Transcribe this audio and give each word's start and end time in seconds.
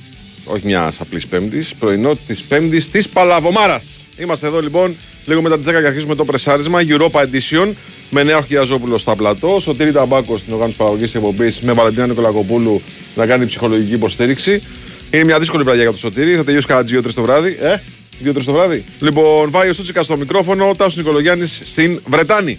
Όχι 0.44 0.66
μιας 0.66 1.00
απλής 1.00 1.26
Πέμπτης, 1.26 1.74
πρωινό 1.74 2.16
της 2.26 2.42
Πέμπτης 2.42 2.90
της 2.90 3.08
Παλαβομάρας. 3.08 3.90
Είμαστε 4.16 4.46
εδώ 4.46 4.60
λοιπόν 4.60 4.96
λίγο 5.24 5.42
μετά 5.42 5.58
τις 5.58 5.66
10 5.66 5.80
και 5.80 5.86
αρχίζουμε 5.86 6.14
το 6.14 6.24
πρεσάρισμα 6.24 6.80
Europa 6.88 7.20
Edition 7.20 7.72
με 8.10 8.22
Νέο 8.22 8.42
Χιαζόπουλο 8.42 8.98
στα 8.98 9.16
πλατό. 9.16 9.58
Σωτήρη 9.60 9.92
Ταμπάκο 9.92 10.36
στην 10.36 10.52
οργάνωση 10.52 10.76
παραγωγής 10.76 11.14
εκπομπής 11.14 11.60
με 11.60 11.72
Βαλεντίνα 11.72 12.06
Νικολακοπούλου 12.06 12.82
να 13.14 13.26
κάνει 13.26 13.46
ψυχολογική 13.46 13.92
υποστήριξη. 13.92 14.62
Είναι 15.10 15.24
μια 15.24 15.38
δύσκολη 15.38 15.62
βραδιά 15.62 15.82
για 15.82 15.92
το 15.92 15.98
Σωτήρη. 15.98 16.34
Θα 16.34 16.44
τελειώσει 16.44 16.66
κατά 16.66 16.84
2-3 16.88 17.14
το 17.14 17.22
βράδυ. 17.22 17.58
Ε, 17.60 17.76
2-3 18.24 18.44
το 18.44 18.52
βράδυ. 18.52 18.84
Λοιπόν, 19.00 19.50
Βάιο 19.50 19.72
Στούτσικα 19.72 20.02
στο 20.02 20.16
μικρόφωνο, 20.16 20.74
Τάσος 20.76 20.96
Νικολογιάννης 20.96 21.60
στην 21.64 22.00
Βρετάνη. 22.06 22.58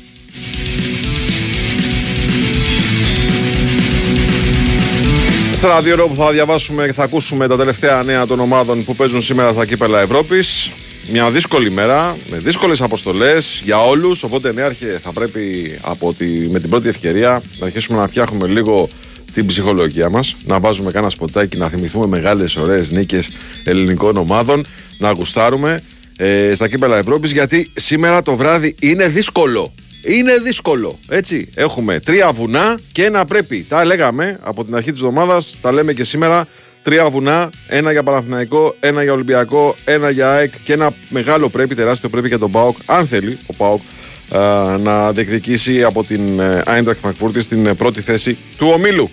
Σε 5.61 5.67
ένα 5.67 5.81
δύο 5.81 6.07
που 6.07 6.15
θα 6.15 6.31
διαβάσουμε 6.31 6.85
και 6.85 6.93
θα 6.93 7.03
ακούσουμε 7.03 7.47
τα 7.47 7.57
τελευταία 7.57 8.03
νέα 8.03 8.25
των 8.25 8.39
ομάδων 8.39 8.83
που 8.83 8.95
παίζουν 8.95 9.21
σήμερα 9.21 9.51
στα 9.51 9.65
κύπελα 9.65 9.99
Ευρώπης. 9.99 10.71
Μια 11.11 11.31
δύσκολη 11.31 11.71
μέρα, 11.71 12.15
με 12.29 12.37
δύσκολες 12.37 12.81
αποστολές 12.81 13.61
για 13.63 13.85
όλους. 13.85 14.23
Οπότε, 14.23 14.53
νέαρχε, 14.53 14.99
θα 15.03 15.11
πρέπει 15.13 15.75
από 15.81 16.13
τη, 16.13 16.25
με 16.25 16.59
την 16.59 16.69
πρώτη 16.69 16.89
ευκαιρία 16.89 17.41
να 17.59 17.65
αρχίσουμε 17.65 17.97
να 17.97 18.07
φτιάχνουμε 18.07 18.47
λίγο 18.47 18.89
την 19.33 19.45
ψυχολογία 19.45 20.09
μας. 20.09 20.35
Να 20.45 20.59
βάζουμε 20.59 20.91
κάνα 20.91 21.09
σποτάκι, 21.09 21.57
να 21.57 21.69
θυμηθούμε 21.69 22.07
μεγάλες 22.07 22.55
ωραίες 22.55 22.91
νίκες 22.91 23.29
ελληνικών 23.63 24.17
ομάδων. 24.17 24.65
Να 24.97 25.11
γουστάρουμε 25.11 25.81
ε, 26.17 26.53
στα 26.53 26.67
κύπελα 26.67 26.97
Ευρώπης 26.97 27.31
γιατί 27.31 27.71
σήμερα 27.75 28.21
το 28.21 28.35
βράδυ 28.35 28.75
είναι 28.79 29.07
δύσκολο. 29.07 29.73
Είναι 30.03 30.37
δύσκολο. 30.37 30.99
Έτσι. 31.09 31.49
Έχουμε 31.55 31.99
τρία 31.99 32.31
βουνά 32.31 32.79
και 32.91 33.05
ένα 33.05 33.25
πρέπει. 33.25 33.65
Τα 33.69 33.85
λέγαμε 33.85 34.39
από 34.43 34.65
την 34.65 34.75
αρχή 34.75 34.91
της 34.91 35.01
εβδομάδας, 35.01 35.57
τα 35.61 35.71
λέμε 35.71 35.93
και 35.93 36.03
σήμερα. 36.03 36.45
Τρία 36.83 37.09
βουνά, 37.09 37.49
ένα 37.67 37.91
για 37.91 38.03
Παναθηναϊκό, 38.03 38.75
ένα 38.79 39.03
για 39.03 39.13
Ολυμπιακό, 39.13 39.75
ένα 39.85 40.09
για 40.09 40.31
ΑΕΚ 40.31 40.53
και 40.63 40.73
ένα 40.73 40.93
μεγάλο 41.09 41.49
πρέπει, 41.49 41.75
τεράστιο 41.75 42.09
πρέπει 42.09 42.27
για 42.27 42.39
τον 42.39 42.51
ΠΑΟΚ. 42.51 42.77
Αν 42.85 43.07
θέλει 43.07 43.37
ο 43.45 43.53
ΠΑΟΚ 43.53 43.81
να 44.79 45.11
διεκδικήσει 45.11 45.83
από 45.83 46.03
την 46.03 46.21
Eintracht 46.65 47.01
Frankfurt 47.03 47.39
στην 47.39 47.75
πρώτη 47.75 48.01
θέση 48.01 48.37
του 48.57 48.71
ομίλου. 48.73 49.11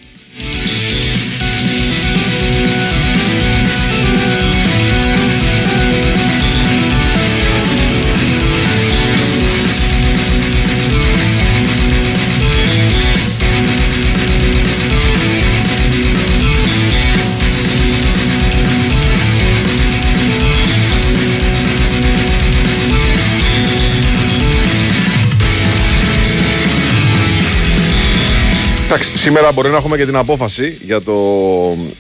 Εντάξει, 29.01 29.19
σήμερα 29.19 29.53
μπορεί 29.53 29.71
να 29.71 29.77
έχουμε 29.77 29.97
και 29.97 30.05
την 30.05 30.17
απόφαση 30.17 30.79
για 30.83 31.03
το 31.03 31.15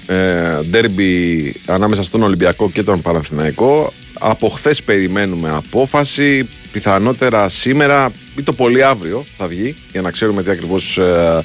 ε, 0.06 0.62
ντέρμπι 0.70 1.54
ανάμεσα 1.66 2.02
στον 2.02 2.22
Ολυμπιακό 2.22 2.70
και 2.70 2.82
τον 2.82 3.02
Παναθηναϊκό. 3.02 3.92
Από 4.12 4.48
χθες 4.48 4.82
περιμένουμε 4.82 5.50
απόφαση. 5.50 6.48
Πιθανότερα 6.72 7.48
σήμερα 7.48 8.10
ή 8.38 8.42
το 8.42 8.52
πολύ 8.52 8.84
αύριο 8.84 9.24
θα 9.36 9.46
βγει 9.46 9.76
για 9.92 10.00
να 10.00 10.10
ξέρουμε 10.10 10.42
τι 10.42 10.50
ακριβώς, 10.50 10.98
ε, 10.98 11.44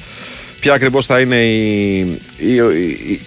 ποια 0.60 0.72
ακριβώς 0.72 1.06
θα 1.06 1.20
είναι 1.20 1.44
η, 1.44 1.98
η, 2.36 2.54
η, 2.54 3.20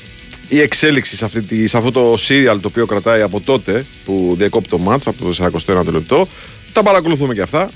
η 0.47 0.61
εξέλιξη 0.61 1.15
σε, 1.15 1.25
αυτή, 1.25 1.67
σε 1.67 1.77
αυτό 1.77 1.91
το 1.91 2.13
serial 2.13 2.57
το 2.61 2.67
οποίο 2.67 2.85
κρατάει 2.85 3.21
από 3.21 3.41
τότε 3.41 3.85
που 4.05 4.35
διακόπτει 4.37 4.69
το 4.69 4.79
match 4.87 5.01
από 5.05 5.23
το 5.23 5.51
41 5.67 5.85
λεπτό. 5.85 6.27
Τα 6.73 6.83
παρακολουθούμε 6.83 7.33
και 7.33 7.41
αυτά. 7.41 7.69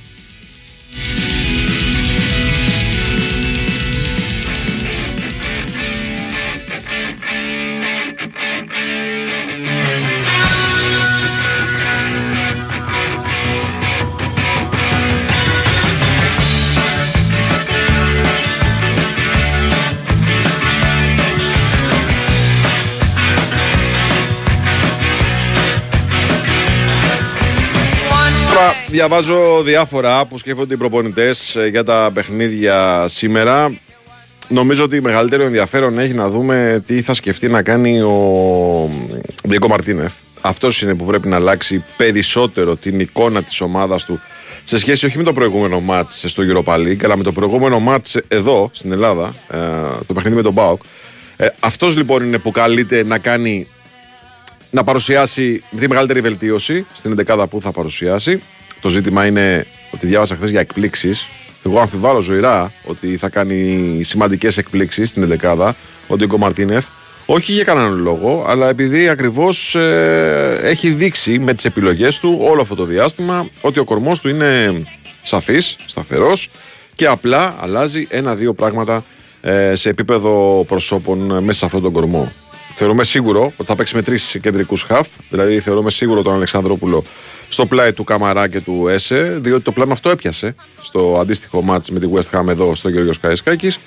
Διαβάζω 28.92 29.62
διάφορα 29.64 30.26
που 30.26 30.38
σκέφτονται 30.38 30.74
οι 30.74 30.78
προπονητές 30.78 31.56
ε, 31.56 31.68
για 31.68 31.84
τα 31.84 32.12
παιχνίδια 32.14 33.06
σήμερα. 33.08 33.80
Νομίζω 34.48 34.84
ότι 34.84 35.02
μεγαλύτερο 35.02 35.44
ενδιαφέρον 35.44 36.00
έχει 36.00 36.14
να 36.14 36.30
δούμε 36.30 36.84
τι 36.86 37.02
θα 37.02 37.14
σκεφτεί 37.14 37.48
να 37.48 37.62
κάνει 37.62 38.02
ο 38.02 38.90
Διέκο 39.44 39.68
Μαρτίνεφ. 39.68 40.14
Αυτός 40.42 40.82
είναι 40.82 40.96
που 40.96 41.06
πρέπει 41.06 41.28
να 41.28 41.36
αλλάξει 41.36 41.84
περισσότερο 41.98 42.76
την 42.76 43.00
εικόνα 43.00 43.44
της 43.44 43.62
ομάδας 43.62 44.06
του 44.06 44.22
σε 44.64 44.80
σχέση 44.80 45.06
όχι 45.06 45.18
με 45.18 45.24
το 45.24 45.34
προηγούμενο 45.34 45.80
μάτς 45.80 46.24
στο 46.28 46.44
Europa 46.48 46.74
League, 46.74 47.04
αλλά 47.04 47.18
με 47.18 47.24
το 47.24 47.32
προηγούμενο 47.32 47.80
μάτς 47.80 48.18
εδώ 48.28 48.70
στην 48.74 48.92
Ελλάδα, 48.92 49.34
ε, 49.50 49.58
το 50.08 50.14
παιχνίδι 50.14 50.36
με 50.36 50.42
τον 50.42 50.54
Μπάουκ. 50.54 50.82
Ε, 51.36 51.48
Αυτός 51.60 51.98
λοιπόν 51.98 52.24
είναι 52.24 52.38
που 52.38 52.52
καλείται 52.52 53.04
να 53.04 53.18
κάνει 53.18 53.68
να 54.70 54.84
παρουσιάσει 54.84 55.64
τη 55.78 55.88
μεγαλύτερη 55.88 56.22
βελτίωση 56.22 56.86
στην 56.94 57.16
11 57.28 57.46
που 57.50 57.62
θα 57.62 57.72
παρουσιάσει. 57.72 58.42
Το 58.82 58.90
ζήτημα 58.90 59.26
είναι 59.26 59.66
ότι 59.92 60.08
διάβασα 60.08 60.36
χθες 60.36 60.50
για 60.50 60.60
εκπλήξεις. 60.60 61.30
Εγώ 61.66 61.80
αμφιβάλλω 61.80 62.22
ζωηρά 62.22 62.74
ότι 62.84 63.18
θα 63.18 63.30
κάνει 63.30 64.00
σημαντικές 64.04 64.58
εκπλήξεις 64.58 65.10
στην 65.10 65.40
11 65.42 65.72
ο 66.08 66.16
Ντίκο 66.16 66.38
Μαρτίνεθ. 66.38 66.88
Όχι 67.26 67.52
για 67.52 67.64
κανέναν 67.64 68.02
λόγο, 68.02 68.46
αλλά 68.48 68.70
επειδή 68.70 69.10
ακριβώς 69.10 69.76
ε, 69.76 70.60
έχει 70.64 70.90
δείξει 70.90 71.40
με 71.40 71.54
τις 71.54 71.66
επιλογές 71.66 72.20
του 72.20 72.38
όλο 72.42 72.62
αυτό 72.62 72.76
το 72.76 72.86
διάστημα 72.86 73.50
ότι 73.62 73.80
ο 73.80 73.84
κορμός 73.84 74.20
του 74.20 74.30
είναι 74.30 74.82
σαφής, 75.24 75.76
σταθερός 75.86 76.50
και 76.96 77.08
απλά 77.08 77.56
αλλάζει 77.60 78.08
ένα-δύο 78.10 78.54
πράγματα 78.54 79.04
ε, 79.42 79.76
σε 79.76 79.90
επίπεδο 79.90 80.66
προσώπων 80.68 81.44
μέσα 81.44 81.60
σε 81.60 81.66
αυτόν 81.66 81.82
τον 81.82 81.92
κορμό. 81.92 82.32
Θεωρούμε 82.74 83.04
σίγουρο 83.04 83.44
ότι 83.44 83.66
θα 83.66 83.76
παίξει 83.76 83.96
με 83.96 84.02
τρεις 84.02 84.38
κεντρικούς 84.42 84.84
χαφ. 84.84 85.08
Δηλαδή, 85.30 85.60
θεωρούμε 85.60 85.90
σίγουρο 85.90 86.22
τον 86.22 86.34
Αλεξανδρόπουλο 86.34 87.04
στο 87.48 87.66
πλάι 87.66 87.94
του 87.94 88.04
Καμαρά 88.04 88.48
και 88.48 88.60
του 88.62 88.88
Έσε, 88.88 89.38
διότι 89.42 89.64
το 89.64 89.72
πλάνο 89.72 89.92
αυτό 89.92 90.10
έπιασε 90.10 90.56
στο 90.82 91.18
αντίστοιχο 91.22 91.62
μάτς 91.62 91.90
με 91.90 92.00
τη 92.00 92.08
West 92.14 92.40
Ham 92.40 92.48
εδώ 92.48 92.76
στο 92.76 92.90
Γεωργιό 92.90 93.14
Καραϊσκάκης. 93.22 93.80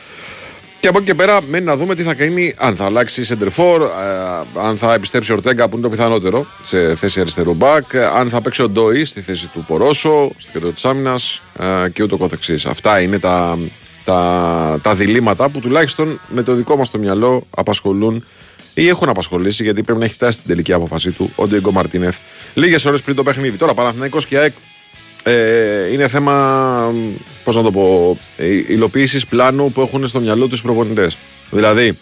Και 0.80 0.90
από 0.90 0.98
εκεί 0.98 1.08
και 1.08 1.14
πέρα 1.14 1.42
μένει 1.42 1.64
να 1.64 1.76
δούμε 1.76 1.94
τι 1.94 2.02
θα 2.02 2.14
κάνει, 2.14 2.54
αν 2.58 2.76
θα 2.76 2.84
αλλάξει 2.84 3.24
σεντερφόρ, 3.24 3.82
ε, 3.82 3.88
αν 4.60 4.76
θα 4.76 4.94
επιστρέψει 4.94 5.32
ο 5.32 5.34
Ορτέγκα 5.34 5.68
που 5.68 5.76
είναι 5.76 5.82
το 5.82 5.88
πιθανότερο 5.88 6.46
σε 6.60 6.94
θέση 6.94 7.20
αριστερού 7.20 7.54
μπακ, 7.54 7.94
αν 7.94 8.28
θα 8.28 8.40
παίξει 8.40 8.62
ο 8.62 8.68
Ντόι 8.68 9.04
στη 9.04 9.20
θέση 9.20 9.46
του 9.46 9.64
Πορόσο, 9.66 10.30
στο 10.36 10.50
κέντρο 10.52 10.70
της 10.70 10.84
άμυνας 10.84 11.42
ε, 11.84 11.88
και 11.88 12.02
ούτω 12.02 12.16
καθεξής. 12.16 12.66
Αυτά 12.66 13.00
είναι 13.00 13.18
τα, 13.18 13.58
τα, 14.04 14.78
τα 14.82 14.94
διλήμματα 14.94 15.48
που 15.48 15.60
τουλάχιστον 15.60 16.20
με 16.28 16.42
το 16.42 16.54
δικό 16.54 16.76
μας 16.76 16.90
το 16.90 16.98
μυαλό 16.98 17.46
απασχολούν 17.50 18.24
ή 18.74 18.88
έχουν 18.88 19.08
απασχολήσει 19.08 19.62
γιατί 19.62 19.82
πρέπει 19.82 19.98
να 19.98 20.04
έχει 20.04 20.14
φτάσει 20.14 20.32
στην 20.32 20.48
τελική 20.48 20.72
απόφασή 20.72 21.10
του 21.10 21.32
ο 21.34 21.46
Ντίγκο 21.46 21.70
Μαρτίνεθ 21.72 22.18
λίγες 22.54 22.84
ώρες 22.84 23.02
πριν 23.02 23.16
το 23.16 23.22
παιχνίδι. 23.22 23.56
Τώρα 23.56 23.74
Παναθυναϊκό 23.74 24.18
και 24.18 24.38
ΑΕΚ 24.38 24.52
ε, 25.26 25.92
είναι 25.92 26.08
θέμα, 26.08 26.94
πώς 27.44 27.56
να 27.56 27.62
το 27.62 27.70
πω, 27.70 28.18
ε, 28.36 28.46
υλοποίησης 28.46 29.26
πλάνου 29.26 29.72
που 29.72 29.80
έχουν 29.80 30.06
στο 30.06 30.20
μυαλό 30.20 30.48
τους 30.48 30.58
οι 30.58 30.62
προπονητές. 30.62 31.16
Δηλαδή, 31.50 31.98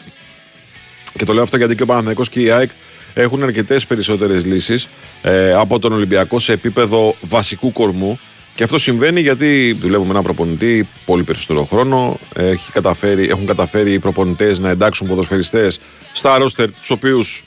και 1.18 1.24
το 1.24 1.32
λέω 1.32 1.42
αυτό 1.42 1.56
γιατί 1.56 1.74
και 1.74 1.82
ο 1.82 1.86
Παναθυναϊκό 1.86 2.22
και 2.30 2.40
η 2.40 2.50
ΑΕΚ 2.50 2.70
έχουν 3.14 3.42
αρκετές 3.42 3.86
περισσότερες 3.86 4.44
λύσεις 4.44 4.88
ε, 5.22 5.52
από 5.52 5.78
τον 5.78 5.92
Ολυμπιακό 5.92 6.38
σε 6.38 6.52
επίπεδο 6.52 7.16
βασικού 7.20 7.72
κορμού. 7.72 8.20
Και 8.54 8.64
αυτό 8.64 8.78
συμβαίνει 8.78 9.20
γιατί 9.20 9.76
δουλεύουμε 9.80 10.06
με 10.06 10.10
έναν 10.10 10.22
προπονητή 10.22 10.88
πολύ 11.04 11.22
περισσότερο 11.22 11.64
χρόνο. 11.64 12.18
Έχει 12.34 12.72
καταφέρει, 12.72 13.28
έχουν 13.28 13.46
καταφέρει 13.46 13.92
οι 13.92 13.98
προπονητές 13.98 14.58
να 14.58 14.70
εντάξουν 14.70 15.08
ποδοσφαιριστές 15.08 15.78
στα 16.12 16.38
ρόστερ 16.38 16.70
τους 16.70 16.90
οποίους 16.90 17.44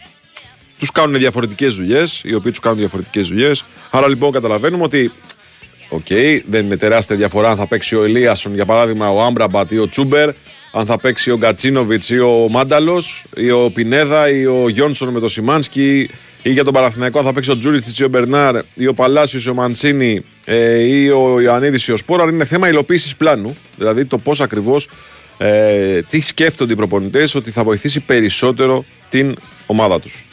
τους 0.80 0.92
κάνουν 0.92 1.18
διαφορετικές 1.18 1.76
δουλειές, 1.76 2.22
οι 2.24 2.34
οποίοι 2.34 2.52
τους 2.52 2.60
κάνουν 2.60 2.78
διαφορετικές 2.78 3.28
δουλειές. 3.28 3.66
Άρα 3.92 4.08
λοιπόν 4.08 4.32
καταλαβαίνουμε 4.32 4.84
ότι 4.84 5.12
OK, 5.90 6.02
okay, 6.10 6.42
δεν 6.48 6.66
είναι 6.66 6.78
τεράστια 6.78 7.16
διαφορά 7.16 7.50
αν 7.50 7.58
θα 7.58 7.68
παίξει 7.68 7.96
ο 7.96 8.04
Ελίασον, 8.04 8.54
για 8.54 8.66
παράδειγμα, 8.66 9.12
ο 9.12 9.22
Άμπραμπατ 9.22 9.72
ή 9.72 9.78
ο 9.78 9.90
Τσούμπερ, 9.90 10.30
αν 10.72 10.86
θα 10.86 10.98
παίξει 11.00 11.32
ο 11.32 11.38
Γκατσίνοβιτς 11.38 12.10
ή 12.10 12.20
ο 12.20 12.48
Μάνταλος, 12.50 13.24
ή 13.36 13.52
ο 13.52 13.72
Πινέδα 13.74 14.30
ή 14.30 14.46
ο 14.46 14.70
Γιόνσον 14.70 15.10
με 15.10 15.20
το 15.20 15.28
Σιμάνσκι, 15.28 16.10
ή 16.48 16.52
για 16.52 16.64
τον 16.64 16.74
Παραθυναϊκό, 16.74 17.20
αν 17.20 17.26
θα 17.26 17.34
παίξει 17.34 17.52
ο 17.52 17.58
Τζούριτσι 17.58 18.02
ή 18.02 18.06
ο 18.06 18.08
Μπερνάρ, 18.08 18.56
ή 18.74 18.88
ο 18.88 18.94
Παλάσιος 18.94 19.46
ή 19.46 19.50
ο 19.50 19.54
Μανσίνη, 19.54 20.26
ε, 20.46 20.80
ή 20.80 21.10
ο 21.10 21.42
Ιωαννίδης 21.42 21.88
ή 21.88 21.92
ο 21.92 21.98
Σπόρα, 21.98 22.24
είναι 22.24 22.46
θέμα 22.46 22.70
υλοποίησης 22.70 23.16
πλάνου. 23.16 23.58
Δηλαδή 23.78 24.06
το 24.06 24.18
πώς 24.18 24.42
ακριβώς 24.42 24.88
ε, 25.38 26.02
τι 26.02 26.22
σκέφτονται 26.22 26.74
οι 26.74 26.76
προπονητές 26.76 27.36
ότι 27.36 27.52
θα 27.52 27.64
βοηθήσει 27.64 28.00
περισσότερο 28.00 28.86
την 29.10 29.36
ομάδα 29.66 30.00
τους. 30.00 30.26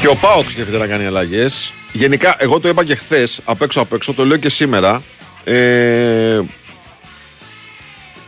Και 0.00 0.08
ο 0.08 0.16
Πάοξ 0.16 0.50
σκέφτεται 0.50 0.78
να 0.78 0.86
κάνει 0.86 1.06
αλλαγές. 1.06 1.72
Γενικά, 1.98 2.36
εγώ 2.38 2.60
το 2.60 2.68
είπα 2.68 2.84
και 2.84 2.94
χθες, 2.94 3.40
απ' 3.44 3.62
έξω 3.62 3.80
απ' 3.80 3.92
έξω, 3.92 4.14
το 4.14 4.24
λέω 4.24 4.36
και 4.36 4.48
σήμερα. 4.48 5.02
Ε, 5.44 6.40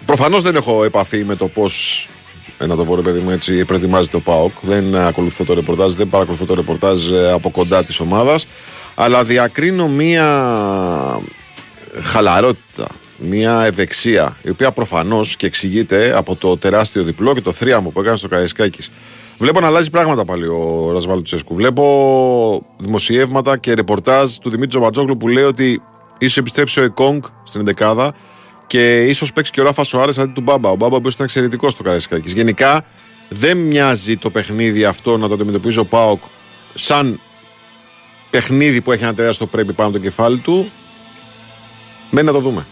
Προφανώς 0.07 0.43
δεν 0.43 0.57
έχω 0.57 0.85
επαφή 0.85 1.25
με 1.25 1.37
το 1.37 1.49
πώς. 1.49 2.09
Ε, 2.59 2.67
να 2.67 2.77
το 2.77 2.85
πω 2.85 2.95
ρε 2.95 3.03
παιδί 3.03 3.19
μου 3.19 3.31
έτσι, 3.31 3.65
προετοιμάζεται 3.65 4.17
ο 4.17 4.21
ΠΑΟΚ. 4.21 4.53
Δεν 4.61 4.97
ακολουθώ 4.97 5.45
το 5.45 5.55
ρεπορτάζ, 5.55 5.93
δεν 5.93 6.09
παρακολουθώ 6.09 6.45
το 6.45 6.55
ρεπορτάζ 6.55 7.11
ε, 7.11 7.33
από 7.33 7.51
κοντά 7.51 7.85
της 7.85 8.01
ομάδας. 8.01 8.47
Αλλά 8.95 9.25
διακρίνω 9.25 9.89
μία 9.89 11.21
χαλαρότητα, 12.03 12.87
μία 13.19 13.65
ευεξία, 13.65 14.37
η 14.43 14.51
οποία 14.51 14.73
προφανώς 14.73 15.37
και 15.37 15.47
εξηγείται 15.47 16.17
από 16.17 16.37
το 16.37 16.57
τεράστιο 16.57 17.03
διπλό 17.03 17.35
και 17.35 17.41
το 17.41 17.53
θρίαμο 17.53 17.91
που 17.91 18.01
έκανε 18.01 18.17
στο 18.17 18.29
Καραϊσκάκης. 18.29 18.91
Βλέπω 19.41 19.61
να 19.61 19.67
αλλάζει 19.67 19.91
πράγματα 19.91 20.25
πάλι 20.25 20.47
ο 20.47 20.91
Ρασβάλου 20.93 21.23
Τσέσκου. 21.23 21.55
Βλέπω 21.55 22.67
δημοσιεύματα 22.79 23.59
και 23.59 23.75
ρεπορτάζ 23.75 24.35
του 24.35 24.49
Δημήτρη 24.51 24.69
Τζοβατζόγλου 24.69 25.17
που 25.17 25.29
λέει 25.29 25.45
ότι 25.45 25.83
ίσως 26.19 26.37
επιστρέψει 26.37 26.81
ο 26.81 26.83
Εκόνγκ 26.83 27.23
στην 27.45 27.75
11 27.79 28.09
και 28.67 29.05
ίσως 29.05 29.33
παίξει 29.33 29.53
και 29.53 29.61
ο 29.61 29.65
Ράφα 29.65 29.85
Σοάρες 29.85 30.19
αντί 30.19 30.33
του 30.33 30.41
Μπάμπα. 30.41 30.71
Ο 30.71 30.77
Μπάμπα 30.77 31.01
που 31.01 31.09
ήταν 31.09 31.25
εξαιρετικός 31.25 31.73
στο 31.73 31.83
Καραϊσκάκης. 31.83 32.33
Γενικά 32.33 32.85
δεν 33.29 33.57
μοιάζει 33.57 34.17
το 34.17 34.31
παιχνίδι 34.31 34.85
αυτό 34.85 35.17
να 35.17 35.29
το 35.29 35.35
αντιμετωπίζει 35.35 35.79
ο 35.79 35.85
Πάοκ 35.85 36.23
σαν 36.75 37.21
παιχνίδι 38.31 38.81
που 38.81 38.93
έχει 38.93 39.03
ένα 39.03 39.15
τεράστιο 39.15 39.47
πρέπει 39.47 39.73
πάνω 39.73 39.91
το 39.91 39.99
κεφάλι 39.99 40.39
του. 40.39 40.71
Μένει 42.11 42.27
να 42.27 42.33
το 42.33 42.41
δούμε. 42.41 42.67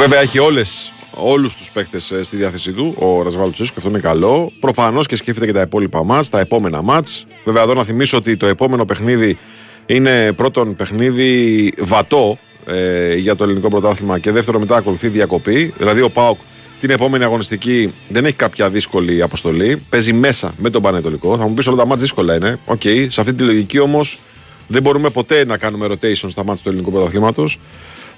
Βέβαια 0.00 0.20
έχει 0.20 0.38
όλες 0.38 0.92
όλους 1.14 1.56
τους 1.56 1.70
παίχτε 1.70 1.96
ε, 2.10 2.22
στη 2.22 2.36
διάθεσή 2.36 2.72
του, 2.72 2.94
ο 2.98 3.22
Ραζβάν 3.22 3.50
Λουτσέσκου, 3.50 3.72
και 3.72 3.74
αυτό 3.78 3.90
είναι 3.90 3.98
καλό. 3.98 4.52
Προφανώς 4.60 5.06
και 5.06 5.16
σκέφτεται 5.16 5.46
και 5.46 5.52
τα 5.52 5.60
υπόλοιπα 5.60 6.04
μάτς, 6.04 6.28
τα 6.28 6.40
επόμενα 6.40 6.82
μάτς. 6.82 7.26
Βέβαια, 7.44 7.62
εδώ 7.62 7.74
να 7.74 7.84
θυμίσω 7.84 8.16
ότι 8.16 8.36
το 8.36 8.46
επόμενο 8.46 8.84
παιχνίδι 8.84 9.38
είναι 9.86 10.32
πρώτον 10.32 10.76
παιχνίδι 10.76 11.72
βατό 11.80 12.38
ε, 12.66 13.14
για 13.14 13.36
το 13.36 13.44
ελληνικό 13.44 13.68
πρωτάθλημα 13.68 14.18
και 14.18 14.30
δεύτερο 14.30 14.58
μετά 14.58 14.76
ακολουθεί 14.76 15.08
διακοπή. 15.08 15.74
Δηλαδή, 15.78 16.00
ο 16.00 16.10
Πάοκ 16.10 16.38
την 16.80 16.90
επόμενη 16.90 17.24
αγωνιστική 17.24 17.92
δεν 18.08 18.24
έχει 18.24 18.36
κάποια 18.36 18.68
δύσκολη 18.68 19.22
αποστολή. 19.22 19.82
Παίζει 19.88 20.12
μέσα 20.12 20.54
με 20.58 20.70
τον 20.70 20.82
Πανετολικό. 20.82 21.36
Θα 21.36 21.46
μου 21.48 21.54
πεις 21.54 21.66
όλα 21.66 21.76
τα 21.76 21.86
μάτς 21.86 22.00
δύσκολα 22.00 22.34
είναι. 22.34 22.58
Οκ, 22.64 22.80
okay. 22.84 23.06
σε 23.08 23.20
αυτή 23.20 23.34
τη 23.34 23.42
λογική 23.42 23.78
όμως 23.78 24.18
δεν 24.66 24.82
μπορούμε 24.82 25.10
ποτέ 25.10 25.44
να 25.44 25.56
κάνουμε 25.56 25.86
rotation 25.86 26.30
στα 26.30 26.44
ματς 26.44 26.62
του 26.62 26.68
ελληνικού 26.68 26.92
πρωταθλήματος. 26.92 27.58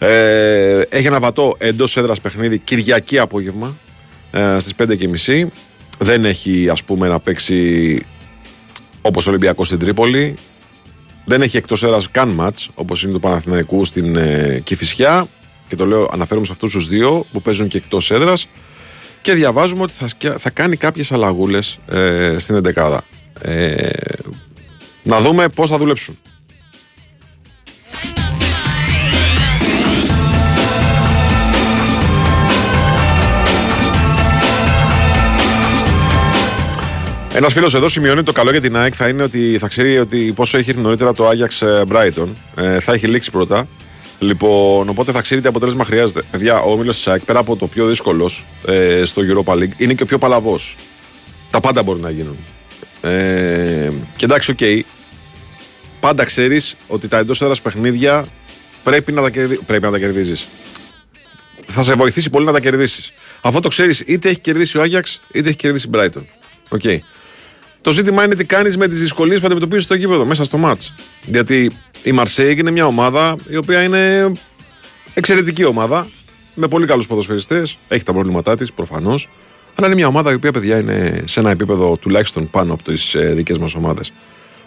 Ε, 0.02 0.80
έχει 0.88 1.06
ένα 1.06 1.20
βατό 1.20 1.54
εντός 1.58 1.96
έδρας 1.96 2.20
παιχνίδι 2.20 2.58
Κυριακή 2.58 3.18
απόγευμα 3.18 3.76
ε, 4.30 4.56
στις 4.58 4.74
5.30. 5.26 5.46
Δεν 5.98 6.24
έχει 6.24 6.68
ας 6.68 6.84
πούμε 6.84 7.08
να 7.08 7.20
παίξει 7.20 8.02
όπως 9.02 9.26
ο 9.26 9.30
Ολυμπιακός 9.30 9.66
στην 9.66 9.78
Τρίπολη. 9.78 10.34
Δεν 11.24 11.42
έχει 11.42 11.56
εκτός 11.56 11.82
έδρας 11.82 12.10
καν 12.10 12.28
ματ 12.28 12.58
όπως 12.74 13.02
είναι 13.02 13.12
του 13.12 13.20
Παναθηναϊκού 13.20 13.84
στην 13.84 14.16
ε, 14.16 14.60
Κηφισιά. 14.64 15.26
Και 15.68 15.76
το 15.76 15.86
λέω, 15.86 16.08
αναφέρομαι 16.12 16.46
σε 16.46 16.52
αυτούς 16.52 16.72
τους 16.72 16.88
δύο 16.88 17.26
που 17.32 17.42
παίζουν 17.42 17.68
και 17.68 17.76
εκτός 17.76 18.10
έδρας. 18.10 18.48
Και 19.22 19.32
διαβάζουμε 19.32 19.82
ότι 19.82 19.92
θα, 19.92 20.38
θα 20.38 20.50
κάνει 20.50 20.76
κάποιες 20.76 21.12
αλλαγούλες 21.12 21.78
ε, 21.88 22.36
στην 22.38 22.62
11 22.76 22.98
ε, 23.40 23.88
να 25.02 25.20
δούμε 25.20 25.48
πώς 25.48 25.70
θα 25.70 25.78
δουλέψουν. 25.78 26.18
Ένας 37.34 37.52
φίλος 37.52 37.74
εδώ 37.74 37.88
σημειώνει 37.88 38.22
το 38.22 38.32
καλό 38.32 38.50
για 38.50 38.60
την 38.60 38.76
ΑΕΚ 38.76 38.94
θα 38.96 39.08
είναι 39.08 39.22
ότι 39.22 39.56
θα 39.58 39.68
ξέρει 39.68 39.98
ότι 39.98 40.32
πόσο 40.34 40.58
έχει 40.58 40.74
νωρίτερα 40.74 41.12
το 41.12 41.28
Άγιαξ 41.28 41.62
Brighton. 41.62 42.28
Ε, 42.54 42.80
θα 42.80 42.92
έχει 42.92 43.06
λήξει 43.06 43.30
πρώτα. 43.30 43.68
Λοιπόν, 44.18 44.88
οπότε 44.88 45.12
θα 45.12 45.20
ξέρει 45.20 45.40
τι 45.40 45.48
αποτέλεσμα 45.48 45.84
χρειάζεται. 45.84 46.22
Παιδιά, 46.30 46.60
ο 46.60 46.72
όμιλος 46.72 46.96
της 46.96 47.08
ΑΕΚ 47.08 47.24
πέρα 47.24 47.38
από 47.38 47.56
το 47.56 47.66
πιο 47.66 47.86
δύσκολος 47.86 48.46
ε, 48.66 49.02
στο 49.04 49.22
Europa 49.22 49.52
League 49.54 49.70
είναι 49.76 49.94
και 49.94 50.02
ο 50.02 50.06
πιο 50.06 50.18
παλαβός. 50.18 50.76
Τα 51.50 51.60
πάντα 51.60 51.82
μπορούν 51.82 52.00
να 52.00 52.10
γίνουν. 52.10 52.36
Ε, 53.00 53.90
και 54.16 54.24
εντάξει, 54.24 54.50
οκ. 54.50 54.58
Okay, 54.60 54.80
πάντα 56.00 56.24
ξέρεις 56.24 56.76
ότι 56.86 57.08
τα 57.08 57.18
εντός 57.18 57.42
έδρας 57.42 57.60
παιχνίδια 57.60 58.24
πρέπει 58.82 59.12
να 59.12 59.22
τα, 59.22 59.30
κερδί... 59.30 59.56
πρέπει 59.56 59.84
να 59.84 59.90
τα 59.90 59.98
κερδίζεις. 59.98 60.46
Θα 61.66 61.82
σε 61.82 61.94
βοηθήσει 61.94 62.30
πολύ 62.30 62.44
να 62.46 62.52
τα 62.52 62.60
κερδίσεις. 62.60 63.12
Αυτό 63.40 63.60
το 63.60 63.68
ξέρεις, 63.68 64.02
είτε 64.06 64.28
έχει 64.28 64.38
κερδίσει 64.38 64.78
ο 64.78 64.82
Άγιαξ, 64.82 65.20
είτε 65.32 65.48
έχει 65.48 65.56
κερδίσει 65.56 65.88
η 65.88 65.90
Brighton. 65.94 66.24
Okay. 66.78 66.98
Το 67.82 67.92
ζήτημα 67.92 68.24
είναι 68.24 68.34
τι 68.34 68.44
κάνεις 68.44 68.76
με 68.76 68.88
τις 68.88 69.00
δυσκολίες 69.00 69.40
που 69.40 69.46
αντιμετωπίζεις 69.46 69.84
στο 69.84 69.94
γήπεδο 69.94 70.24
μέσα 70.24 70.44
στο 70.44 70.58
μάτς. 70.58 70.94
Γιατί 71.26 71.70
η 72.02 72.12
Μαρσέη 72.12 72.56
είναι 72.58 72.70
μια 72.70 72.86
ομάδα 72.86 73.36
η 73.48 73.56
οποία 73.56 73.82
είναι 73.82 74.32
εξαιρετική 75.14 75.64
ομάδα. 75.64 76.06
Με 76.54 76.68
πολύ 76.68 76.86
καλούς 76.86 77.06
ποδοσφαιριστές. 77.06 77.78
Έχει 77.88 78.02
τα 78.02 78.12
προβλήματά 78.12 78.56
της 78.56 78.72
προφανώς. 78.72 79.28
Αλλά 79.74 79.86
είναι 79.86 79.96
μια 79.96 80.06
ομάδα 80.06 80.30
η 80.30 80.34
οποία 80.34 80.52
παιδιά 80.52 80.78
είναι 80.78 81.22
σε 81.24 81.40
ένα 81.40 81.50
επίπεδο 81.50 81.96
τουλάχιστον 81.96 82.50
πάνω 82.50 82.72
από 82.72 82.82
τις 82.82 83.14
ε, 83.14 83.32
δικές 83.34 83.58
μας 83.58 83.74
ομάδες. 83.74 84.12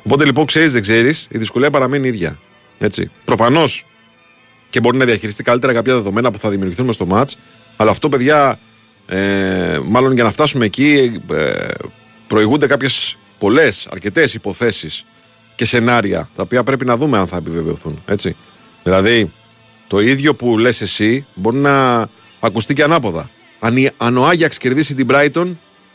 Οπότε 0.03 0.25
λοιπόν 0.25 0.45
ξέρεις, 0.45 0.72
δεν 0.72 0.81
ξέρεις, 0.81 1.27
η 1.31 1.38
δυσκολία 1.38 1.69
παραμένει 1.69 2.07
ίδια. 2.07 2.39
Έτσι. 2.77 3.12
Προφανώς 3.25 3.86
και 4.69 4.79
μπορεί 4.79 4.98
να 4.98 5.05
διαχειριστεί 5.05 5.43
καλύτερα 5.43 5.74
κάποια 5.74 5.93
δεδομένα 5.93 6.31
που 6.31 6.38
θα 6.38 6.50
δημιουργηθούν 6.50 6.93
στο 6.93 7.05
μάτς. 7.05 7.38
Αλλά 7.75 7.91
αυτό, 7.91 8.10
παιδιά, 8.10 8.60
ε, 9.07 9.79
μάλλον 9.86 10.13
για 10.13 10.24
να 10.24 10.31
φτάσουμε 10.31 10.65
εκεί, 10.65 11.22
ε, 11.31 11.67
προηγούνται 12.27 12.67
κάποιες 12.67 13.17
πολλές, 13.38 13.88
αρκετές 13.91 14.34
υποθέσεις 14.34 15.05
και 15.55 15.65
σενάρια 15.65 16.29
τα 16.36 16.41
οποία 16.41 16.63
πρέπει 16.63 16.86
να 16.86 16.98
δούμε 16.98 17.17
αν 17.17 17.27
θα 17.27 17.38
επιβεβαιωθούν. 17.38 18.01
Έτσι. 18.05 18.36
Δηλαδή, 18.84 19.32
το 19.88 20.00
ίδιο 20.00 20.36
που 20.36 20.58
λες 20.58 20.82
εσύ 20.82 21.25
μπορεί 21.34 21.58
να 21.58 22.08
ακουστεί 22.39 22.74
και 22.74 22.84
ανάποδα. 22.84 23.29
Αν, 23.60 23.89
αν 23.98 24.17
ο 24.17 24.25
Άγιαξ 24.25 24.58
κερδίσει 24.58 24.96
την 24.96 25.08
Brighton, 25.10 25.51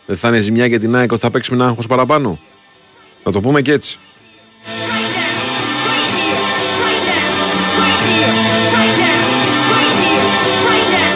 δεν 0.07 0.17
θα 0.17 0.29
είναι 0.29 0.41
ζημιά 0.41 0.67
για 0.67 0.81
την 0.81 0.97
ΑΕΚ 0.97 1.13
ότι 1.13 1.21
θα 1.21 1.31
παίξει 1.31 1.51
με 1.51 1.57
ένα 1.57 1.67
άγχος 1.67 1.87
παραπάνω. 1.87 2.41
Να 3.25 3.33
το 3.33 3.41
πούμε 3.41 3.63
και 3.63 3.73
έτσι. 3.73 3.99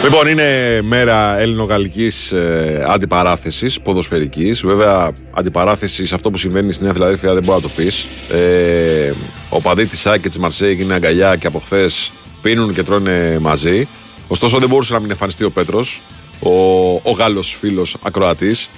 Λοιπόν, 0.05 0.27
είναι 0.27 0.81
μέρα 0.81 1.39
ελληνογαλλικής 1.39 2.31
ε, 2.31 2.85
αντιπαράθεσης, 2.87 3.81
ποδοσφαιρικής. 3.81 4.61
Βέβαια, 4.61 5.11
αντιπαράθεση 5.31 6.05
σε 6.05 6.15
αυτό 6.15 6.31
που 6.31 6.37
συμβαίνει 6.37 6.71
στη 6.71 6.83
Νέα 6.83 6.93
Φιλαδέλφια 6.93 7.33
δεν 7.33 7.43
μπορεί 7.43 7.61
να 7.61 7.67
το 7.69 7.73
πεις. 7.75 8.05
Ε, 8.31 9.13
ο 9.49 9.61
παδί 9.61 9.85
της 9.85 9.99
Σάκη 9.99 10.19
και 10.19 10.27
της 10.27 10.37
Μαρσέη 10.37 10.77
είναι 10.81 10.93
αγκαλιά 10.93 11.35
και 11.35 11.47
από 11.47 11.59
χθες 11.59 12.11
πίνουν 12.41 12.73
και 12.73 12.83
τρώνε 12.83 13.37
μαζί. 13.41 13.87
Ωστόσο, 14.27 14.57
δεν 14.57 14.69
μπορούσε 14.69 14.93
να 14.93 14.99
μην 14.99 15.09
εμφανιστεί 15.09 15.43
ο 15.43 15.51
Πέτρος, 15.51 16.01
ο, 16.39 16.49
ο 16.93 17.11
Γάλλος 17.17 17.57
φίλος 17.59 17.97
ακροατής, 18.03 18.69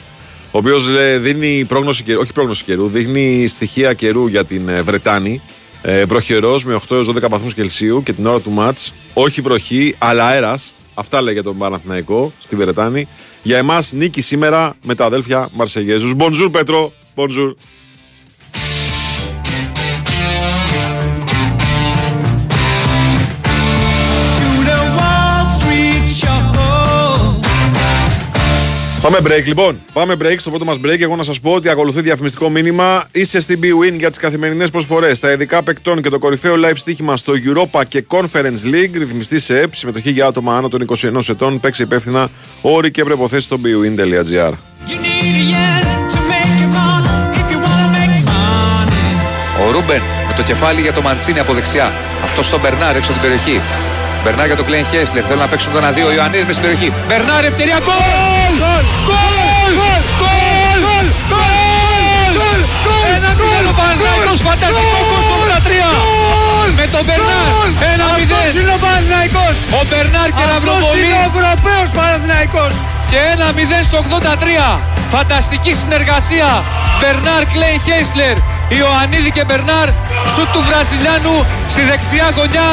ο 0.52 0.58
οποίος 0.58 0.88
δίνει 1.20 1.66
πρόγνωση 1.68 2.04
καιρού, 2.04 2.20
όχι 2.20 2.34
πρόγνωση 2.34 2.64
καιρού, 2.64 2.88
δείχνει 2.88 3.48
στοιχεία 3.48 3.94
καιρού 3.94 4.28
για 4.28 4.46
την 4.46 4.70
ε, 4.70 4.82
Βρετάνη. 4.82 5.42
Ε, 5.82 6.06
βροχερός 6.06 6.66
με 6.66 6.80
8 6.90 7.06
12 7.06 7.30
βαθμούς 7.30 7.54
Κελσίου 7.54 8.04
και 8.04 8.14
την 8.14 8.26
ώρα 8.26 8.40
του 8.40 8.52
ματ. 8.52 8.78
Όχι 9.14 9.42
βροχή, 9.42 9.96
αλλά 9.98 10.26
αέρας. 10.26 10.74
Αυτά 11.00 11.22
λέει 11.22 11.34
για 11.34 11.44
τον 11.44 11.58
Παναθηναϊκό 11.58 12.32
στη 12.40 12.56
Βρετάνη. 12.56 13.08
Για 13.44 13.58
εμάς 13.58 13.92
νίκη 13.92 14.22
σήμερα 14.22 14.76
με 14.84 14.96
τα 14.96 15.06
αδέλφια 15.06 15.50
Μαρσεγέζου. 15.54 16.16
Μπονζούρ 16.16 16.50
Πέτρο. 16.50 16.94
Μπονζούρ. 17.16 17.56
Πάμε 29.08 29.20
break 29.24 29.46
λοιπόν. 29.46 29.82
Πάμε 29.94 30.16
break 30.22 30.36
στο 30.38 30.50
πρώτο 30.50 30.66
μας 30.66 30.78
break. 30.86 31.00
Εγώ 31.00 31.16
να 31.16 31.24
σας 31.24 31.40
πω 31.40 31.52
ότι 31.52 31.70
ακολουθεί 31.70 32.02
διαφημιστικό 32.02 32.50
μήνυμα. 32.50 33.04
Είσαι 33.12 33.40
στην 33.40 33.60
B-Win 33.64 33.94
για 33.98 34.10
τις 34.10 34.20
καθημερινές 34.20 34.70
προσφορές. 34.70 35.20
Τα 35.20 35.32
ειδικά 35.32 35.64
παικτών 35.64 36.02
και 36.02 36.10
το 36.10 36.20
κορυφαίο 36.20 36.56
live 36.56 36.76
στοίχημα 36.76 37.18
στο 37.18 37.34
Europa 37.34 37.82
και 37.88 38.06
Conference 38.08 38.74
League. 38.74 38.92
Ρυθμιστή 38.94 39.40
σε 39.40 39.60
ΕΠ. 39.60 39.76
Συμμετοχή 39.76 40.12
για 40.12 40.26
άτομα 40.26 40.58
άνω 40.58 40.70
των 40.70 40.86
21 40.88 41.30
ετών. 41.30 41.60
Παίξει 41.60 41.82
υπεύθυνα 41.84 42.30
όροι 42.62 42.92
και 42.92 43.04
προϋποθέσεις 43.04 43.46
στο 43.46 43.60
bwin.gr. 43.64 44.54
Ο 49.68 49.72
Ρούμπεν 49.72 50.02
με 50.28 50.34
το 50.36 50.44
κεφάλι 50.44 50.82
για 50.82 50.94
το 50.94 51.02
Μαντσίνι 51.02 51.40
από 51.40 51.54
δεξιά. 51.54 51.92
Αυτό 52.24 52.44
στον 52.44 52.60
Μπερνάρ 52.60 52.96
έξω 52.96 53.12
από 53.12 53.20
την 53.20 53.30
περιοχή. 53.30 53.62
Μπερνάρ 54.24 54.46
για 54.46 54.56
το 54.56 54.64
Κλάινχαϊσλερ. 54.64 55.24
Θέλουν 55.26 55.42
να 55.42 55.48
παίξουν 55.48 55.74
τον 55.74 55.86
αδείο. 55.86 56.08
Ο 56.08 56.12
Ιωαννίδης 56.12 56.46
με 56.46 56.54
στην 56.54 56.66
περιοχή. 56.66 56.94
Μπερνάρ 57.08 57.44
ευκαιρία. 57.46 57.80
Γκολ! 57.80 58.37
Γκολ! 59.08 59.72
Γκολ! 59.80 60.02
Γκολ! 60.80 61.06
Ένα 63.16 63.30
μηδέν 63.38 63.66
ο 63.72 63.74
Παναθηναϊκός. 63.80 64.40
Φανταστικό 64.48 65.00
γκολ 65.10 65.22
στο 65.28 65.36
83. 65.44 65.90
Με 66.80 66.86
τον 66.94 67.04
Μπερνάρ. 67.08 67.46
Ένα 67.94 68.06
μηδέν. 68.18 68.50
είναι 68.60 68.74
ο 68.78 68.80
Παναθηναϊκός. 68.86 69.54
Ο 69.80 69.82
Μπερνάρ 69.90 70.30
και 70.38 70.46
να 70.50 70.56
Αυτός 70.60 70.82
είναι 71.00 71.16
ο 71.22 71.24
Ευρωπαίος 71.30 71.88
Παναθηναϊκός. 71.98 72.72
και 73.12 73.20
ένα 73.34 73.48
0 73.58 73.80
στο 73.88 73.96
83. 74.02 74.68
Φανταστική 75.14 75.74
συνεργασία. 75.82 76.50
Μπερνάρ 77.00 77.44
Κλέιν 77.54 77.80
Χέισλερ. 77.86 78.36
Ιωαννίδη 78.78 79.32
και 79.38 79.44
Μπερνάρ. 79.48 79.88
Σουτ 80.34 80.50
του 80.54 80.62
Βραζιλιάνου 80.68 81.36
στη 81.74 81.82
δεξιά 81.90 82.28
γωνιά. 82.38 82.70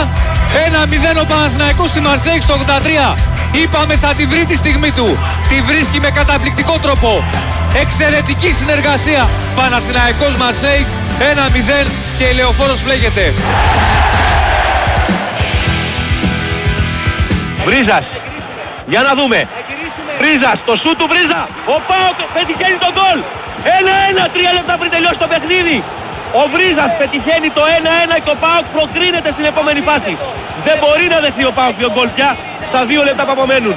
Ένα 0.67 0.81
0 0.87 1.23
ο 1.23 1.27
Παναθηναϊκός 1.27 1.89
στη 1.89 2.01
Μαρσέη 2.01 2.41
στο 2.41 2.55
83. 2.55 3.17
Είπαμε 3.53 3.95
θα 3.95 4.15
τη 4.15 4.27
βρει 4.27 4.45
τη 4.45 4.57
στιγμή 4.57 4.91
του. 4.91 5.19
Τη 5.49 5.61
βρίσκει 5.61 6.01
με 6.01 6.11
καταπληκτικό 6.11 6.79
τρόπο. 6.79 7.23
Εξαιρετική 7.83 8.53
συνεργασία. 8.53 9.29
Παναθηναϊκός 9.57 10.37
Μαρσέη. 10.37 10.87
Ένα 11.31 11.49
0 11.49 11.87
και 12.19 12.25
η 12.25 12.35
Λεωφόρος 12.35 12.81
φλέγεται. 12.83 13.35
Βρίζας. 17.65 18.05
Για 18.87 19.03
να 19.03 19.15
δούμε. 19.15 19.49
Βρίζας, 20.19 20.59
το 20.67 20.75
σου 20.83 20.91
του 20.99 21.07
Βρίζα. 21.11 21.41
Ο 21.75 21.77
Πάοκ 21.89 22.19
πετυχαίνει 22.35 22.79
τον 22.85 22.93
γκολ. 22.97 23.19
1-1, 23.65 24.29
τρία 24.35 24.53
λεπτά 24.57 24.75
πριν 24.81 24.91
τελειώσει 24.95 25.19
το 25.25 25.29
παιχνίδι. 25.33 25.77
Ο 26.41 26.43
Βρίζας 26.53 26.91
πετυχαίνει 27.01 27.49
το 27.57 27.63
1-1 28.17 28.21
και 28.25 28.31
ο 28.35 28.37
Πάοκ 28.43 28.65
προκρίνεται 28.75 29.31
στην 29.33 29.45
επόμενη 29.53 29.81
φάση. 29.89 30.13
Δεν 30.67 30.77
μπορεί 30.81 31.07
να 31.15 31.19
δεχθεί 31.25 31.45
ο 31.51 31.53
Πάοκ 31.59 31.75
δύο 31.81 31.91
γκολ 31.95 32.09
πια 32.17 32.31
στα 32.69 32.85
δύο 32.85 33.03
λεπτά 33.09 33.23
που 33.25 33.33
απομένουν. 33.37 33.77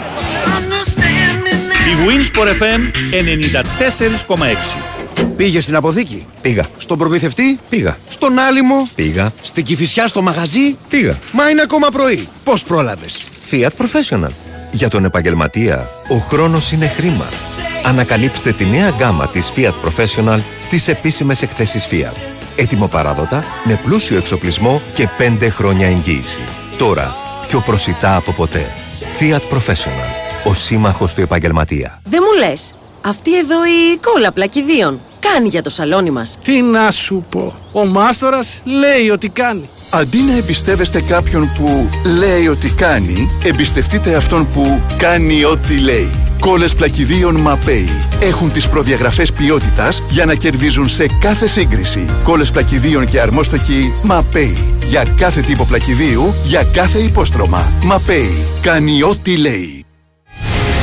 Η 1.91 1.93
Winsport 2.05 2.51
FM 2.61 2.81
94,6. 5.25 5.27
Πήγε 5.37 5.59
στην 5.59 5.75
αποθήκη; 5.75 6.25
Πήγα. 6.41 6.65
Στον 6.77 6.97
προμηθευτή; 6.97 7.59
Πήγα. 7.69 7.97
Στον 8.09 8.39
άλυμο; 8.39 8.89
Πήγα. 8.95 9.31
Στην 9.41 9.63
κυφισιά 9.65 10.07
στο 10.07 10.21
μαγαζί; 10.21 10.75
Πήγα. 10.89 11.17
Μα 11.31 11.49
είναι 11.49 11.61
ακόμα 11.61 11.89
πρωί. 11.89 12.27
Πώς 12.43 12.63
πρόλαβες; 12.63 13.21
Fiat 13.51 13.71
Professional. 13.81 14.46
Για 14.71 14.89
τον 14.89 15.05
επαγγελματία, 15.05 15.87
ο 16.09 16.15
χρόνος 16.15 16.71
είναι 16.71 16.87
χρήμα. 16.87 17.25
Ανακαλύψτε 17.83 18.51
τη 18.51 18.65
νέα 18.65 18.89
γκάμα 18.89 19.27
της 19.27 19.51
Fiat 19.55 19.73
Professional 19.73 20.39
στις 20.59 20.87
επίσημες 20.87 21.41
εκθέσεις 21.41 21.87
Fiat. 21.91 22.15
Έτοιμο 22.55 22.87
παράδοτα, 22.87 23.43
με 23.63 23.79
πλούσιο 23.83 24.17
εξοπλισμό 24.17 24.81
και 24.95 25.07
5 25.41 25.49
χρόνια 25.49 25.87
εγγύηση. 25.87 26.41
Τώρα, 26.77 27.15
πιο 27.47 27.59
προσιτά 27.59 28.15
από 28.15 28.31
ποτέ. 28.31 28.65
Fiat 29.19 29.53
Professional. 29.55 30.47
Ο 30.49 30.53
σύμμαχος 30.53 31.13
του 31.13 31.21
επαγγελματία. 31.21 31.99
Δεν 32.03 32.23
μου 32.25 32.47
λες, 32.47 32.73
αυτή 33.01 33.37
εδώ 33.37 33.65
η 33.65 33.97
κόλλα 34.01 34.31
πλακιδίων 34.31 34.99
κάνει 35.33 35.47
για 35.47 35.61
το 35.61 35.69
σαλόνι 35.69 36.09
μας. 36.09 36.37
Τι 36.43 36.61
να 36.61 36.91
σου 36.91 37.25
πω. 37.29 37.53
Ο 37.71 37.85
μάστορας 37.85 38.61
λέει 38.65 39.09
ότι 39.09 39.29
κάνει. 39.29 39.69
Αντί 39.89 40.17
να 40.17 40.37
εμπιστεύεστε 40.37 41.01
κάποιον 41.01 41.51
που 41.57 41.89
λέει 42.19 42.47
ότι 42.47 42.69
κάνει, 42.69 43.31
εμπιστευτείτε 43.43 44.15
αυτόν 44.15 44.47
που 44.53 44.81
κάνει 44.97 45.43
ό,τι 45.43 45.79
λέει. 45.79 46.11
Κόλλες 46.39 46.75
πλακιδίων 46.75 47.35
Μαπέι. 47.35 47.89
Έχουν 48.21 48.51
τις 48.51 48.67
προδιαγραφές 48.67 49.31
ποιότητας 49.31 50.03
για 50.09 50.25
να 50.25 50.35
κερδίζουν 50.35 50.89
σε 50.89 51.05
κάθε 51.19 51.47
σύγκριση. 51.47 52.05
Κόλλες 52.23 52.51
πλακιδίων 52.51 53.07
και 53.07 53.19
αρμόστοκοι 53.19 53.93
Μαπέι. 54.03 54.57
Για 54.85 55.05
κάθε 55.17 55.41
τύπο 55.41 55.65
πλακιδίου, 55.65 56.33
για 56.43 56.63
κάθε 56.63 56.99
υπόστρωμα. 56.99 57.73
Μαπέι. 57.83 58.45
Κάνει 58.61 59.03
ό,τι 59.03 59.37
λέει. 59.37 59.76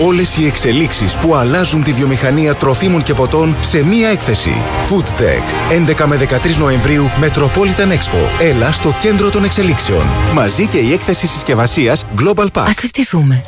Όλες 0.03 0.37
οι 0.37 0.47
εξελίξεις 0.47 1.17
που 1.17 1.35
αλλάζουν 1.35 1.83
τη 1.83 1.93
βιομηχανία 1.93 2.55
τροφίμων 2.55 3.03
και 3.03 3.15
ποτών 3.15 3.57
σε 3.61 3.85
μία 3.85 4.09
έκθεση. 4.09 4.63
Food 4.91 5.21
Tech. 5.21 5.73
11 6.03 6.07
με 6.07 6.17
13 6.17 6.57
Νοεμβρίου 6.59 7.11
Metropolitan 7.21 7.89
Expo. 7.89 8.41
Έλα 8.41 8.73
στο 8.73 8.95
κέντρο 9.01 9.31
των 9.31 9.45
εξελίξεων. 9.45 10.07
Μαζί 10.35 10.67
και 10.67 10.79
η 10.79 10.93
έκθεση 10.93 11.27
συσκευασίας 11.27 12.07
Global 12.19 12.47
Pack. 12.47 12.65
Ας 12.67 12.75
συστηθούμε. 12.77 13.45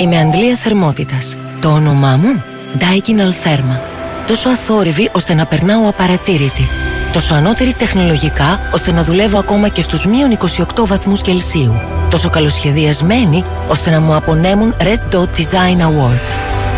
Είμαι 0.00 0.18
αντλία 0.18 0.56
θερμότητας. 0.56 1.36
Το 1.60 1.68
όνομά 1.68 2.16
μου; 2.16 2.42
Daikin 2.78 3.18
Altherma. 3.18 3.80
Τόσο 4.26 4.48
αθόρυβη 4.48 5.10
ώστε 5.12 5.34
να 5.34 5.46
περνάω 5.46 5.88
απαρατήρητη. 5.88 6.68
Τόσο 7.12 7.34
ανώτερη 7.34 7.74
τεχνολογικά 7.74 8.60
ώστε 8.74 8.92
να 8.92 9.04
δουλεύω 9.04 9.38
ακόμα 9.38 9.68
και 9.68 9.82
στους 9.82 10.06
μείον 10.06 10.38
28 10.76 10.86
βαθμούς 10.86 11.22
Κελσίου. 11.22 11.74
Τόσο 12.10 12.30
καλοσχεδιασμένη 12.30 13.44
ώστε 13.68 13.90
να 13.90 14.00
μου 14.00 14.14
απονέμουν 14.14 14.74
Red 14.80 15.14
Dot 15.14 15.24
Design 15.24 15.80
Award. 15.80 16.18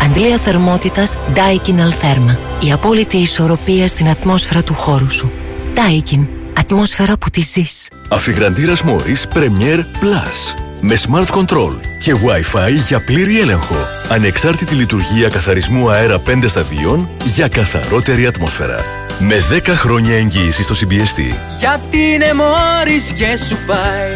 Αντλία 0.05 0.37
θερμότητας 0.37 1.17
Daikin 1.35 1.75
Altherma. 1.75 2.35
Η 2.59 2.71
απόλυτη 2.71 3.17
ισορροπία 3.17 3.87
στην 3.87 4.09
ατμόσφαιρα 4.09 4.63
του 4.63 4.73
χώρου 4.73 5.11
σου. 5.11 5.31
Daikin. 5.75 6.27
Ατμόσφαιρα 6.59 7.17
που 7.17 7.29
τη 7.29 7.41
ζεις. 7.41 7.87
Αφιγραντήρας 8.07 8.83
Morris 8.83 9.37
Premier 9.37 9.77
Plus. 9.79 10.55
Με 10.81 10.97
Smart 11.07 11.37
Control 11.37 11.73
και 12.03 12.13
Wi-Fi 12.13 12.71
για 12.87 13.03
πλήρη 13.03 13.39
έλεγχο. 13.39 13.75
Ανεξάρτητη 14.09 14.75
λειτουργία 14.75 15.29
καθαρισμού 15.29 15.89
αέρα 15.89 16.19
5 16.19 16.47
σταδίων 16.47 17.07
για 17.23 17.47
καθαρότερη 17.47 18.25
ατμόσφαιρα. 18.25 19.00
Με 19.23 19.35
10 19.65 19.67
χρόνια 19.67 20.15
εγγύηση 20.15 20.63
στο 20.63 20.75
CBST. 20.75 21.35
Γιατί 21.59 21.97
είναι 21.97 22.33
μόρις 22.33 23.13
και 23.15 23.37
σου 23.47 23.57
πάει. 23.67 24.11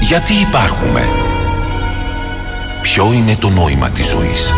Γιατί 0.00 0.32
υπάρχουμε; 0.32 1.08
Ποιο 2.82 3.12
είναι 3.12 3.36
το 3.36 3.48
νόημα 3.48 3.90
της 3.90 4.06
ζωής; 4.06 4.52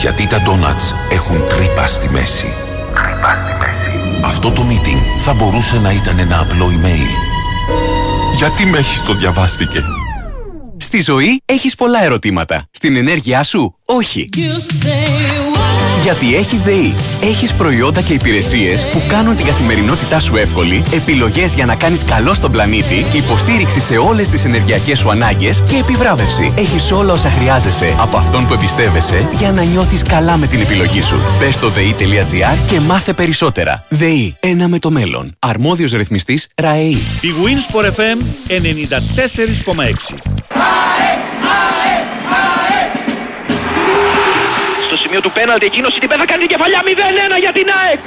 Γιατί 0.00 0.26
τα 0.26 0.40
ντόνατς 0.42 0.94
έχουν 1.12 1.42
τρύπα 1.48 1.86
στη 1.86 2.08
μέση; 2.08 2.52
Τρύπα 2.94 3.38
στη 3.42 3.58
μέση. 3.58 4.20
Αυτό 4.24 4.50
το 4.50 4.64
meeting 4.68 5.20
θα 5.20 5.34
μπορούσε 5.34 5.78
να 5.78 5.90
ήταν 5.92 6.18
ένα 6.18 6.40
απλό 6.40 6.66
email. 6.66 7.10
Γιατί 8.36 8.66
με 8.66 8.78
έχεις 8.78 9.02
το 9.02 9.14
διαβάστηκε. 9.14 9.82
Στη 10.76 11.02
ζωή 11.02 11.42
έχεις 11.44 11.74
πολλά 11.74 12.04
ερωτήματα. 12.04 12.64
Στην 12.70 12.96
ενέργειά 12.96 13.42
σου, 13.42 13.78
όχι. 13.86 14.28
Γιατί 16.06 16.36
έχεις 16.36 16.60
ΔΕΗ. 16.60 16.94
Έχεις 17.22 17.52
προϊόντα 17.52 18.02
και 18.02 18.12
υπηρεσίες 18.12 18.86
που 18.86 19.02
κάνουν 19.08 19.36
την 19.36 19.46
καθημερινότητά 19.46 20.20
σου 20.20 20.36
εύκολη, 20.36 20.82
επιλογές 20.94 21.54
για 21.54 21.66
να 21.66 21.74
κάνεις 21.74 22.04
καλό 22.04 22.34
στον 22.34 22.50
πλανήτη, 22.50 23.06
υποστήριξη 23.12 23.80
σε 23.80 23.96
όλες 23.96 24.28
τις 24.28 24.44
ενεργειακές 24.44 24.98
σου 24.98 25.10
ανάγκες 25.10 25.62
και 25.70 25.76
επιβράβευση. 25.76 26.52
Έχεις 26.56 26.92
όλα 26.92 27.12
όσα 27.12 27.30
χρειάζεσαι 27.30 27.94
από 27.98 28.16
αυτόν 28.16 28.46
που 28.46 28.52
εμπιστεύεσαι 28.52 29.28
για 29.38 29.52
να 29.52 29.62
νιώθεις 29.62 30.02
καλά 30.02 30.36
με 30.36 30.46
την 30.46 30.60
επιλογή 30.60 31.02
σου. 31.02 31.20
Μπες 31.38 31.54
στο 31.54 31.68
ΔΕΗ.gr 31.68 32.56
και 32.70 32.80
μάθε 32.80 33.12
περισσότερα. 33.12 33.84
ΔΕΗ. 33.88 34.36
Ένα 34.40 34.68
με 34.68 34.78
το 34.78 34.90
μέλλον. 34.90 35.36
Αρμόδιος 35.38 35.92
ρυθμιστής 35.92 36.46
ΡΑΕΗ. 36.56 36.96
Η 37.20 37.32
Winsport 37.44 37.84
FM 37.84 38.18
94,6. 38.48 41.25
Στο 45.16 45.24
σημείο 45.24 45.36
του 45.36 45.40
πέναλτι 45.42 45.66
εκείνος 45.72 45.92
ο 45.96 46.00
Σιντιμπέ 46.02 46.16
θα 46.22 46.28
κάνει 46.30 46.42
την 46.46 46.52
κεφαλιά 46.54 46.80
0-1 47.34 47.44
για 47.44 47.52
την 47.58 47.66
ΑΕΚ. 47.80 47.98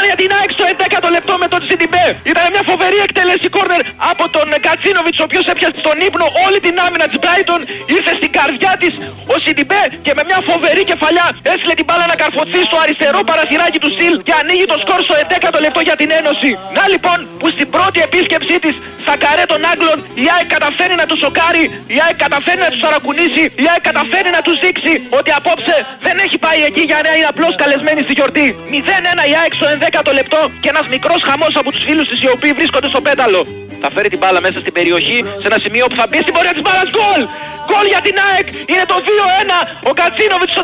0-1 0.00 0.10
για 0.10 0.18
την 0.22 0.30
ΑΕΚ 0.36 0.50
στο 0.56 0.64
11ο 0.74 1.08
λεπτό 1.16 1.34
με 1.42 1.48
τον 1.52 1.60
Σιντιμπέ. 1.66 2.06
Ήταν 2.32 2.44
μια 2.54 2.64
φοβερή 2.70 2.98
εκτέλεση 3.06 3.48
κόρνερ 3.56 3.82
από 4.12 4.24
τον 4.36 4.46
Γκατσίνοβιτς 4.66 5.18
ο 5.22 5.24
οποίος 5.28 5.44
έπιασε 5.52 5.78
στον 5.84 5.96
ύπνο 6.08 6.26
όλη 6.44 6.58
την 6.66 6.74
άμυνα 6.86 7.06
της 7.10 7.18
Brighton. 7.24 7.60
Ήρθε 7.96 8.12
στην 8.20 8.30
καρδιά 8.38 8.72
της 8.82 8.92
ο 9.34 9.36
Σιντιμπέ 9.44 9.82
και 10.06 10.12
με 10.16 10.22
μια 10.28 10.40
φοβερή 10.48 10.82
κεφαλιά 10.90 11.26
έστειλε 11.52 11.74
την 11.80 11.86
μπάλα 11.88 12.06
να 12.12 12.16
καρφωθεί 12.22 12.60
στο 12.68 12.76
αριστερό 12.82 13.20
παραθυράκι 13.30 13.78
του 13.82 13.90
Στυλ 13.94 14.14
και 14.26 14.34
ανοίγει 14.40 14.66
το 14.72 14.76
σκορ 14.82 15.00
στο 15.06 15.14
11ο 15.24 15.58
λεπτό 15.66 15.80
για 15.88 15.96
την 16.00 16.10
Ένωση. 16.20 16.50
Να 16.76 16.82
λοιπόν 16.92 17.18
που 17.38 17.46
στην 17.54 17.66
πρώτη 17.74 17.98
επίσκεψή 18.08 18.56
της 18.64 18.74
στα 19.04 19.14
καρέ 19.24 19.44
των 19.52 19.60
Άγγλων 19.72 19.98
η 20.24 20.26
ΑΕΚ 20.34 20.48
καταφέρνει 20.56 20.94
να 21.00 21.06
τους 21.10 21.18
σοκάρει, 21.24 21.64
η 21.96 21.96
ΑΕΚ 22.04 22.16
καταφέρει 22.26 22.60
να 22.66 22.70
τους 22.72 22.80
ταρακουνήσει, 22.84 23.44
η 23.62 23.64
ΑΕΚ 23.70 23.82
καταφέρει 23.90 24.30
να 24.36 24.40
τους 24.46 24.56
δείξει 24.64 24.92
ότι 25.18 25.30
απόψε 25.38 25.76
δεν 26.06 26.16
έχει 26.24 26.36
πάει 26.44 26.60
εκεί 26.68 26.82
για 26.90 27.00
να 27.06 27.10
είναι 27.16 27.28
απλώς 27.32 27.52
καλεσμένη 27.62 28.00
στη 28.06 28.12
γιορτή. 28.18 28.46
0-1 28.70 29.30
η 29.30 29.34
ΑΕΚ 29.40 29.52
στο 29.58 29.66
11ο 29.76 30.12
λεπτό 30.20 30.40
και 30.62 30.68
ένας 30.74 30.86
μικρός 30.94 31.20
χαμός 31.28 31.52
από 31.60 31.68
τους 31.74 31.82
φίλους 31.86 32.06
της 32.10 32.18
οι 32.24 32.28
οποίοι 32.36 32.52
βρίσκονται 32.58 32.88
στο 32.92 33.00
πέταλο. 33.08 33.40
Θα 33.82 33.88
φέρει 33.94 34.08
την 34.14 34.20
μπάλα 34.22 34.40
μέσα 34.46 34.58
στην 34.64 34.72
περιοχή 34.78 35.18
σε 35.40 35.46
ένα 35.50 35.58
σημείο 35.64 35.84
που 35.88 35.96
θα 36.00 36.06
μπει 36.08 36.18
στην 36.24 36.34
πορεία 36.36 36.54
της 36.56 36.62
μπάλας 36.66 36.88
γκολ! 36.94 37.22
Γκολ 37.68 37.86
για 37.94 38.02
την 38.06 38.16
ΑΕΚ! 38.26 38.46
Είναι 38.72 38.84
το 38.92 38.96
2-1! 39.06 39.90
Ο 39.90 39.92
Κατσίνοβιτς 40.00 40.52
στο 40.56 40.62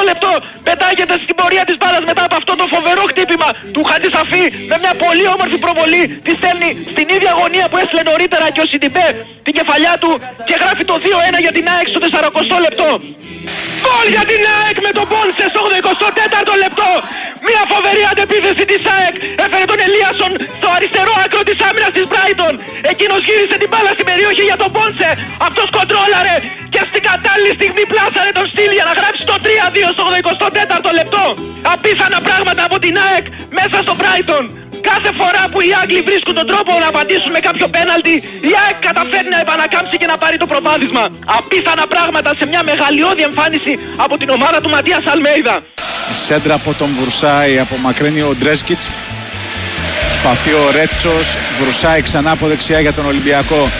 λεπτό 0.10 0.32
πετάγεται 0.66 1.14
στην 1.24 1.34
πορεία 1.40 1.64
της 1.68 1.76
μπάλας 1.80 2.02
μετά 2.10 2.22
από 2.28 2.36
αυτό 2.40 2.52
το 2.60 2.66
φοβερό 2.74 3.02
χτύπημα 3.12 3.48
του 3.74 3.82
Χατζησαφή 3.88 4.44
με 4.70 4.76
μια 4.82 4.94
πολύ 5.04 5.26
όμορφη 5.34 5.56
προβολή 5.64 6.02
τη 6.24 6.30
στέλνει 6.38 6.70
στην 6.92 7.06
ίδια 7.16 7.32
γωνία 7.40 7.66
που 7.70 7.76
έστειλε 7.82 8.02
νωρίτερα 8.10 8.46
και 8.54 8.60
ο 8.64 8.66
Σιντιμπέ 8.70 9.08
την 9.46 9.54
κεφαλιά 9.58 9.94
του 10.02 10.10
και 10.48 10.54
γράφει 10.62 10.84
το 10.90 10.96
2-1 11.36 11.40
για 11.44 11.52
την 11.56 11.64
ΑΕΚ 11.72 11.86
στο 11.92 12.00
40 12.56 12.66
λεπτό. 12.66 12.88
Γκολ 13.82 14.06
για 14.16 14.24
την 14.30 14.42
ΑΕΚ 14.56 14.76
με 14.86 14.90
τον 14.98 15.06
Πόνσε 15.12 15.46
στο 15.52 15.60
84ο 15.92 16.54
λεπτό. 16.64 16.90
Μια 17.48 17.62
φοβερή 17.72 18.02
αντεπίθεση 18.12 18.64
της 18.70 18.82
ΑΕΚ 18.94 19.14
έφερε 19.44 19.64
τον 19.72 19.78
Ελίασον 19.86 20.32
στο 20.58 20.68
αριστερό 20.76 21.14
άκρο 21.24 21.42
της 21.48 21.58
άμυνας 21.68 21.92
της 21.96 22.06
Brighton. 22.12 22.54
Εκείνος 22.92 23.20
γύρισε 23.28 23.56
την 23.62 23.68
μπάλα 23.70 23.90
στην 23.96 24.06
περιοχή 24.10 24.44
για 24.50 24.58
τον 24.62 24.70
Πόνσε. 24.76 25.10
Αυτός 25.48 25.66
κοντρόλαρε 25.76 26.36
και 26.74 26.82
στην 26.88 27.02
κατάλληλη 27.08 27.52
στιγμή 27.58 27.84
πλάσαρε 27.92 28.30
τον 28.38 28.46
στυλ 28.50 28.70
για 28.78 28.86
να 28.90 28.94
γράψει 28.98 29.22
το 29.30 29.36
3-2 29.44 29.88
στο 29.96 30.04
84ο 30.12 30.90
λεπτό. 31.00 31.24
Απίθανα 31.74 32.18
πράγματα 32.26 32.62
από 32.68 32.76
την 32.84 32.94
ΑΕΚ 33.06 33.26
μέσα 33.58 33.76
στο 33.84 33.92
Brighton. 34.00 34.44
Κάθε 34.90 35.10
φορά 35.20 35.42
που 35.50 35.58
οι 35.66 35.70
Άγγλοι 35.80 36.00
βρίσκουν 36.08 36.34
τον 36.40 36.46
τρόπο 36.50 36.70
να 36.82 36.88
απαντήσουν 36.92 37.30
με 37.36 37.40
κάποιο 37.48 37.66
πέναλτι, 37.76 38.14
η 38.50 38.52
ΑΕΚ 38.62 38.76
καταφέρνει 38.88 39.30
να 39.36 39.40
επανακάμψει 39.44 39.94
και 40.00 40.08
να 40.12 40.16
πάρει 40.22 40.36
το 40.42 40.46
προβάδισμα. 40.52 41.04
Απίθανα 41.38 41.84
πράγματα 41.94 42.30
σε 42.38 42.44
μια 42.50 42.62
μεγαλειώδη 42.70 43.22
εμφάνιση 43.30 43.72
από 44.04 44.14
την 44.20 44.28
ομάδα 44.36 44.58
του 44.62 44.70
Ματίας 44.74 45.04
Αλμέιδα. 45.12 45.56
Η 46.12 46.14
σέντρα 46.26 46.54
από 46.60 46.70
τον 46.80 46.90
Βουρσάη 46.98 47.58
απομακρύνει 47.64 48.20
ο 48.20 48.32
Ντρέσκιτς. 48.38 48.90
Σπαθεί 50.16 50.52
ο 50.62 50.64
Ρέτσος, 50.76 51.26
Βουρσάη 51.58 52.00
ξανά 52.02 52.30
από 52.30 52.46
δεξιά 52.46 52.80
για 52.80 52.92
τον 52.92 53.06
Ολυμπιακό. 53.06 53.70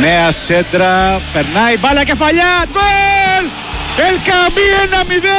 Νέα 0.00 0.30
σέντρα, 0.32 1.20
περνάει 1.32 1.78
μπάλα 1.78 2.04
κεφαλιά, 2.04 2.52
γκολ! 2.72 3.44
Ελκαμπή 4.08 4.66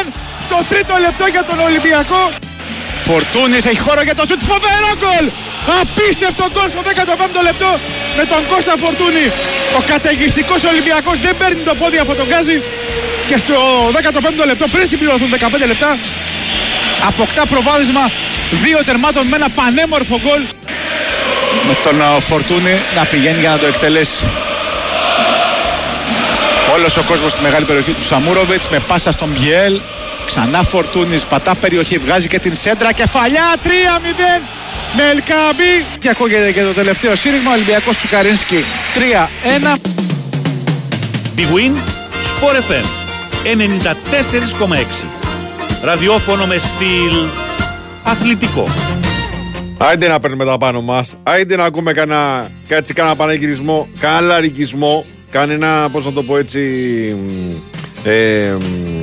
1-0 0.05 0.11
στο 0.45 0.57
τρίτο 0.69 0.97
λεπτό 1.05 1.25
για 1.25 1.43
τον 1.43 1.59
Ολυμπιακό. 1.59 2.31
Φορτούνης 3.07 3.63
έχει 3.71 3.81
χώρο 3.87 4.01
για 4.07 4.15
το 4.19 4.23
σουτ, 4.29 4.41
φοβερό 4.51 4.91
γκολ! 5.01 5.25
Απίστευτο 5.81 6.45
γκολ 6.53 6.67
στο 6.73 6.81
15ο 6.89 7.41
λεπτό 7.49 7.69
με 8.17 8.23
τον 8.31 8.41
Κώστα 8.51 8.73
Φορτούνη. 8.83 9.25
Ο 9.77 9.81
καταιγιστικός 9.91 10.61
Ολυμπιακός 10.71 11.17
δεν 11.25 11.33
παίρνει 11.39 11.61
το 11.69 11.73
πόδι 11.79 11.97
από 12.05 12.13
τον 12.19 12.25
Γκάζι 12.29 12.57
και 13.29 13.37
στο 13.43 13.57
15ο 13.97 14.45
λεπτό 14.51 14.65
πριν 14.73 14.85
συμπληρωθούν 14.91 15.29
15 15.63 15.67
λεπτά 15.71 15.89
αποκτά 17.07 17.43
προβάδισμα 17.51 18.03
δύο 18.63 18.79
τερμάτων 18.87 19.23
με 19.27 19.35
ένα 19.35 19.49
πανέμορφο 19.59 20.19
γκολ 20.23 20.41
με 21.67 21.77
τον 21.83 22.01
ε, 22.01 22.19
Φορτούνη 22.19 22.81
να 22.95 23.05
πηγαίνει 23.05 23.39
για 23.39 23.49
να 23.49 23.57
το 23.57 23.65
εκτελέσει. 23.65 24.25
Όλος 26.73 26.97
ο 26.97 27.01
κόσμος 27.01 27.31
στη 27.31 27.41
μεγάλη 27.41 27.65
περιοχή 27.65 27.91
του 27.91 28.03
Σαμούροβιτς 28.03 28.69
με 28.69 28.79
πάσα 28.79 29.11
στον 29.11 29.29
Μπιέλ. 29.29 29.79
Ξανά 30.25 30.63
Φορτούνης, 30.63 31.25
πατά 31.25 31.55
περιοχή, 31.55 31.97
βγάζει 31.97 32.27
και 32.27 32.39
την 32.39 32.55
σέντρα, 32.55 32.91
κεφαλιά 32.91 33.55
3-0 33.63 33.67
με 34.95 35.03
Ελκαμπή. 35.09 35.85
Και 35.99 36.09
ακούγεται 36.09 36.51
και 36.51 36.61
το 36.61 36.73
τελευταίο 36.73 37.15
σύρριγμα, 37.15 37.51
Ολυμπιακός 37.51 37.97
Τσουκαρίνσκι 37.97 38.63
3-1. 38.93 39.77
Big 41.37 41.49
Win, 41.55 41.73
Sport 42.29 42.55
FM 42.69 42.85
94,6. 43.43 45.05
Ραδιόφωνο 45.83 46.45
με 46.45 46.57
στυλ 46.57 47.27
αθλητικό. 48.03 48.67
Άιντε 49.77 50.07
να 50.07 50.19
παίρνουμε 50.19 50.45
τα 50.45 50.57
πάνω 50.57 50.81
μας. 50.81 51.15
Άιντε 51.23 51.55
να 51.55 51.63
ακούμε 51.63 51.93
κανένα, 51.93 52.51
κάτσι, 52.67 52.93
κανένα 52.93 53.15
πανεγυρισμό, 53.15 53.87
κανένα 53.99 54.21
λαρικισμό, 54.21 55.05
κανένα, 55.29 55.89
πώς 55.91 56.05
να 56.05 56.11
το 56.11 56.23
πω 56.23 56.37
έτσι, 56.37 56.59
μ, 57.19 57.51
ε, 58.03 58.51
μ, 58.59 59.02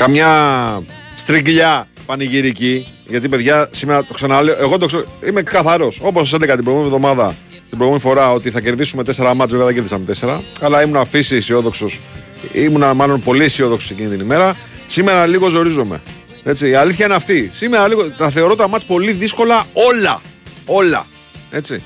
καμιά 0.00 0.82
στριγκλιά 1.14 1.88
πανηγυρική. 2.06 2.86
Γιατί 3.06 3.28
παιδιά, 3.28 3.68
σήμερα 3.70 4.04
το 4.04 4.14
ξαναλέω, 4.14 4.56
εγώ 4.58 4.78
το 4.78 4.86
ξέρω, 4.86 5.04
είμαι 5.26 5.42
καθαρός. 5.42 5.98
Όπως 6.02 6.28
σας 6.28 6.38
έλεγα 6.38 6.54
την 6.54 6.64
προηγούμενη 6.64 6.94
εβδομάδα, 6.94 7.34
την 7.50 7.78
προηγούμενη 7.78 8.00
φορά, 8.00 8.32
ότι 8.32 8.50
θα 8.50 8.60
κερδίσουμε 8.60 9.02
4 9.02 9.34
μάτς, 9.34 9.50
βέβαια 9.50 9.66
δεν 9.66 9.74
κερδίσαμε 9.74 10.04
4. 10.04 10.40
Αλλά 10.60 10.82
ήμουν 10.82 10.96
αφήσει 10.96 11.36
αισιόδοξος, 11.36 12.00
ήμουν 12.52 12.96
μάλλον 12.96 13.20
πολύ 13.20 13.44
αισιόδοξος 13.44 13.90
εκείνη 13.90 14.08
την 14.08 14.20
ημέρα. 14.20 14.56
Σήμερα 14.86 15.26
λίγο 15.26 15.48
ζορίζομαι. 15.48 16.02
Έτσι, 16.44 16.68
η 16.68 16.74
αλήθεια 16.74 17.04
είναι 17.04 17.14
αυτή. 17.14 17.50
Σήμερα 17.52 17.88
λίγο, 17.88 18.10
τα 18.10 18.30
θεωρώ 18.30 18.54
τα 18.54 18.68
μάτς 18.68 18.84
πολύ 18.84 19.12
δύσκολα 19.12 19.64
όλα. 19.72 20.20
Όλα. 20.66 21.06
Έτσι. 21.50 21.82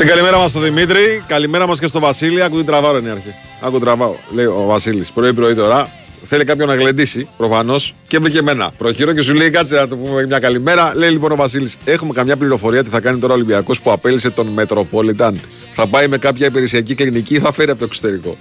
Την 0.00 0.08
καλημέρα 0.08 0.38
μας 0.38 0.50
στον 0.50 0.62
Δημήτρη, 0.62 1.22
καλημέρα 1.26 1.66
μας 1.66 1.78
και 1.78 1.86
στο 1.86 2.00
Βασίλη. 2.00 2.42
Άκου 2.42 2.56
την 2.56 2.66
τραβάω, 2.66 2.96
είναι 2.98 3.08
η 3.08 3.10
αρχή. 3.10 3.34
Άκου 3.60 3.78
τραβάω, 3.78 4.14
λέει 4.30 4.44
ο 4.44 4.64
Βασίλης. 4.66 5.10
Πρωί-πρωί 5.10 5.54
τώρα. 5.54 5.88
Θέλει 6.24 6.44
κάποιον 6.44 6.68
να 6.68 6.74
γλεντήσει, 6.74 7.28
προφανώς, 7.36 7.94
και 8.06 8.18
βρήκε 8.18 8.38
εμένα. 8.38 8.72
Προχειρώ 8.78 9.12
και 9.12 9.20
σου 9.20 9.34
λέει: 9.34 9.50
Κάτσε 9.50 9.74
να 9.74 9.88
του 9.88 9.98
πούμε 9.98 10.26
μια 10.26 10.38
καλημέρα. 10.38 10.92
Λέει 10.94 11.10
λοιπόν 11.10 11.32
ο 11.32 11.36
Βασίλης: 11.36 11.76
Έχουμε 11.84 12.12
καμιά 12.12 12.36
πληροφορία 12.36 12.84
τι 12.84 12.90
θα 12.90 13.00
κάνει 13.00 13.18
τώρα 13.18 13.32
ο 13.32 13.36
Ολυμπιακός 13.36 13.80
που 13.80 13.90
απέλησε 13.90 14.30
τον 14.30 14.46
Μετροπόλιταν. 14.46 15.40
Θα 15.72 15.86
πάει 15.86 16.08
με 16.08 16.18
κάποια 16.18 16.46
υπηρεσιακή 16.46 16.94
κλινική 16.94 17.34
ή 17.34 17.38
θα 17.38 17.52
φέρει 17.52 17.70
από 17.70 17.78
το 17.78 17.84
εξωτερικό. 17.84 18.36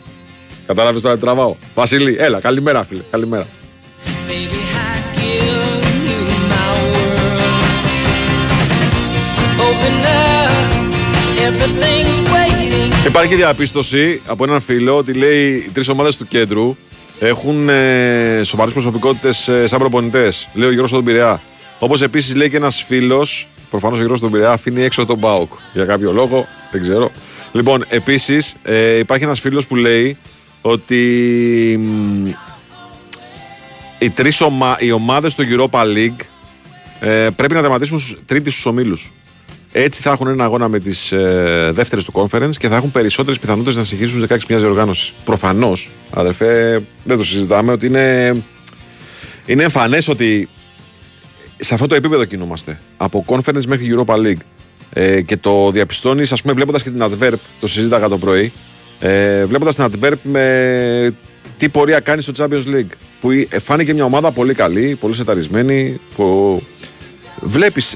Κατάλαβες 0.67 1.01
τώρα 1.01 1.15
τι 1.15 1.21
τραβάω. 1.21 1.55
Βασίλη, 1.75 2.15
έλα, 2.19 2.39
καλημέρα, 2.39 2.83
φίλε. 2.83 3.01
Καλημέρα. 3.11 3.47
Υπάρχει 13.07 13.35
διαπίστωση 13.35 14.21
από 14.25 14.43
έναν 14.43 14.61
φίλο 14.61 14.97
ότι 14.97 15.13
λέει 15.13 15.53
οι 15.53 15.69
τρεις 15.73 15.87
ομάδες 15.87 16.17
του 16.17 16.27
κέντρου 16.27 16.75
έχουν 17.19 17.69
ε, 17.69 18.41
σοβαρές 18.43 18.73
προσωπικότητες 18.73 19.47
ε, 19.47 19.67
σαν 19.67 19.79
προπονητές. 19.79 20.49
Λέει 20.53 20.67
ο 20.67 20.71
Γιώργος 20.71 20.91
τον 20.91 21.03
Πειραιά. 21.03 21.41
Όπως 21.79 22.01
επίσης 22.01 22.35
λέει 22.35 22.49
και 22.49 22.55
ένας 22.55 22.83
φίλος, 22.87 23.47
προφανώς 23.69 23.95
ο 23.95 23.99
Γιώργος 23.99 24.19
τον 24.19 24.31
Πειραιά 24.31 24.51
αφήνει 24.51 24.81
έξω 24.83 25.05
τον 25.05 25.17
Μπάουκ. 25.17 25.51
Για 25.73 25.85
κάποιο 25.85 26.11
λόγο, 26.11 26.45
δεν 26.71 26.81
ξέρω. 26.81 27.11
Λοιπόν, 27.51 27.85
επίσης 27.89 28.55
ε, 28.63 28.97
υπάρχει 28.97 29.23
ένας 29.23 29.39
φίλος 29.39 29.67
που 29.67 29.75
λέει 29.75 30.17
ότι 30.61 30.95
μ, 31.81 32.27
οι 33.99 34.09
τρεις 34.09 34.41
ομα, 34.41 34.77
οι 34.79 34.91
ομάδες 34.91 35.35
του 35.35 35.43
Europa 35.49 35.81
League 35.81 36.25
ε, 36.99 37.27
πρέπει 37.35 37.53
να 37.53 37.61
τερματίσουν 37.61 37.99
στους- 37.99 38.19
τρίτη 38.25 38.49
στους 38.49 38.65
ομίλους. 38.65 39.11
Έτσι 39.71 40.01
θα 40.01 40.11
έχουν 40.11 40.27
ένα 40.27 40.43
αγώνα 40.43 40.67
με 40.67 40.79
τις 40.79 41.11
ε, 41.11 41.69
δεύτερες 41.73 42.05
του 42.05 42.11
conference 42.15 42.55
και 42.57 42.67
θα 42.67 42.75
έχουν 42.75 42.91
περισσότερες 42.91 43.39
πιθανότητες 43.39 43.75
να 43.75 43.83
συνεχίσουν 43.83 44.21
στι 44.25 44.35
16 44.35 44.39
μιας 44.49 44.61
διοργάνωσης. 44.61 45.13
Προφανώς, 45.25 45.89
αδερφέ, 46.09 46.81
δεν 47.03 47.17
το 47.17 47.23
συζητάμε 47.23 47.71
ότι 47.71 47.85
είναι, 47.85 48.35
είναι 49.45 49.63
εμφανές 49.63 50.07
ότι 50.07 50.49
σε 51.57 51.73
αυτό 51.73 51.87
το 51.87 51.95
επίπεδο 51.95 52.25
κινούμαστε. 52.25 52.79
Από 52.97 53.25
conference 53.27 53.65
μέχρι 53.67 53.95
Europa 53.97 54.15
League. 54.15 54.41
Ε, 54.93 55.21
και 55.21 55.37
το 55.37 55.71
διαπιστώνεις, 55.71 56.31
ας 56.31 56.41
πούμε, 56.41 56.53
βλέποντας 56.53 56.83
και 56.83 56.89
την 56.89 57.03
Adverb, 57.03 57.33
το 57.59 57.67
συζήταγα 57.67 58.09
το 58.09 58.17
πρωί, 58.17 58.51
ε, 58.99 59.45
βλέποντας 59.45 59.75
την 59.75 59.85
Adverb 59.91 60.13
με 60.23 61.13
τι 61.57 61.69
πορεία 61.69 61.99
κάνει 61.99 62.21
στο 62.21 62.33
Champions 62.37 62.65
League. 62.75 62.91
Που 63.21 63.31
η- 63.31 63.47
ε, 63.51 63.59
φάνηκε 63.59 63.93
μια 63.93 64.03
ομάδα 64.03 64.31
πολύ 64.31 64.53
καλή, 64.53 64.97
πολύ 64.99 65.13
σεταρισμένη, 65.13 65.99
που 66.15 66.61
βλέπεις 67.41 67.95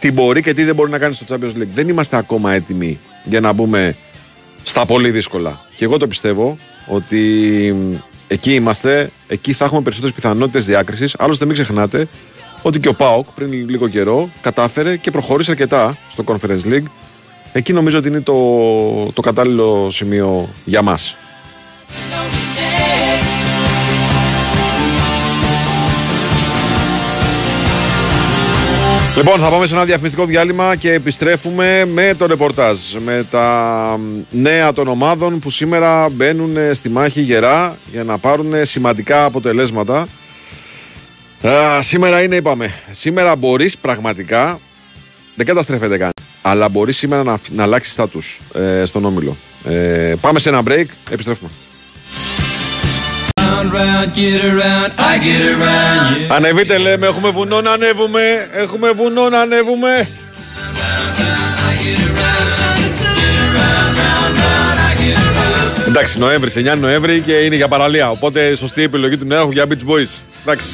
τι 0.00 0.12
μπορεί 0.12 0.42
και 0.42 0.52
τι 0.52 0.64
δεν 0.64 0.74
μπορεί 0.74 0.90
να 0.90 0.98
κάνει 0.98 1.14
στο 1.14 1.24
Champions 1.28 1.60
League. 1.60 1.72
Δεν 1.74 1.88
είμαστε 1.88 2.16
ακόμα 2.16 2.52
έτοιμοι 2.52 2.98
για 3.24 3.40
να 3.40 3.52
μπούμε 3.52 3.96
στα 4.62 4.86
πολύ 4.86 5.10
δύσκολα. 5.10 5.64
Και 5.74 5.84
εγώ 5.84 5.96
το 5.96 6.08
πιστεύω 6.08 6.56
ότι 6.86 7.18
μ, 7.76 7.94
εκεί 8.28 8.54
είμαστε, 8.54 9.10
εκεί 9.28 9.52
θα 9.52 9.64
έχουμε 9.64 9.80
περισσότερες 9.80 10.14
πιθανότητες 10.14 10.64
διάκρισης. 10.64 11.14
Άλλωστε, 11.18 11.44
μην 11.44 11.54
ξεχνάτε 11.54 12.08
ότι 12.62 12.80
και 12.80 12.88
ο 12.88 12.94
Πάοκ 12.94 13.26
πριν 13.34 13.52
λίγο 13.52 13.88
καιρό 13.88 14.30
κατάφερε 14.40 14.96
και 14.96 15.10
προχώρησε 15.10 15.50
αρκετά 15.50 15.96
στο 16.08 16.24
Conference 16.26 16.72
League. 16.72 16.86
Εκεί 17.52 17.72
νομίζω 17.72 17.98
ότι 17.98 18.08
είναι 18.08 18.20
το, 18.20 19.12
το 19.12 19.20
κατάλληλο 19.20 19.90
σημείο 19.90 20.48
για 20.64 20.82
μας. 20.82 21.16
Λοιπόν, 29.20 29.38
θα 29.38 29.50
πάμε 29.50 29.66
σε 29.66 29.74
ένα 29.74 29.84
διαφημιστικό 29.84 30.24
διάλειμμα 30.24 30.76
και 30.76 30.92
επιστρέφουμε 30.92 31.84
με 31.84 32.14
το 32.18 32.26
ρεπορτάζ. 32.26 32.78
Με 33.04 33.26
τα 33.30 33.98
νέα 34.30 34.72
των 34.72 34.88
ομάδων 34.88 35.38
που 35.38 35.50
σήμερα 35.50 36.08
μπαίνουν 36.08 36.56
στη 36.72 36.88
μάχη 36.88 37.20
γερά 37.20 37.78
για 37.90 38.04
να 38.04 38.18
πάρουν 38.18 38.64
σημαντικά 38.64 39.24
αποτελέσματα. 39.24 40.06
Α, 41.48 41.82
σήμερα 41.82 42.22
είναι, 42.22 42.36
είπαμε, 42.36 42.74
σήμερα 42.90 43.36
μπορείς 43.36 43.76
πραγματικά, 43.78 44.60
δεν 45.34 45.46
καταστρέφεται 45.46 45.98
καν, 45.98 46.10
αλλά 46.42 46.68
μπορείς 46.68 46.96
σήμερα 46.96 47.22
να, 47.22 47.38
να 47.50 47.62
αλλάξεις 47.62 47.92
στάτους 47.92 48.40
ε, 48.54 48.84
στον 48.84 49.04
Όμιλο. 49.04 49.36
Ε, 49.64 50.14
πάμε 50.20 50.38
σε 50.38 50.48
ένα 50.48 50.62
break, 50.66 50.86
επιστρέφουμε. 51.10 51.50
Ανεβείτε 56.28 56.78
λέμε, 56.78 57.06
έχουμε 57.06 57.30
βουνό 57.30 57.60
να 57.60 57.70
ανέβουμε, 57.72 58.48
έχουμε 58.52 58.90
βουνό 58.90 59.28
να 59.28 59.40
ανέβουμε. 59.40 60.08
Εντάξει, 65.88 66.18
Νοέμβρη, 66.18 66.50
9 66.72 66.78
Νοέμβρη 66.78 67.20
και 67.20 67.32
είναι 67.32 67.56
για 67.56 67.68
παραλία. 67.68 68.10
Οπότε 68.10 68.54
σωστή 68.54 68.82
επιλογή 68.82 69.16
του 69.16 69.26
νέου 69.26 69.50
για 69.50 69.64
Beach 69.68 69.90
Boys. 69.90 70.10
Εντάξει. 70.42 70.68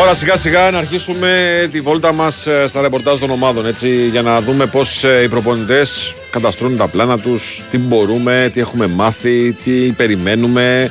Ώρα 0.00 0.14
σιγά 0.14 0.36
σιγά 0.36 0.70
να 0.70 0.78
αρχίσουμε 0.78 1.68
τη 1.70 1.80
βόλτα 1.80 2.12
μας 2.12 2.46
ε, 2.46 2.66
στα 2.66 2.80
ρεπορτάζ 2.80 3.18
των 3.18 3.30
ομάδων 3.30 3.66
έτσι, 3.66 4.08
για 4.10 4.22
να 4.22 4.40
δούμε 4.40 4.66
πώς 4.66 5.04
ε, 5.04 5.22
οι 5.22 5.28
προπονητές 5.28 6.14
καταστρώνουν 6.30 6.76
τα 6.78 6.88
πλάνα 6.88 7.18
τους, 7.18 7.62
τι 7.70 7.78
μπορούμε, 7.78 8.50
τι 8.52 8.60
έχουμε 8.60 8.86
μάθει, 8.86 9.52
τι 9.52 9.72
περιμένουμε, 9.72 10.90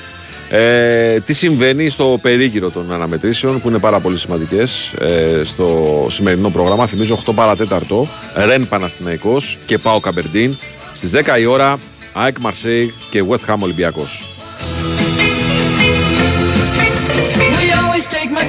ε, 0.49 1.19
τι 1.19 1.33
συμβαίνει 1.33 1.89
στο 1.89 2.19
περίγυρο 2.21 2.69
των 2.69 2.91
αναμετρήσεων 2.91 3.61
που 3.61 3.69
είναι 3.69 3.79
πάρα 3.79 3.99
πολύ 3.99 4.17
σημαντικές 4.17 4.93
ε, 4.99 5.41
στο 5.43 6.07
σημερινό 6.09 6.49
πρόγραμμα. 6.49 6.87
Θυμίζω 6.87 7.23
8 7.25 7.31
παρατέταρτο, 7.35 8.07
Ρεν 8.35 8.67
Παναθηναϊκός 8.67 9.57
και 9.65 9.77
Πάο 9.77 9.99
Καμπερντίν. 9.99 10.57
Στις 10.93 11.11
10 11.35 11.39
η 11.39 11.45
ώρα, 11.45 11.79
ΑΕΚ 12.13 12.37
Μαρσέη 12.39 12.93
και 13.09 13.23
West 13.29 13.53
Ham 13.53 13.57
Ολυμπιακός. 13.59 14.25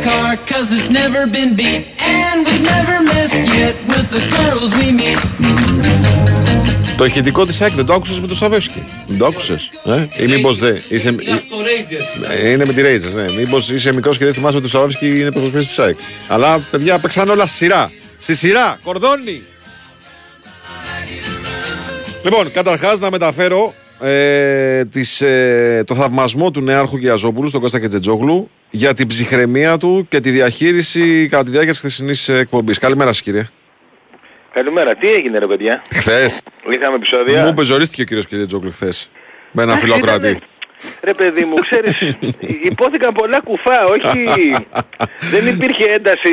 Car 0.07 0.37
cause 0.51 0.69
it's 0.77 0.91
never 1.01 1.23
been 1.37 1.51
beat. 1.61 1.83
And 2.19 2.39
we've 2.47 2.67
never 2.77 2.97
missed 3.13 3.43
yet 3.59 3.77
with 3.93 4.07
the 4.17 4.23
girls 4.37 4.71
we 4.81 4.89
meet. 5.01 5.19
Το 6.97 7.05
ηχητικό 7.05 7.47
της 7.47 7.61
ΑΕΚ 7.61 7.73
δεν 7.75 7.87
το 7.87 7.95
άκουσες 7.95 8.21
με 8.21 8.27
το 8.27 8.35
Σαβεύσκι. 8.35 8.83
Δεν 9.07 9.19
το 9.19 9.27
άκουσες. 9.27 9.71
Ε; 9.85 10.23
Ή 10.23 10.27
μήπως 10.27 10.59
δεν. 10.59 10.83
Είσαι... 10.89 11.15
Ε, 12.43 12.51
Είναι 12.51 12.65
με 12.65 12.73
τη 12.73 12.83
Rangers, 12.85 13.15
ναι. 13.15 13.33
Μήπως 13.33 13.71
είσαι 13.71 13.93
μικρός 13.93 14.19
και 14.19 14.25
δεν 14.25 14.35
θυμάσαι 14.35 14.57
ότι 14.57 14.67
ο 14.67 14.69
Σαβεύσκι 14.69 15.21
είναι 15.21 15.31
πρωτοσπέστης 15.31 15.69
της 15.69 15.79
ΑΕΚ. 15.85 15.97
Αλλά 16.29 16.59
παιδιά 16.59 16.99
παίξαν 16.99 17.29
όλα 17.29 17.47
στη 17.47 17.57
σειρά. 17.57 17.91
Στη 18.19 18.35
σειρά, 18.35 18.79
κορδόνι. 18.83 19.43
Λοιπόν, 22.25 22.51
καταρχάς 22.51 22.99
να 22.99 23.11
μεταφέρω 23.11 23.75
ε, 24.03 24.85
τις, 24.85 25.21
ε, 25.21 25.85
το 25.87 25.95
θαυμασμό 25.95 26.51
του 26.51 26.61
νέαρχου 26.61 26.97
Γιαζόπουλου 26.97 27.49
στον 27.49 27.61
Κώστα 27.61 27.81
Κετζετζόγλου 27.81 28.51
για 28.71 28.95
την 28.95 29.07
ψυχραιμία 29.07 29.77
του 29.77 30.07
και 30.09 30.21
τη 30.21 30.31
διαχείριση 30.31 31.29
κατά 31.31 31.43
τη 31.45 31.51
διάρκεια 31.51 31.71
της 31.73 31.81
χθεσινής 31.81 32.29
ε, 32.29 32.39
εκπομπής. 32.39 32.79
Καλημέρα 32.79 33.13
σας 33.13 33.23
κύριε. 33.23 33.47
Καλημέρα. 34.53 34.95
Τι 34.95 35.13
έγινε 35.13 35.39
ρε 35.39 35.47
παιδιά; 35.47 35.83
Χθες. 35.95 36.41
Είχαμε 36.71 36.97
επεισόδια; 36.97 37.45
Μου 37.45 37.55
πεζορίστηκε 37.55 38.03
ο 38.03 38.05
κύριος 38.05 38.27
Κετζετζόγλου 38.27 38.71
χθες. 38.71 39.11
Με 39.53 39.63
ένα 39.63 39.73
Αχ, 39.73 39.79
φιλοκράτη. 39.81 40.27
ήτανε- 40.27 40.43
Ρε 41.03 41.15
παιδί 41.15 41.45
μου, 41.45 41.55
ξέρεις, 41.55 42.19
υπόθηκαν 42.71 43.13
πολλά 43.13 43.41
κουφά, 43.41 43.85
όχι... 43.85 44.25
δεν 45.31 45.47
υπήρχε 45.55 45.85
ένταση, 45.85 46.31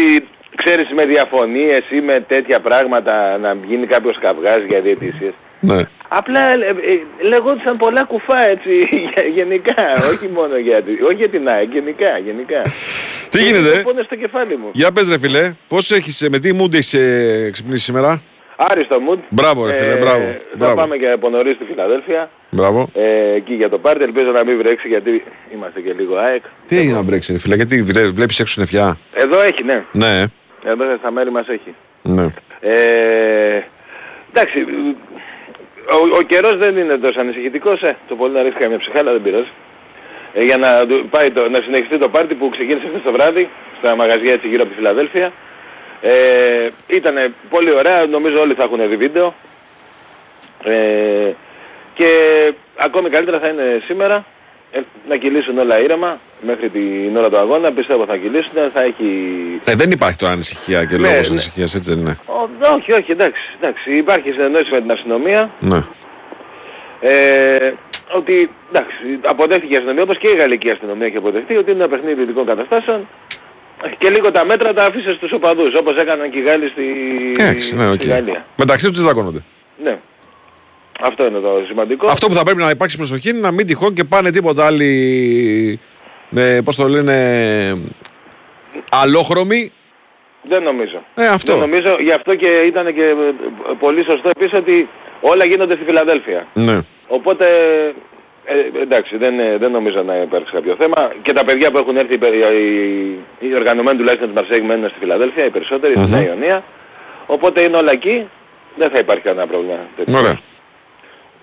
ξέρεις, 0.55 0.87
με 0.95 1.05
διαφωνίες 1.05 1.81
ή 1.89 2.01
με 2.01 2.25
τέτοια 2.27 2.59
πράγματα 2.59 3.37
να 3.37 3.57
γίνει 3.67 3.85
κάποιος 3.87 4.17
καυγάς 4.21 4.61
για 4.67 4.81
διαιτησίες. 4.81 5.33
Ναι. 5.59 5.81
Απλά 6.07 6.39
ε, 6.53 6.55
ε, 6.69 7.25
λεγόντουσαν 7.27 7.77
πολλά 7.77 8.03
κουφά 8.03 8.41
έτσι 8.49 8.69
γε- 9.15 9.27
γενικά, 9.33 9.73
όχι 10.13 10.27
μόνο 10.33 10.57
για, 10.57 10.81
τη- 10.83 11.01
όχι 11.03 11.15
για 11.15 11.29
την 11.29 11.49
ΑΕΚ, 11.49 11.71
γενικά, 11.71 12.17
γενικά. 12.25 12.61
Τι 13.29 13.43
γίνεται; 13.43 13.75
Λοιπόν, 13.77 14.03
στο 14.05 14.15
κεφάλι 14.15 14.57
μου. 14.57 14.69
Για 14.73 14.91
πες 14.91 15.09
ρε 15.09 15.19
φίλε, 15.19 15.53
πώς 15.67 15.91
έχεις, 15.91 16.21
ε, 16.21 16.29
με 16.29 16.39
τι 16.39 16.57
mood 16.61 16.73
έχεις 16.73 16.93
ε, 16.93 17.49
ξυπνήσει 17.51 17.83
σήμερα; 17.83 18.21
Άριστο 18.55 18.99
μουντ. 18.99 19.19
Μπράβο 19.29 19.65
ρε 19.65 19.73
φίλε, 19.73 19.95
μπράβο. 19.95 20.23
Θα 20.25 20.55
μπράβο. 20.57 20.75
πάμε 20.75 20.97
και 20.97 21.09
από 21.11 21.29
νωρίς 21.29 21.53
στη 21.53 21.63
Φιλαδέλφια. 21.65 22.29
Μπράβο. 22.49 22.89
Ε, 22.93 23.33
εκεί 23.35 23.53
για 23.53 23.69
το 23.69 23.77
πάρτι. 23.79 24.03
Ελπίζω 24.03 24.31
να 24.31 24.43
μην 24.45 24.57
βρέξει 24.57 24.87
γιατί 24.87 25.23
είμαστε 25.53 25.79
και 25.81 25.93
λίγο 25.97 26.15
ΑΕΚ. 26.17 26.43
Τι 26.67 26.77
έγινε 26.77 26.93
να 26.93 27.01
μπρέξει 27.01 27.31
ρε 27.31 27.37
φίλε, 27.37 27.55
γιατί 27.55 27.83
βλέ- 27.83 28.11
βλέπεις 28.13 28.39
έξω 28.39 28.55
νεφιά. 28.61 28.97
Εδώ 29.13 29.41
έχει, 29.41 29.63
ναι. 29.63 29.83
Ναι, 29.91 30.23
Εδώ 30.65 30.83
στα 30.99 31.11
μέρη 31.11 31.31
μας 31.31 31.47
έχει. 31.47 31.75
ναι. 32.01 32.27
Ε, 32.59 33.61
εντάξει, 34.33 34.65
ο, 35.91 36.15
ο 36.17 36.21
καιρός 36.21 36.57
δεν 36.57 36.77
είναι 36.77 36.97
τόσο 36.97 37.19
ανησυχητικός, 37.19 37.81
ε, 37.81 37.97
το 38.07 38.15
πολύ 38.15 38.33
να 38.33 38.41
ρίξει 38.41 38.59
καμία 38.59 38.77
ψυχάλα 38.77 39.11
δεν 39.11 39.21
πειράζει. 39.21 39.47
Ε, 40.33 40.43
για 40.43 40.57
να, 40.57 40.85
του- 40.87 41.07
πάει 41.09 41.31
το, 41.31 41.49
να 41.49 41.61
συνεχιστεί 41.61 41.97
το 41.97 42.09
πάρτι 42.09 42.35
που 42.35 42.49
ξεκίνησε 42.49 42.87
χθες 42.87 43.01
το 43.03 43.11
βράδυ, 43.11 43.49
στα 43.77 43.95
μαγαζιά 43.95 44.33
έτσι 44.33 44.47
γύρω 44.47 44.61
από 44.61 44.71
τη 44.71 44.77
Φιλαδέλφια. 44.77 45.31
Ε, 46.01 46.69
ήταν 46.87 47.33
πολύ 47.49 47.71
ωραία, 47.73 48.05
νομίζω 48.05 48.39
όλοι 48.39 48.53
θα 48.53 48.63
έχουν 48.63 48.89
δει 48.89 48.95
βίντεο. 48.95 49.33
Ε, 50.63 51.31
και 51.93 52.07
ακόμη 52.77 53.09
καλύτερα 53.09 53.39
θα 53.39 53.47
είναι 53.47 53.81
σήμερα 53.85 54.25
ε, 54.71 54.79
να 55.07 55.15
κυλήσουν 55.15 55.57
όλα 55.57 55.79
ήρεμα 55.81 56.19
μέχρι 56.41 56.69
την 56.69 57.17
ώρα 57.17 57.29
του 57.29 57.37
αγώνα. 57.37 57.71
Πιστεύω 57.71 58.05
θα 58.05 58.17
κυλήσουν, 58.17 58.51
θα 58.73 58.81
έχει 58.81 59.05
Ε, 59.65 59.75
δεν 59.75 59.91
υπάρχει 59.91 60.17
τώρα 60.17 60.31
ανησυχία 60.31 60.85
και 60.85 60.95
Ναι, 60.95 61.01
λόγος 61.09 61.27
ναι. 61.27 61.33
ανησυχίας, 61.33 61.75
έτσι 61.75 61.93
δεν 61.93 61.99
είναι; 62.01 62.17
Ο- 62.25 62.73
όχι, 62.75 62.91
όχι, 62.93 63.11
εντάξει, 63.11 63.41
εντάξει. 63.61 63.91
Υπάρχει 63.97 64.31
συνεννόηση 64.31 64.71
με 64.71 64.81
την 64.81 64.91
αστυνομία 64.91 65.51
Ναι. 65.59 65.83
ε, 66.99 67.73
ότι 68.15 68.49
εντάξει, 68.69 68.95
αποδέχτηκε 69.25 69.73
η 69.73 69.75
αστυνομία 69.75 70.03
όπως 70.03 70.17
και 70.17 70.27
η 70.27 70.35
γαλλική 70.35 70.69
αστυνομία 70.69 71.05
έχει 71.07 71.17
αποδεχτεί 71.17 71.55
ότι 71.55 71.71
είναι 71.71 71.83
ένα 71.83 71.89
παιχνίδι 71.89 72.21
ειδικών 72.21 72.45
καταστάσεων 72.45 73.07
και 73.97 74.09
λίγο 74.09 74.31
τα 74.31 74.45
μέτρα 74.45 74.73
τα 74.73 74.83
αφήσε 74.85 75.13
στους 75.13 75.31
οπαδούς 75.31 75.75
όπως 75.75 75.95
έκαναν 75.97 76.29
και 76.31 76.37
οι 76.37 76.41
Γάλλοι 76.41 76.67
στη, 76.69 76.83
Εντάξει, 77.39 77.75
ναι, 77.75 77.89
οκ. 77.89 77.95
στη 77.99 78.07
Γαλλία. 78.07 78.45
Μεταξύ 78.55 78.87
τους 78.89 78.97
δε 78.97 79.03
δαγκώνονται. 79.05 79.43
Ναι. 79.83 79.97
Αυτό 81.01 81.25
είναι 81.25 81.39
το 81.39 81.63
σημαντικό. 81.67 82.07
Αυτό 82.07 82.27
που 82.27 82.33
θα 82.33 82.43
πρέπει 82.43 82.57
να 82.61 82.69
υπάρξει 82.69 82.97
προσοχή 82.97 83.29
είναι 83.29 83.39
να 83.39 83.51
μην 83.51 83.65
τυχόν 83.65 83.93
και 83.93 84.03
πάνε 84.03 84.31
τίποτα 84.31 84.65
άλλοι, 84.65 85.79
ναι, 86.29 86.61
πώς 86.61 86.75
το 86.75 86.87
λένε, 86.87 87.15
αλλόχρωμοι. 88.91 89.71
Δεν 90.43 90.63
νομίζω. 90.63 91.03
Ε, 91.15 91.27
αυτό. 91.27 91.51
Δεν 91.51 91.61
νομίζω, 91.61 91.97
γι' 91.99 92.11
αυτό 92.11 92.35
και 92.35 92.47
ήταν 92.47 92.93
και 92.93 93.03
ε, 93.03 93.13
πολύ 93.79 94.03
σωστό 94.03 94.29
επίσης 94.29 94.57
ότι 94.57 94.89
όλα 95.21 95.45
γίνονται 95.45 95.75
στη 95.75 95.83
Φιλαδέλφια. 95.83 96.47
Ναι. 96.53 96.79
Οπότε, 97.07 97.45
ε, 98.45 98.81
εντάξει, 98.81 99.17
δεν, 99.17 99.39
ε, 99.39 99.57
δεν 99.57 99.71
νομίζω 99.71 100.01
να 100.03 100.15
υπάρξει 100.15 100.53
κάποιο 100.53 100.75
θέμα. 100.79 101.11
Και 101.21 101.33
τα 101.33 101.43
παιδιά 101.45 101.71
που 101.71 101.77
έχουν 101.77 101.97
έρθει, 101.97 102.13
οι, 102.13 102.17
πε- 102.17 102.33
οι, 102.33 103.47
οι 103.47 103.55
οργανωμένοι 103.55 103.97
τουλάχιστον 103.97 104.27
της 104.33 104.41
Μαρσέγ 104.41 104.63
μένουν 104.65 104.89
στη 104.89 104.99
Φιλαδέλφια, 104.99 105.45
οι 105.45 105.49
περισσότεροι, 105.49 105.93
στη 105.93 106.01
Μμμ. 106.01 106.09
Νέα 106.11 106.23
Ιωνία. 106.23 106.63
Οπότε 107.25 107.61
είναι 107.61 107.77
όλα 107.77 107.91
εκεί, 107.91 108.27
δεν 108.75 108.89
θα 108.89 108.99
υπάρχει 108.99 109.23
κανένα 109.23 109.47
πρόβλημα. 109.47 109.77
τέτοιο. 109.97 110.17
Ωραία. 110.17 110.39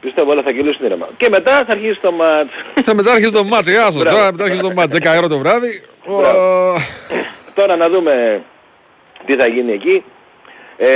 Πιστεύω 0.00 0.30
όλα 0.30 0.42
θα 0.42 0.52
κυλήσουν 0.52 0.84
ήρεμα. 0.86 1.08
Και 1.16 1.28
μετά 1.28 1.64
θα 1.66 1.72
αρχίσει 1.72 2.00
το 2.00 2.12
μάτς. 2.12 2.50
Θα 2.82 2.94
μετά 2.94 3.12
αρχίσει 3.12 3.32
το 3.32 3.44
μάτς, 3.44 3.68
γεια 3.68 3.82
σας. 3.82 3.96
Μπράβο. 3.96 4.16
Τώρα 4.16 4.32
μετά 4.32 4.44
αρχίσει 4.44 4.62
το 4.62 4.72
μάτς, 4.72 4.94
10 4.94 5.16
ώρα 5.18 5.28
το 5.28 5.38
βράδυ. 5.38 5.82
Μπράβο. 6.06 6.72
Ο- 6.74 6.78
Τώρα 7.54 7.76
να 7.76 7.88
δούμε 7.88 8.42
τι 9.26 9.34
θα 9.36 9.46
γίνει 9.46 9.72
εκεί. 9.72 10.04
Ε, 10.76 10.86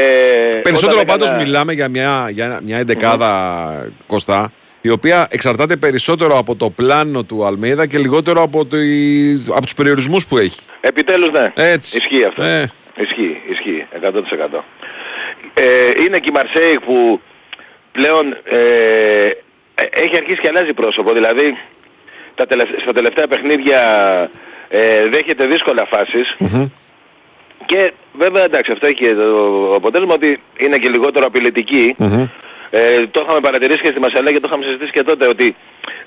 Περισσότερο 0.63 0.93
όταν 1.01 1.07
πάντως 1.07 1.27
έκανα- 1.29 1.43
μιλάμε 1.45 1.73
για 1.73 1.89
μια, 1.89 2.29
για 2.31 2.45
ένα- 2.45 2.61
μια 2.63 2.79
εντεκάδα 2.79 3.91
Κωστά, 4.07 4.53
η 4.81 4.91
οποία 4.91 5.27
εξαρτάται 5.31 5.77
περισσότερο 5.77 6.39
από 6.39 6.57
το 6.57 6.71
πλάνο 6.71 7.23
του 7.23 7.45
Αλμέιδα 7.47 7.87
και 7.87 7.99
λιγότερο 7.99 8.43
από, 8.43 8.65
το, 8.67 8.77
από 9.51 9.63
τους 9.63 9.75
περιορισμούς 9.75 10.27
που 10.27 10.39
έχει. 10.39 10.61
Επιτέλους 10.81 11.31
ναι. 11.31 11.53
Έτσι. 11.55 11.97
Ισχύει 11.97 12.25
αυτό. 12.25 12.43
Ε. 12.43 12.71
Ισχύει, 12.97 13.41
ισχύει. 13.51 13.87
100%. 13.91 14.65
Ε, 15.55 15.63
είναι 16.07 16.19
και 16.19 16.29
η 16.29 16.33
Μαρσέη 16.33 16.79
που 16.85 17.21
πλέον 17.93 18.37
ε, 18.45 18.57
ε, 19.75 19.85
έχει 19.91 20.17
αρχίσει 20.17 20.41
και 20.41 20.49
αλλάζει 20.49 20.73
πρόσωπο. 20.73 21.13
Δηλαδή 21.13 21.59
τα 22.35 22.47
τελευ- 22.47 22.81
στα 22.81 22.93
τελευταία 22.93 23.27
παιχνίδια 23.27 23.81
ε, 24.69 25.09
δέχεται 25.09 25.47
δύσκολα 25.47 25.87
φάσεις. 25.87 26.37
Και 27.67 27.93
βέβαια 28.13 28.43
εντάξει 28.45 28.73
αυτό 28.73 28.87
έχει 28.87 28.95
και 28.95 29.15
το 29.15 29.75
αποτέλεσμα 29.75 30.15
ότι 30.15 30.41
είναι 30.59 30.77
και 30.77 30.89
λιγότερο 30.89 31.27
απειλητική. 31.27 31.95
Ε, 32.71 33.07
το 33.07 33.21
είχαμε 33.25 33.41
παρατηρήσει 33.41 33.81
και 33.81 33.89
στη 33.89 34.01
Μασαλά 34.01 34.33
και 34.33 34.41
το 34.41 34.47
είχαμε 34.47 34.65
συζητήσει 34.65 34.91
και 34.91 35.03
τότε 35.03 35.27
ότι 35.27 35.57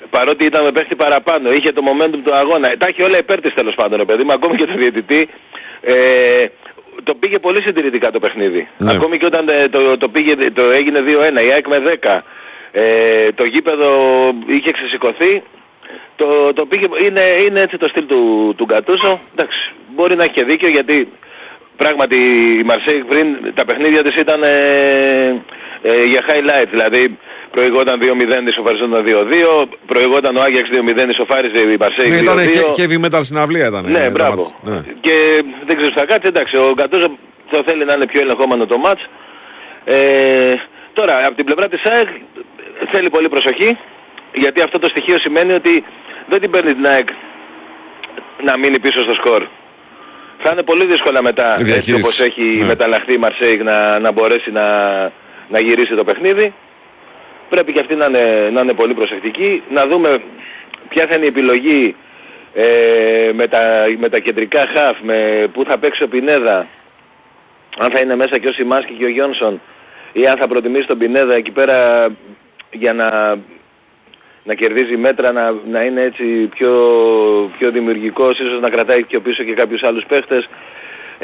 παρότι 0.10 0.46
ήταν 0.46 0.64
με 0.64 0.72
παίχτη 0.72 0.96
παραπάνω, 0.96 1.52
είχε 1.54 1.72
το 1.72 1.82
momentum 1.86 2.20
του 2.24 2.34
αγώνα, 2.36 2.78
τα 2.78 2.86
έχει 2.90 3.04
όλα 3.04 3.18
υπέρ 3.18 3.42
της 3.42 3.54
τέλος 3.54 3.76
πάντων, 3.76 3.98
ρε 3.98 4.06
παιδί 4.06 4.24
μου, 4.24 4.32
ακόμη 4.32 4.56
και 4.56 4.66
το 4.66 4.74
διαιτητή, 4.76 5.30
ε, 5.82 5.94
το 7.04 7.16
πήγε 7.16 7.40
πολύ 7.40 7.62
συντηρητικά 7.62 8.12
το 8.12 8.20
παιχνίδι. 8.20 8.68
Ναι. 8.78 8.94
Ακόμη 8.94 9.18
και 9.18 9.26
όταν 9.26 9.48
ε, 9.50 9.68
το, 9.68 9.98
το, 9.98 10.10
πήγε, 10.10 10.36
το 10.52 10.62
έγινε 10.62 11.00
2-1, 11.00 11.46
η 11.48 11.52
ΑΕΚ 11.52 11.68
με 11.68 11.98
10, 12.02 12.20
ε, 12.72 13.32
το 13.36 13.44
γήπεδο 13.44 13.90
είχε 14.46 14.72
ξεσηκωθεί, 14.72 15.44
το, 16.16 16.54
το 16.54 16.66
πήγε, 16.66 16.88
είναι, 17.06 17.22
είναι 17.48 17.60
έτσι 17.60 17.78
το 17.78 17.88
στυλ 17.88 18.06
του, 18.06 18.54
του 18.58 18.66
Γκατούσο. 18.66 19.22
Εντάξει, 19.36 19.72
μπορεί 19.96 20.16
να 20.16 20.24
έχει 20.24 20.34
και 20.34 20.44
δίκιο 20.44 20.70
γιατί 20.70 21.08
πράγματι 21.76 22.16
η 22.60 22.64
Μαρσέη 22.64 23.04
πριν 23.04 23.54
τα 23.54 23.66
παιχνίδια 23.66 24.04
της 24.04 24.16
ήταν 24.16 24.44
ε, 24.44 24.48
ε, 25.82 26.04
για 26.06 26.22
highlight. 26.28 26.68
Δηλαδή 26.70 27.18
προηγόταν 27.56 28.00
2-0, 28.02 28.48
ισοφαριζόταν 28.48 29.04
2-2, 29.06 29.66
προηγόταν 29.86 30.36
ο 30.38 30.42
Άγιαξ 30.42 30.70
2-0, 30.72 31.10
ισοφάριζε 31.10 31.60
η 31.72 31.78
Μαρσέη 31.80 32.08
2-2. 32.08 32.10
Ναι, 32.10 32.18
ήταν 32.18 32.38
he- 32.38 32.80
heavy 32.80 33.06
metal 33.06 33.20
συναυλία 33.24 33.68
ήταν. 33.68 33.86
Ναι, 33.92 34.00
ε, 34.00 34.04
το 34.04 34.10
μπράβο. 34.12 34.36
μάτς. 34.36 34.56
Ναι. 34.64 34.82
Και 35.02 35.44
δεν 35.68 35.76
ξέρω 35.78 35.92
τι 35.92 36.00
θα 36.00 36.06
κάτσει, 36.06 36.28
εντάξει, 36.28 36.56
ο 36.58 36.72
Γκατούζο 36.76 37.18
το 37.50 37.64
θέλει 37.68 37.86
να 37.86 37.94
είναι 37.94 38.06
πιο 38.06 38.22
ελεγχόμενο 38.22 38.66
το 38.66 38.78
μάτς. 38.78 39.02
Ε, 39.86 40.54
τώρα, 40.94 41.14
από 41.26 41.36
την 41.36 41.46
πλευρά 41.46 41.68
της 41.68 41.82
ΑΕΚ 41.86 42.08
θέλει 42.92 43.10
πολύ 43.10 43.30
προσοχή, 43.30 43.78
γιατί 44.34 44.62
αυτό 44.62 44.80
το 44.80 44.88
στοιχείο 44.88 45.18
σημαίνει 45.20 45.54
ότι 45.54 45.84
δεν 46.30 46.42
την 46.42 46.50
παίρνει 46.52 46.74
την 46.74 46.86
ΑΕΚ 46.88 47.08
να 48.44 48.58
μείνει 48.58 48.80
πίσω 48.80 49.02
στο 49.04 49.14
σκορ. 49.14 49.44
Θα 50.46 50.52
είναι 50.52 50.64
πολύ 50.64 50.86
δύσκολα 50.86 51.22
μετά, 51.22 51.48
Η 51.50 51.52
έτσι 51.52 51.64
διαχείριση. 51.64 52.02
όπως 52.02 52.20
έχει 52.20 52.42
Ναι. 52.60 52.66
μεταλλαχθεί 52.66 53.14
η 53.14 53.18
Μαρσέικ 53.18 53.64
να, 53.64 54.00
να 54.00 54.12
μπορέσει 54.12 54.52
να, 54.52 54.68
να 55.50 55.60
γυρίσει 55.60 55.96
το 55.96 56.04
παιχνίδι. 56.04 56.54
Πρέπει 57.54 57.72
και 57.72 57.80
αυτή 57.80 57.96
να 57.96 58.06
είναι, 58.06 58.50
να 58.54 58.62
είναι 58.62 58.74
πολύ 58.74 58.94
προσεκτική. 58.94 59.64
Να 59.70 59.88
δούμε 59.88 60.22
ποια 60.90 61.08
θα 61.08 61.16
είναι 61.16 61.26
η 61.26 61.28
επιλογή 61.28 61.96
ε, 62.54 63.32
με, 63.34 63.48
τα, 63.48 63.86
με 63.98 64.10
τα 64.10 64.20
κεντρικά 64.20 64.66
χαφ, 64.76 64.98
με 65.02 65.48
πού 65.54 65.64
θα 65.64 65.78
παίξει 65.78 66.04
ο 66.04 66.08
Πινέδα, 66.08 66.68
αν 67.78 67.92
θα 67.92 68.00
είναι 68.00 68.16
μέσα 68.16 68.38
και 68.38 68.48
ο 68.48 68.52
Σιμάσκι 68.52 68.94
και 68.94 69.06
ο 69.06 69.08
Γιόνσον 69.08 69.62
ή 70.12 70.28
αν 70.28 70.38
θα 70.38 70.48
προτιμήσει 70.48 70.88
τον 70.88 70.98
Πινέδα 70.98 71.34
εκεί 71.34 71.52
πέρα 71.52 72.08
για 72.72 72.94
να, 72.94 73.38
να 74.44 74.54
κερδίζει 74.54 74.98
μέτρα, 74.98 75.32
να, 75.32 75.56
να 75.66 75.84
είναι 75.84 76.02
έτσι 76.02 76.24
πιο, 76.56 76.74
πιο 77.58 77.72
δημιουργικός, 77.72 78.40
ίσως 78.40 78.60
να 78.60 78.70
κρατάει 78.70 79.04
πιο 79.04 79.22
πίσω 79.22 79.44
και 79.44 79.54
κάποιους 79.54 79.84
άλλους 79.84 80.06
παίχτες. 80.06 80.50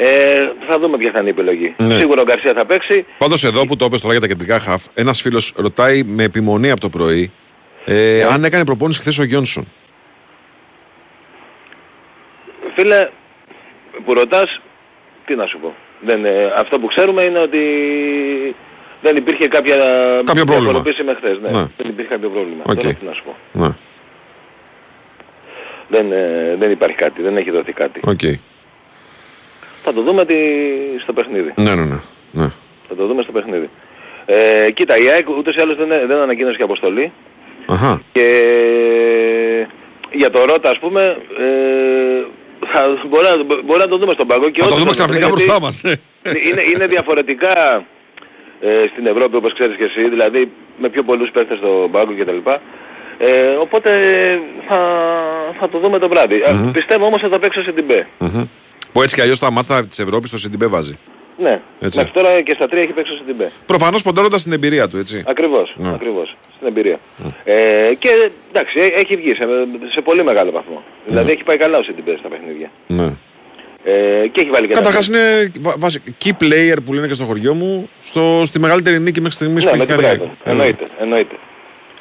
Ε, 0.02 0.52
θα 0.68 0.78
δούμε 0.78 0.96
ποια 0.98 1.10
θα 1.10 1.18
είναι 1.18 1.28
η 1.28 1.30
επιλογή. 1.30 1.74
Ναι. 1.78 1.94
Σίγουρα 1.94 2.20
ο 2.20 2.24
Γκαρσία 2.24 2.52
θα 2.54 2.66
παίξει. 2.66 3.06
Πάντως 3.18 3.44
εδώ 3.44 3.64
που 3.64 3.76
το 3.76 3.84
έπεσε 3.84 4.00
τώρα 4.02 4.12
για 4.12 4.22
τα 4.22 4.28
κεντρικά 4.28 4.60
χαφ, 4.60 4.84
ένας 4.94 5.20
φίλος 5.20 5.52
ρωτάει 5.56 6.02
με 6.04 6.22
επιμονή 6.22 6.70
από 6.70 6.80
το 6.80 6.88
πρωί 6.88 7.32
ε, 7.84 8.22
αν 8.22 8.44
έκανε 8.44 8.64
προπόνηση 8.64 9.00
χθες 9.00 9.18
ο 9.18 9.22
Γιόνσον. 9.22 9.68
Φίλε, 12.74 13.08
που 14.04 14.14
ρωτάς, 14.14 14.60
τι 15.26 15.34
να 15.34 15.46
σου 15.46 15.58
πω. 15.58 15.74
Δεν, 16.00 16.24
ε, 16.24 16.44
αυτό 16.56 16.78
που 16.78 16.86
ξέρουμε 16.86 17.22
είναι 17.22 17.38
ότι 17.38 17.60
δεν 19.02 19.16
υπήρχε 19.16 19.48
κάποια 19.48 19.76
Κάποιο 20.24 20.44
πρόβλημα. 20.44 20.60
διαφοροποίηση 20.72 21.02
με 21.02 21.14
χθες. 21.14 21.38
Ναι. 21.42 21.50
Ναι. 21.58 21.66
Δεν 21.76 21.86
υπήρχε 21.88 22.10
κάποιο 22.10 22.30
πρόβλημα. 22.30 22.62
Οκ. 22.66 22.80
Δεν 22.80 22.88
έχω 22.90 22.98
τι 22.98 23.04
να 23.06 23.12
σου 23.12 23.22
πω. 23.24 23.36
Ναι, 23.52 23.68
Δεν, 25.88 26.12
ε, 26.12 26.56
δεν 26.58 26.70
υπάρχει 26.70 26.96
κάτι, 26.96 27.22
δεν 27.22 27.36
έχει 27.36 27.50
δοθεί 27.50 27.72
κάτι. 27.72 28.00
οκ. 28.04 28.20
Θα 29.82 29.92
το 29.92 30.02
δούμε 30.02 30.24
τι... 30.24 30.34
στο 31.02 31.12
παιχνίδι. 31.12 31.52
Ναι, 31.56 31.74
ναι, 31.74 31.84
ναι. 31.84 31.98
ναι. 32.30 32.48
Θα 32.88 32.94
το 32.94 33.06
δούμε 33.06 33.22
στο 33.22 33.32
παιχνίδι. 33.32 33.70
Ε, 34.26 34.70
κοίτα, 34.70 34.98
η 34.98 35.08
ΑΕΚ 35.08 35.28
ούτως 35.28 35.54
ή 35.56 35.60
άλλως 35.60 35.76
δεν, 35.76 35.88
δεν 35.88 36.16
ανακοίνωσε 36.16 36.56
και 36.56 36.62
αποστολή. 36.62 37.12
Αχα. 37.66 38.02
Και 38.12 38.26
για 40.12 40.30
το 40.30 40.44
Ρότα 40.44 40.70
ας 40.70 40.78
πούμε, 40.78 41.16
ε, 41.38 42.24
θα, 42.72 42.98
μπορεί, 43.08 43.24
να, 43.24 43.62
μπορεί 43.64 43.78
να 43.78 43.88
το 43.88 43.98
δούμε 43.98 44.12
στον 44.12 44.26
παγκό. 44.26 44.50
Και 44.50 44.60
Θα 44.62 44.68
το 44.68 44.74
όντως 44.74 44.78
δούμε 44.78 44.94
θα 44.94 45.04
ξαφνικά 45.04 45.26
γιατί 45.26 45.44
μπροστά 45.44 45.60
μας. 45.60 45.82
Είναι, 46.48 46.62
είναι 46.74 46.86
διαφορετικά 46.86 47.84
ε, 48.60 48.84
στην 48.92 49.06
Ευρώπη 49.06 49.36
όπως 49.36 49.52
ξέρεις 49.52 49.76
και 49.76 49.84
εσύ, 49.84 50.08
δηλαδή 50.08 50.50
με 50.78 50.88
πιο 50.88 51.02
πολλούς 51.02 51.30
παίχτες 51.30 51.58
στον 51.58 51.90
πάγκο 51.90 52.12
κτλ. 52.18 52.50
Ε, 53.18 53.54
οπότε 53.60 53.90
θα, 54.68 54.78
θα 55.58 55.68
το 55.68 55.78
δούμε 55.78 55.98
το 55.98 56.08
βράδυ. 56.08 56.42
Α, 56.42 56.52
Μμμ. 56.54 56.70
Πιστεύω 56.70 57.04
όμως 57.06 57.22
ότι 57.22 57.32
θα 57.32 57.38
παίξω 57.38 57.62
σε 57.62 57.72
την 57.72 57.84
B. 57.88 58.02
Μμμ. 58.18 58.44
Που 58.92 59.02
έτσι 59.02 59.14
κι 59.14 59.20
αλλιώς 59.20 59.38
τα 59.38 59.50
μάτια 59.50 59.86
της 59.86 59.98
Ευρώπης 59.98 60.30
το 60.30 60.36
Σιντιμπέ 60.38 60.66
βάζει. 60.66 60.98
Ναι, 61.38 61.60
Έτσι. 61.80 61.98
μέχρι 61.98 62.12
τώρα 62.12 62.40
και 62.40 62.52
στα 62.54 62.68
τρία 62.68 62.82
έχει 62.82 62.92
παίξει 62.92 63.12
σε 63.12 63.22
την 63.26 63.36
B. 63.40 63.44
Προφανώς 63.66 64.02
ποντάροντας 64.02 64.42
την 64.42 64.52
εμπειρία 64.52 64.88
του, 64.88 64.96
έτσι. 64.96 65.22
Ακριβώς, 65.26 65.74
Ναι. 65.76 65.90
ακριβώς, 65.94 66.36
στην 66.54 66.66
εμπειρία. 66.66 66.98
Ε, 67.44 67.54
και 67.98 68.08
εντάξει, 68.52 68.78
έ- 68.78 68.98
έχει 68.98 69.16
βγει 69.16 69.34
σε, 69.34 69.44
σε 69.92 70.00
πολύ 70.00 70.24
μεγάλο 70.24 70.50
βαθμό. 70.50 70.82
Δηλαδή 71.06 71.30
έχει 71.30 71.42
πάει 71.44 71.56
καλά 71.56 71.78
ο 71.78 71.82
Σιντιμπέ 71.82 72.16
στα 72.18 72.28
παιχνίδια. 72.28 72.70
Ναι. 72.86 73.12
Ε, 73.84 74.26
και 74.26 74.40
έχει 74.40 74.50
βάλει 74.50 74.66
και 74.66 74.72
τα 74.74 74.78
Καταρχάς 74.80 75.10
γκολ. 75.10 75.18
είναι 75.18 75.52
βα- 75.60 75.74
βάζει- 75.78 76.02
key 76.24 76.30
player 76.42 76.76
που 76.84 76.92
λένε 76.92 77.06
και 77.06 77.14
στο 77.14 77.24
χωριό 77.24 77.54
μου 77.54 77.88
στο, 78.00 78.40
στη 78.44 78.58
μεγαλύτερη 78.58 79.00
νίκη 79.00 79.20
μέχρι 79.20 79.34
στιγμής 79.34 79.64
Ναι, 79.64 79.70
που 79.70 79.71
έχει 79.71 79.74
κάνει 79.74 79.76
με 79.76 79.82
την. 79.82 80.20
Brighton. 80.24 80.36
Εννοείται, 80.44 80.86
εννοείται. 80.98 81.34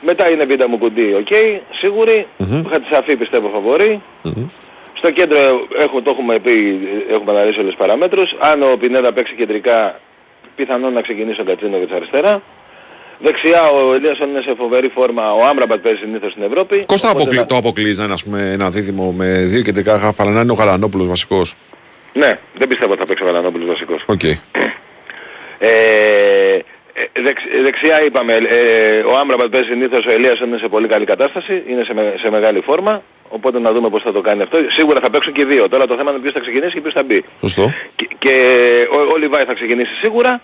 Μετά 0.02 0.30
είναι 0.30 0.46
Βίντα 0.46 0.68
Μουκουντί, 0.68 1.14
οκ, 1.14 1.28
σίγουρη. 1.74 2.28
Μμμ. 2.38 2.64
Χατζισαφί 2.70 3.16
πιστεύω 3.16 3.50
φαβορή. 3.50 4.02
Μμμ. 4.22 4.46
Στο 5.00 5.12
κέντρο 5.12 5.38
έχω, 5.80 6.02
το 6.02 6.10
έχουμε 6.12 6.40
πει, 6.40 6.80
έχουμε 7.12 7.32
αναλύσει 7.32 7.60
όλες 7.60 7.72
τις 7.76 7.80
παραμέτρους. 7.86 8.36
Αν 8.40 8.64
ο 8.64 8.78
Πινέδα 8.80 9.14
παίξει 9.14 9.34
κεντρικά, 9.34 10.00
πιθανόν 10.56 10.94
να 10.94 11.02
ξεκινήσει 11.02 11.42
ο 11.42 11.44
Γκατσίνοβιτς 11.44 11.92
αριστερά. 11.94 12.42
Δεξιά 13.20 13.70
ο 13.70 13.94
Ελίασον 13.94 14.30
είναι 14.30 14.42
σε 14.42 14.54
φοβερή 14.58 14.88
φόρμα, 14.88 15.34
ο 15.34 15.46
Άμραμπατ 15.46 15.80
παίζει 15.80 16.00
συνήθως 16.00 16.32
στην 16.32 16.44
Ευρώπη. 16.44 16.84
Πώς 16.88 17.02
το, 17.02 17.08
Οπότε 17.08 17.22
αποκλεί, 17.22 17.38
να- 17.40 17.46
το 17.46 17.56
αποκλείς 17.56 17.98
να 17.98 18.04
είναι 18.04 18.14
ας 18.14 18.24
πούμε, 18.24 18.52
ένα 18.52 18.70
δίδυμο 18.70 19.12
με 19.12 19.26
δύο 19.26 19.62
κεντρικά 19.62 19.98
χάφ, 20.00 20.20
αλλά 20.20 20.32
να 20.32 20.42
είναι 20.42 20.52
ο 20.52 20.56
Γαλανόπουλος 20.56 21.08
βασικός. 21.08 21.56
Ναι, 22.14 22.40
δεν 22.58 22.68
πιστεύω 22.68 22.92
ότι 22.92 23.02
θα 23.02 23.08
παίξει 23.08 23.24
ο 23.24 23.26
Γαλανόπουλος 23.26 23.68
βασικός. 23.68 24.04
Οκ. 24.06 24.24
Ε, 24.24 24.38
ε, 25.60 27.22
δεξ, 27.22 27.42
δεξιά 27.64 28.04
είπαμε, 28.06 28.34
ε, 28.34 29.00
ο 29.00 29.18
Άμραμπατ 29.18 29.48
παίζει 29.52 29.68
συνήθως, 29.68 30.06
ο 30.06 30.12
Ελίασον 30.12 30.48
είναι 30.48 30.58
σε 30.58 30.68
πολύ 30.68 30.88
καλή 30.88 31.06
κατάσταση, 31.06 31.64
είναι 31.68 31.84
σε, 31.84 31.94
με- 31.94 32.16
σε 32.22 32.30
μεγάλη 32.30 32.62
φόρμα, 32.62 33.04
οπότε 33.30 33.60
να 33.60 33.72
δούμε 33.72 33.90
πώς 33.90 34.02
θα 34.02 34.12
το 34.12 34.22
κάνει 34.22 34.42
αυτό. 34.42 34.58
Σίγουρα 34.70 35.00
θα 35.00 35.10
παίξουν 35.10 35.34
και 35.34 35.42
οι 35.42 35.46
δύο. 35.46 35.70
Τώρα 35.70 35.86
το 35.86 35.96
θέμα 35.96 36.12
είναι 36.12 36.20
ποιος 36.20 36.34
θα 36.34 36.40
ξεκινήσει 36.40 36.74
και 36.74 36.82
ποιος 36.82 36.94
θα 36.94 37.04
μπει. 37.04 37.26
Σωστό. 37.40 37.74
Και, 37.96 38.08
και 38.18 38.34
ο, 38.92 39.14
ο 39.14 39.18
Λιβάη 39.18 39.44
θα 39.44 39.54
ξεκινήσει 39.54 39.96
σίγουρα. 39.96 40.42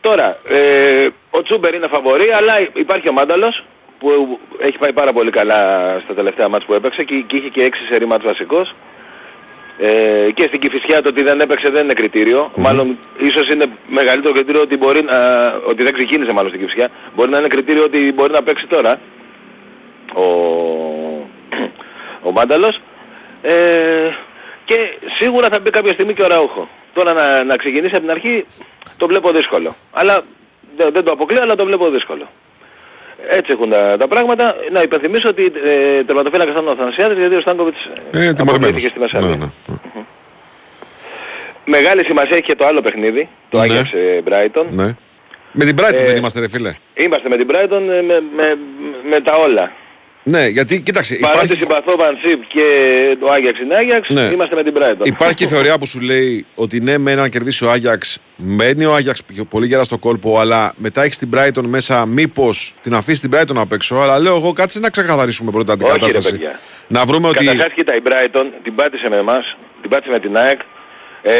Τώρα, 0.00 0.38
ε, 0.48 1.06
ο 1.30 1.42
Τσούμπερ 1.42 1.74
είναι 1.74 1.86
φαβορή, 1.86 2.30
αλλά 2.30 2.52
υπάρχει 2.74 3.08
ο 3.08 3.12
Μάνταλος 3.12 3.64
που 3.98 4.38
έχει 4.58 4.78
πάει 4.78 4.92
πάρα 4.92 5.12
πολύ 5.12 5.30
καλά 5.30 5.60
στα 6.04 6.14
τελευταία 6.14 6.48
μάτς 6.48 6.64
που 6.64 6.74
έπαιξε 6.74 7.02
και, 7.04 7.14
και 7.26 7.36
είχε 7.36 7.48
και 7.48 7.62
έξι 7.62 7.84
σερή 7.84 8.06
μάτς 8.06 8.24
βασικός. 8.24 8.74
Ε, 9.78 10.30
και 10.34 10.42
στην 10.42 10.60
Κηφισιά 10.60 11.02
το 11.02 11.08
ότι 11.08 11.22
δεν 11.22 11.40
έπαιξε 11.40 11.70
δεν 11.70 11.84
είναι 11.84 11.92
κριτήριο. 11.92 12.50
Μάλλον 12.56 12.98
ίσως 13.18 13.48
είναι 13.48 13.66
μεγαλύτερο 13.88 14.34
κριτήριο 14.34 14.60
ότι, 14.60 14.76
μπορεί 14.76 15.02
να, 15.02 15.16
ότι 15.66 15.82
δεν 15.82 15.92
ξεκίνησε 15.92 16.32
μάλλον 16.32 16.50
στην 16.50 16.62
Κηφισιά. 16.62 16.88
Μπορεί 17.14 17.30
να 17.30 17.38
είναι 17.38 17.48
κριτήριο 17.48 17.84
ότι 17.84 18.12
μπορεί 18.14 18.32
να 18.32 18.42
παίξει 18.42 18.66
τώρα 18.66 19.00
ο, 20.14 20.24
ο 22.22 22.30
Μάνταλος. 22.32 22.80
Ε, 23.42 23.52
και 24.64 24.76
σίγουρα 25.18 25.48
θα 25.48 25.60
μπει 25.60 25.70
κάποια 25.70 25.92
στιγμή 25.92 26.14
και 26.14 26.22
ο 26.22 26.26
Ραούχο. 26.26 26.68
Τώρα 26.92 27.12
να, 27.12 27.44
να 27.44 27.56
ξεκινήσει 27.56 27.92
από 27.94 28.00
την 28.00 28.10
αρχή 28.10 28.46
το 28.96 29.06
βλέπω 29.06 29.30
δύσκολο. 29.32 29.74
Αλλά 29.90 30.20
δεν, 30.76 30.92
δεν 30.92 31.04
το 31.04 31.12
αποκλείω, 31.12 31.42
αλλά 31.42 31.54
το 31.54 31.64
βλέπω 31.64 31.90
δύσκολο. 31.90 32.28
Έτσι 33.30 33.52
έχουν 33.52 33.70
τα, 33.70 33.96
τα 33.96 34.08
πράγματα. 34.08 34.54
Να 34.72 34.82
υπενθυμίσω 34.82 35.28
ότι 35.28 35.52
ε, 35.64 36.04
τερματοφύλακας 36.04 36.52
ήταν 36.52 36.68
ο 36.68 36.74
Θανασιάδης 36.74 37.18
γιατί 37.18 37.34
ο 37.34 37.40
Στάνκοβιτς 37.40 37.78
Ε, 37.84 38.28
αποκλείθηκε 38.28 38.34
τιμωρημένος. 38.42 38.82
στη 38.82 38.98
Μεσσαλία. 38.98 39.28
Ναι, 39.36 39.44
ναι. 39.66 39.76
Μεγάλη 41.64 42.04
σημασία 42.04 42.36
έχει 42.36 42.42
και 42.46 42.54
το 42.54 42.66
άλλο 42.66 42.80
παιχνίδι, 42.80 43.28
το 43.48 43.56
Ναι. 43.56 43.62
Άγιαξ 43.62 43.92
ε, 43.92 44.22
Brighton. 44.28 44.64
Ναι. 44.70 44.94
Με 45.52 45.64
την 45.64 45.76
Brighton 45.80 45.92
Ε, 45.94 46.04
δεν 46.04 46.16
είμαστε 46.16 46.40
ρε 46.40 46.48
φίλε. 46.48 46.74
Είμαστε 46.94 47.28
με 47.28 47.36
την 47.36 47.46
Brighton 47.50 47.80
ε, 47.90 48.00
με, 48.02 48.22
με, 48.36 48.58
με 49.10 49.20
τα 49.20 49.36
όλα. 49.36 49.72
Ναι, 50.22 50.46
γιατί 50.46 50.80
κοίταξε, 50.80 51.14
Παρότι 51.20 51.44
υπάρχει, 51.44 51.62
συμπαθώ 51.62 51.96
Βανσίπ 51.96 52.42
και 52.48 52.62
το 53.20 53.26
Άγιαξ 53.30 53.60
είναι 53.60 53.74
Άγιαξ, 53.74 54.08
Ναι. 54.08 54.20
είμαστε 54.20 54.54
με 54.54 54.62
την 54.62 54.74
Brighton. 54.78 55.06
υπάρχει 55.14 55.34
και 55.34 55.44
η 55.44 55.46
θεωρία 55.46 55.78
που 55.78 55.86
σου 55.86 56.00
λέει 56.00 56.46
ότι 56.54 56.80
ναι, 56.80 56.98
με 56.98 57.14
να 57.14 57.28
κερδίσει 57.28 57.64
ο 57.64 57.70
Άγιαξ, 57.70 58.18
μένει 58.36 58.84
ο 58.84 58.94
Άγιαξ 58.94 59.22
πιο 59.24 59.44
πολύ 59.44 59.66
γερά 59.66 59.84
στο 59.84 59.98
κόλπο, 59.98 60.38
αλλά 60.38 60.72
μετά 60.76 61.02
έχεις 61.02 61.18
την 61.18 61.28
Brighton 61.36 61.62
μέσα, 61.66 62.06
μήπως 62.06 62.74
την 62.82 62.94
αφήσεις 62.94 63.20
την 63.20 63.30
Brighton 63.34 63.56
απ' 63.56 63.72
έξω. 63.72 63.96
Αλλά 63.96 64.18
λέω 64.18 64.36
εγώ 64.36 64.52
κάτσε 64.52 64.78
να 64.78 64.90
ξεκαθαρίσουμε 64.90 65.50
πρώτα 65.50 65.76
την 65.76 65.86
Όχι, 65.86 65.92
ρε, 65.92 65.98
κατάσταση. 65.98 66.30
παιδιά. 66.30 66.60
Να 66.86 67.04
βρούμε 67.04 67.28
ότι. 67.28 67.44
Καταρχάς 67.44 67.72
κοίτα 67.74 67.94
η 67.96 68.00
Brighton 68.04 68.44
την 68.62 68.74
πάτησε 68.74 69.08
με 69.08 69.16
εμάς, 69.16 69.56
την 69.80 69.90
πάτησε 69.90 70.10
με 70.10 70.18
την 70.20 70.36
ΑΕΚ. 70.36 70.60
Ε, 71.22 71.32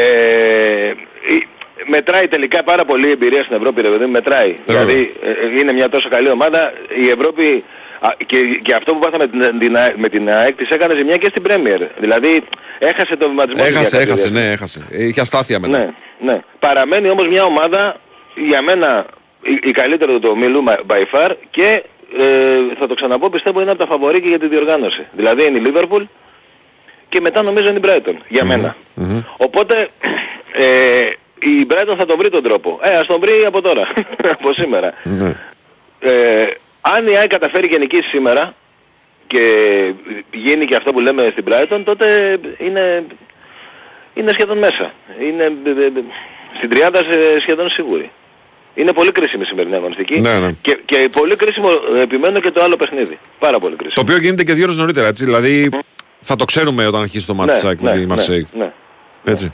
η- 1.35 1.47
μετράει 1.85 2.27
τελικά 2.27 2.63
πάρα 2.63 2.85
πολύ 2.85 3.07
η 3.07 3.11
εμπειρία 3.11 3.43
στην 3.43 3.55
Ευρώπη, 3.55 3.81
ρε 3.81 3.89
παιδί 3.89 4.05
μου, 4.05 4.11
μετράει. 4.11 4.55
δηλαδή 4.65 5.13
ε, 5.23 5.29
ε, 5.29 5.59
είναι 5.59 5.71
μια 5.73 5.89
τόσο 5.89 6.09
καλή 6.09 6.29
ομάδα. 6.29 6.73
Η 7.05 7.09
Ευρώπη 7.09 7.43
α, 7.43 7.90
και, 8.25 8.37
και 8.61 8.73
αυτό 8.73 8.93
που 8.93 8.99
πάθαμε 8.99 9.27
με 9.33 9.47
την, 9.47 9.59
την, 9.59 9.77
ΑΕΚ- 9.77 9.97
με 9.97 10.09
την 10.09 10.29
ΑΕΚ 10.29 10.55
της 10.55 10.69
έκανε 10.69 10.95
ζημιά 10.95 11.17
και 11.17 11.27
στην 11.29 11.43
Premier. 11.47 11.87
Δηλαδή 11.99 12.43
έχασε 12.79 13.15
το 13.15 13.27
βηματισμό 13.29 13.61
της 13.61 13.69
για 13.69 13.79
Έχασε, 13.79 13.89
κάποιο 13.97 14.07
έχασε, 14.11 14.27
διάστημα. 14.29 14.39
ναι, 14.39 14.51
έχασε. 14.51 14.85
Ε, 14.91 15.05
Είχε 15.05 15.21
αστάθεια 15.21 15.59
μετά. 15.59 15.77
Ναι, 15.77 15.89
ναι. 16.19 16.39
Παραμένει 16.59 17.09
όμως 17.09 17.27
μια 17.27 17.43
ομάδα 17.43 17.95
για 18.35 18.61
μένα 18.61 19.05
η, 19.41 19.59
η 19.63 19.71
καλύτερη 19.71 20.19
του 20.19 20.29
ομίλου 20.31 20.63
by 20.87 21.01
far 21.15 21.31
και 21.49 21.83
ε, 22.19 22.75
θα 22.79 22.87
το 22.87 22.93
ξαναπώ 22.93 23.29
πιστεύω 23.29 23.61
είναι 23.61 23.69
από 23.71 23.79
τα 23.79 23.85
φαβορή 23.85 24.21
και 24.21 24.27
για 24.27 24.39
τη 24.39 24.47
διοργάνωση. 24.47 25.05
Δηλαδή 25.11 25.45
είναι 25.45 25.57
η 25.57 25.61
Liverpool 25.65 26.01
και 27.09 27.21
μετά 27.21 27.41
νομίζω 27.41 27.69
είναι 27.69 27.77
η 27.77 27.81
Brighton 27.85 28.15
για 28.27 28.45
μένα. 28.45 28.75
Οπότε 29.37 29.89
ε, 30.51 30.63
η 31.39 31.67
Brighton 31.69 31.95
θα 31.97 32.05
τον 32.05 32.17
βρει 32.17 32.29
τον 32.29 32.43
τρόπο. 32.43 32.79
Ε, 32.83 32.97
ας 32.97 33.05
τον 33.07 33.19
βρει 33.19 33.31
από 33.47 33.61
τώρα, 33.61 33.87
από 34.39 34.53
σήμερα. 34.53 34.93
Ναι. 35.03 35.35
Ε, 35.99 36.45
αν 36.81 37.07
η 37.07 37.17
ΑΕΚ 37.17 37.29
καταφέρει 37.29 37.67
και 37.67 37.77
νικήσει 37.77 38.09
σήμερα 38.09 38.53
και 39.27 39.43
γίνει 40.33 40.65
και 40.65 40.75
αυτό 40.75 40.91
που 40.91 40.99
λέμε 40.99 41.27
στην 41.31 41.43
Brighton, 41.47 41.81
τότε 41.85 42.37
είναι, 42.57 43.05
είναι 44.13 44.31
σχεδόν 44.31 44.57
μέσα. 44.57 44.93
Είναι 45.21 45.43
ε, 45.43 45.85
ε, 45.85 45.91
στην 46.57 46.69
τριάδα 46.69 46.97
σε- 46.97 47.39
σχεδόν 47.41 47.69
σίγουρη. 47.69 48.11
Είναι 48.73 48.93
πολύ 48.93 49.11
κρίσιμη 49.11 49.43
η 49.43 49.45
σημερινή 49.45 49.75
αγωνιστική 49.75 50.19
Ναι, 50.19 50.39
ναι. 50.39 50.51
Και, 50.61 50.79
και 50.85 51.09
πολύ 51.11 51.35
κρίσιμο, 51.35 51.69
ε, 51.95 52.01
επιμένω 52.01 52.39
και 52.39 52.51
το 52.51 52.63
άλλο 52.63 52.75
παιχνίδι. 52.75 53.19
Πάρα 53.39 53.59
πολύ 53.59 53.75
Το 53.75 53.81
κρίσιμο. 53.83 54.05
οποίο 54.07 54.17
γίνεται 54.21 54.43
και 54.43 54.53
δύο 54.53 54.63
ώρες 54.63 54.75
νωρίτερα, 54.77 55.07
έτσι. 55.07 55.25
Δηλαδή 55.25 55.69
θα 56.21 56.35
το 56.35 56.45
ξέρουμε 56.45 56.87
όταν 56.87 57.01
αρχίσει 57.01 57.25
το 57.27 57.33
μάτι 57.33 57.65
Ναι, 57.65 57.71
ναι, 57.73 57.77
με 57.81 57.93
ναι, 57.93 57.99
τη 57.99 58.05
Μαρσέη. 58.05 58.47
ναι, 58.53 58.63
ναι. 58.63 58.71
Έτσι. 59.23 59.53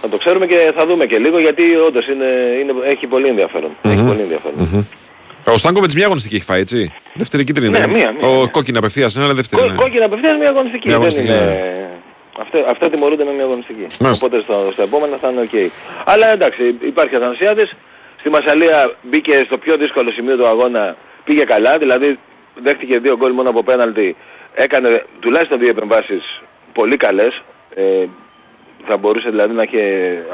Θα 0.00 0.08
το 0.08 0.16
ξέρουμε 0.16 0.46
και 0.46 0.72
θα 0.76 0.86
δούμε 0.86 1.06
και 1.06 1.18
λίγο 1.18 1.38
γιατί 1.38 1.76
όντως 1.76 2.06
είναι, 2.06 2.24
είναι, 2.60 2.72
έχει 2.84 3.06
πολύ 3.06 3.28
ενδιαφέρον. 3.28 3.70
Έχει 3.82 4.02
πολύ 4.02 4.20
ενδιαφέρον. 4.20 4.86
Ο 5.52 5.56
Στάνκοβιτς 5.56 5.94
μια 5.94 6.04
αγωνιστική 6.04 6.34
έχει 6.34 6.44
φάει, 6.44 6.60
έτσι. 6.60 6.92
Δεύτερη 7.14 7.44
κίτρινη. 7.44 7.70
Ναι, 7.70 7.78
δεν 7.78 7.90
είναι; 7.90 7.98
μία, 7.98 8.12
μία, 8.12 8.28
Ο 8.28 8.34
μία. 8.34 8.46
κόκκινη 8.46 8.78
απευθείας, 8.78 9.14
είναι, 9.14 9.24
αλλά 9.24 9.34
δεύτερη. 9.34 9.62
Κό, 9.62 9.68
ναι. 9.68 9.74
κόκκινα 9.74 10.04
απευθείας 10.04 10.36
μια 10.36 10.48
αγωνιστική. 10.48 10.86
Μια 10.86 10.96
αγωνιστική, 10.96 11.28
δεν 11.28 11.36
ναι. 11.36 11.52
είναι... 11.52 11.90
Αυτά, 12.40 12.70
αυτά 12.70 12.90
τιμωρούνται 12.90 13.24
με 13.24 13.32
μια 13.32 13.44
αγωνιστική. 13.44 13.86
Μάλιστα. 13.98 14.26
Οπότε 14.26 14.42
στο, 14.42 14.68
στο 14.72 14.82
επόμενο 14.82 15.16
θα 15.20 15.28
είναι 15.30 15.40
οκ. 15.40 15.70
Αλλά 16.04 16.28
εντάξει, 16.28 16.74
υπάρχει 16.80 17.16
Αθανασιάδης. 17.16 17.76
Στη 18.18 18.28
Μασσαλία 18.30 18.96
μπήκε 19.02 19.42
στο 19.46 19.58
πιο 19.58 19.76
δύσκολο 19.76 20.10
σημείο 20.10 20.36
του 20.36 20.46
αγώνα. 20.46 20.96
Πήγε 21.24 21.44
καλά, 21.44 21.78
δηλαδή 21.78 22.18
δέχτηκε 22.62 22.98
δύο 22.98 23.16
γκολ 23.16 23.32
μόνο 23.32 23.50
από 23.50 23.62
πέναλτι. 23.62 24.16
Έκανε 24.54 25.04
τουλάχιστον 25.20 25.58
δύο 25.58 25.68
επεμβάσεις 25.68 26.42
πολύ 26.72 26.96
καλές. 26.96 27.42
Ε, 27.74 28.04
θα 28.86 28.96
μπορούσε 28.96 29.30
δηλαδή 29.30 29.54
να 29.54 29.62
είχε 29.62 29.82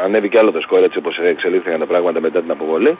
ανέβει 0.04 0.28
και 0.28 0.38
άλλο 0.38 0.52
το 0.52 0.60
σκορ 0.60 0.82
έτσι 0.82 0.98
όπως 0.98 1.18
εξελίχθηκαν 1.18 1.78
τα 1.78 1.86
πράγματα 1.86 2.20
μετά 2.20 2.40
την 2.40 2.50
αποβολή. 2.50 2.98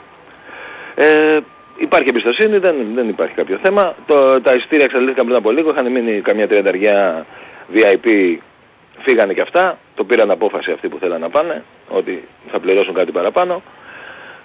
Ε, 0.95 1.37
υπάρχει 1.77 2.09
εμπιστοσύνη, 2.09 2.57
δεν, 2.57 2.75
δεν 2.95 3.09
υπάρχει 3.09 3.33
κάποιο 3.33 3.59
θέμα. 3.61 3.95
Το, 4.07 4.41
τα 4.41 4.53
ειστήρια 4.53 4.85
εξελίχθηκαν 4.85 5.25
πριν 5.25 5.37
από 5.37 5.51
λίγο, 5.51 5.69
είχαν 5.71 5.91
μείνει 5.91 6.21
καμιά 6.21 6.47
τριανταριά 6.47 7.25
VIP, 7.73 8.07
φύγανε 9.03 9.33
και 9.33 9.41
αυτά, 9.41 9.77
το 9.95 10.03
πήραν 10.03 10.31
απόφαση 10.31 10.71
αυτοί 10.71 10.87
που 10.89 10.97
θέλαν 10.99 11.21
να 11.21 11.29
πάνε, 11.29 11.63
ότι 11.87 12.27
θα 12.51 12.59
πληρώσουν 12.59 12.93
κάτι 12.93 13.11
παραπάνω. 13.11 13.61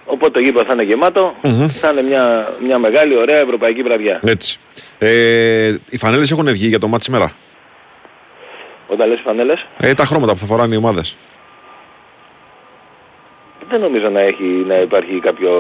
Οπότε 0.05 0.31
το 0.31 0.41
γήπεδο 0.41 0.65
θα 0.65 0.73
είναι 0.73 0.83
γεμάτο, 0.83 1.35
Μμμ. 1.43 1.67
θα 1.67 1.91
είναι 1.91 2.03
μια, 2.03 2.53
μια 2.67 2.79
μεγάλη 2.79 3.17
ωραία 3.17 3.37
ευρωπαϊκή 3.39 3.83
βραδιά. 3.83 4.21
Έτσι. 4.25 4.59
Ε, 4.99 5.75
οι 5.91 5.99
φανέλες 5.99 6.31
έχουν 6.31 6.51
βγει 6.53 6.67
για 6.67 6.79
το 6.79 6.89
μάτι 6.89 7.05
σήμερα; 7.05 7.33
Όταν 8.87 9.09
λες 9.09 9.21
φανέλες, 9.25 9.67
Ε, 9.79 9.95
τα 9.95 10.05
χρώματα 10.05 10.33
που 10.33 10.39
θα 10.39 10.47
φοράνε 10.47 10.75
οι 10.75 10.79
ομάδες. 10.79 11.17
Δεν 13.71 13.81
νομίζω 13.81 14.09
να, 14.09 14.21
έχει, 14.21 14.45
να 14.45 14.75
υπάρχει 14.75 15.21
κάποιο... 15.21 15.51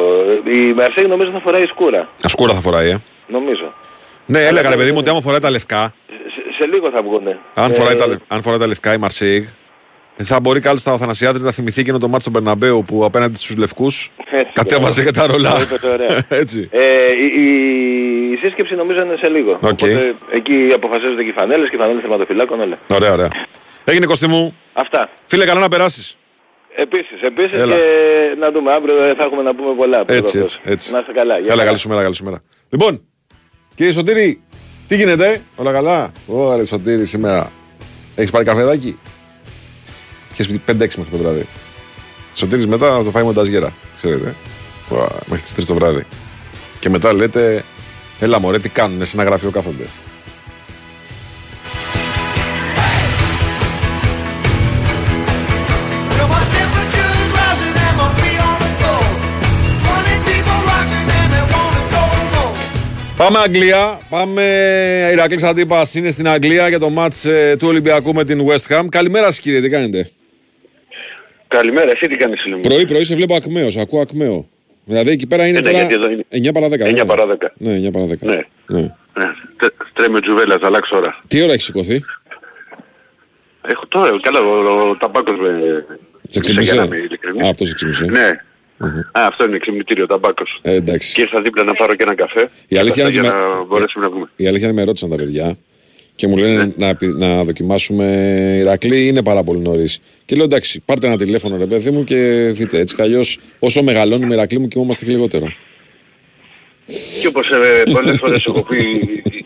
Η 0.52 0.72
Μαρσέη 0.72 1.04
νομίζω 1.06 1.30
θα 1.30 1.40
φοράει 1.40 1.66
σκούρα, 1.66 2.08
Ασκούρα 2.22 2.52
θα 2.54 2.60
φοράει, 2.60 2.88
ε. 2.90 2.98
νομίζω. 3.28 3.72
Ναι, 4.26 4.46
έλεγα 4.46 4.70
ρε 4.70 4.76
παιδί 4.76 4.90
μου 4.92 4.98
ότι 5.00 5.08
άμα 5.10 5.20
φοράει 5.20 5.38
τα 5.40 5.50
λευκά, 5.50 5.94
Σε, 6.08 6.52
σε 6.58 6.66
λίγο 6.66 6.90
θα 6.90 7.02
βγουνε. 7.02 7.38
αν, 7.54 7.70
Ε, 7.70 7.74
φοράει 7.74 7.94
τα, 7.94 8.06
λε- 8.06 8.18
αν 8.28 8.42
φοράει 8.42 8.58
τα 8.58 8.66
λευκά 8.66 8.92
η 8.92 8.98
Μαρσίγ, 8.98 9.44
θα 10.22 10.40
μπορεί 10.40 10.60
κάλλιστα 10.60 10.90
ο 10.90 10.94
Αθανασιάδης 10.94 11.42
να 11.42 11.50
θυμηθεί 11.52 11.80
εκείνο 11.80 11.98
το 11.98 12.08
μάτι 12.08 12.20
στον 12.20 12.32
Περναμπέου 12.32 12.84
που 12.84 13.04
απέναντι 13.04 13.36
στους 13.38 13.56
λευκούς 13.56 14.10
Έτσι, 14.30 14.52
κατέβαζε 14.52 15.04
και 15.04 15.10
τα 15.10 15.26
ρολά. 15.26 15.50
Το 15.52 15.60
είπες 15.60 15.82
ωραία. 15.82 16.26
Έτσι. 16.42 16.68
Ε, 16.72 16.80
η, 17.20 17.42
η, 17.42 18.32
η 18.32 18.36
σύσκεψη 18.42 18.74
νομίζω 18.74 19.00
είναι 19.02 19.16
σε 19.20 19.28
λίγο. 19.28 19.52
Οκ. 19.52 19.60
Οπότε 19.62 20.14
εκεί 20.32 20.70
αποφασίζονται 20.74 21.22
και 21.22 21.28
οι 21.28 21.32
φανέλες 21.32 21.70
και 21.70 21.76
οι 21.76 21.78
φανέλες 21.78 22.02
θεματοφυλάκων 22.02 22.60
όλα. 22.60 22.78
Ωραία, 22.88 23.12
ωραία. 23.12 23.28
Έγινε 23.84 24.06
Κωστή 24.06 24.26
μου. 24.26 24.56
Αυτά. 24.72 25.08
Φίλε, 25.26 25.44
καλά 25.44 25.60
να 25.60 25.68
περάσεις. 25.68 26.16
Επίσης, 26.76 27.20
επίσης 27.22 27.52
Έλα. 27.58 27.74
και 27.76 27.82
να 28.38 28.50
δούμε 28.50 28.72
αύριο 28.72 29.02
ε, 29.02 29.14
θα 29.14 29.24
έχουμε 29.24 29.42
να 29.42 29.54
πούμε 29.54 29.74
πολλά. 29.74 29.98
Έτσι, 30.06 30.12
πρώτα 30.32 30.38
έτσι, 30.38 30.58
έτσι. 30.64 30.92
Να 30.92 30.98
είστε 30.98 31.12
καλά. 31.12 31.34
Γεια 31.34 31.42
Καλά, 31.42 31.52
χαρά. 31.54 31.64
καλή 31.64 31.78
σου 31.78 31.88
μέρα, 31.88 32.02
καλή 32.02 32.14
σου 32.14 32.24
μέρα. 32.24 32.40
Λοιπόν, 32.70 33.02
κύριε 33.74 33.92
Σωτήρη, 33.92 34.40
τι 34.88 34.96
γίνεται, 34.96 35.40
όλα 35.56 35.72
καλά; 35.72 36.12
Ωραία, 36.26 36.64
Σωτήρη, 36.64 37.06
σήμερα. 37.06 37.50
Έχεις 38.14 38.30
πάρει 38.30 38.44
καφεδάκι; 38.44 38.98
Έχεις 40.32 40.48
πει 40.48 40.62
5-6 40.66 40.72
μέχρι 40.78 41.10
το 41.10 41.16
βράδυ. 41.16 41.46
Σωτήρης 42.34 42.66
μετά 42.66 42.96
θα 42.96 43.04
το 43.04 43.10
φάει 43.10 43.22
μονταζιέρα, 43.22 43.72
ξέρετε. 43.96 44.34
Ουα, 44.92 45.08
Μέχρι 45.26 45.42
τις 45.42 45.54
3 45.54 45.64
το 45.66 45.74
βράδυ. 45.74 46.06
Και 46.80 46.88
μετά 46.88 47.12
λέτε, 47.12 47.64
έλα 48.20 48.38
μωρέ, 48.40 48.58
τι 48.58 48.68
κάνουνε 48.68 49.04
σε 49.04 49.16
ένα 49.16 49.24
γραφείο 49.28 49.50
κάθονται. 49.50 49.84
Πάμε 63.20 63.38
Αγγλία, 63.38 64.00
πάμε 64.08 64.42
Ηρακλής 65.12 65.42
Αντίπας 65.42 65.94
είναι 65.94 66.10
στην 66.10 66.28
Αγγλία 66.28 66.68
για 66.68 66.78
το 66.78 66.88
μάτς 66.90 67.24
ε, 67.24 67.56
του 67.58 67.68
Ολυμπιακού 67.68 68.14
με 68.14 68.24
την 68.24 68.46
West 68.48 68.74
Ham. 68.74 68.84
Καλημέρα 68.88 69.24
σας 69.24 69.40
κύριε, 69.40 69.60
τι 69.60 69.68
κάνετε; 69.68 70.10
Καλημέρα, 71.48 71.90
εσύ 71.90 72.08
τι 72.08 72.16
κάνεις 72.16 72.40
φίλε 72.40 72.54
μου; 72.54 72.60
Πρωί 72.60 72.84
πρωί 72.84 73.04
σε 73.04 73.14
βλέπω 73.14 73.34
ακμαίος, 73.34 73.72
σε 73.72 73.80
ακούω 73.80 74.00
ακμαίο. 74.00 74.48
Δηλαδή 74.84 75.10
εκεί 75.10 75.26
πέρα 75.26 75.46
είναι 75.46 75.58
Ε, 75.58 75.60
ναι, 75.60 75.66
τώρα 75.66 75.78
γιατί 75.78 75.94
εδώ 75.94 76.10
είναι. 76.10 76.24
9 76.30 76.52
παρά 76.52 76.68
10. 76.68 76.70
9 76.70 76.94
ναι. 76.94 77.04
παρά 77.04 77.24
10. 77.26 77.46
Ναι, 77.54 77.88
9 77.88 77.92
παρά 77.92 78.04
10. 78.06 78.08
Ναι. 78.18 78.34
Ναι. 78.66 78.80
Ναι. 79.14 79.30
Τε- 79.56 79.72
Τρέμε 79.92 80.20
τζουβέλας, 80.20 80.58
θα 80.60 80.66
αλλάξω 80.66 80.96
ώρα. 80.96 81.20
Τι 81.28 81.42
ώρα 81.42 81.52
έχει 81.52 81.62
σηκωθεί, 81.62 82.04
Έχω 83.62 83.86
τώρα, 83.86 84.20
καλά, 84.20 84.40
ο, 84.40 84.88
ο 84.90 84.96
ταμπάκος 84.96 85.36
με... 85.38 85.84
σε 86.28 86.40
για 86.42 86.54
να 86.54 86.60
ξύπνησε. 86.62 86.74
είμαι 86.74 86.96
ειλικρινής. 86.96 87.42
Α, 87.42 87.48
αυτό 87.48 87.64
σε 87.64 87.74
ξύπνησε. 87.74 88.04
Ναι. 88.04 88.30
Α, 89.12 89.26
αυτό 89.26 89.44
είναι 89.44 89.58
ξυπνητήριο, 89.58 90.06
ταμπάκος. 90.06 90.58
Ε, 90.62 90.74
εντάξει. 90.74 91.12
Και 91.14 91.20
ήρθα 91.20 91.40
δίπλα 91.42 91.64
να 91.64 91.72
πάρω 91.74 91.94
και 91.94 92.02
ένα 92.02 92.14
καφέ. 92.14 92.50
Η 92.68 92.76
αλήθεια 92.76 93.02
είναι 93.02 93.12
για 93.12 93.20
ότι 93.20 93.30
με- 93.30 93.34
να 93.58 93.64
μπορέσουμε 93.64 94.04
να 94.04 94.10
βγούμε. 94.10 94.28
Η 94.36 94.46
αλήθεια 94.46 94.66
είναι 94.66 94.76
με 94.76 94.82
ρώτησαν 94.84 95.10
τα 95.10 95.16
παιδιά 95.16 95.56
και 96.14 96.26
μου 96.26 96.36
λένε 96.36 96.64
Ναι. 96.64 96.72
να, 96.86 96.94
πη- 96.94 97.14
να 97.18 97.44
δοκιμάσουμε 97.44 98.04
Ηρακλή, 98.60 99.06
είναι 99.06 99.22
πάρα 99.22 99.42
πολύ 99.42 99.58
νωρίς. 99.60 100.00
Και 100.24 100.34
λέω 100.36 100.44
εντάξει, 100.44 100.80
πάρτε 100.84 101.06
ένα 101.06 101.16
τηλέφωνο 101.16 101.56
ρε 101.56 101.66
παιδί 101.66 101.90
μου 101.90 102.04
και 102.04 102.50
δείτε. 102.54 102.78
Έτσι 102.78 102.94
κι 102.94 103.02
αλλιώς, 103.02 103.38
όσο 103.58 103.82
μεγαλώνουμε 103.82 104.34
Ηρακλή 104.34 104.58
μου, 104.58 104.68
κοιμόμαστε 104.68 105.04
και 105.04 105.10
λιγότερο. 105.10 105.46
Και 107.20 107.26
όπως 107.26 107.50
ε, 107.52 107.82
πολλές 107.92 108.18
φορές 108.18 108.44
έχω 108.46 108.62
πει 108.64 108.82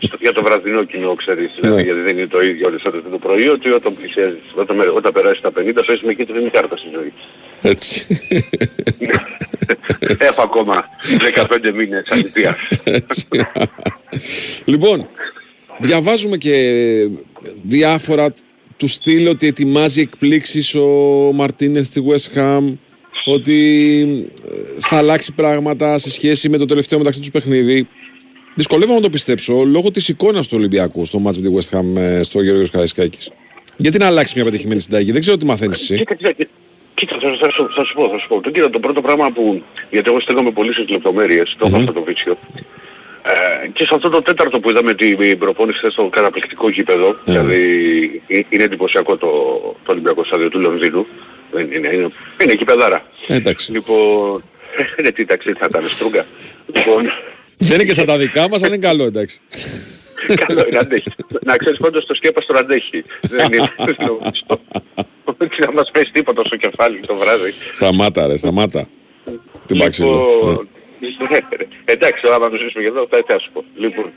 στο, 0.01 0.17
για 0.21 0.31
το 0.33 0.43
βραδινό 0.43 0.83
κοινό, 0.83 1.15
ξέρεις, 1.15 1.49
Ναι. 1.53 1.59
δηλαδή, 1.61 1.83
γιατί 1.83 1.99
δεν 1.99 2.17
είναι 2.17 2.27
το 2.27 2.41
ίδιο 2.41 2.67
όλες 2.67 2.83
ώρες 2.83 3.01
το 3.11 3.17
πρωί, 3.17 3.47
ότι 3.47 3.69
όταν 3.69 3.95
πλησιάζεις, 3.95 4.39
όταν, 4.55 4.75
με- 4.75 4.89
όταν 4.99 5.11
περάσεις 5.13 5.41
τα 5.41 5.51
50, 5.51 5.83
παίζεις 5.85 6.03
με 6.05 6.13
κίτρινη 6.13 6.49
κάρτα 6.49 6.77
στη 6.77 6.87
ζωή. 6.95 7.13
Έτσι. 7.65 8.05
Έχω 10.17 10.41
ακόμα 10.41 10.85
15 11.35 11.73
μήνες 11.75 12.03
αλήθεια. 12.09 12.57
Έτσι. 12.83 13.27
λοιπόν, 14.65 15.07
διαβάζουμε 15.79 16.37
και 16.37 16.81
διάφορα 17.63 18.33
του 18.77 18.87
στυλ 18.87 19.27
ότι 19.27 19.47
ετοιμάζει 19.47 20.01
εκπλήξεις 20.01 20.75
ο 20.75 20.87
Μαρτίνες 21.33 21.87
στη 21.87 22.03
West 22.07 22.37
Ham 22.37 22.73
ότι 23.25 23.91
ε, 24.45 24.49
θα 24.79 24.97
αλλάξει 24.97 25.33
πράγματα 25.33 25.97
σε 25.97 26.11
σχέση 26.11 26.49
με 26.49 26.57
το 26.57 26.65
τελευταίο 26.65 26.97
μεταξύ 26.97 27.19
τους 27.19 27.31
παιχνίδι. 27.31 27.87
Δυσκολεύομαι 28.55 28.95
να 28.95 29.03
το 29.03 29.09
πιστέψω 29.09 29.63
λόγω 29.63 29.91
της 29.91 30.07
εικόνας 30.07 30.47
του 30.47 30.57
Ολυμπιακού 30.57 31.05
στο 31.05 31.19
μάτς 31.19 31.37
με 31.37 31.49
τη 31.49 31.55
West 31.55 31.77
Ham 31.77 31.97
ε, 31.97 32.23
στο 32.23 32.41
Γεωργίος 32.41 32.69
Καραϊσκάκης. 32.69 33.31
Γιατί 33.77 33.97
να 33.97 34.05
αλλάξει 34.05 34.33
μια 34.35 34.45
πετυχημένη 34.45 34.79
συνταγή, 34.79 35.11
δεν 35.11 35.21
ξέρω 35.21 35.37
τι 35.37 35.45
μαθαίνεις 35.45 35.81
εσύ. 35.81 36.03
Κοίταξε, 36.95 37.19
κοίτα, 37.19 37.37
θα, 37.37 37.37
θα, 37.45 37.51
σου- 37.51 37.71
θα 37.75 37.83
σου 37.83 37.93
πω, 37.93 38.09
θα 38.09 38.17
σου 38.19 38.27
πω. 38.27 38.41
Το, 38.41 38.49
κοίτα, 38.51 38.69
το 38.69 38.79
πρώτο 38.79 39.01
πράγμα 39.01 39.31
που, 39.31 39.63
γιατί 39.89 40.09
εγώ 40.09 40.19
στέκομαι 40.19 40.51
πολύ 40.51 40.73
στις 40.73 40.89
λεπτομέρειες, 40.89 41.55
το 41.57 41.65
έχω 41.67 41.77
αυτό 41.77 41.93
το 41.93 42.03
βίτσιο. 42.03 42.37
Ε, 43.63 43.67
και 43.67 43.83
σε 43.85 43.95
αυτό 43.95 44.09
το 44.09 44.21
τέταρτο 44.21 44.59
που 44.59 44.69
είδαμε 44.69 44.93
την 44.93 45.37
προπόνηση 45.37 45.77
χθες 45.77 45.91
στο 45.93 46.07
καταπληκτικό 46.09 46.69
γήπεδο, 46.69 47.17
δηλαδή 47.25 48.21
ε- 48.27 48.39
είναι 48.49 48.63
εντυπωσιακό 48.63 49.17
το, 49.17 49.27
το 49.85 49.91
Ολυμπιακό 49.91 50.23
στάδιο 50.23 50.49
του 50.49 50.59
Λονδίνου, 50.59 51.07
δεν 51.51 51.71
είναι, 51.71 51.87
είναι, 51.93 52.09
είναι 52.41 52.53
γηπεδάρα. 52.53 53.05
Ε, 53.27 53.35
εντάξει. 53.35 53.71
Λοιπόν, 53.71 54.43
είναι 54.99 55.11
τι 55.11 55.25
ταξί 55.25 55.53
θα 55.53 55.65
ήταν, 55.69 55.87
στρούγκα. 55.87 56.25
Λοιπόν, 56.75 57.03
Δεν 57.57 57.73
είναι 57.73 57.83
και 57.83 57.93
σαν 57.93 58.05
τα 58.05 58.17
δικά 58.17 58.49
μας, 58.49 58.63
αλλά 58.63 58.75
είναι 58.75 58.87
καλό, 58.87 59.03
εντάξει. 59.03 59.39
Καλό 60.47 60.65
είναι, 60.67 60.77
αντέχει. 60.77 61.07
Να 61.45 61.55
ξέρεις 61.57 61.79
πάντως 61.79 62.05
το 62.05 62.13
σκέπαστρο 62.13 62.57
αντέχει. 62.59 63.03
Δεν 63.21 63.47
είναι 63.53 63.71
νομίζω. 63.97 64.45
Όχι 65.25 65.59
να 65.65 65.71
μας 65.71 65.91
πέσει 65.91 66.11
τίποτα 66.11 66.45
στο 66.45 66.55
κεφάλι 66.55 66.99
το 66.99 67.15
βράδυ. 67.15 67.53
Σταμάτα 67.71 68.27
ρε, 68.27 68.37
σταμάτα. 68.37 68.87
Την 69.65 69.77
πάξιλο. 69.77 70.27
Λοιπόν, 70.99 71.27
ναι, 71.31 71.37
ρε. 71.57 71.67
εντάξει, 71.85 72.21
άμα 72.35 72.49
το 72.49 72.55
ζήσουμε 72.57 72.83
και 72.83 72.89
εδώ, 72.89 73.07
θα, 73.09 73.23
τι 73.23 73.33
να 73.33 73.39
σου 73.39 73.49
πω. 73.53 73.63
Λοιπόν, 73.75 74.11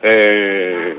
ε, 0.00 0.94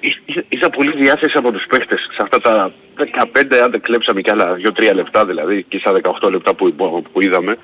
εί- 0.00 0.44
είδα 0.48 0.70
πολύ 0.70 0.92
διάθεση 0.96 1.36
από 1.36 1.52
τους 1.52 1.66
παίχτες 1.66 2.00
σε 2.00 2.22
αυτά 2.22 2.40
τα 2.40 2.72
15, 2.96 3.60
αν 3.64 3.70
δεν 3.70 3.80
κλέψαμε 3.80 4.20
κι 4.20 4.30
άλλα 4.30 4.56
2-3 4.64 4.94
λεπτά 4.94 5.26
δηλαδή, 5.26 5.64
και 5.68 5.78
στα 5.78 6.00
18 6.22 6.30
λεπτά 6.30 6.54
που, 6.54 6.72
που, 6.74 7.02
που 7.12 7.22
είδαμε, 7.22 7.56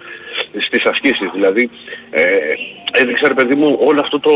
στις 0.59 0.85
ασκήσεις 0.85 1.31
δηλαδή, 1.35 1.71
ε, 2.11 2.23
έδειξε 2.93 3.27
ρε 3.29 3.35
παιδί 3.35 3.55
μου 3.55 3.77
όλο 3.81 4.01
αυτό 4.01 4.21
το, 4.21 4.31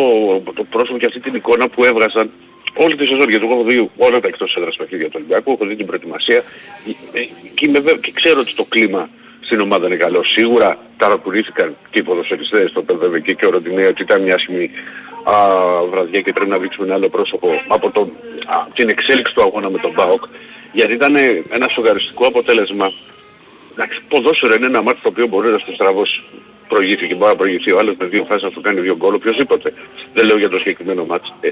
το 0.55 0.65
πρόσωπο 0.65 0.99
και 0.99 1.07
αυτή 1.07 1.21
την 1.21 1.35
εικόνα 1.35 1.69
που 1.69 1.85
έβγαζαν 1.85 2.31
όλη 2.75 2.97
τη 2.97 3.07
σεζόν, 3.07 3.29
γιατί 3.29 3.45
εγώ 3.45 3.55
έχω 3.55 3.65
δει 3.65 3.91
όλα 3.97 4.21
τα 4.21 4.29
εκτός 4.29 4.57
έδρας 4.57 4.77
παιχνίδια 4.77 5.07
του 5.07 5.13
Ολυμπιακού, 5.17 5.53
έχω 5.53 5.67
δει 5.67 5.77
την 5.77 5.87
προετοιμασία 5.87 6.37
ε, 7.13 7.21
και, 7.55 7.67
είμαι 7.67 7.79
βέβαιο- 7.79 8.01
και 8.01 8.13
ξέρω 8.15 8.41
ότι 8.41 8.55
το 8.55 8.65
κλίμα 8.69 9.09
στην 9.41 9.61
ομάδα 9.61 9.87
είναι 9.87 9.97
καλό. 9.97 10.25
Σίγουρα 10.25 10.77
ταρακουρήθηκαν 10.97 11.77
και 11.91 11.99
οι 11.99 12.03
ποδοσφαιριστές, 12.03 12.73
το 12.73 12.85
βέβαια 12.97 13.21
και 13.21 13.47
ο 13.47 13.51
Ροντινέ 13.51 13.87
ότι 13.87 14.03
ήταν 14.03 14.23
μια 14.23 14.35
άσχημη 14.35 14.71
α, 15.25 15.35
βραδιά 15.91 16.21
και 16.21 16.33
πρέπει 16.33 16.51
να 16.51 16.59
δείξουμε 16.59 16.87
ένα 16.87 16.95
άλλο 16.95 17.09
πρόσωπο 17.09 17.49
από 17.69 17.91
το, 17.91 18.01
α, 18.47 18.67
την 18.75 18.89
εξέλιξη 18.89 19.35
του 19.35 19.43
αγώνα 19.43 19.71
με 19.71 19.79
τον 19.79 19.93
ΠΑΟΚ 19.93 20.25
γιατί 20.73 20.93
ήταν 20.93 21.17
ένα 21.51 21.69
σογαριστικό 21.69 22.27
αποτέλεσμα. 22.27 22.93
Εντάξει, 23.73 24.01
ποδόσφαιρο 24.09 24.55
είναι 24.55 24.67
ένα 24.67 24.83
μάτι 24.83 25.01
το 25.03 25.09
οποίο 25.09 25.27
μπορεί 25.27 25.49
να 25.51 25.59
στο 25.59 25.73
στραβώσει. 25.73 26.23
Προηγήθηκε, 26.69 27.15
μπορεί 27.15 27.31
να 27.31 27.37
προηγηθεί 27.37 27.73
ο 27.73 27.79
άλλος 27.79 27.95
με 27.99 28.07
δύο 28.07 28.25
φάσεις 28.29 28.43
να 28.43 28.51
του 28.51 28.61
κάνει 28.61 28.81
δύο 28.81 28.97
γκολ, 28.97 29.15
οποιοδήποτε. 29.15 29.73
Δεν 30.15 30.27
λέω 30.27 30.39
για 30.39 30.49
το 30.49 30.59
συγκεκριμένο 30.59 31.05
μάτς. 31.05 31.35
Ε, 31.41 31.51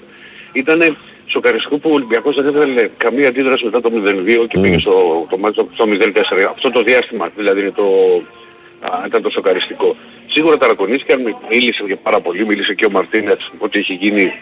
ήταν 0.53 0.97
σοκαριστικό 1.27 1.79
που 1.79 1.91
ο 1.91 1.95
Ολυμπιακός 1.95 2.35
δεν 2.37 2.47
έβγαλε 2.47 2.91
καμία 2.97 3.29
αντίδραση 3.29 3.65
μετά 3.65 3.81
το 3.81 3.91
0-2 3.95 4.47
και 4.49 4.61
πήγε 4.61 4.79
στο, 4.79 5.27
το 5.31 5.39
μάτς 5.39 5.57
στο 5.73 5.85
0-4. 5.87 6.21
Αυτό 6.51 6.71
το 6.71 6.83
διάστημα 6.83 7.31
δηλαδή 7.37 7.61
είναι 7.61 7.71
το, 7.71 7.87
α, 8.81 9.03
ήταν 9.07 9.23
το 9.23 9.31
σοκαριστικό. 9.31 9.97
σίγουρα 10.27 10.57
ταρακονίστηκαν, 10.57 11.37
μίλησε 11.51 11.83
για 11.87 11.97
πάρα 11.97 12.21
πολύ, 12.21 12.47
μίλησε 12.47 12.75
και 12.75 12.85
ο 12.85 12.91
Μαρτίνετς 12.91 13.51
ότι 13.59 13.79
έχει 13.79 13.95
γίνει 13.95 14.33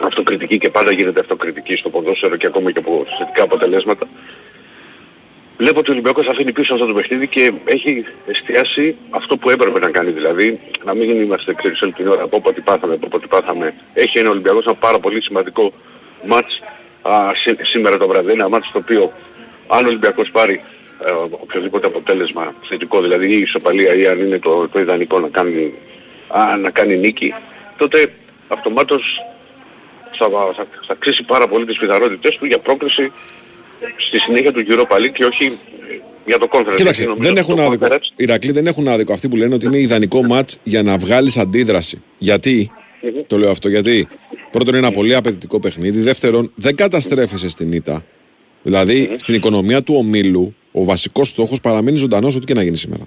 αυτοκριτική 0.00 0.58
και 0.58 0.70
πάντα 0.70 0.92
γίνεται 0.92 1.20
αυτοκριτική 1.20 1.76
στο 1.76 1.90
ποδόσφαιρο 1.90 2.36
και 2.36 2.46
ακόμα 2.46 2.70
και 2.70 2.78
από 2.78 3.06
θετικά 3.18 3.42
αποτελέσματα. 3.42 4.06
Βλέπω 5.58 5.78
ότι 5.78 5.90
ο 5.90 5.92
Ολυμπιακός 5.92 6.26
αφήνει 6.26 6.52
πίσω 6.52 6.74
αυτό 6.74 6.86
το 6.86 6.92
παιχνίδι 6.94 7.26
και 7.26 7.52
έχει 7.64 8.04
εστιάσει 8.26 8.96
αυτό 9.10 9.36
που 9.36 9.50
έπρεπε 9.50 9.78
να 9.78 9.90
κάνει 9.90 10.10
δηλαδή. 10.10 10.60
Να 10.84 10.94
μην 10.94 11.10
είμαστε 11.22 11.54
ξέρεις 11.54 11.82
όλη 11.82 11.92
την 11.92 12.08
ώρα 12.08 12.22
από 12.22 12.36
όποτε 12.36 12.60
πάθαμε, 12.60 12.94
από 12.94 13.06
όποτε 13.06 13.26
πάθαμε. 13.26 13.74
Έχει 13.94 14.18
ένα 14.18 14.30
Ολυμπιακός 14.30 14.64
ένα 14.64 14.74
πάρα 14.74 14.98
πολύ 14.98 15.22
σημαντικό 15.22 15.72
μάτς 16.26 16.60
α, 17.02 17.34
σή- 17.34 17.64
σήμερα 17.66 17.96
το 17.98 18.06
βράδυ. 18.06 18.30
Ένα 18.32 18.48
μάτς 18.48 18.70
το 18.72 18.78
οποίο 18.78 19.12
αν 19.66 19.84
ο 19.84 19.88
Ολυμπιακός 19.88 20.30
πάρει 20.30 20.60
ε, 21.04 21.10
οποιοδήποτε 21.30 21.86
αποτέλεσμα 21.86 22.54
θετικό, 22.68 23.00
δηλαδή 23.00 23.34
ή 23.34 23.38
ισοπαλία 23.38 23.94
ή 23.94 24.06
αν 24.06 24.18
είναι 24.18 24.38
το, 24.38 24.68
το 24.68 24.78
ιδανικό 24.80 25.20
να 25.20 25.28
κάνει, 25.28 25.74
α, 26.28 26.56
να 26.56 26.70
κάνει 26.70 26.96
νίκη, 26.96 27.34
τότε 27.76 28.12
αυτομάτως 28.48 29.02
θα, 30.18 30.26
θα, 30.56 30.66
θα 30.86 30.92
αξίσει 30.92 31.22
πάρα 31.22 31.48
πολύ 31.48 31.64
τις 31.66 31.78
πιθανότητες 31.78 32.36
του 32.36 32.46
για 32.46 32.58
πρόκριση 32.58 33.12
στη 33.96 34.18
συνέχεια 34.18 34.52
του 34.52 34.64
Europa 34.68 34.96
League 34.96 35.12
και 35.12 35.24
όχι 35.24 35.44
ε, 35.44 35.50
για 36.26 36.38
το 36.38 36.48
conference. 36.52 36.74
Κοίταξε, 36.76 37.02
Γιατί 37.04 37.04
νομίζω 37.04 37.22
δεν 37.22 37.30
ότι 37.30 37.40
έχουν 37.40 37.56
το 37.56 37.62
άδικο. 37.62 37.86
conference- 37.86 38.10
Οι 38.16 38.22
Ηρακλοί 38.24 38.52
δεν 38.52 38.66
έχουν 38.66 38.88
άδικο. 38.88 39.12
Αυτοί 39.12 39.28
που 39.28 39.36
λένε 39.36 39.54
ότι 39.54 39.66
είναι 39.66 39.78
ιδανικό 39.78 40.22
ματ 40.22 40.50
για 40.62 40.82
να 40.82 40.96
βγάλεις 40.98 41.36
αντίδραση. 41.36 42.02
Γιατί, 42.18 42.70
το 43.26 43.38
λέω 43.38 43.50
αυτό, 43.50 43.68
γιατί; 43.68 44.08
Πρώτον 44.50 44.74
είναι 44.74 44.86
ένα 44.86 44.94
πολύ 44.96 45.14
απαιτητικό 45.14 45.60
παιχνίδι. 45.60 46.00
Δεύτερον, 46.00 46.52
δεν 46.54 46.74
καταστρέφεσαι 46.74 47.48
στην 47.48 47.72
ήττα. 47.72 48.04
Δηλαδή, 48.62 49.14
στην 49.18 49.34
οικονομία 49.34 49.82
του 49.82 49.94
ομίλου, 49.96 50.54
ο 50.72 50.84
βασικός 50.84 51.28
στόχος 51.28 51.60
παραμένει 51.60 51.98
ζωντανός 51.98 52.36
ό,τι 52.36 52.46
και 52.46 52.54
να 52.54 52.62
γίνει 52.62 52.76
σήμερα. 52.76 53.02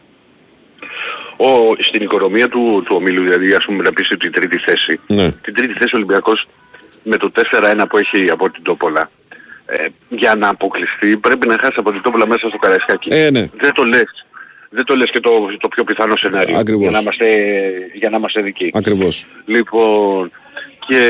Ο, 1.38 1.76
στην 1.80 2.02
οικονομία 2.02 2.50
του, 2.50 2.84
του 2.86 2.96
ομίλου, 2.96 3.24
δηλαδή 3.24 3.54
ας 3.54 3.66
πούμε 3.66 3.84
να 3.84 3.94
πεις 3.94 4.08
την 4.20 4.32
τρίτη 4.32 4.58
θέση, 4.58 5.00
Ναι. 5.08 5.32
την 5.32 5.54
τρίτη 5.54 5.74
θέση 5.74 5.96
ο 5.96 5.98
Ολυμπιακός 5.98 6.48
με 7.04 7.18
το 7.18 7.32
4-1 7.32 7.86
που 7.90 7.98
έχει 7.98 8.30
από 8.30 8.50
την 8.52 8.64
Τόπολα, 8.64 9.12
ε, 9.72 9.88
για 10.10 10.36
να 10.36 10.50
αποκλειστεί 10.50 11.18
πρέπει 11.18 11.48
να 11.48 11.58
χάσει 11.62 11.76
από 11.78 11.92
την 11.92 12.02
Τόπολα 12.02 12.28
μέσα 12.28 12.48
στο 12.48 12.58
Καραϊσκάκι. 12.58 13.10
Ε, 13.14 13.30
ναι. 13.30 13.50
Δεν 13.58 13.74
το 13.74 13.84
λες. 13.84 14.26
Δεν 14.70 14.86
το 14.86 14.96
λες 14.96 15.10
και 15.12 15.20
το, 15.20 15.58
το 15.60 15.68
πιο 15.68 15.84
πιθανό 15.84 16.16
σενάριο. 16.16 16.58
Ακριβώς. 16.58 16.82
Για 16.82 16.92
να 16.92 17.00
είμαστε, 17.00 17.26
για 17.94 18.10
να 18.10 18.18
είμαστε 18.18 18.42
δικοί. 18.42 18.72
Ακριβώς. 18.74 19.26
Λοιπόν, 19.46 20.32
και 20.88 21.02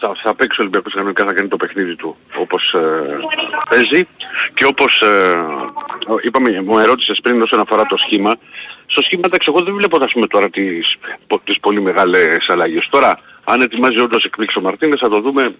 θα, 0.00 0.12
θα 0.22 0.34
παίξει 0.34 0.60
ο 0.60 0.62
Ολυμπιακός 0.62 0.94
κανονικά 0.94 1.24
θα 1.24 1.32
κάνει 1.32 1.48
το 1.48 1.56
παιχνίδι 1.56 1.96
του 1.96 2.16
όπως 2.36 2.74
ε, 2.74 3.18
παίζει 3.70 4.08
και 4.54 4.64
όπως 4.64 5.00
ε, 5.00 5.36
είπαμε, 6.22 6.62
μου 6.62 6.78
ερώτησες 6.78 7.20
πριν 7.22 7.42
όσον 7.42 7.60
αφορά 7.60 7.82
το 7.82 7.96
σχήμα 7.96 8.36
στο 8.86 9.02
σχήμα 9.02 9.22
εντάξει 9.24 9.52
εγώ 9.54 9.64
δεν 9.64 9.74
βλέπω 9.74 10.04
ας 10.04 10.12
πούμε 10.12 10.26
τώρα 10.26 10.50
τις, 10.50 10.96
πο- 11.26 11.40
τις 11.44 11.60
πολύ 11.60 11.80
μεγάλες 11.80 12.48
αλλαγές 12.48 12.88
τώρα 12.90 13.18
αν 13.44 13.60
ετοιμάζει 13.60 13.98
όντως 14.00 14.24
εκπλήξει 14.24 14.58
ο 14.58 14.60
Μαρτίνες 14.60 15.00
θα 15.00 15.08
το 15.08 15.20
δούμε 15.20 15.54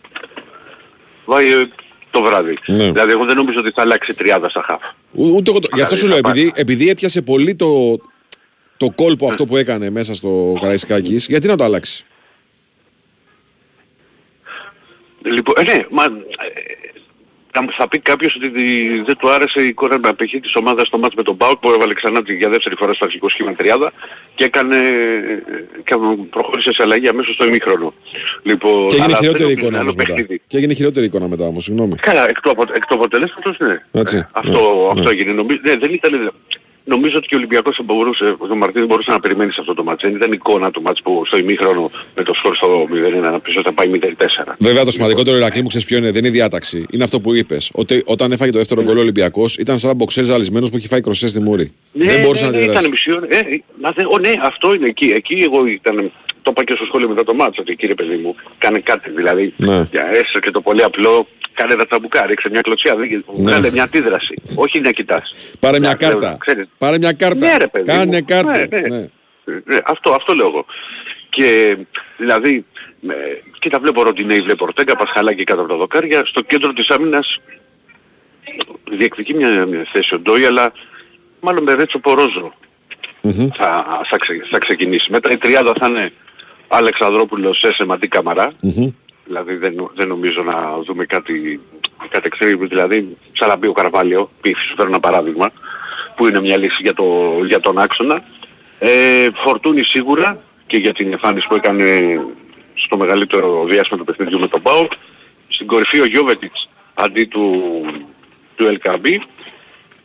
βάει 1.24 1.52
ε, 1.52 1.68
το 2.12 2.22
βράδυ 2.22 2.58
Ναι. 2.66 2.90
δηλαδή 2.90 3.10
εγώ 3.12 3.24
δεν 3.24 3.36
νομίζω 3.36 3.58
ότι 3.58 3.70
θα 3.74 3.82
αλλάξει 3.82 4.14
τριάδα 4.14 4.48
στα 4.48 4.62
χαφ 4.66 4.82
Ούτε 5.12 5.50
εγώ 5.50 5.58
το- 5.60 5.68
Γι' 5.74 5.82
αυτό 5.82 5.94
σου 5.96 6.06
λέω, 6.06 6.16
θα 6.16 6.22
πάρει. 6.22 6.40
επειδή, 6.40 6.52
επειδή 6.60 6.88
έπιασε 6.88 7.22
πολύ 7.22 7.54
το, 7.54 7.98
το 8.76 8.90
κόλπο 8.94 9.28
αυτό 9.28 9.44
που 9.44 9.56
έκανε 9.56 9.90
μέσα 9.90 10.14
στο 10.14 10.56
Καραϊσκάκης, 10.60 11.26
γιατί 11.26 11.46
να 11.46 11.56
το 11.56 11.64
αλλάξει; 11.64 12.04
Λοιπόν, 15.24 15.54
ε, 15.58 15.62
ναι, 15.62 15.84
μα, 15.90 16.04
ε, 16.04 16.08
θα, 17.52 17.64
θα 17.76 17.88
πει 17.88 17.98
κάποιος 17.98 18.34
ότι 18.36 18.48
δι- 18.48 19.04
δεν 19.06 19.16
του 19.16 19.30
άρεσε 19.30 19.62
η 19.62 19.66
εικόνα 19.66 19.98
με 19.98 20.08
απεχή 20.08 20.40
της 20.40 20.54
ομάδας 20.54 20.86
στο 20.86 20.98
μάτς 20.98 21.14
με 21.14 21.22
τον 21.22 21.36
Πάουκ 21.36 21.58
που 21.58 21.70
έβαλε 21.70 21.94
ξανά 21.94 22.22
τη- 22.22 22.34
για 22.34 22.48
δεύτερη 22.48 22.74
φορά 22.76 22.92
στο 22.92 23.04
αρχικό 23.04 23.28
σχήμα 23.28 23.54
τριάδα 23.54 23.92
και 24.34 24.44
έκανε, 24.44 24.76
και 25.84 25.94
προχώρησε 26.30 26.72
σε 26.72 26.82
αλλαγή 26.82 27.08
αμέσως 27.08 27.34
στο 27.34 27.46
ημίχρονο. 27.46 27.92
Λοιπόν, 28.42 28.88
Και 28.88 28.94
έγινε 28.96 29.04
αλλά 29.04 29.16
χειρότερη 29.16 29.42
δεν 29.44 29.52
είναι 29.52 29.60
εικόνα 29.60 29.78
άλλο 29.78 29.82
όμως 29.82 29.94
μετά. 29.96 30.12
παιχνίδι. 30.14 30.40
Και 30.46 30.56
έγινε 30.56 30.74
χειρότερη 30.74 31.06
εικόνα 31.06 31.28
μετά 31.28 31.44
όμως, 31.46 31.64
συγγνώμη. 31.64 31.94
Καλά, 31.94 32.28
εκ 32.28 32.40
του, 32.40 32.50
απο, 32.50 32.62
εκ 32.74 32.86
του 32.86 32.94
αποτελέσματος 32.94 33.56
ναι. 33.58 33.82
Έτσι, 34.00 34.26
Αυτό, 34.32 34.50
ναι, 34.50 34.88
αυτό 35.00 35.02
ναι. 35.02 35.10
έγινε. 35.10 35.32
Νομίζω, 35.32 35.60
ναι, 35.64 35.76
δεν 35.76 35.92
ήταν, 35.92 36.32
νομίζω 36.84 37.16
ότι 37.16 37.26
και 37.26 37.34
ο 37.34 37.38
Ολυμπιακός 37.38 37.76
θα 37.76 37.82
μπορούσε, 37.82 38.36
ο 38.50 38.54
Μαρτίνης 38.56 38.88
μπορούσε 38.88 39.10
να 39.10 39.20
περιμένει 39.20 39.52
σε 39.52 39.60
αυτό 39.60 39.74
το 39.74 39.84
μάτς. 39.84 40.02
Δεν 40.02 40.14
ήταν 40.14 40.32
εικόνα 40.32 40.70
του 40.70 40.82
μάτς 40.82 41.02
που 41.02 41.22
στο 41.26 41.36
ημίχρονο 41.38 41.90
με 42.16 42.22
το 42.22 42.34
σκορ 42.34 42.56
στο 42.56 42.88
0-1 43.18 43.20
να 43.20 43.40
πεις 43.40 43.54
ότι 43.56 43.64
θα 43.64 43.72
πάει 43.72 43.90
0-4. 43.94 44.54
Βέβαια 44.58 44.84
το 44.84 44.90
σημαντικότερο 44.90 45.36
Ηρακλή 45.36 45.62
μου 45.62 45.68
ξέρεις 45.68 45.86
ποιο 45.86 45.96
είναι, 45.96 46.10
δεν 46.10 46.18
είναι 46.18 46.28
η 46.28 46.30
διάταξη. 46.30 46.84
Είναι 46.90 47.04
αυτό 47.04 47.20
που 47.20 47.34
είπες. 47.34 47.70
Ότι 47.74 48.02
όταν 48.06 48.32
έφαγε 48.32 48.50
το 48.50 48.58
δεύτερο 48.58 48.82
γκολ 48.82 48.96
ο 48.96 49.00
Ολυμπιακός 49.00 49.56
ήταν 49.56 49.78
σαν 49.78 49.96
μποξέρ 49.96 50.24
ζαλισμένος 50.24 50.70
που 50.70 50.76
έχει 50.76 50.86
φάει 50.88 51.00
κροσέ 51.00 51.28
στη 51.28 51.40
μούρη. 51.40 51.72
Ναι, 51.92 52.04
δεν 52.04 52.20
μπορούσε 52.20 52.44
ναι, 52.44 52.50
να 52.50 52.56
ναι, 52.56 52.62
αντιδράσει. 52.62 52.78
ήταν 52.86 52.90
μισή 52.90 53.12
ώρα. 53.12 53.26
Ε, 53.30 53.54
ε, 53.54 53.62
μα 53.80 53.90
δεν- 53.92 54.06
ο, 54.12 54.18
ναι, 54.18 54.32
αυτό 54.42 54.74
είναι 54.74 54.86
εκεί. 54.86 55.12
Εκεί 55.16 55.34
εγώ 55.44 55.66
ήταν, 55.66 56.12
το 56.42 56.50
είπα 56.50 56.64
και 56.64 56.74
στο 56.76 56.84
σχόλιο 56.84 57.08
μετά 57.08 57.24
το 57.24 57.34
μάτσο, 57.34 57.60
ότι 57.62 57.76
κύριε 57.76 57.94
παιδί 57.94 58.16
μου, 58.16 58.34
κάνε 58.58 58.78
κάτι. 58.80 59.10
Δηλαδή, 59.10 59.52
Ναι. 59.56 59.86
για 59.90 60.06
έστω 60.12 60.38
και 60.38 60.50
το 60.50 60.60
πολύ 60.60 60.82
απλό, 60.82 61.26
κάνε 61.54 61.72
ένα 61.72 61.86
τσαμπουκά, 61.86 62.26
ρίξε 62.26 62.48
μια 62.50 62.60
κλωτσιά, 62.60 62.96
δεν, 62.96 63.08
Ναι. 63.08 63.22
βγάλε 63.26 63.70
μια 63.70 63.82
αντίδραση. 63.82 64.34
Όχι 64.56 64.80
να 64.80 64.90
κοιτάς. 64.90 65.52
Πάρε 65.60 65.78
μια 65.78 65.88
Να, 65.88 65.94
κάρτα. 65.94 66.36
ξέρεις, 66.40 66.66
Πάρε 66.78 66.98
μια 66.98 67.12
κάρτα. 67.12 67.46
Ναι, 67.46 67.56
ρε, 67.56 67.66
παιδί 67.66 67.84
Κάνε 67.86 68.16
μου. 68.18 68.24
κάρτα. 68.24 68.50
Ναι, 68.50 68.66
ναι. 68.80 68.88
Ναι. 68.88 69.08
Ναι, 69.64 69.78
αυτό, 69.84 70.12
αυτό 70.12 70.34
λέω 70.34 70.46
εγώ. 70.46 70.64
Και 71.28 71.76
δηλαδή, 72.16 72.64
με, 73.00 73.14
κοίτα 73.58 73.78
βλέπω 73.78 74.02
Ροντινέη, 74.02 74.40
βλέπω 74.40 74.64
Ορτέγκα, 74.64 74.96
Πασχαλάκη 74.96 75.44
κάτω 75.44 75.60
από 75.60 75.70
τα 75.70 75.76
δοκάρια. 75.76 76.22
Στο 76.26 76.40
κέντρο 76.40 76.72
της 76.72 76.88
άμυνας 76.90 77.38
διεκδικεί 78.90 79.34
μια, 79.34 79.66
μια 79.66 79.86
θέση 79.92 80.14
ο 80.14 80.18
Ντόι, 80.18 80.44
αλλά 80.44 80.72
μάλλον 81.40 81.62
με 81.62 81.74
Ρέτσο 81.74 81.98
Πορόζο 81.98 82.54
θα, 83.56 84.00
θα, 84.08 84.16
ξε- 84.16 84.46
θα 84.50 84.58
ξεκινήσει. 84.58 85.10
Μετά 85.10 85.30
η 85.30 85.36
τριάδα 85.36 85.72
θα 85.80 85.88
είναι 85.88 86.12
Αλεξανδρόπουλος, 86.68 87.58
Σέσε, 87.58 87.84
Μαντί 87.84 88.08
Καμαρά. 88.08 88.52
Δηλαδή 89.24 89.54
δεν, 89.56 89.74
νο- 89.74 89.90
δεν 89.94 90.08
νομίζω 90.08 90.42
να 90.42 90.78
δούμε 90.86 91.04
κάτι, 91.04 91.60
κάτι 92.08 92.26
εξαιρετικό. 92.26 92.66
Δηλαδή, 92.66 93.16
σαν 93.32 93.48
να 93.48 93.56
μπει 93.56 93.66
ο 93.66 93.72
Καρβάλιο, 93.72 94.30
π.χ. 94.40 94.60
σου 94.62 94.74
φέρω 94.76 94.88
ένα 94.88 95.00
παράδειγμα, 95.00 95.50
που 96.16 96.28
είναι 96.28 96.40
μια 96.40 96.56
λύση 96.56 96.82
για, 96.82 96.94
το, 96.94 97.38
για 97.46 97.60
τον 97.60 97.78
άξονα. 97.78 98.24
Ε, 98.78 99.28
φορτούνη 99.34 99.82
σίγουρα 99.84 100.38
και 100.66 100.76
για 100.76 100.92
την 100.92 101.12
εμφάνιση 101.12 101.46
που 101.46 101.54
έκανε 101.54 102.20
στο 102.74 102.96
μεγαλύτερο 102.96 103.64
διάστημα 103.64 103.98
του 103.98 104.04
παιχνιδιού 104.04 104.38
με 104.40 104.46
τον 104.48 104.62
ΠΑΟΚ. 104.62 104.92
Στην 105.48 105.66
κορυφή 105.66 106.00
ο 106.00 106.04
Γιώβετιτς 106.04 106.68
αντί 106.94 107.24
του, 107.24 107.62
του 108.56 108.78
LKB 108.80 109.06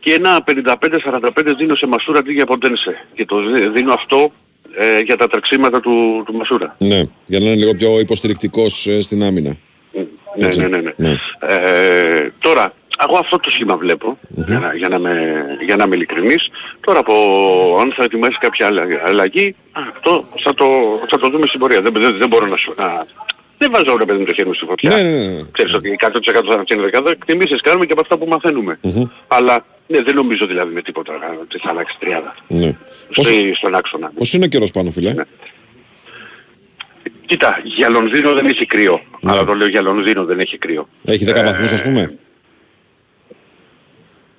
και 0.00 0.12
ένα 0.12 0.44
55-45 0.44 1.30
δίνω 1.58 1.74
σε 1.74 1.86
Μασούρα 1.86 2.18
αντί 2.18 2.32
για 2.32 2.46
Ποντένσε. 2.46 3.06
Και 3.14 3.24
το 3.24 3.40
δι- 3.40 3.68
δίνω 3.72 3.92
αυτό 3.92 4.32
ε, 4.76 5.00
για 5.00 5.16
τα 5.16 5.28
τρεξίματα 5.28 5.80
του, 5.80 6.22
του 6.26 6.34
Μασούρα. 6.34 6.74
ναι, 6.78 7.02
για 7.26 7.38
να 7.38 7.44
είναι 7.44 7.54
λίγο 7.54 7.74
πιο 7.74 7.98
υποστηρικτικός 7.98 8.88
στην 9.00 9.22
άμυνα. 9.24 9.56
Ναι, 10.36 10.46
Έτσι. 10.46 10.60
ναι, 10.60 10.68
ναι, 10.68 10.76
ναι. 10.80 10.92
Ναι. 10.96 11.16
Ε, 11.40 12.32
τώρα, 12.38 12.72
εγώ 13.08 13.18
αυτό 13.18 13.38
το 13.38 13.50
σχήμα 13.50 13.76
βλέπω, 13.76 14.18
για, 14.28 14.58
να, 14.58 14.74
για, 14.74 14.88
να 14.88 14.98
με, 14.98 15.44
για 15.66 15.76
να 15.76 15.84
είμαι 15.84 15.94
ειλικρινής. 15.96 16.48
Τώρα 16.80 16.98
από 16.98 17.14
αν 17.80 17.92
θα 17.96 18.04
ετοιμάσει 18.04 18.36
κάποια 18.40 18.66
αλλα- 18.66 19.02
αλλαγή, 19.04 19.54
αυτό 19.72 20.28
θα 20.44 20.54
το, 20.54 20.66
θα 21.08 21.18
το 21.18 21.28
δούμε 21.28 21.46
στην 21.46 21.60
πορεία. 21.60 21.80
Δεν, 21.80 21.92
δεν, 21.96 22.16
δεν 22.18 22.28
μπορώ 22.28 22.46
να 22.46 22.56
σου... 22.56 22.74
Να, 22.76 23.06
δεν 23.58 23.70
βάζω 23.72 23.96
ρε 23.96 24.04
παιδί 24.04 24.18
μου 24.18 24.24
το 24.24 24.32
χέρι 24.34 24.48
μου 24.48 24.54
στη 24.54 24.64
φωτιά. 24.64 24.90
Ναι, 24.90 25.02
ναι, 25.02 25.10
ναι, 25.16 25.26
ναι. 25.26 25.42
Ξέρεις 25.52 25.74
ότι 25.74 25.96
100% 26.00 26.06
θα 26.22 26.40
είναι 26.44 26.54
αυτή 26.60 26.74
η 26.74 26.80
δεκάδα. 26.80 27.10
Εκτιμήσεις 27.10 27.60
κάνουμε 27.60 27.86
και 27.86 27.92
από 27.92 28.00
αυτά 28.00 28.16
που 28.18 28.26
μαθαίνουμε. 28.26 28.78
Αλλά 29.28 29.64
ναι, 29.88 30.02
δεν 30.02 30.14
νομίζω 30.14 30.46
δηλαδή 30.46 30.74
με 30.74 30.82
τίποτα 30.82 31.12
να- 31.18 31.38
ότι 31.40 31.58
θα 31.58 31.70
αλλάξει 31.70 31.96
τριάδα. 32.00 32.34
Ναι. 32.48 32.76
Στο, 33.10 33.22
στον 33.56 33.74
άξονα. 33.74 34.12
Πώς 34.16 34.32
είναι 34.32 34.44
ο 34.44 34.48
καιρός 34.48 34.70
πάνω, 34.70 34.90
φίλε; 34.90 35.14
Κοίτα, 37.26 37.60
για 37.64 37.88
Λονδίνο 37.88 38.32
δεν 38.34 38.46
έχει 38.46 38.66
κρύο. 38.66 39.00
Αλλά 39.22 39.44
το 39.44 39.52
λέω 39.54 39.68
για 39.68 39.80
Λονδίνο 39.82 40.24
δεν 40.24 40.38
έχει 40.40 40.58
κρύο. 40.58 40.88
Έχει 41.04 41.24
10 41.24 41.42
βαθμούς 41.44 41.72
ας 41.72 41.82
πούμε; 41.82 42.18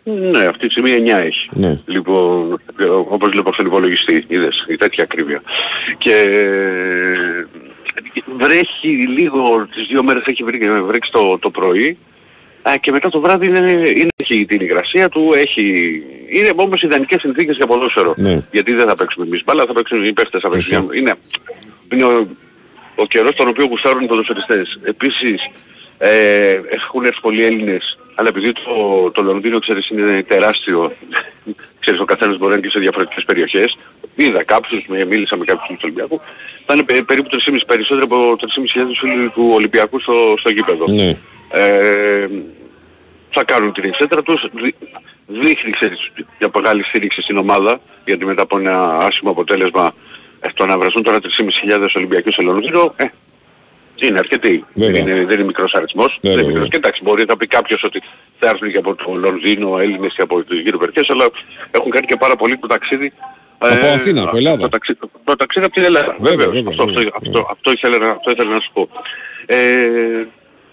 Ναι, 0.04 0.45
αυτή 0.45 0.66
τη 0.68 0.72
στιγμή 0.72 0.91
9 1.12 1.18
έχει. 1.20 1.50
Ναι. 1.52 1.80
Λοιπόν, 1.86 2.62
ε, 2.80 2.84
όπως 2.86 3.30
βλέπω 3.30 3.54
στον 3.54 3.66
υπολογιστή, 3.66 4.26
είδες, 4.28 4.66
η 4.68 4.76
τέτοια 4.76 5.04
ακρίβεια. 5.04 5.41
Και 5.97 6.14
ε, 6.14 7.45
βρέχει 8.38 8.88
λίγο, 8.88 9.68
τις 9.76 9.88
δύο 9.88 10.04
μέρες 10.04 10.24
έχει 10.26 10.43
βρει- 10.43 10.82
βρέξει 10.82 11.12
το, 11.12 11.38
το 11.39 11.50
πρωί 11.50 11.97
α, 12.62 12.74
και 12.82 12.91
μετά 12.91 13.10
το 13.10 13.20
βράδυ 13.20 13.45
είναι, 13.45 13.60
είναι, 13.95 14.08
έχει 14.34 14.45
την 14.45 14.61
υγρασία 14.61 15.09
του, 15.09 15.32
έχει... 15.36 15.63
Είναι 16.30 16.51
όμως 16.55 16.82
ιδανικές 16.82 17.21
συνθήκες 17.21 17.55
για 17.55 17.67
ποδόσφαιρο. 17.67 18.13
Ναι. 18.17 18.41
Γιατί 18.51 18.73
δεν 18.73 18.88
θα 18.88 18.95
παίξουμε 18.95 19.25
εμείς 19.25 19.43
μπάλα, 19.43 19.65
θα 19.65 19.73
παίξουν 19.73 20.05
οι 20.05 20.13
παίχτες, 20.13 20.41
θα 20.41 20.49
παίξουν... 20.49 20.89
Είναι, 20.93 21.13
είναι 21.93 22.03
ο, 22.03 22.27
ο 22.95 23.05
καιρός 23.05 23.36
τον 23.36 23.47
οποίο 23.47 23.65
γουστάρουν 23.65 24.03
οι 24.03 24.07
ποδοσφαιριστές. 24.07 24.80
Επίσης, 24.84 25.41
ε, 25.97 26.51
έχουν 26.69 27.05
έρθει 27.05 27.21
πολλοί 27.21 27.45
Έλληνες, 27.45 27.97
αλλά 28.15 28.27
επειδή 28.27 28.51
το, 28.51 29.11
το 29.11 29.21
Λονδίνο, 29.21 29.59
ξέρεις, 29.59 29.89
είναι 29.89 30.23
τεράστιο, 30.27 30.93
ξέρεις, 31.80 31.99
ο 31.99 32.05
καθένας 32.05 32.38
μπορεί 32.38 32.49
να 32.51 32.57
είναι 32.57 32.65
και 32.65 32.71
σε 32.71 32.80
διαφορετικές 32.80 33.23
περιοχές. 33.25 33.77
Είδα 34.15 34.43
κάποιους, 34.43 34.84
με- 34.88 35.05
μίλησα 35.05 35.38
με 35.38 35.45
κάποιους 35.45 35.67
του 35.67 35.77
Ολυμπιακού, 35.84 36.21
θα 36.65 36.73
είναι 36.73 36.84
πε- 36.84 37.03
περίπου 37.03 37.30
3,5 37.32 37.57
περισσότερο 37.67 38.05
από 38.05 38.36
3.500 38.39 38.45
φίλοι 38.99 39.30
του 39.30 39.49
Ολυμπιακού 39.53 39.99
στο, 39.99 40.34
στο 40.39 40.49
γήπεδο. 40.49 40.86
Ναι. 40.88 41.17
Ε, 41.51 42.27
θα 43.30 43.43
κάνουν 43.43 43.73
την 43.73 43.84
εξέτρα 43.84 44.21
τους. 44.23 44.45
Δι- 44.53 44.75
δείχνει 45.27 45.71
ξέρεις, 45.71 46.11
για 46.38 46.49
μεγάλη 46.55 46.84
στήριξη 46.84 47.21
στην 47.21 47.38
ομάδα, 47.38 47.80
γιατί 48.05 48.25
μετά 48.25 48.41
από 48.41 48.57
ένα 48.59 48.97
άσχημο 48.97 49.32
αποτέλεσμα 49.32 49.93
ε, 50.39 50.47
το 50.53 50.65
να 50.65 50.77
βρεθούν 50.77 51.03
τώρα 51.03 51.17
3.500 51.19 51.88
Ολυμπιακούς 51.95 52.34
σε 52.34 52.41
Λονδίνο, 52.41 52.93
ε, 52.95 53.05
είναι 53.95 54.19
αρκετοί. 54.19 54.65
Δεν 54.73 54.86
Βέβαια. 54.93 55.01
είναι, 55.01 55.25
δεν 55.25 55.36
είναι 55.38 55.43
μικρός 55.43 55.73
αριθμός. 55.73 56.19
Ναι, 56.21 56.30
δεν 56.30 56.32
είναι 56.32 56.41
βέβαια. 56.41 56.51
μικρός. 56.53 56.69
Και 56.69 56.75
εντάξει, 56.77 57.01
μπορεί 57.03 57.23
να 57.27 57.38
πει 57.38 57.47
κάποιος 57.47 57.84
ότι 57.84 58.01
θα 58.39 58.49
έρθουν 58.49 58.71
και 58.71 58.77
από 58.77 58.95
το 58.95 59.13
Λονδίνο, 59.13 59.77
Έλληνες 59.80 60.13
και 60.15 60.21
από 60.21 60.43
τις 60.43 60.59
γύρω 60.59 60.77
περιοχές, 60.77 61.09
αλλά 61.09 61.25
έχουν 61.71 61.91
κάνει 61.91 62.05
και 62.05 62.15
πάρα 62.15 62.36
πολύ 62.36 62.57
το 62.57 62.67
ταξίδι. 62.67 63.13
Από 63.57 63.86
ε, 63.86 63.91
Αθήνα, 63.93 64.21
από 64.21 64.38
Ελλάδα. 64.38 64.57
Το 64.61 64.69
ταξίδι, 64.69 64.99
το 65.23 65.36
ταξίδι 65.36 65.65
από 65.65 65.73
την 65.75 65.84
Ελλάδα. 65.84 66.15
Βέβαια, 66.19 66.36
Βεβαίως. 66.47 66.53
βέβαια, 66.53 66.69
αυτό, 66.69 66.86
βέβαια. 66.86 67.11
αυτό, 67.15 67.30
αυτό, 67.39 67.47
αυτό, 67.51 67.71
ήθελα, 67.71 67.97
να- 67.97 68.11
αυτό 68.11 68.32
ήθελα 68.32 68.49
να 68.53 68.59
σου 68.59 68.69
πω. 68.73 68.89
Ε, 69.45 69.57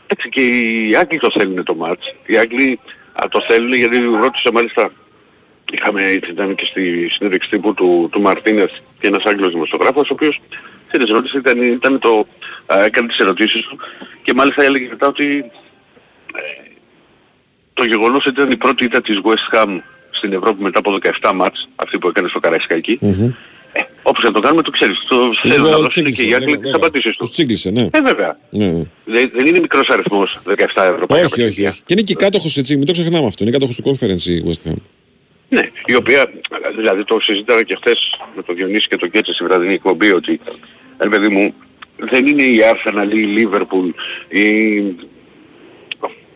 έτσι 0.07 0.29
και 0.29 0.41
οι 0.41 0.97
Άγγλοι 0.97 1.19
το 1.19 1.31
θέλουν 1.31 1.65
το 1.65 1.75
μάτς. 1.75 2.15
Οι 2.27 2.37
Άγγλοι 2.37 2.81
α, 3.13 3.29
το 3.29 3.45
θέλουν 3.49 3.75
γιατί 3.75 3.99
ρώτησα 3.99 4.53
μάλιστα 4.53 4.91
Είχαμε, 5.73 6.03
ήταν 6.11 6.55
και 6.55 6.65
στη 6.65 7.09
συνέντευξη 7.09 7.51
τύπου 7.51 7.75
του, 7.75 8.09
του 8.13 8.21
Μαρτίνες 8.21 8.83
και 9.01 9.07
ένας 9.07 9.25
Άγγλος 9.25 9.53
δημοσιογράφος, 9.53 10.11
ο 10.11 10.13
οποίος 10.13 10.41
σε 10.91 10.99
τις 10.99 11.11
ερωτήσεις 11.11 11.39
ήταν, 11.39 11.63
ήταν 11.63 11.99
το, 11.99 12.27
α, 12.67 12.85
έκανε 12.85 13.09
τις 13.09 13.19
ερωτήσεις 13.19 13.63
του 13.63 13.79
και 14.23 14.35
μάλιστα 14.35 14.63
έλεγε 14.63 14.89
μετά 14.89 15.07
ότι 15.07 15.51
ε, 16.35 16.71
το 17.75 17.85
γεγονός 17.85 18.27
ότι 18.27 18.41
ήταν 18.41 18.51
η 18.51 18.57
πρώτη 18.57 18.85
ήττα 18.85 19.01
της 19.01 19.21
West 19.23 19.55
Ham 19.55 19.79
στην 20.11 20.33
Ευρώπη 20.33 20.63
μετά 20.63 20.79
από 20.79 20.99
17 21.21 21.33
μάτς, 21.35 21.69
αυτή 21.77 21.99
που 21.99 22.09
έκανε 22.09 22.29
στο 22.29 22.41
Καραϊσκάκι, 22.41 22.99
ε, 23.79 23.87
όπως 24.03 24.25
να 24.25 24.33
το 24.33 24.41
κάνουμε 24.41 24.63
το 24.63 24.71
ξέρεις, 24.71 24.97
το 25.09 25.17
θέλουν 25.43 25.63
να 25.63 25.69
Λίγο 25.69 25.81
δώσουν 25.81 26.05
και 26.05 26.23
οι 26.23 26.35
Άγγλοι 26.35 26.59
τις 26.59 26.73
απαντήσεις 26.73 27.05
Τους 27.05 27.17
τους. 27.17 27.31
τσίγκλισε, 27.31 27.71
ναι. 27.71 27.89
Ε, 27.91 28.01
βέβαια. 28.01 28.39
ναι. 28.51 28.67
ναι. 28.67 28.83
Δεν, 29.05 29.31
δεν 29.35 29.47
είναι 29.47 29.61
μικρός 29.61 29.89
αριθμός 29.89 30.39
17 30.47 30.55
ευρωπαϊκά 30.75 31.27
Όχι, 31.27 31.43
όχι, 31.43 31.67
όχι. 31.67 31.81
Και 31.85 31.93
είναι 31.93 32.03
και 32.03 32.15
κάτοχος 32.15 32.57
έτσι, 32.57 32.77
μην 32.77 32.87
το 32.87 32.93
ξεχνάμε 32.93 33.27
αυτό. 33.27 33.43
Είναι 33.45 33.53
κάτοχος 33.53 33.77
του 33.77 33.83
conference 33.85 34.25
η 34.25 34.45
West 34.47 34.69
Ham. 34.71 34.75
Ναι, 35.49 35.71
η 35.87 35.95
οποία, 35.95 36.31
δηλαδή 36.77 37.05
το 37.05 37.21
συζήτησα 37.21 37.63
και 37.63 37.75
χθες 37.75 38.19
με 38.37 38.43
τον 38.43 38.55
Διονύση 38.55 38.89
και 38.89 38.97
τον 38.97 39.11
Κέτσε 39.11 39.33
στη 39.33 39.45
βραδινή 39.45 39.73
εκπομπή 39.73 40.13
ότι, 40.13 40.41
ρε 40.99 41.09
παιδί 41.09 41.29
μου, 41.29 41.55
δεν 41.97 42.27
είναι 42.27 42.43
η 42.43 42.61
Arsenal 42.73 43.15
ή 43.15 43.21
η 43.21 43.49
Liverpool 43.51 43.91
ή, 44.29 44.45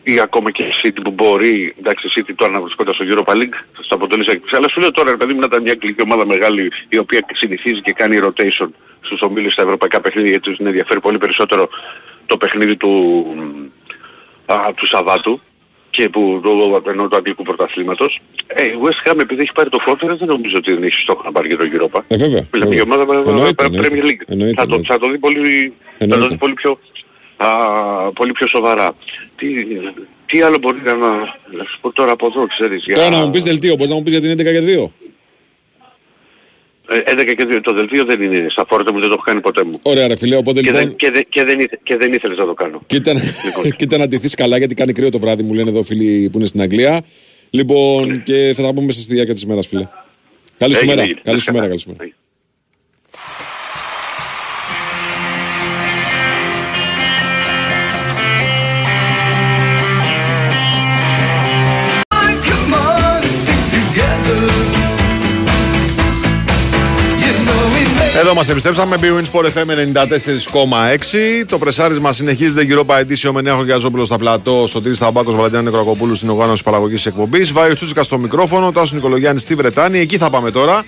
ή 0.03 0.19
ακόμα 0.19 0.51
και 0.51 0.63
η 0.63 0.71
City 0.83 0.97
που 1.03 1.11
μπορεί, 1.11 1.75
εντάξει 1.79 2.07
η 2.07 2.11
City 2.15 2.31
τώρα 2.35 2.51
να 2.51 2.61
βρισκόταν 2.61 2.93
στο 2.93 3.05
Europa 3.07 3.31
League, 3.33 3.57
στο 3.81 3.95
αποτέλεσμα 3.95 4.31
έκπληξη, 4.31 4.55
αλλά 4.55 4.69
σου 4.69 4.79
λέω 4.79 4.91
τώρα 4.91 5.09
ρε 5.11 5.17
παιδί 5.17 5.33
μου 5.33 5.39
να 5.39 5.45
ήταν 5.45 5.61
μια 5.61 5.71
αγγλική 5.71 6.01
ομάδα 6.01 6.25
μεγάλη 6.25 6.71
η 6.89 6.97
οποία 6.97 7.25
συνηθίζει 7.33 7.81
και 7.81 7.91
κάνει 7.91 8.19
rotation 8.23 8.67
στους 9.01 9.21
ομίλους 9.21 9.53
στα 9.53 9.61
ευρωπαϊκά 9.61 10.01
παιχνίδια 10.01 10.29
γιατί 10.29 10.49
τους 10.49 10.65
ενδιαφέρει 10.65 10.99
πολύ 10.99 11.17
περισσότερο 11.17 11.69
το 12.25 12.37
παιχνίδι 12.37 12.75
του, 12.75 13.25
α, 14.45 14.55
του 14.75 14.85
Σαββάτου 14.87 15.41
και 15.89 16.09
που 16.09 16.39
το, 16.43 16.89
ενώ 16.89 17.07
του 17.07 17.15
αγγλικού 17.15 17.43
πρωταθλήματος. 17.43 18.19
Ε, 18.47 18.63
η 18.63 18.71
West 18.83 19.11
Ham 19.11 19.19
επειδή 19.19 19.41
έχει 19.41 19.51
πάρει 19.51 19.69
το 19.69 19.79
Conference 19.87 20.17
δεν 20.17 20.27
νομίζω 20.27 20.57
ότι 20.57 20.73
δεν 20.73 20.83
έχει 20.83 21.01
στόχο 21.01 21.21
να 21.23 21.31
πάρει 21.31 21.47
και 21.49 21.55
το 21.55 21.63
Europa. 21.73 21.99
Ε, 22.07 22.15
βέβαια. 22.17 22.47
Μιλάμε 22.53 22.73
για 22.75 22.83
βέβαια. 22.85 23.03
ομάδα 23.05 23.29
Εννοείται, 23.29 23.63
με- 23.63 23.69
με 23.69 23.75
εννοείται. 23.85 23.99
Premier 24.01 24.05
League. 24.09 24.23
Εννοείται, 24.27 24.61
Θα 24.61 24.67
το, 24.67 24.73
εννοείται. 24.73 24.93
θα 24.93 24.99
το 24.99 25.09
δει 25.09 25.17
πολύ, 25.17 25.73
θα 25.97 25.97
το 25.97 26.13
Εννοείται. 26.13 26.27
δει 26.27 26.37
πολύ 26.37 26.53
πιο, 26.53 26.79
α, 27.37 27.47
πολύ 28.11 28.31
πιο 28.31 28.47
σοβαρά. 28.47 28.95
Τι, 29.41 29.47
τι 30.25 30.41
άλλο 30.41 30.57
μπορεί 30.57 30.81
να, 30.85 30.93
να 31.57 31.63
σου 31.69 31.79
πω 31.81 31.91
τώρα 31.91 32.11
από 32.11 32.25
εδώ, 32.25 32.47
ξέρεις. 32.47 32.83
Για, 32.83 32.95
Τώρα 32.95 33.09
να 33.09 33.17
μου 33.25 33.29
πεις 33.29 33.43
δελτίο, 33.43 33.75
πώς 33.75 33.89
να 33.89 33.95
μου 33.95 34.03
πεις 34.03 34.11
για 34.19 34.21
την 34.21 34.31
11 34.31 34.35
και 34.43 34.61
2. 34.61 34.89
ε, 36.89 37.13
11 37.13 37.35
και 37.37 37.45
2, 37.49 37.59
το 37.63 37.73
δελτίο 37.73 38.05
δεν 38.05 38.21
είναι 38.21 38.47
στα 38.49 38.65
φόρτα 38.67 38.93
μου, 38.93 38.99
δεν 38.99 39.07
το 39.07 39.13
έχω 39.13 39.23
κάνει 39.23 39.41
ποτέ 39.41 39.63
μου. 39.63 39.79
Ωραία 39.81 40.07
ρε 40.07 40.15
φίλε, 40.15 40.35
οπότε 40.35 40.61
Και, 40.61 40.65
λοιπόν... 40.71 40.83
δεν, 40.85 40.95
και, 40.95 41.11
δεν, 41.11 41.23
και, 41.29 41.43
δεν, 41.43 41.59
ήθε- 41.59 41.79
και 41.83 41.97
δεν 41.97 42.13
ήθελες 42.13 42.37
να 42.37 42.45
το 42.45 42.53
κάνω. 42.53 42.81
Κοίτα, 42.85 43.13
κοίτα 43.77 43.97
να 43.97 44.07
ντυθείς 44.07 44.33
καλά 44.35 44.57
γιατί 44.57 44.73
κάνει 44.73 44.91
κρύο 44.91 45.09
το 45.09 45.19
βράδυ 45.19 45.43
μου 45.43 45.53
λένε 45.53 45.69
εδώ 45.69 45.83
φίλοι 45.83 46.29
που 46.31 46.37
είναι 46.37 46.47
στην 46.47 46.61
Αγγλία. 46.61 47.01
Λοιπόν 47.49 48.23
και 48.23 48.51
θα 48.55 48.61
τα 48.63 48.73
πούμε 48.73 48.85
μέσα 48.85 49.01
στη 49.01 49.13
διάρκεια 49.13 49.33
της 49.33 49.43
ημέρας 49.43 49.67
φίλε. 49.67 49.87
Καλή 50.57 50.73
σου 50.73 50.79
Έγινε, 50.79 50.93
μέρα. 50.95 51.01
έγινε. 51.07 51.19
Καλή 51.23 51.39
σου 51.39 51.45
Καλά. 51.45 51.57
μέρα. 51.57 51.67
Καλή 51.67 51.79
σου 51.79 51.89
μέρα. 51.97 52.11
Εδώ 68.15 68.33
μας 68.33 68.49
επιστρέψαμε, 68.49 68.95
BWIN 69.01 69.23
Sport 69.31 69.45
FM 69.45 69.69
94,6. 71.43 71.45
Το 71.47 71.57
πρεσάρισμα 71.57 72.13
συνεχίζεται 72.13 72.63
γύρω 72.63 72.81
από 72.81 72.93
Edition 72.93 73.31
με 73.31 73.41
Νέο 73.41 73.63
Γιαζόπουλος 73.63 74.07
στα 74.07 74.17
πλατό. 74.17 74.67
Σωτήρης 74.67 74.97
Θαμπάκος, 74.97 75.35
Βαλαντιάνο 75.35 75.63
Νεκρακοπούλου 75.69 76.15
στην 76.15 76.29
οργάνωση 76.29 76.63
παραγωγής 76.63 77.05
εκπομπής. 77.05 77.51
Βάιο 77.51 77.73
Τσούτσικα 77.73 78.03
στο 78.03 78.17
μικρόφωνο, 78.17 78.71
Τάσο 78.71 78.95
Νικολογιάννη 78.95 79.39
στη 79.39 79.55
Βρετάνη. 79.55 79.99
Εκεί 79.99 80.17
θα 80.17 80.29
πάμε 80.29 80.51
τώρα. 80.51 80.85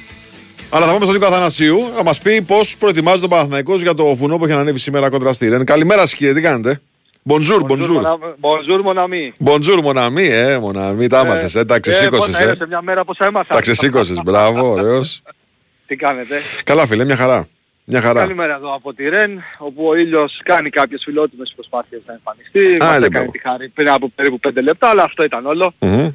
Αλλά 0.69 0.86
θα 0.86 0.91
πάμε 0.91 1.05
στον 1.05 1.17
Νίκο 1.17 1.26
Αθανασίου 1.26 1.78
να 1.95 2.03
μας 2.03 2.19
πει 2.19 2.41
πώς 2.41 2.78
προετοιμάζει 2.78 3.21
τον 3.21 3.30
Παναθηναϊκός 3.30 3.82
για 3.82 3.93
το 3.93 4.15
βουνό 4.15 4.38
που 4.38 4.45
έχει 4.45 4.53
ανέβει 4.53 4.80
σήμερα 4.80 5.09
κοντρα 5.09 5.34
στη 5.34 5.49
Ρεν. 5.49 5.65
Καλημέρα 5.65 6.05
σα 6.05 6.15
κύριε, 6.15 6.34
τι 6.34 6.41
κάνετε; 6.41 6.82
Bonjour, 7.30 7.59
bonjour. 7.71 8.01
Bonjour, 8.41 8.80
mon 8.88 8.97
ami. 9.05 9.34
Bonjour, 9.38 9.78
mon 9.84 9.97
ami, 9.97 10.26
ε, 10.30 10.59
mon 10.63 10.76
ami, 10.76 11.07
τα 11.07 11.19
έμαθες, 11.19 11.55
ε, 11.55 11.65
τα 11.65 11.76
Ε, 11.76 11.80
ξεσήκωσες, 11.80 12.26
πώς 12.26 12.30
να 12.30 12.43
είναι 12.43 12.51
ε. 12.51 12.55
σε 12.55 12.67
μια 12.67 12.82
μέρα 12.82 13.05
πώς 13.05 13.17
έμαθα. 13.17 13.53
Τα 13.53 13.61
ξεσήκωσες, 13.61 14.19
μπράβο, 14.24 14.71
ωραίος. 14.71 15.21
Τι 15.88 15.95
κάνετε; 15.95 16.39
Καλά 16.63 16.86
φίλε, 16.88 17.05
μια 17.05 17.15
χαρά. 17.15 17.47
Μια 17.86 18.01
χαρά. 18.01 18.19
Καλημέρα 18.19 18.55
εδώ 18.55 18.75
από 18.75 18.93
τη 18.93 19.09
Ρεν, 19.09 19.43
όπου 19.57 19.88
ο 19.88 19.95
ήλιος 19.95 20.39
κάνει 20.43 20.69
κάποιες 20.69 21.01
φιλότιμες 21.03 21.51
προσπάθειες 21.55 22.01
να 22.05 22.13
εμφανιστεί. 22.13 22.84
Α, 22.84 22.86
Μας 22.86 22.93
λοιπόν. 22.93 23.05
έκανε 23.05 23.31
τη 23.31 23.39
χάρη 23.39 23.69
πριν 23.69 23.89
από 23.89 24.09
περίπου 24.15 24.39
5 24.47 24.61
λεπτά, 24.61 24.89
αλλά 24.89 25.03
αυτό 25.03 25.23
ήταν 25.23 25.45
όλο. 25.45 25.73
Μμμ. 25.79 26.11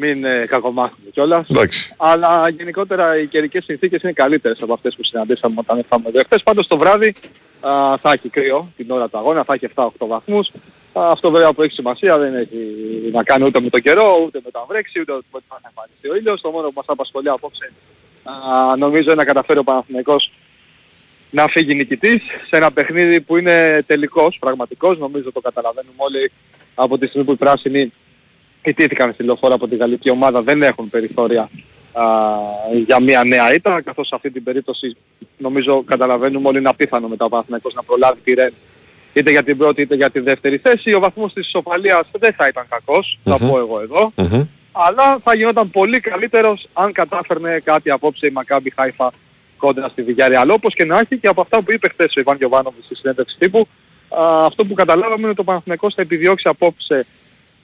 Μην 0.00 0.24
ε, 0.24 0.44
κακομάθουμε 0.46 1.10
κιόλας. 1.12 1.46
Εντάξει. 1.50 1.94
Αλλά 1.96 2.48
γενικότερα 2.48 3.18
οι 3.20 3.26
καιρικές 3.26 3.64
συνθήκες 3.64 4.02
είναι 4.02 4.12
καλύτερες 4.12 4.62
από 4.62 4.72
αυτές 4.72 4.94
που 4.94 5.04
συναντήσαμε 5.04 5.54
όταν 5.58 5.78
ήρθαμε 5.78 6.08
εδώ. 6.08 6.20
Χθες 6.24 6.42
πάντως 6.42 6.66
το 6.66 6.78
βράδυ 6.78 7.14
α, 7.60 7.96
θα 8.02 8.12
έχει 8.12 8.28
κρύο 8.28 8.72
την 8.76 8.90
ώρα 8.90 9.08
του 9.08 9.18
αγώνα, 9.18 9.44
θα 9.44 9.54
έχει 9.54 9.68
7-8 9.74 9.88
βαθμούς. 9.98 10.48
Α, 10.92 11.10
αυτό 11.10 11.30
βέβαια 11.30 11.52
που 11.52 11.62
έχει 11.62 11.72
σημασία 11.72 12.18
δεν 12.18 12.34
έχει 12.34 12.56
να 13.12 13.22
κάνει 13.22 13.44
ούτε 13.44 13.60
με 13.60 13.68
τον 13.68 13.80
καιρό, 13.80 14.22
ούτε 14.26 14.40
με 14.44 14.50
το 14.50 14.58
αν 14.58 14.64
βρέξει, 14.68 15.00
ούτε 15.00 15.12
με 15.12 15.20
το 15.30 15.54
αν 15.54 15.58
θα 15.62 15.68
εμφανιστεί 15.68 16.08
ο 16.08 16.16
ήλιος. 16.16 16.40
Το 16.40 16.50
μόνο 16.50 16.66
που 16.66 16.74
μας 16.76 16.84
απασχολεί 16.88 17.28
απόψε 17.28 17.72
α, 18.28 18.76
νομίζω 18.76 19.04
είναι 19.04 19.14
να 19.14 19.24
καταφέρει 19.24 19.58
ο 19.58 19.64
Παναθηναϊκός 19.64 20.32
να 21.30 21.46
φύγει 21.48 21.74
νικητής 21.74 22.22
σε 22.48 22.56
ένα 22.56 22.72
παιχνίδι 22.72 23.20
που 23.20 23.36
είναι 23.36 23.82
τελικός, 23.86 24.36
πραγματικός. 24.40 24.98
Νομίζω 24.98 25.32
το 25.32 25.40
καταλαβαίνουμε 25.40 25.94
όλοι 25.96 26.30
από 26.74 26.98
τη 26.98 27.06
στιγμή 27.06 27.26
που 27.26 27.32
οι 27.32 27.36
πράσινοι 27.36 27.92
ιτήθηκαν 28.62 29.12
στη 29.12 29.22
λεωφόρα 29.22 29.54
από 29.54 29.66
τη 29.66 29.76
γαλλική 29.76 30.10
ομάδα 30.10 30.42
δεν 30.42 30.62
έχουν 30.62 30.90
περιθώρια 30.90 31.50
α, 31.92 32.04
για 32.84 33.00
μια 33.00 33.24
νέα 33.24 33.54
ήττα 33.54 33.80
καθώς 33.82 34.06
σε 34.06 34.14
αυτή 34.14 34.30
την 34.30 34.44
περίπτωση 34.44 34.96
νομίζω 35.36 35.82
καταλαβαίνουμε 35.82 36.48
όλοι 36.48 36.58
είναι 36.58 36.68
απίθανο 36.68 37.08
μετά 37.08 37.24
ο 37.24 37.28
Παναθηναϊκός 37.28 37.74
να 37.74 37.82
προλάβει 37.82 38.20
τη 38.24 38.34
Ρεν 38.34 38.52
είτε 39.12 39.30
για 39.30 39.42
την 39.42 39.56
πρώτη 39.56 39.82
είτε 39.82 39.94
για 39.94 40.10
τη 40.10 40.20
δεύτερη 40.20 40.56
θέση. 40.58 40.94
Ο 40.94 41.00
βαθμός 41.00 41.32
της 41.32 41.46
ισοπαλίας 41.46 42.08
δεν 42.18 42.34
θα 42.36 42.46
ήταν 42.46 42.66
κακός, 42.68 43.18
θα 43.24 43.36
Μμμ. 43.40 43.48
πω 43.50 43.58
εγώ 43.58 43.80
εδώ. 43.80 44.12
Μμμ. 44.14 44.46
Αλλά 44.80 45.18
θα 45.22 45.34
γινόταν 45.34 45.70
πολύ 45.70 46.00
καλύτερος 46.00 46.68
αν 46.72 46.92
κατάφερνε 46.92 47.60
κάτι 47.64 47.90
απόψε 47.90 48.26
η 48.26 48.30
Μακάμπι 48.30 48.72
Χάιφα 48.76 49.12
κόντρα 49.56 49.88
στη 49.88 50.02
Βιγιαρεάλ. 50.02 50.50
Όπως 50.50 50.74
και 50.74 50.84
να 50.84 50.98
έχει 50.98 51.18
και 51.18 51.28
από 51.28 51.40
αυτά 51.40 51.62
που 51.62 51.72
είπε 51.72 51.88
χθες 51.88 52.16
ο 52.16 52.20
Ιβάν 52.20 52.36
Γιωβάνοβης 52.36 52.84
στη 52.84 52.94
συνέντευξη 52.94 53.36
τύπου, 53.38 53.68
α, 54.08 54.44
αυτό 54.44 54.64
που 54.64 54.74
καταλάβαμε 54.74 55.20
είναι 55.20 55.30
ότι 55.30 55.40
ο 55.40 55.44
Παναθηναϊκός 55.44 55.94
θα 55.94 56.02
επιδιώξει 56.02 56.48
απόψε 56.48 57.06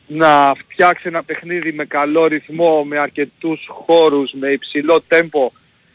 να 0.07 0.53
φτιάξει 0.55 1.09
ένα 1.09 1.23
παιχνίδι 1.23 1.73
με 1.73 1.85
καλό 1.85 2.27
ρυθμό, 2.27 2.85
με 2.85 2.99
αρκετούς 2.99 3.67
χώρους, 3.69 4.33
με 4.33 4.49
υψηλό 4.49 5.01
τέμπο, 5.09 5.53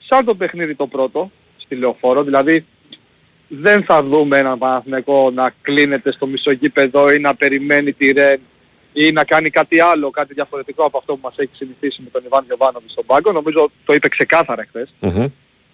σαν 0.07 0.25
το 0.25 0.35
παιχνίδι 0.35 0.75
το 0.75 0.87
πρώτο, 0.87 1.31
στη 1.57 1.75
Λεωφόρο. 1.75 2.23
Δηλαδή 2.23 2.65
δεν 3.47 3.83
θα 3.83 4.03
δούμε 4.03 4.37
έναν 4.37 4.57
Παναθηναϊκό 4.57 5.31
να 5.31 5.53
κλείνεται 5.61 6.11
στο 6.11 6.27
μισογείπεδο 6.27 7.11
ή 7.11 7.19
να 7.19 7.35
περιμένει 7.35 7.93
τη 7.93 8.11
Ρεν 8.11 8.39
ή 9.01 9.11
να 9.11 9.23
κάνει 9.23 9.49
κάτι 9.49 9.79
άλλο, 9.79 10.09
κάτι 10.09 10.33
διαφορετικό 10.33 10.83
από 10.83 10.97
αυτό 10.97 11.13
που 11.13 11.19
μας 11.23 11.33
έχει 11.37 11.51
συνηθίσει 11.55 12.01
με 12.01 12.09
τον 12.09 12.21
Ιβάν 12.25 12.43
Γιωβάνοβη 12.45 12.89
στον 12.89 13.05
πάγκο. 13.05 13.31
Νομίζω 13.31 13.71
το 13.85 13.93
είπε 13.93 14.07
ξεκάθαρα 14.07 14.65
χθες 14.67 14.93
Μμμ. 14.99 15.25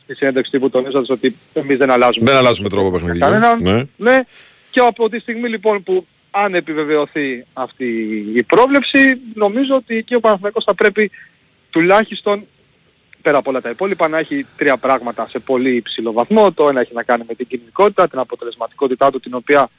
στη 0.03 0.15
συνέντευξη 0.15 0.59
που 0.59 0.69
τονίζοντας 0.69 1.09
ότι 1.09 1.36
εμείς 1.53 1.78
δεν 1.78 1.89
αλλάζουμε. 1.89 2.26
Δεν 2.26 2.36
αλλάζουμε 2.36 2.69
τρόπο 2.69 2.91
παιχνιδιού. 2.91 3.19
Κανέναν. 3.19 3.61
Ναι. 3.61 3.84
Ναι. 3.97 4.19
Και 4.71 4.80
από 4.80 5.09
τη 5.09 5.19
στιγμή 5.19 5.49
λοιπόν 5.49 5.84
που 5.84 6.07
αν 6.32 6.55
επιβεβαιωθεί 6.55 7.45
αυτή 7.53 7.88
η 8.36 8.43
πρόβλεψη, 8.43 9.19
νομίζω 9.34 9.76
ότι 9.76 9.97
εκεί 9.97 10.15
ο 10.15 10.19
Παναθηναϊκός 10.19 10.63
θα 10.63 10.76
πρέπει 10.76 11.11
τουλάχιστον 11.69 12.45
πέρα 13.21 13.38
από 13.38 13.49
όλα 13.49 13.61
τα 13.61 13.69
υπόλοιπα 13.69 14.07
να 14.07 14.17
έχει 14.17 14.45
τρία 14.57 14.78
πράγματα 14.78 15.28
σε 15.28 15.39
πολύ 15.39 15.76
υψηλό 15.76 16.11
βαθμό. 16.11 16.51
Το 16.51 16.69
ένα 16.69 16.80
έχει 16.80 16.93
να 16.93 17.03
κάνει 17.03 17.23
με 17.28 17.34
την 17.34 17.47
κινητικότητα, 17.47 18.07
την 18.07 18.19
αποτελεσματικότητά 18.19 19.11
του 19.11 19.19
την 19.19 19.34
οποία 19.34 19.69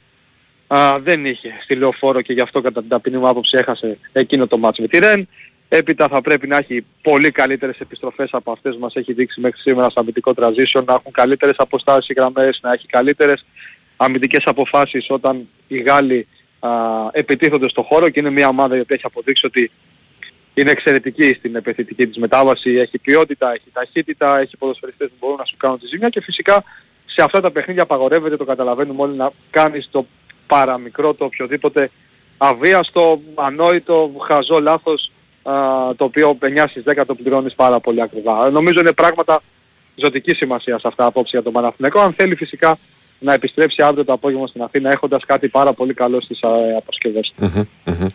α, 0.67 0.99
δεν 0.99 1.25
είχε 1.25 1.57
στη 1.63 1.75
λεωφόρο 1.75 2.21
και 2.21 2.33
γι' 2.33 2.41
αυτό 2.41 2.61
κατά 2.61 2.79
την 2.79 2.89
ταπεινή 2.89 3.17
μου 3.17 3.27
άποψη 3.27 3.57
έχασε 3.57 3.97
εκείνο 4.11 4.47
το 4.47 4.57
μάτς 4.57 4.79
με 4.79 4.87
τη 4.87 4.99
Ρεν. 4.99 5.27
Έπειτα 5.69 6.07
θα 6.07 6.21
πρέπει 6.21 6.47
να 6.47 6.57
έχει 6.57 6.85
πολύ 7.01 7.31
καλύτερες 7.31 7.79
επιστροφές 7.79 8.29
από 8.31 8.51
αυτές 8.51 8.73
που 8.73 8.79
μας 8.79 8.95
έχει 8.95 9.13
δείξει 9.13 9.39
μέχρι 9.39 9.59
σήμερα 9.59 9.89
στο 9.89 9.99
αμυντικό 9.99 10.33
transition, 10.35 10.83
να 10.85 10.93
έχουν 10.93 11.11
καλύτερες 11.11 11.55
αποστάσεις 11.57 12.09
οι 12.09 12.13
γραμμές, 12.13 12.59
να 12.61 12.73
έχει 12.73 12.87
καλύτερες 12.87 13.45
αμυντικές 13.97 14.43
αποφάσεις 14.45 15.05
όταν 15.09 15.47
οι 15.67 15.77
Γάλλοι 15.77 16.27
α, 16.59 16.69
επιτίθονται 17.11 17.69
στο 17.69 17.81
χώρο 17.81 18.09
και 18.09 18.19
είναι 18.19 18.29
μια 18.29 18.47
ομάδα 18.47 18.77
η 18.77 18.79
οποία 18.79 18.95
έχει 18.95 19.05
αποδείξει 19.05 19.45
ότι 19.45 19.71
είναι 20.53 20.71
εξαιρετική 20.71 21.33
στην 21.33 21.55
επιθετική 21.55 22.07
της 22.07 22.17
μετάβαση, 22.17 22.69
έχει 22.69 22.97
ποιότητα, 22.99 23.51
έχει 23.51 23.69
ταχύτητα, 23.73 24.39
έχει 24.39 24.57
ποδοσφαιριστές 24.57 25.07
που 25.07 25.15
μπορούν 25.19 25.37
να 25.37 25.45
σου 25.45 25.57
κάνουν 25.57 25.79
τη 25.79 25.87
ζημιά 25.87 26.09
και 26.09 26.21
φυσικά 26.21 26.63
σε 27.05 27.23
αυτά 27.23 27.41
τα 27.41 27.51
παιχνίδια 27.51 27.83
απαγορεύεται, 27.83 28.37
το 28.37 28.45
καταλαβαίνουμε 28.45 29.01
όλοι, 29.01 29.15
να 29.15 29.31
κάνεις 29.49 29.87
το 29.91 30.05
παραμικρό, 30.47 31.13
το 31.13 31.25
οποιοδήποτε 31.25 31.91
αβίαστο, 32.37 33.21
ανόητο, 33.35 34.11
χαζό 34.27 34.59
λάθος, 34.59 35.11
α, 35.43 35.53
το 35.95 36.03
οποίο 36.03 36.37
9 36.41 36.67
στις 36.67 36.83
10 36.83 37.05
το 37.05 37.15
πληρώνεις 37.15 37.53
πάρα 37.53 37.79
πολύ 37.79 38.01
ακριβά. 38.01 38.49
Νομίζω 38.49 38.79
είναι 38.79 38.91
πράγματα 38.91 39.41
ζωτικής 39.95 40.37
σημασίας 40.37 40.81
σε 40.81 40.87
αυτά 40.87 41.05
απόψε 41.05 41.29
για 41.33 41.43
τον 41.43 41.53
Παναθηναϊκό. 41.53 41.99
Αν 41.99 42.13
θέλει 42.13 42.35
φυσικά 42.35 42.77
να 43.19 43.33
επιστρέψει 43.33 43.81
αύριο 43.81 44.05
το 44.05 44.13
απόγευμα 44.13 44.47
στην 44.47 44.61
Αθήνα 44.61 44.91
έχοντας 44.91 45.25
κάτι 45.25 45.47
πάρα 45.47 45.73
πολύ 45.73 45.93
καλό 45.93 46.21
στις 46.21 46.43
α, 46.43 46.49
αποσκευές 46.77 47.33
του. 47.35 47.43
Μμμ, 47.45 47.65
μμμ. 47.83 48.07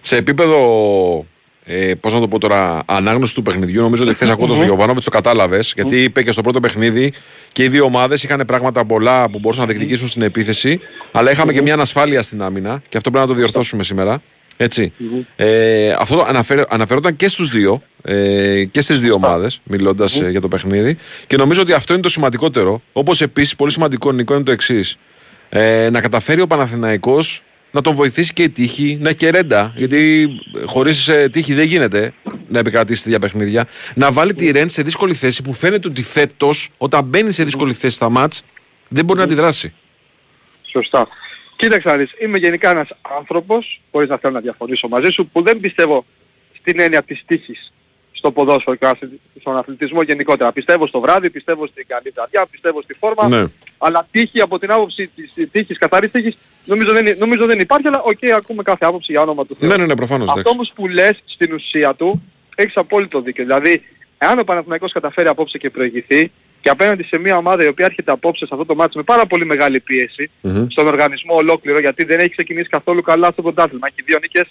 Σε 0.00 0.16
επίπεδο, 0.16 1.26
ε, 1.70 1.94
πώς 1.94 2.14
να 2.14 2.20
το 2.20 2.28
πω 2.28 2.38
τώρα, 2.38 2.82
ανάγνωση 2.86 3.34
του 3.34 3.42
παιχνιδιού, 3.42 3.82
νομίζω 3.82 4.04
ότι 4.04 4.14
χθες 4.14 4.28
ακούγοντας 4.28 4.56
τον 4.56 4.66
Γιωβάνοβιτς 4.66 5.04
το 5.04 5.10
κατάλαβες, 5.10 5.72
γιατί 5.76 6.02
είπε 6.02 6.22
και 6.22 6.32
στο 6.32 6.42
πρώτο 6.42 6.60
παιχνίδι 6.60 7.12
και 7.52 7.62
οι 7.64 7.68
δύο 7.68 7.84
ομάδες 7.84 8.22
είχαν 8.22 8.42
πράγματα 8.46 8.84
πολλά 8.84 9.30
που 9.30 9.38
μπορούσαν 9.38 9.66
να 9.66 9.70
διεκδικήσουν 9.72 10.08
στην 10.08 10.22
επίθεση, 10.22 10.80
αλλά 11.12 11.30
είχαμε 11.30 11.52
και 11.52 11.62
μια 11.62 11.74
ανασφάλεια 11.74 12.22
στην 12.22 12.42
άμυνα 12.42 12.82
και 12.88 12.96
αυτό 12.96 13.10
πρέπει 13.10 13.26
να 13.26 13.32
το 13.32 13.38
διορθώσουμε 13.38 13.82
σήμερα. 13.82 14.20
Έτσι. 14.56 14.92
Ε, 15.36 15.90
αυτό 15.98 16.16
το 16.16 16.24
αναφέρε, 16.28 16.64
αναφερόταν 16.68 17.16
και 17.16 17.28
στους 17.28 17.50
δύο 17.50 17.82
ε, 18.02 18.64
και 18.64 18.80
στις 18.80 19.00
δύο 19.00 19.14
ομάδες 19.14 19.60
μιλώντας 19.64 20.20
ε, 20.20 20.30
για 20.30 20.40
το 20.40 20.48
παιχνίδι. 20.48 20.96
Και 21.26 21.36
νομίζω 21.36 21.60
ότι 21.60 21.72
αυτό 21.72 21.92
είναι 21.92 22.02
το 22.02 22.08
σημαντικότερο 22.08 22.82
όπως 22.92 23.20
επίσης 23.20 23.56
πολύ 23.56 23.72
σημαντικό 23.72 24.12
Νικό 24.12 24.34
είναι 24.34 24.42
το 24.42 24.50
εξής. 24.52 24.96
Ε, 25.48 25.88
να 25.90 26.00
καταφέρει 26.00 26.40
ο 26.40 26.46
Παναθηναϊκός 26.46 27.42
να 27.70 27.80
τον 27.80 27.94
βοηθήσει 27.94 28.32
και 28.32 28.42
η 28.42 28.50
τύχη, 28.50 28.98
να 29.00 29.12
και 29.12 29.30
ρέντα. 29.30 29.72
Γιατί 29.76 30.28
χωρίς 30.64 31.10
τύχη 31.30 31.54
δεν 31.54 31.64
γίνεται 31.64 32.12
να 32.48 32.58
επικρατήσει 32.58 33.02
τέτοια 33.02 33.18
παιχνίδια. 33.18 33.66
Να 33.94 34.12
βάλει 34.12 34.34
τη 34.34 34.50
Ρεν 34.50 34.68
σε 34.68 34.82
δύσκολη 34.82 35.14
θέση 35.14 35.42
που 35.42 35.52
φαίνεται 35.52 35.88
ότι 35.88 36.02
φέτος, 36.02 36.68
όταν 36.78 37.04
μπαίνει 37.04 37.32
σε 37.32 37.44
δύσκολη 37.44 37.72
θέση 37.72 37.94
στα 37.94 38.08
μάτς, 38.08 38.42
δεν 38.88 39.04
μπορεί 39.04 39.18
να 39.18 39.24
αντιδράσει. 39.24 39.74
Σωστά. 40.62 41.08
Κοίταξε 41.56 41.88
να 41.88 41.96
δεις, 41.96 42.10
είμαι 42.20 42.38
γενικά 42.38 42.70
ένας 42.70 42.88
άνθρωπος, 43.18 43.80
χωρίς 43.90 44.08
να 44.08 44.18
θέλω 44.18 44.32
να 44.32 44.40
διαφωνήσω 44.40 44.88
μαζί 44.88 45.10
σου, 45.10 45.28
που 45.32 45.42
δεν 45.42 45.60
πιστεύω 45.60 46.04
στην 46.60 46.80
έννοια 46.80 47.02
της 47.02 47.22
τύχης 47.26 47.72
στο 48.18 48.30
ποδόσφαιρο 48.32 48.76
και 48.76 48.86
στον 49.40 49.56
αθλητισμό 49.56 50.02
γενικότερα. 50.02 50.52
Πιστεύω 50.52 50.86
στο 50.86 51.00
βράδυ, 51.00 51.30
πιστεύω 51.30 51.66
στην 51.66 51.86
καλή 51.86 52.10
βραδιά, 52.14 52.46
πιστεύω 52.50 52.82
στη 52.82 52.94
φόρμα, 52.94 53.28
Ναι. 53.28 53.44
αλλά 53.78 54.06
τύχη 54.10 54.40
από 54.40 54.58
την 54.58 54.70
άποψη 54.70 55.10
της 55.14 55.32
τύχης, 55.50 55.78
καθαρής 55.78 56.10
τύχης, 56.10 56.38
νομίζω 56.64 56.92
δεν, 56.92 57.16
νομίζω 57.18 57.46
δεν 57.46 57.60
υπάρχει, 57.60 57.86
αλλά 57.86 58.00
οκ, 58.02 58.18
ακούμε 58.36 58.62
κάθε 58.62 58.84
άποψη 58.86 59.12
για 59.12 59.20
όνομα 59.20 59.46
του 59.46 59.56
Θεού. 59.60 59.68
Ναι, 59.68 59.76
ναι, 59.76 59.86
ναι, 59.86 59.96
προφανώς. 59.96 60.28
Αυτό 60.28 60.40
εντάξει. 60.40 60.56
όμως 60.58 60.72
που 60.74 60.88
λες 60.88 61.22
στην 61.24 61.52
ουσία 61.52 61.94
του, 61.94 62.22
έχεις 62.54 62.76
απόλυτο 62.76 63.20
δίκιο. 63.20 63.44
Δηλαδή, 63.44 63.82
εάν 64.18 64.38
ο 64.38 64.44
Παναθηναϊκός 64.44 64.92
καταφέρει 64.92 65.28
απόψε 65.28 65.58
και 65.58 65.70
προηγηθεί 65.70 66.30
και 66.60 66.70
απέναντι 66.70 67.02
σε 67.02 67.18
μια 67.18 67.36
ομάδα 67.36 67.64
η 67.64 67.66
οποία 67.66 67.84
έρχεται 67.86 68.12
απόψε 68.12 68.46
σε 68.46 68.50
αυτό 68.52 68.64
το 68.66 68.74
ματς 68.74 68.93
ο 68.93 68.98
με 68.98 69.04
πάρα 69.04 69.26
πολύ 69.26 69.44
μεγάλη 69.44 69.80
πίεση 69.80 70.30
Μμμ. 70.40 70.66
στον 70.68 70.86
οργανισμό 70.86 71.34
ολόκληρο 71.34 71.78
γιατί 71.80 72.04
δεν 72.04 72.18
έχει 72.18 72.28
ξεκινήσει 72.30 72.68
καθόλου 72.68 73.02
καλά 73.02 73.30
στο 73.32 73.42
πρωτάθλημα. 73.42 73.86
Έχει 73.86 74.02
δύο 74.04 74.18
νίκες, 74.18 74.46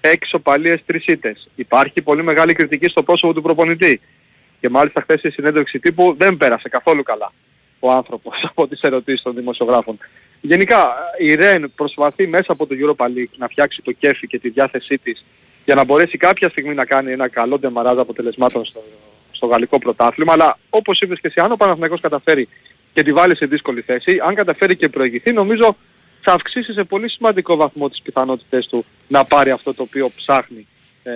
έξι 0.00 0.34
οπαλίες, 0.34 0.80
τρεις 0.86 1.06
ήττες. 1.06 1.48
Υπάρχει 1.54 2.02
πολύ 2.02 2.22
μεγάλη 2.22 2.52
κριτική 2.52 2.88
στο 2.88 3.02
πρόσωπο 3.02 3.34
του 3.34 3.42
προπονητή. 3.42 4.00
Και 4.60 4.68
μάλιστα 4.68 5.00
χθες 5.00 5.22
η 5.22 5.30
συνέντευξη 5.30 5.78
τύπου 5.78 6.14
δεν 6.18 6.36
πέρασε 6.36 6.68
καθόλου 6.68 7.02
καλά 7.02 7.32
ο 7.80 7.92
άνθρωπος 7.92 8.42
από 8.50 8.68
τις 8.68 8.80
ερωτήσεις 8.80 9.22
των 9.22 9.34
δημοσιογράφων. 9.34 9.98
Γενικά 10.40 10.94
η 11.18 11.34
Ρεν 11.34 11.72
προσπαθεί 11.76 12.26
μέσα 12.26 12.52
από 12.52 12.66
το 12.66 12.74
Europa 12.78 13.04
League 13.04 13.34
να 13.36 13.48
φτιάξει 13.48 13.82
το 13.82 13.92
κέφι 13.92 14.26
και 14.26 14.38
τη 14.38 14.48
διάθεσή 14.48 14.98
της 14.98 15.24
για 15.64 15.74
να 15.74 15.84
μπορέσει 15.84 16.16
κάποια 16.16 16.48
στιγμή 16.48 16.74
να 16.74 16.84
κάνει 16.84 17.12
ένα 17.12 17.28
καλό 17.28 17.58
ντεμαράζ 17.58 17.98
αποτελεσμάτων 17.98 18.64
στο, 18.64 18.82
στο 19.30 19.46
γαλλικό 19.46 19.78
πρωτάθλημα. 19.78 20.32
Αλλά 20.32 20.58
όπως 20.70 21.00
είπες 21.00 21.20
και 21.20 21.26
εσύ, 21.26 21.40
αν 21.40 21.52
ο 21.52 21.56
Παναθηναϊκός 21.56 22.00
καταφέρει 22.00 22.48
και 22.92 23.02
τη 23.02 23.12
βάλει 23.12 23.36
σε 23.36 23.46
δύσκολη 23.46 23.80
θέση, 23.80 24.20
αν 24.26 24.34
καταφέρει 24.34 24.76
και 24.76 24.88
προηγηθεί, 24.88 25.32
νομίζω 25.32 25.76
θα 26.20 26.32
αυξήσει 26.32 26.72
σε 26.72 26.84
πολύ 26.84 27.10
σημαντικό 27.10 27.56
βαθμό 27.56 27.88
τις 27.88 28.00
πιθανότητες 28.02 28.66
του 28.66 28.84
να 29.08 29.24
πάρει 29.24 29.50
αυτό 29.50 29.74
το 29.74 29.82
οποίο 29.82 30.10
ψάχνει 30.16 30.66
ε, 31.02 31.12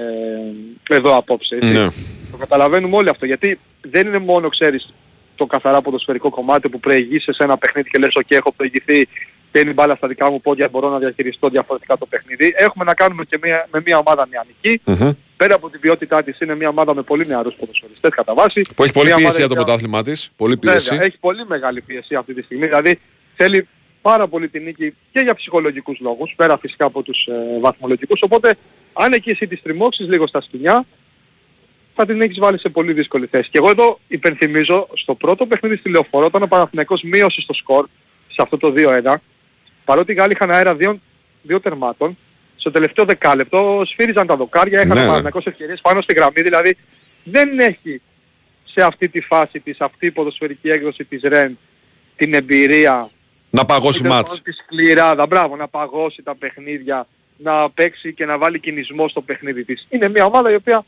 εδώ 0.96 1.16
απόψε. 1.16 1.54
Έτσι. 1.54 1.72
Ναι. 1.72 1.88
Το 2.30 2.36
καταλαβαίνουμε 2.38 2.96
όλοι 2.96 3.08
αυτό, 3.08 3.26
γιατί 3.26 3.58
δεν 3.80 4.06
είναι 4.06 4.18
μόνο, 4.18 4.48
ξέρεις, 4.48 4.94
το 5.34 5.46
καθαρά 5.46 5.82
ποδοσφαιρικό 5.82 6.30
κομμάτι 6.30 6.68
που 6.68 6.80
προηγείσαι 6.80 7.32
σε 7.32 7.42
ένα 7.44 7.58
παιχνίδι 7.58 7.90
και 7.90 7.98
λες 7.98 8.14
«ΟΚ, 8.14 8.30
έχω 8.30 8.52
προηγηθεί 8.52 9.08
και 9.52 9.60
είναι 9.60 9.70
η 9.70 9.72
μπάλα 9.76 9.94
στα 9.94 10.08
δικά 10.08 10.30
μου 10.30 10.40
πόδια, 10.40 10.68
μπορώ 10.68 10.88
να 10.88 10.98
διαχειριστώ 10.98 11.48
διαφορετικά 11.48 11.98
το 11.98 12.06
παιχνίδι». 12.06 12.54
Έχουμε 12.56 12.84
να 12.84 12.94
κάνουμε 12.94 13.24
και 13.24 13.38
μια, 13.42 13.68
με 13.72 13.82
μια 13.86 13.98
ομάδα 13.98 14.28
νεανική. 14.30 14.80
Μμμ. 14.84 15.12
Πέρα 15.36 15.54
από 15.54 15.70
την 15.70 15.80
ποιότητά 15.80 16.22
της 16.22 16.40
είναι 16.40 16.54
μια 16.54 16.68
ομάδα 16.68 16.94
με 16.94 17.02
πολύ 17.02 17.26
νεαρούς 17.26 17.54
ποδοσφαιριστές 17.54 18.10
κατά 18.14 18.34
βάση. 18.34 18.62
Που 18.76 18.82
έχει 18.82 18.92
πολλή 18.92 19.06
Μια 19.06 19.16
πίεση 19.16 19.28
ομάδα 19.30 19.38
για 19.38 19.48
το 19.48 19.54
η 19.54 19.58
οποία- 19.58 19.64
πρωτάθλημά 19.64 20.02
της. 20.02 20.30
Πολύ 20.36 20.56
πίεση. 20.56 20.88
Βέβαια, 20.88 21.04
έχει 21.04 21.18
πολύ 21.18 21.44
μεγάλη 21.46 21.80
πίεση 21.80 22.14
αυτή 22.14 22.34
τη 22.34 22.42
στιγμή. 22.42 22.66
Δηλαδή 22.66 22.98
θέλει 23.36 23.68
πάρα 24.08 24.28
πολύ 24.28 24.48
την 24.48 24.62
νίκη 24.62 24.94
και 25.12 25.20
για 25.20 25.34
ψυχολογικούς 25.34 25.98
λόγους, 26.00 26.34
πέρα 26.36 26.58
φυσικά 26.58 26.84
από 26.84 27.02
τους 27.02 27.26
ε, 27.26 27.60
βαθμολογικούς. 27.60 28.22
Οπότε 28.22 28.56
αν 28.92 29.12
εκεί 29.12 29.30
εσύ 29.30 29.46
τη 29.46 29.56
τριμώξεις 29.56 30.08
λίγο 30.08 30.26
στα 30.26 30.40
σκηνιά, 30.40 30.86
θα 31.94 32.06
την 32.06 32.20
έχεις 32.20 32.38
βάλει 32.38 32.58
σε 32.58 32.68
πολύ 32.68 32.92
δύσκολη 32.92 33.26
θέση. 33.26 33.50
Και 33.50 33.58
εγώ 33.58 33.70
εδώ 33.70 33.98
υπενθυμίζω 34.08 34.88
στο 34.94 35.14
πρώτο 35.14 35.46
παιχνίδι 35.46 35.76
στη 35.76 35.90
Λεωφορώ, 35.90 36.26
όταν 36.26 36.42
ο 36.42 36.46
Παναθηναϊκός 36.46 37.02
μείωσε 37.02 37.40
στο 37.40 37.54
σκορ 37.54 37.86
σε 38.28 38.42
αυτό 38.42 38.56
το 38.56 38.72
2-1, 38.76 39.14
παρότι 39.84 40.12
οι 40.12 40.14
Γάλλοι 40.14 40.32
είχαν 40.32 40.50
αέρα 40.50 40.74
δύο, 40.74 41.00
δύο 41.42 41.60
τερμάτων, 41.60 42.16
στο 42.56 42.70
τελευταίο 42.70 43.04
δεκάλεπτο 43.04 43.82
σφύριζαν 43.86 44.26
τα 44.26 44.36
δοκάρια, 44.36 44.80
έχανε 44.80 44.94
Ναι, 44.94 45.00
ο 45.00 45.02
ναι. 45.02 45.06
Παναθηναϊκός 45.06 45.46
ευκαιρίες 45.46 45.80
πάνω 45.80 46.00
στη 46.00 46.14
γραμμή, 46.14 46.42
δηλαδή 46.42 46.76
δεν 47.24 47.58
έχει 47.58 48.00
σε 48.64 48.82
αυτή 48.82 49.08
τη 49.08 49.20
φάση 49.20 49.60
της, 49.60 49.80
αυτή 49.80 50.06
η 50.06 50.10
ποδοσφαιρική 50.10 50.70
έκδοση 50.70 51.04
της 51.04 51.20
ΡΕΝ 51.22 51.58
την 52.16 52.34
εμπειρία 52.34 53.10
Να 53.54 53.64
παγώσει 53.64 53.98
ή 53.98 54.02
τέλος 54.02 54.16
μάτς. 54.16 54.28
πάντων 54.28 54.44
τη 54.44 54.52
σκληράδα, 54.52 55.26
μπράβο, 55.26 55.56
να 55.56 55.68
παγώσει 55.68 56.22
τα 56.22 56.34
παιχνίδια, 56.36 57.06
να 57.36 57.70
παίξει 57.70 58.14
και 58.14 58.24
να 58.24 58.38
βάλει 58.38 58.58
κινησμό 58.60 59.08
στο 59.08 59.20
παιχνίδι 59.20 59.64
της. 59.64 59.86
Είναι 59.90 60.08
μια 60.08 60.24
ομάδα 60.24 60.50
η 60.50 60.54
οποία 60.54 60.84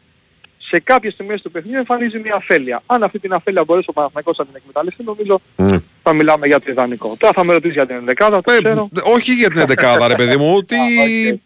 σε 0.59 0.81
κάποιες 0.81 1.12
στιγμές 1.12 1.43
του 1.43 1.51
παιχνιδιού 1.51 1.79
εμφανίζει 1.79 2.19
μια 2.19 2.35
αφέλεια. 2.35 2.83
Αν 2.87 3.03
αυτή 3.03 3.19
την 3.19 3.33
αφέλεια 3.33 3.64
μπορέσει 3.64 3.87
ο 3.91 3.93
Παναθηναϊκός 3.93 4.37
να 4.39 4.45
την 4.45 4.55
εκμεταλλευτεί, 4.57 5.05
νομίζω 5.05 5.41
Ναι. 5.57 5.79
Θα 6.09 6.14
μιλάμε 6.14 6.46
για 6.46 6.59
το 6.61 6.64
ιδανικό. 6.70 7.16
Τώρα 7.18 7.32
θα 7.32 7.44
με 7.44 7.52
ρωτήσεις 7.52 7.74
για 7.74 7.86
την 7.86 7.96
ενδεκάδα, 7.96 8.40
το 8.40 8.50
ξέρω. 8.50 8.88
Όχι 9.14 9.32
για 9.32 9.50
την 9.50 9.64
11η, 9.68 10.07
ρε 10.09 10.14
παιδί 10.14 10.36
μου. 10.36 10.62
Τι... 10.64 10.76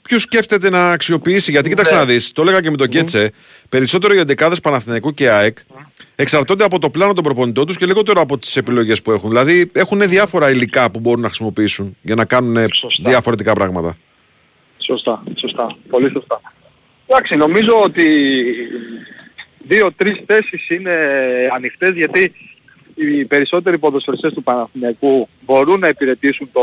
Ποιος 0.02 0.22
σκέφτεται 0.22 0.70
να 0.70 0.90
αξιοποιήσει. 0.90 1.50
Γιατί 1.50 1.68
κοίταξε 1.68 1.92
Ναι. 1.92 1.98
να 1.98 2.04
δεις. 2.04 2.32
Το 2.32 2.42
έλεγα 2.42 2.60
και 2.60 2.70
με 2.70 2.76
τον 2.76 2.88
Κέτσε. 2.88 3.32
Περισσότερο 3.68 4.14
οι 4.14 4.22
11 4.38 4.52
Παναθηναϊκού 4.62 5.14
και 5.14 5.30
ΑΕΚ 5.30 5.58
εξαρτώνται 6.16 6.64
από 6.64 6.78
το 6.78 6.90
πλάνο 6.90 7.12
των 7.12 7.24
προπονητών 7.24 7.66
τους 7.66 7.76
και 7.76 7.86
λιγότερο 7.86 8.20
από 8.20 8.38
τις 8.38 8.56
επιλογές 8.56 9.02
που 9.02 9.12
έχουν. 9.12 9.28
Δηλαδή 9.28 9.70
έχουν 9.72 10.08
διάφορα 10.08 10.50
υλικά 10.50 10.90
που 10.90 11.00
μπορούν 11.00 11.20
να 11.20 11.26
χρησιμοποιήσουν 11.26 11.96
για 12.02 12.14
να 12.14 12.24
κάνουν 12.24 12.66
διαφορετικά 13.04 13.52
πράγματα. 13.52 13.96
Σωστά, 14.78 15.22
σωστά. 15.36 15.76
Πολύ 15.90 16.10
σωστά. 16.10 16.40
Εντάξει, 17.06 17.36
νομίζω 17.36 17.80
ότι 17.82 18.06
δύο-τρεις 19.58 20.22
θέσεις 20.26 20.68
είναι 20.68 20.96
ανοιχτές 21.54 21.90
γιατί 21.94 22.32
οι 23.00 23.24
περισσότεροι 23.24 23.78
ποδοσφαιριστές 23.78 24.32
του 24.32 24.42
Παναθηναϊκού 24.42 25.28
μπορούν 25.40 25.80
να 25.80 25.88
υπηρετήσουν 25.88 26.50
το 26.52 26.60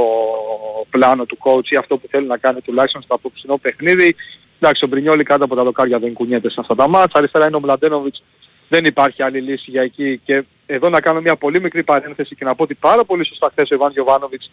πλάνο 0.89 1.25
του 1.25 1.38
coach 1.43 1.65
ή 1.69 1.75
αυτό 1.75 1.97
που 1.97 2.07
θέλει 2.11 2.27
να 2.27 2.38
κάνει 2.38 2.61
τουλάχιστον 2.61 3.01
στο 3.01 3.15
απόψινό 3.15 3.57
παιχνίδι. 3.57 4.15
Εντάξει, 4.59 4.83
ο 4.83 4.88
Μπρινιόλη 4.88 5.23
κάτω 5.23 5.43
από 5.43 5.55
τα 5.55 5.63
δοκάρια 5.63 5.99
δεν 5.99 6.13
κουνιέται 6.13 6.49
σε 6.49 6.55
αυτά 6.59 6.75
τα 6.75 6.88
μάτσα. 6.88 7.17
Αριστερά 7.17 7.47
είναι 7.47 7.55
ο 7.55 7.59
Μλαντένοβιτς. 7.59 8.23
Δεν 8.69 8.85
υπάρχει 8.85 9.23
άλλη 9.23 9.39
λύση 9.41 9.71
για 9.71 9.81
εκεί. 9.81 10.21
Και 10.25 10.43
εδώ 10.65 10.89
να 10.89 11.01
κάνω 11.01 11.21
μια 11.21 11.35
πολύ 11.35 11.61
μικρή 11.61 11.83
παρένθεση 11.83 12.35
και 12.35 12.45
να 12.45 12.55
πω 12.55 12.63
ότι 12.63 12.75
πάρα 12.75 13.03
πολύ 13.05 13.25
σωστά 13.25 13.49
χθες 13.51 13.69
ο 13.71 13.75
Ιβάν 13.75 13.91
Γιωβάνοβιτς 13.91 14.51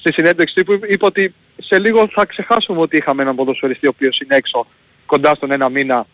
στη 0.00 0.12
συνέντευξη 0.12 0.54
τύπου 0.54 0.72
είπε 0.72 1.04
ότι 1.04 1.34
σε 1.58 1.78
λίγο 1.78 2.08
θα 2.12 2.24
ξεχάσουμε 2.24 2.80
ότι 2.80 2.96
είχαμε 2.96 3.22
έναν 3.22 3.34
ποδοσφαιριστή 3.34 3.86
ο 3.86 3.92
οποίος 3.94 4.20
είναι 4.20 4.36
έξω 4.36 4.66
κοντά 5.06 5.34
στον 5.34 5.50
ένα 5.50 5.68
μήνα 5.68 6.06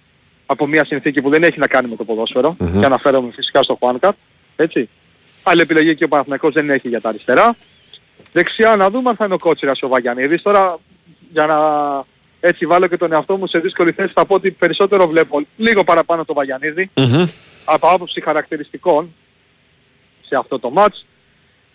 από 0.47 0.67
μια 0.67 0.85
συνθήκη 0.85 1.23
που 1.23 1.31
δεν 1.31 1.43
έχει 1.43 1.59
να 1.59 1.67
κάνει 1.67 1.89
με 1.89 1.97
το 1.97 2.05
ποδόσφαιρο 2.05 2.57
Μμμ. 2.59 2.81
και 2.81 2.87
αναφέρομαι 2.87 3.33
φυσικά 3.35 3.63
στο 3.63 3.77
Χουάνκαρ, 3.81 4.13
έτσι. 4.57 4.89
Άλλη 5.49 5.61
επιλογή 5.61 5.95
και 5.95 6.05
ο 6.05 6.09
Παναθηναϊκός 6.09 6.53
δεν 6.53 6.71
έχει 6.71 6.89
για 6.89 7.01
τα 7.01 7.09
αριστερά. 7.09 7.57
Δεξιά 8.33 8.77
να 8.77 8.91
δούμε 8.91 9.09
αν 9.11 9.17
θα 9.17 9.25
είναι 9.25 9.35
ο 9.35 9.39
Κότσιρας 9.39 9.83
ο 9.83 9.89
Βαγιανίδης. 9.89 10.43
Τώρα 10.43 10.79
για 11.33 11.47
να 11.47 11.57
έτσι 12.41 12.67
βάλω 12.67 12.87
και 12.87 12.97
τον 12.97 13.13
εαυτό 13.13 13.37
μου 13.37 13.47
σε 13.47 13.59
δύσκολη 13.59 13.93
θέση 13.93 14.13
θα 14.15 14.27
πω 14.27 14.35
ότι 14.35 14.51
περισσότερο 14.51 15.07
βλέπω 15.07 15.47
λίγο 15.57 15.85
παραπάνω 15.85 16.25
το 16.25 16.35
Βαγιανίδη 16.35 16.91
από 17.65 17.89
άποψη 17.89 18.21
χαρακτηριστικών 18.21 19.15
σε 20.29 20.37
αυτό 20.37 20.59
το 20.59 20.71
μάτς 20.71 21.07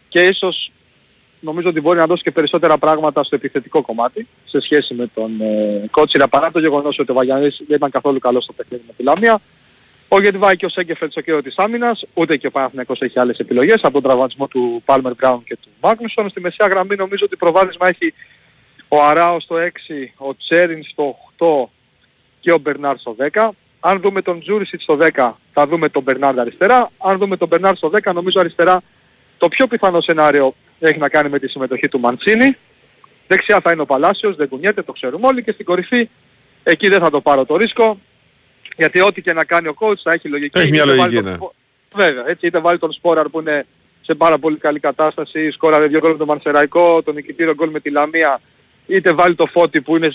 και 0.10 0.26
ίσως 0.26 0.72
νομίζω 1.40 1.70
ότι 1.70 1.82
μπορεί 1.82 1.98
να 1.98 2.06
δώσει 2.06 2.24
και 2.24 2.32
περισσότερα 2.32 2.78
πράγματα 2.78 3.24
στο 3.24 3.36
επιθετικό 3.36 3.82
κομμάτι 3.82 4.28
σε 4.46 4.62
σχέση 4.62 4.94
με 4.94 5.08
τον 5.14 5.42
ε, 5.42 5.88
Κότσιρα 5.92 6.28
παρά 6.28 6.52
το 6.52 6.60
γεγονός 6.60 7.00
ότι 7.00 7.12
ο 7.12 7.14
Βαγιανίδης 7.14 7.64
δεν 7.68 7.78
ήταν 7.78 7.92
καθόλου 7.92 8.20
καλός 8.20 8.44
στο 8.44 8.54
παιχνίδι 8.54 8.84
με 8.88 8.94
τη 8.98 9.04
Λαμία. 9.04 9.40
Ο 10.14 10.22
Γετβάη 10.22 10.56
και 10.56 10.66
ο 10.66 10.70
Σέγκεφελτς 10.70 11.14
στο 11.14 11.22
κέντρο 11.22 11.42
της 11.42 11.58
άμυνας, 11.58 12.06
ούτε 12.14 12.38
και 12.38 12.48
ο 12.48 12.52
Παναθηναϊκός 12.52 13.00
έχει 13.02 13.20
άλλες 13.20 13.38
επιλογές 13.38 13.80
από 13.82 13.92
τον 13.92 14.02
τραυματισμό 14.04 14.48
του 14.48 14.82
Πάλμερ 14.86 15.14
Μπράουν 15.16 15.44
και 15.44 15.58
του 15.62 15.70
Μάγνουσον. 15.82 16.30
Στη 16.30 16.42
μεσαία 16.42 16.68
γραμμή 16.68 16.96
νομίζω 16.96 17.26
ότι 17.26 17.36
προβάδισμα 17.36 17.88
έχει 17.88 18.14
ο 18.88 19.04
Αράο 19.04 19.40
στο 19.40 19.56
6, 19.56 20.14
ο 20.18 20.36
Τσέριν 20.36 20.84
στο 20.84 21.16
8, 21.38 21.70
και 22.40 22.52
ο 22.52 22.58
Μπερνάρ 22.58 22.98
στο 22.98 23.16
10. 23.32 23.50
Αν 23.80 24.00
δούμε 24.00 24.22
τον 24.22 24.42
Τζούρισιτς 24.42 24.84
στο 24.84 24.98
10 25.14 25.32
θα 25.54 25.68
δούμε 25.68 25.90
τον 25.90 26.04
Μπερνάρ 26.04 26.40
αριστερά. 26.40 26.92
Αν 26.98 27.18
δούμε 27.18 27.38
τον 27.38 27.48
Μπερνάρ 27.48 27.76
στο 27.76 27.92
10 28.04 28.14
νομίζω 28.14 28.40
αριστερά 28.40 28.82
το 29.38 29.48
πιο 29.48 29.68
πιθανό 29.68 30.02
σενάριο 30.02 30.56
έχει 30.80 31.00
να 31.00 31.10
κάνει 31.10 31.30
με 31.30 31.40
τη 31.40 31.48
συμμετοχή 31.48 31.88
του 31.88 32.00
Μαντσίνη. 32.00 32.58
Δεξιά 33.28 33.60
θα 33.60 33.72
είναι 33.72 33.82
ο 33.82 33.86
Παλάσιος, 33.86 34.36
δεν 34.36 34.50
κουνιέται, 34.50 34.82
το 34.84 34.92
ξέρουμε 34.92 35.28
όλοι 35.28 35.44
και 35.44 35.52
στην 35.52 35.66
κορυφή 35.66 36.10
εκεί 36.64 36.88
δεν 36.88 37.00
θα 37.00 37.10
το 37.10 37.22
πάρω 37.22 37.46
το 37.46 37.56
ρίσκο. 37.56 37.98
Γιατί 38.78 39.02
ό,τι 39.02 39.22
και 39.22 39.34
να 39.34 39.44
κάνει 39.44 39.68
ο 39.68 39.76
coach 39.80 39.98
θα 40.04 40.12
έχει 40.12 40.28
λογική. 40.28 40.60
Έχει 40.60 40.72
μια 40.72 40.84
Είτε 40.84 40.90
βάλει 40.96 41.00
λογική, 41.02 41.16
τον 41.22 41.32
ναι. 41.32 41.36
Σπο- 41.38 41.54
Βέβαια, 41.96 42.24
έτσι 42.28 42.46
είτε 42.48 42.60
βάλει 42.60 42.78
τον 42.80 42.92
Σπόραρ 42.92 43.30
που 43.30 43.40
είναι 43.40 43.66
σε 44.02 44.16
πάρα 44.16 44.38
πολύ 44.40 44.58
καλή 44.58 44.80
κατάσταση, 44.80 45.52
σκόραρε 45.52 45.88
δύο 45.88 46.00
γκολ 46.00 46.12
με 46.12 46.18
τον 46.18 46.28
Μαρσεραϊκό, 46.28 47.04
τον 47.04 47.16
νικητήριο 47.16 47.54
γκολ 47.54 47.70
με 47.70 47.80
τη 47.80 47.90
Λαμία, 47.90 48.42
είτε 48.88 49.14
βάλει 49.14 49.36
το 49.36 49.46
Φώτη 49.46 49.82
που 49.82 49.96
είναι, 49.96 50.14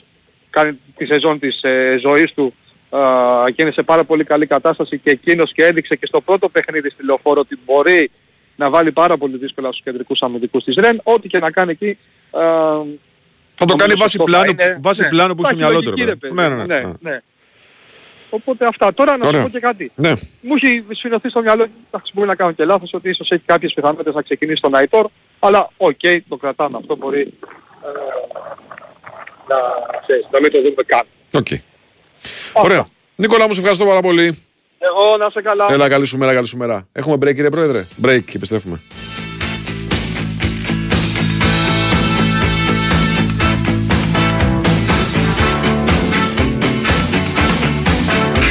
κάνει 0.50 0.78
τη 0.96 1.06
σεζόν 1.06 1.38
της 1.38 1.62
ε, 1.62 1.98
ζωής 2.02 2.32
του 2.34 2.54
α, 2.90 3.00
και 3.54 3.62
είναι 3.62 3.70
σε 3.72 3.82
πάρα 3.82 4.04
πολύ 4.04 4.24
καλή 4.24 4.46
κατάσταση 4.46 4.98
και 4.98 5.10
εκείνος 5.10 5.52
και 5.52 5.64
έδειξε 5.64 5.96
και 5.96 6.06
στο 6.06 6.20
πρώτο 6.20 6.48
παιχνίδι 6.48 6.90
στη 6.90 7.04
Λεωφόρο 7.04 7.40
ότι 7.40 7.58
μπορεί 7.64 8.10
να 8.56 8.70
βάλει 8.70 8.92
πάρα 8.92 9.16
πολύ 9.16 9.36
δύσκολα 9.36 9.68
στους 9.68 9.82
κεντρικούς 9.82 10.20
αμυντικούς 10.22 10.64
της 10.64 10.74
ΡΕΝ, 10.76 11.00
ό,τι 11.02 11.28
και 11.28 11.38
να 11.38 11.50
κάνει 11.50 11.70
εκεί 11.70 11.98
α, 12.30 12.40
Θα 13.54 13.64
το 13.66 13.74
κάνει 13.74 13.92
νομίζω 13.92 13.96
βάση 13.96 14.16
σωστό 14.16 14.32
θα 14.32 14.42
πλάνου, 14.44 14.50
είναι- 14.50 14.78
βάση 14.82 15.02
ναι, 15.02 15.08
πλάνου 15.08 15.34
που 15.34 15.42
θα 15.42 15.48
στο 15.48 15.56
έχει 15.58 15.64
μυαλό 15.66 15.82
του. 15.82 15.90
λογική, 15.90 16.04
ρε 16.04 16.10
ρε 16.10 16.16
παιδί. 16.16 16.34
παιδί. 16.34 16.48
Ναι, 16.48 16.56
ναι, 16.56 16.64
ναι. 16.64 16.80
ναι, 16.80 16.92
ναι. 17.10 17.20
Οπότε 18.30 18.66
αυτά. 18.66 18.94
Τώρα 18.94 19.16
να 19.16 19.22
σου 19.24 19.28
Ωραία. 19.28 19.42
πω 19.42 19.48
και 19.48 19.60
κάτι. 19.60 19.92
Ναι. 19.94 20.12
Μου 20.40 20.54
έχει 20.54 20.84
σφηνωθεί 20.94 21.28
στο 21.28 21.40
μυαλό, 21.40 21.66
εντάξει 21.90 22.12
μπορεί 22.14 22.28
να 22.28 22.34
κάνω 22.34 22.52
και 22.52 22.64
λάθος, 22.64 22.90
ότι 22.92 23.08
ίσως 23.08 23.30
έχει 23.30 23.42
κάποιες 23.46 23.72
πιθανότητες 23.72 24.14
να 24.14 24.22
ξεκινήσει 24.22 24.60
τον 24.60 24.74
Αϊτόρ, 24.74 25.06
αλλά 25.38 25.70
οκ, 25.76 26.00
το 26.28 26.36
κρατάμε 26.36 26.76
αυτό, 26.80 26.96
μπορεί 26.96 27.20
ε, 27.20 27.26
να, 29.48 29.56
ξέρεις, 30.06 30.26
να 30.30 30.40
μην 30.40 30.50
το 30.50 30.58
δούμε 30.62 30.82
καν. 30.86 31.02
Οκ. 31.32 31.46
Ωραία. 32.52 32.88
Νίκολα 33.16 33.46
μου, 33.46 33.52
σε 33.52 33.58
ευχαριστώ 33.60 33.84
πάρα 33.84 34.00
πολύ. 34.00 34.44
Εγώ, 34.78 35.16
να 35.16 35.30
'σαι 35.30 35.42
καλά. 35.42 35.66
Έλα, 35.70 35.88
καλή 35.88 36.06
σου 36.06 36.18
μέρα, 36.18 36.34
καλή 36.34 36.46
σου 36.46 36.56
μέρα. 36.56 36.88
Έχουμε 36.92 37.14
break, 37.16 37.34
κύριε 37.34 37.50
Πρόεδρε; 37.50 37.86
Break 38.02 38.22
και 38.24 38.32
επιστρέφουμε. 38.36 38.80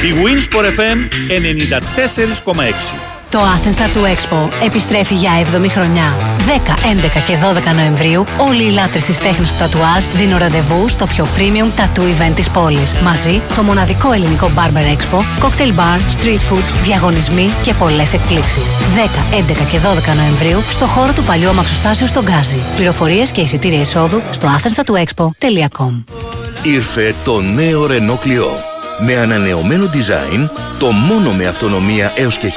Η 0.06 0.14
Winsport 0.24 0.64
FM 0.64 0.98
94,6. 2.54 2.94
Το 3.30 3.38
Athens 3.38 3.74
Tattoo 3.80 4.04
Expo 4.04 4.48
επιστρέφει 4.64 5.14
για 5.14 5.30
7η 5.40 5.68
χρονιά. 5.68 6.14
10, 6.38 6.74
11 7.18 7.22
και 7.24 7.36
12 7.70 7.74
Νοεμβρίου 7.74 8.24
όλοι 8.38 8.62
οι 8.62 8.70
λάτρες 8.70 9.04
της 9.04 9.18
τέχνης 9.18 9.50
του 9.50 9.58
τατουάζ 9.58 10.04
δίνουν 10.14 10.38
ραντεβού 10.38 10.88
στο 10.88 11.06
πιο 11.06 11.26
premium 11.36 11.80
tattoo 11.80 12.02
event 12.02 12.32
της 12.34 12.50
πόλης. 12.50 12.94
Μαζί 12.94 13.40
το 13.56 13.62
μοναδικό 13.62 14.12
ελληνικό 14.12 14.50
Barber 14.56 14.96
Expo, 14.96 15.44
cocktail 15.44 15.72
bar, 15.80 15.98
street 16.16 16.52
food, 16.52 16.64
διαγωνισμοί 16.82 17.50
και 17.62 17.74
πολλές 17.74 18.12
εκπλήξεις. 18.12 18.72
10, 18.94 19.24
11 19.36 19.64
και 19.70 19.78
12 19.78 20.14
Νοεμβρίου 20.14 20.60
στο 20.70 20.86
χώρο 20.86 21.12
του 21.12 21.22
παλιού 21.22 21.48
αμαξοστάσιου 21.48 22.06
στον 22.06 22.24
Γκάζι. 22.24 22.56
Πληροφορίες 22.76 23.30
και 23.30 23.40
εισιτήρια 23.40 23.80
εισόδου 23.80 24.22
στο 24.30 24.48
athenstatoexpo.com 24.56 26.04
Ήρθε 26.62 27.14
το 27.24 27.40
νέο 27.40 27.86
Renault 27.86 28.26
Clio. 28.26 28.75
Με 28.98 29.16
ανανεωμένο 29.16 29.90
design, 29.92 30.48
το 30.78 30.90
μόνο 30.90 31.32
με 31.32 31.46
αυτονομία 31.46 32.12
έως 32.16 32.36
και 32.36 32.52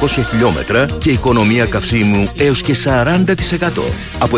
1200 0.00 0.24
χιλιόμετρα 0.30 0.86
και 0.98 1.10
οικονομία 1.10 1.64
καυσίμου 1.64 2.28
έως 2.36 2.62
και 2.62 2.74
40%. 2.84 3.82
Από 4.18 4.36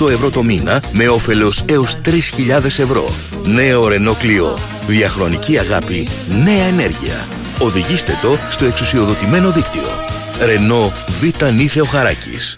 158 0.00 0.10
ευρώ 0.10 0.30
το 0.30 0.42
μήνα 0.42 0.82
με 0.92 1.08
όφελος 1.08 1.64
έως 1.66 1.96
3.000 2.04 2.64
ευρώ. 2.64 3.04
Νέο 3.44 3.86
Renault 3.86 4.24
Clio. 4.24 4.58
Διαχρονική 4.86 5.58
αγάπη, 5.58 6.08
νέα 6.44 6.64
ενέργεια. 6.64 7.26
Οδηγήστε 7.58 8.18
το 8.22 8.38
στο 8.48 8.64
εξουσιοδοτημένο 8.64 9.50
δίκτυο. 9.50 9.88
Renault 10.40 10.92
Β' 11.20 11.52
Νίθεο 11.54 11.84
Χαράκης. 11.84 12.56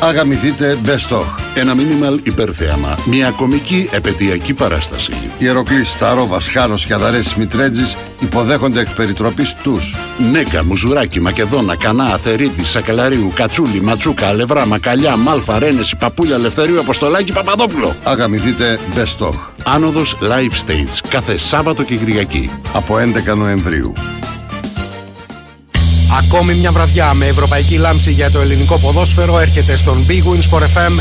Αγαμηθείτε 0.00 0.78
Best 0.86 1.16
of. 1.16 1.41
Ένα 1.54 1.74
μήνυμα 1.74 2.18
υπερθέαμα. 2.22 2.98
Μια 3.06 3.30
κομική 3.30 3.88
επαιτειακή 3.92 4.54
παράσταση. 4.54 5.12
Ιεροκλής, 5.38 5.88
Σταρό, 5.90 6.26
Βασχάνος 6.26 6.86
και 6.86 6.94
Αδαρές 6.94 7.34
Μητρέτζης 7.34 7.96
υποδέχονται 8.20 8.80
εκ 8.80 8.94
περιτροπής 8.94 9.54
τους. 9.62 9.94
Νέκα, 10.32 10.64
Μουζουράκι, 10.64 11.20
Μακεδόνα, 11.20 11.76
Κανά, 11.76 12.04
Αθερίτη, 12.04 12.64
Σακελαρίου, 12.64 13.32
Κατσούλη, 13.34 13.80
Ματσούκα, 13.80 14.26
Αλευρά, 14.26 14.66
Μακαλιά, 14.66 15.16
Μάλφα, 15.16 15.58
Ρένεση, 15.58 15.96
Παπούλια, 15.96 16.34
Ελευθερίου, 16.34 16.80
Αποστολάκη, 16.80 17.32
Παπαδόπουλο. 17.32 17.94
Αγαμηθείτε 18.02 18.78
Best 18.94 19.26
of. 19.26 19.34
Άνοδος 19.64 20.16
Live 20.20 20.66
Stage 20.66 21.08
κάθε 21.08 21.36
Σάββατο 21.36 21.82
και 21.82 21.96
Κυριακή. 21.96 22.50
Από 22.72 22.98
11 22.98 23.34
Νοεμβρίου. 23.36 23.92
Ακόμη 26.18 26.54
μια 26.54 26.72
βραδιά 26.72 27.14
με 27.14 27.26
ευρωπαϊκή 27.26 27.76
λάμψη 27.76 28.10
για 28.10 28.30
το 28.30 28.40
ελληνικό 28.40 28.78
ποδόσφαιρο 28.78 29.38
έρχεται 29.38 29.76
στον 29.76 30.06
Big 30.08 30.22
Wins 30.32 30.50
Sport 30.50 30.62
FM 30.62 30.92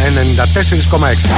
94,6. 0.98 1.32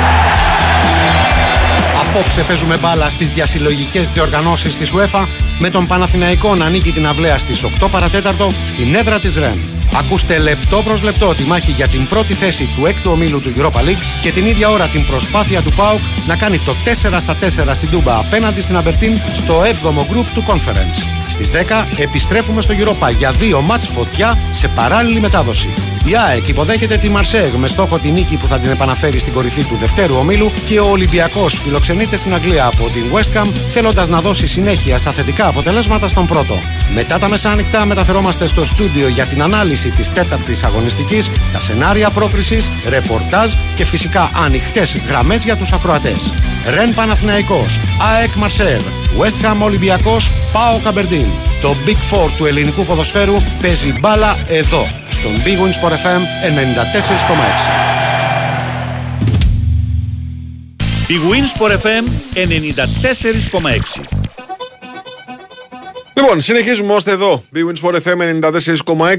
Απόψε 2.00 2.42
παίζουμε 2.42 2.78
μπάλα 2.78 3.10
στις 3.10 3.30
διασυλλογικές 3.30 4.08
διοργανώσεις 4.08 4.78
της 4.78 4.94
UEFA 4.96 5.26
με 5.60 5.70
τον 5.70 5.88
Παναθηναϊκό 5.88 6.56
να 6.56 6.70
νίκει 6.70 6.92
την 6.92 7.08
αυλαία 7.08 7.38
στις 7.38 7.64
8 7.82 7.88
παρατέταρτο 7.92 8.52
στην 8.66 8.96
έδρα 8.96 9.20
της 9.20 9.38
ΡΕΝ. 9.38 9.60
Ακούστε 9.98 10.38
λεπτό 10.38 10.78
προς 10.78 11.02
λεπτό 11.02 11.36
τη 11.36 11.44
μάχη 11.44 11.72
για 11.72 11.88
την 11.88 12.08
πρώτη 12.08 12.34
θέση 12.34 12.70
του 12.76 12.86
έκτου 12.86 13.12
ομίλου 13.12 13.42
του 13.42 13.54
Europa 13.58 13.80
League 13.80 14.04
και 14.22 14.32
την 14.32 14.46
ίδια 14.46 14.70
ώρα 14.70 14.88
την 14.88 15.06
προσπάθεια 15.06 15.62
του 15.62 15.72
ΠΑΟΚ 15.76 16.00
να 16.28 16.36
κάνει 16.36 16.60
το 16.60 16.76
4 16.86 17.18
στα 17.20 17.38
4 17.68 17.70
στην 17.72 17.90
Τούμπα 17.90 18.18
απέναντι 18.18 18.62
στην 18.62 18.78
Αμπερτίν 18.78 19.22
στο 19.32 19.62
7ο 19.62 20.06
γκρουπ 20.10 20.34
του 20.34 20.44
Conference. 20.48 21.23
Στις 21.44 21.66
10 21.70 21.86
επιστρέφουμε 21.98 22.62
στο 22.62 22.74
Europa 22.78 23.14
για 23.18 23.32
δύο 23.32 23.62
μάτς 23.62 23.88
φωτιά 23.88 24.38
σε 24.52 24.68
παράλληλη 24.68 25.20
μετάδοση. 25.20 25.93
Η 26.06 26.16
ΑΕΚ 26.28 26.48
υποδέχεται 26.48 26.98
τη 26.98 27.10
Μαρσέγ 27.10 27.54
με 27.54 27.68
στόχο 27.68 27.98
τη 28.00 28.12
νίκη 28.12 28.38
που 28.38 28.48
θα 28.48 28.60
την 28.60 28.70
επαναφέρει 28.70 29.20
στην 29.20 29.34
κορυφή 29.34 29.64
του 29.64 29.78
δευτέρου 29.80 30.16
ομίλου 30.16 30.52
και 30.66 30.80
ο 30.80 30.90
Ολυμπιακός 30.90 31.60
φιλοξενείται 31.60 32.16
στην 32.16 32.34
Αγγλία 32.34 32.66
από 32.66 32.90
την 32.90 33.04
West 33.14 33.38
Ham 33.38 33.48
θέλοντας 33.68 34.08
να 34.08 34.22
δώσει 34.22 34.48
συνέχεια 34.48 34.98
στα 34.98 35.12
θετικά 35.12 35.48
αποτελέσματα 35.48 36.08
στον 36.08 36.26
πρώτο. 36.26 36.60
Μετά 36.94 37.18
τα 37.18 37.30
μεσάνυχτα 37.30 37.86
μεταφερόμαστε 37.86 38.46
στο 38.46 38.66
στούντιο 38.66 39.08
για 39.08 39.26
την 39.26 39.42
ανάλυση 39.42 39.90
της 39.90 40.12
τέταρτης 40.12 40.64
αγωνιστικής, 40.64 41.30
τα 41.54 41.62
σενάρια 41.62 42.10
πρόκρισης, 42.10 42.70
ρεπορτάζ 42.90 43.52
και 43.76 43.86
φυσικά 43.86 44.32
ανοιχτές 44.46 44.96
γραμμές 45.08 45.44
για 45.44 45.56
τους 45.56 45.72
ακροατές. 45.72 46.34
Ρεν 46.76 46.94
Παναθηναϊκός, 46.94 47.80
ΑΕΚ 48.14 48.34
Μαρσέγ, 48.36 48.82
West 49.18 49.46
Ham 49.46 49.64
Ολυμπιακός, 49.64 50.32
ΠΑΟ 50.52 50.80
Καμπερντίν. 50.84 51.28
Το 51.62 51.76
Big 51.86 52.16
Four 52.16 52.30
του 52.38 52.46
ελληνικού 52.46 52.86
ποδοσφαίρου 52.86 53.36
παίζει 53.62 53.94
μπάλα 54.00 54.38
εδώ, 54.48 54.88
στον 55.14 55.32
Big 55.46 55.58
Wins 55.62 55.76
Sport 55.80 55.92
FM 55.92 56.22
94,6. 56.22 56.24
Η 61.08 61.16
Winsport 61.32 61.72
FM 61.72 62.04
94,6. 62.36 64.04
Λοιπόν, 66.14 66.42
συνεχίζουμε 66.42 66.94
ώστε 66.94 67.12
εδώ. 67.12 67.44
Big 67.56 67.60
Win 67.60 67.74
Sport 67.82 67.96
FM 67.96 68.18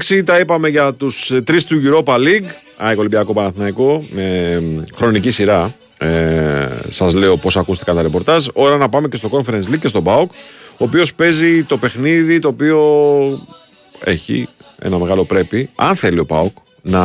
94,6. 0.09 0.23
Τα 0.25 0.39
είπαμε 0.39 0.67
για 0.69 0.93
τους 0.93 1.31
τρεις 1.43 1.65
του 1.65 1.81
Europa 1.85 2.13
League. 2.15 2.49
ΑΕΚ 2.77 2.99
Ολυμπιακό 2.99 3.33
Παναθηναϊκό. 3.33 4.05
Με 4.09 4.59
χρονική 4.95 5.29
σειρά. 5.31 5.75
Ε, 5.97 6.65
Σας 6.89 7.13
λέω 7.13 7.37
πώς 7.37 7.57
ακούστηκαν 7.57 7.95
τα 7.95 8.01
ρεπορτάζ. 8.01 8.45
Ώρα 8.53 8.77
να 8.77 8.89
πάμε 8.89 9.07
και 9.07 9.15
στο 9.17 9.29
Conference 9.31 9.63
League 9.73 9.79
και 9.79 9.87
στον 9.87 10.03
ΠΑΟΚ. 10.03 10.31
Ο 10.71 10.83
οποίος 10.83 11.13
παίζει 11.15 11.63
το 11.63 11.77
παιχνίδι 11.77 12.39
το 12.39 12.47
οποίο 12.47 12.79
έχει 14.03 14.47
ένα 14.79 14.99
μεγάλο 14.99 15.25
πρέπει. 15.25 15.69
Αν 15.75 15.95
θέλει 15.95 16.19
ο 16.19 16.25
ΠΑΟΚ 16.25 16.57
να 16.81 17.01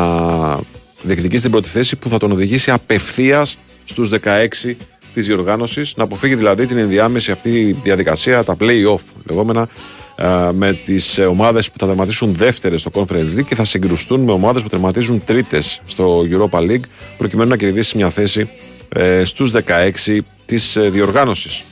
διεκδικήσει 1.03 1.43
την 1.43 1.51
πρώτη 1.51 1.69
θέση 1.69 1.97
που 1.97 2.09
θα 2.09 2.19
τον 2.19 2.33
οδηγήσει 2.33 2.71
απευθείας 2.71 3.59
στους 3.85 4.09
16 4.09 4.77
της 5.15 5.27
διοργάνωσης, 5.27 5.97
να 5.97 6.05
αποφύγει 6.05 6.35
δηλαδή 6.35 6.67
την 6.67 6.79
ενδιάμεση 6.79 7.31
αυτή 7.31 7.77
διαδικασία, 7.83 8.45
τα 8.45 8.57
play-off 8.61 9.01
λεγόμενα, 9.31 9.69
ε, 10.17 10.49
με 10.53 10.73
τις 10.85 11.19
ομάδες 11.19 11.71
που 11.71 11.79
θα 11.79 11.87
τερματίσουν 11.87 12.35
δεύτερες 12.35 12.81
στο 12.81 12.91
Conference 12.95 13.39
League 13.39 13.45
και 13.45 13.55
θα 13.55 13.65
συγκρουστούν 13.65 14.21
με 14.21 14.33
ομάδες 14.33 14.63
που 14.63 14.69
τερματίζουν 14.69 15.25
τρίτες 15.25 15.81
στο 15.87 16.25
Europa 16.31 16.59
League, 16.59 16.85
προκειμένου 17.19 17.49
να 17.49 17.57
κερδίσει 17.57 17.97
μια 17.97 18.11
θέση 18.11 18.51
ε, 18.89 19.25
στους 19.25 19.51
16 19.51 20.19
της 20.45 20.77
διοργάνωσης. 20.81 21.63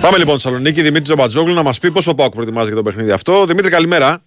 Πάμε 0.00 0.18
λοιπόν 0.18 0.38
στη 0.38 0.42
Θεσσαλονίκη. 0.48 0.82
Δημήτρη 0.82 1.02
Τζομπατζόγλου 1.02 1.54
να 1.54 1.62
μας 1.62 1.78
πει 1.78 1.90
πόσο 1.90 2.14
πάω 2.14 2.28
προετοιμάζει 2.28 2.66
για 2.66 2.76
το 2.76 2.82
παιχνίδι 2.82 3.10
αυτό. 3.10 3.44
Δημήτρη, 3.46 3.70
καλημέρα. 3.70 4.22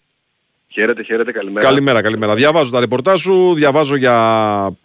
Χαίρετε, 0.68 1.04
χαίρετε, 1.04 1.32
καλημέρα. 1.32 1.66
Καλημέρα, 1.66 2.02
καλημέρα. 2.02 2.36
Διαβάζω 2.36 2.72
τα 2.72 2.80
ρεπορτάζ 2.80 3.22
σου, 3.22 3.54
διαβάζω 3.54 3.96
για 3.96 4.16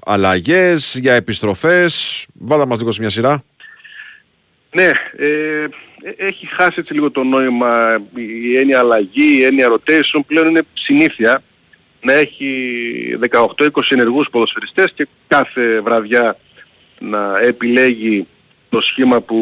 αλλαγές, 0.04 0.96
για 1.00 1.14
επιστροφές. 1.14 2.24
Βάλα 2.32 2.66
μας 2.66 2.78
λίγο 2.78 2.90
σε 2.90 3.00
μια 3.00 3.10
σειρά. 3.10 3.42
Ναι, 4.74 4.90
ε, 5.16 5.66
έχει 6.16 6.46
χάσει 6.46 6.74
έτσι 6.76 6.92
λίγο 6.92 7.10
το 7.10 7.24
νόημα 7.24 7.98
η 8.14 8.56
έννοια 8.56 8.78
αλλαγή, 8.78 9.38
η 9.38 9.44
έννοια 9.44 9.68
rotation 9.68 10.20
πλέον 10.26 10.48
είναι 10.48 10.62
συνήθεια 10.72 11.42
να 12.02 12.12
έχει 12.12 12.48
18-20 13.30 13.68
ενεργούς 13.88 14.28
ποδοσφαιριστές 14.30 14.92
και 14.94 15.08
κάθε 15.28 15.80
βραδιά 15.80 16.36
να 16.98 17.40
επιλέγει 17.40 18.26
το 18.68 18.80
σχήμα 18.80 19.20
που 19.20 19.36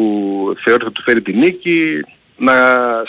θεωρεί 0.63 0.83
θα 0.83 0.91
του 0.91 1.01
φέρει 1.01 1.21
τη 1.21 1.33
νίκη, 1.33 1.99
να 2.37 2.53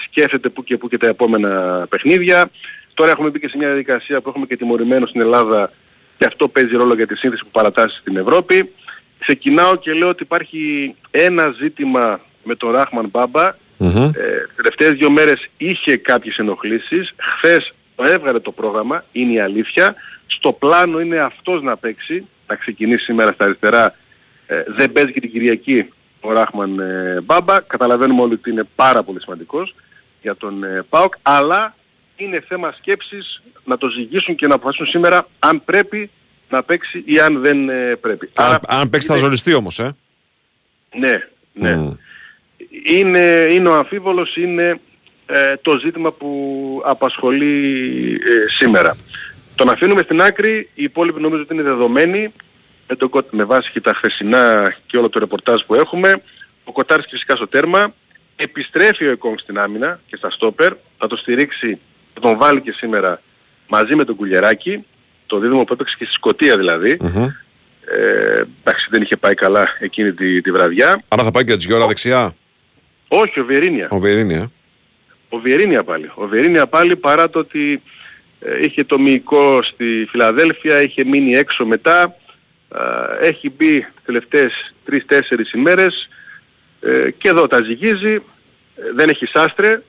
σκέφτεται 0.04 0.48
που 0.48 0.64
και 0.64 0.76
που 0.76 0.88
και 0.88 0.98
τα 0.98 1.06
επόμενα 1.06 1.86
παιχνίδια. 1.88 2.50
Τώρα 2.94 3.10
έχουμε 3.10 3.30
μπει 3.30 3.40
και 3.40 3.48
σε 3.48 3.56
μια 3.56 3.66
διαδικασία 3.66 4.20
που 4.20 4.28
έχουμε 4.28 4.46
και 4.46 4.56
τιμωρημένο 4.56 5.06
στην 5.06 5.20
Ελλάδα 5.20 5.72
και 6.18 6.24
αυτό 6.24 6.48
παίζει 6.48 6.76
ρόλο 6.76 6.94
για 6.94 7.06
τη 7.06 7.16
σύνθεση 7.16 7.42
που 7.44 7.50
παρατάσσει 7.50 7.98
στην 7.98 8.16
Ευρώπη. 8.16 8.72
Ξεκινάω 9.18 9.76
και 9.76 9.92
λέω 9.92 10.08
ότι 10.08 10.22
υπάρχει 10.22 10.94
ένα 11.10 11.54
ζήτημα 11.60 12.20
με 12.42 12.54
τον 12.54 12.70
Ράχμαν 12.70 13.08
Μπάμπα. 13.08 13.54
Μμμ. 13.76 14.04
Ε, 14.04 14.12
τελευταίες 14.56 14.92
δύο 14.92 15.10
μέρες 15.10 15.48
είχε 15.56 15.96
κάποιες 15.96 16.36
ενοχλήσεις. 16.36 17.14
Χθες 17.16 17.74
το 17.96 18.04
έβγαλε 18.04 18.40
το 18.40 18.52
πρόγραμμα, 18.52 19.04
είναι 19.12 19.32
η 19.32 19.40
αλήθεια. 19.40 19.94
Στο 20.26 20.52
πλάνο 20.52 21.00
είναι 21.00 21.18
αυτός 21.18 21.62
να 21.62 21.76
παίξει, 21.76 22.26
να 22.46 22.54
ξεκινήσει 22.54 23.04
σήμερα 23.04 23.32
στα 23.32 23.44
αριστερά. 23.44 23.94
Ε, 24.46 24.62
δεν 24.66 24.92
παίζει 24.92 25.12
και 25.12 25.20
την 25.20 25.30
Κυριακή 25.30 25.88
ο 26.26 26.32
Ράχμαν 26.32 26.78
ε, 26.78 27.20
Μπάμπα. 27.24 27.60
Καταλαβαίνουμε 27.60 28.22
όλοι 28.22 28.32
ότι 28.32 28.50
είναι 28.50 28.64
πάρα 28.74 29.02
πολύ 29.02 29.20
σημαντικός 29.20 29.74
για 30.22 30.36
τον 30.36 30.64
ε, 30.64 30.84
ΠΑΟΚ. 30.88 31.14
Αλλά 31.22 31.74
είναι 32.16 32.44
θέμα 32.48 32.74
σκέψης 32.76 33.42
να 33.64 33.78
το 33.78 33.88
ζυγίσουν 33.88 34.34
και 34.34 34.46
να 34.46 34.54
αποφασίσουν 34.54 34.86
σήμερα 34.86 35.28
αν 35.38 35.64
πρέπει 35.64 36.10
να 36.48 36.62
παίξει 36.62 37.02
ή 37.06 37.20
αν 37.20 37.40
δεν 37.40 37.68
ε, 37.68 37.96
πρέπει. 37.96 38.30
Αν, 38.34 38.58
αν 38.66 38.88
παίξει 38.88 39.08
θα 39.08 39.16
ζοριστεί 39.16 39.54
όμως, 39.54 39.78
ε; 39.78 39.96
Ναι, 40.94 41.28
ναι. 41.52 41.92
Είναι, 42.86 43.48
είναι 43.50 43.68
ο 43.68 43.74
αμφίβολος, 43.74 44.36
είναι 44.36 44.80
ε, 45.26 45.56
το 45.62 45.78
ζήτημα 45.78 46.12
που 46.12 46.82
απασχολεί 46.84 48.12
ε, 48.12 48.50
σήμερα. 48.58 48.96
Τον 49.54 49.68
αφήνουμε 49.68 50.02
στην 50.02 50.22
άκρη, 50.22 50.68
οι 50.74 50.82
υπόλοιποι 50.82 51.20
νομίζω 51.20 51.42
ότι 51.42 51.54
είναι 51.54 51.62
δεδομένοι, 51.62 52.32
με, 52.88 52.96
το, 52.96 53.08
Κο- 53.08 53.28
με 53.30 53.44
βάση 53.44 53.70
και 53.70 53.80
τα 53.80 53.94
χθεσινά 53.94 54.74
και 54.86 54.96
όλο 54.96 55.08
το 55.08 55.18
ρεπορτάζ 55.18 55.62
που 55.66 55.74
έχουμε. 55.74 56.22
Ο 56.64 56.72
Κοτάρης 56.72 57.06
φυσικά 57.10 57.36
στο 57.36 57.46
τέρμα, 57.48 57.94
επιστρέφει 58.36 59.06
ο 59.06 59.10
Εκόνγκ 59.10 59.38
στην 59.38 59.58
άμυνα 59.58 60.00
και 60.06 60.16
στα 60.16 60.30
στόπερ, 60.30 60.72
θα 60.98 61.06
το 61.06 61.16
στηρίξει, 61.16 61.78
θα 62.14 62.20
τον 62.20 62.36
βάλει 62.36 62.60
και 62.60 62.72
σήμερα 62.72 63.20
μαζί 63.68 63.94
με 63.94 64.04
τον 64.04 64.16
Κουλιεράκη, 64.16 64.84
το 65.26 65.38
δίδυμο 65.38 65.64
που 65.64 65.72
έπαιξε 65.72 65.96
και 65.98 66.04
στη 66.04 66.14
Σκωτία 66.14 66.56
δηλαδή. 66.56 66.96
Ε, 67.88 68.42
εντάξει 68.60 68.86
δεν 68.90 69.02
είχε 69.02 69.16
πάει 69.16 69.34
καλά 69.34 69.68
εκείνη 69.78 70.12
τη, 70.12 70.40
τη 70.40 70.50
βραδιά. 70.52 71.02
Άρα 71.08 71.22
θα 71.24 71.30
πάει 71.30 71.44
και 71.44 71.56
Τζιόρα 71.56 71.86
δεξιά; 71.86 72.34
Όχι, 73.08 73.40
ο 73.40 73.44
Βιερίνια. 73.44 73.88
Ο 73.90 73.98
Βιερίνια. 73.98 74.50
Ο 75.28 75.38
Βιερίνια 75.38 75.84
πάλι. 75.84 76.10
Ο 76.14 76.26
Βιερίνια 76.26 76.66
πάλι 76.66 76.96
παρά 76.96 77.30
το 77.30 77.38
ότι 77.38 77.82
ε, 78.40 78.60
είχε 78.62 78.84
το 78.84 78.98
μυϊκό 78.98 79.62
στη 79.62 80.06
Φιλαδέλφια, 80.10 80.82
είχε 80.82 81.04
μείνει 81.04 81.34
έξω 81.36 81.66
μετά, 81.66 82.02
ε, 82.02 82.08
έχει 83.20 83.50
μπει 83.50 83.80
τις 83.80 84.04
τελευταίες 84.04 84.74
3-4 84.90 85.54
ημέρες 85.54 86.08
ε, 86.80 87.10
και 87.10 87.28
εδώ 87.28 87.46
τα 87.46 87.62
ζυγίζει, 87.62 88.14
ε, 88.14 88.92
δεν 88.94 89.08
έχει 89.08 89.26
σάστρε, 89.26 89.82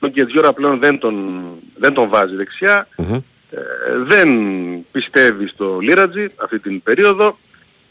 τον 0.00 0.12
Κετζιόρα 0.12 0.52
πλέον 0.52 0.78
δεν 0.78 0.98
τον, 0.98 1.44
δεν 1.76 1.92
τον 1.92 2.08
βάζει 2.08 2.34
δεξιά, 2.34 2.88
ε, 2.96 3.60
δεν 3.96 4.28
πιστεύει 4.92 5.46
στο 5.46 5.78
Λίρατζι 5.78 6.26
αυτή 6.36 6.58
την 6.58 6.82
περίοδο, 6.82 7.38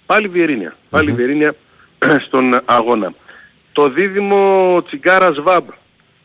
πάλι 0.06 0.28
Βιερίνια, 0.28 0.76
πάλι 0.90 1.12
Βιερίνια 1.12 1.56
στον 2.26 2.62
αγώνα. 2.66 3.14
Το 3.72 3.90
δίδυμο 3.90 4.84
Τσιγκάρας 4.86 5.42
Βαμπ 5.42 5.68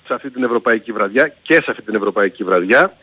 σε 0.07 0.15
αυτή 0.15 0.31
την 0.31 0.43
ευρωπαϊκή 0.43 0.93
βραδιά 0.93 1.35
και 1.43 1.55
σε 1.55 1.71
αυτή 1.71 1.83
την 1.83 1.95
ευρωπαϊκή 1.95 2.45
βραδιά 2.45 2.97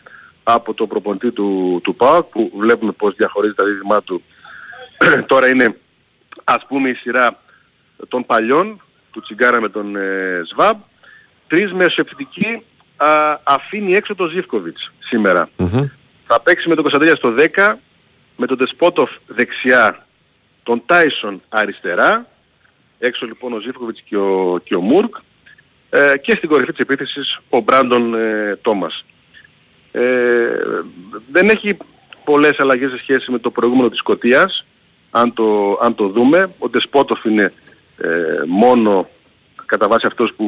από 0.43 0.73
το 0.73 0.87
προπονητή 0.87 1.31
του, 1.31 1.79
του 1.83 1.95
ΠΑΟΚ 1.95 2.25
που 2.25 2.51
βλέπουμε 2.57 2.91
πως 2.91 3.15
διαχωρίζει 3.15 3.53
τα 3.53 3.63
δίδυμά 3.63 4.03
του 4.03 4.23
τώρα 5.25 5.49
είναι 5.49 5.77
ας 6.43 6.65
πούμε 6.67 6.89
η 6.89 6.93
σειρά 6.93 7.39
των 8.07 8.25
παλιών 8.25 8.81
του 9.11 9.21
Τσιγκάρα 9.21 9.61
με 9.61 9.69
τον 9.69 9.95
ε, 9.95 10.41
Σβάμπ. 10.51 10.79
Τρεις 11.47 11.71
μεσοεπιθετικοί 11.71 12.63
α, 12.95 13.39
αφήνει 13.43 13.93
έξω 13.93 14.15
τον 14.15 14.29
Ζίβκοβιτς 14.29 14.91
σήμερα. 14.99 15.49
Θα 16.27 16.41
παίξει 16.41 16.67
με 16.67 16.73
τον 16.73 16.83
Κωνσταντέλια 16.83 17.15
στο 17.15 17.33
10 17.55 17.75
με 18.35 18.45
τον 18.45 18.57
Τεσπότοφ 18.57 19.11
δεξιά 19.27 20.05
τον 20.63 20.83
Τάισον 20.85 21.41
αριστερά. 21.49 22.27
Έξω 22.99 23.25
λοιπόν 23.25 23.53
ο 23.53 23.59
Ζίβκοβιτς 23.59 24.01
και 24.01 24.17
ο, 24.17 24.59
και 24.63 24.75
ο 24.75 24.81
Μουρκ 24.81 25.15
ε, 25.89 26.17
και 26.17 26.35
στην 26.35 26.49
κορυφή 26.49 26.71
της 26.71 26.79
επίθεσης 26.79 27.39
ο 27.49 27.59
Μπράντον 27.59 28.13
ε, 28.13 28.55
Τόμας. 28.61 29.05
Ε, 29.91 30.49
δεν 31.31 31.49
έχει 31.49 31.77
πολλές 32.23 32.59
αλλαγές 32.59 32.91
σε 32.91 32.97
σχέση 32.97 33.31
με 33.31 33.39
το 33.39 33.51
προηγούμενο 33.51 33.89
της 33.89 33.99
Σκοτίας, 33.99 34.65
αν 35.15 35.33
το, 35.33 35.77
αν 35.81 35.95
το 35.95 36.07
δούμε. 36.07 36.53
Ο 36.57 36.69
Ντεσπότοφ 36.69 37.23
είναι 37.23 37.53
ε, 37.97 38.43
μόνο 38.47 39.09
κατά 39.65 39.87
βάση 39.87 40.05
αυτός 40.07 40.33
που, 40.33 40.47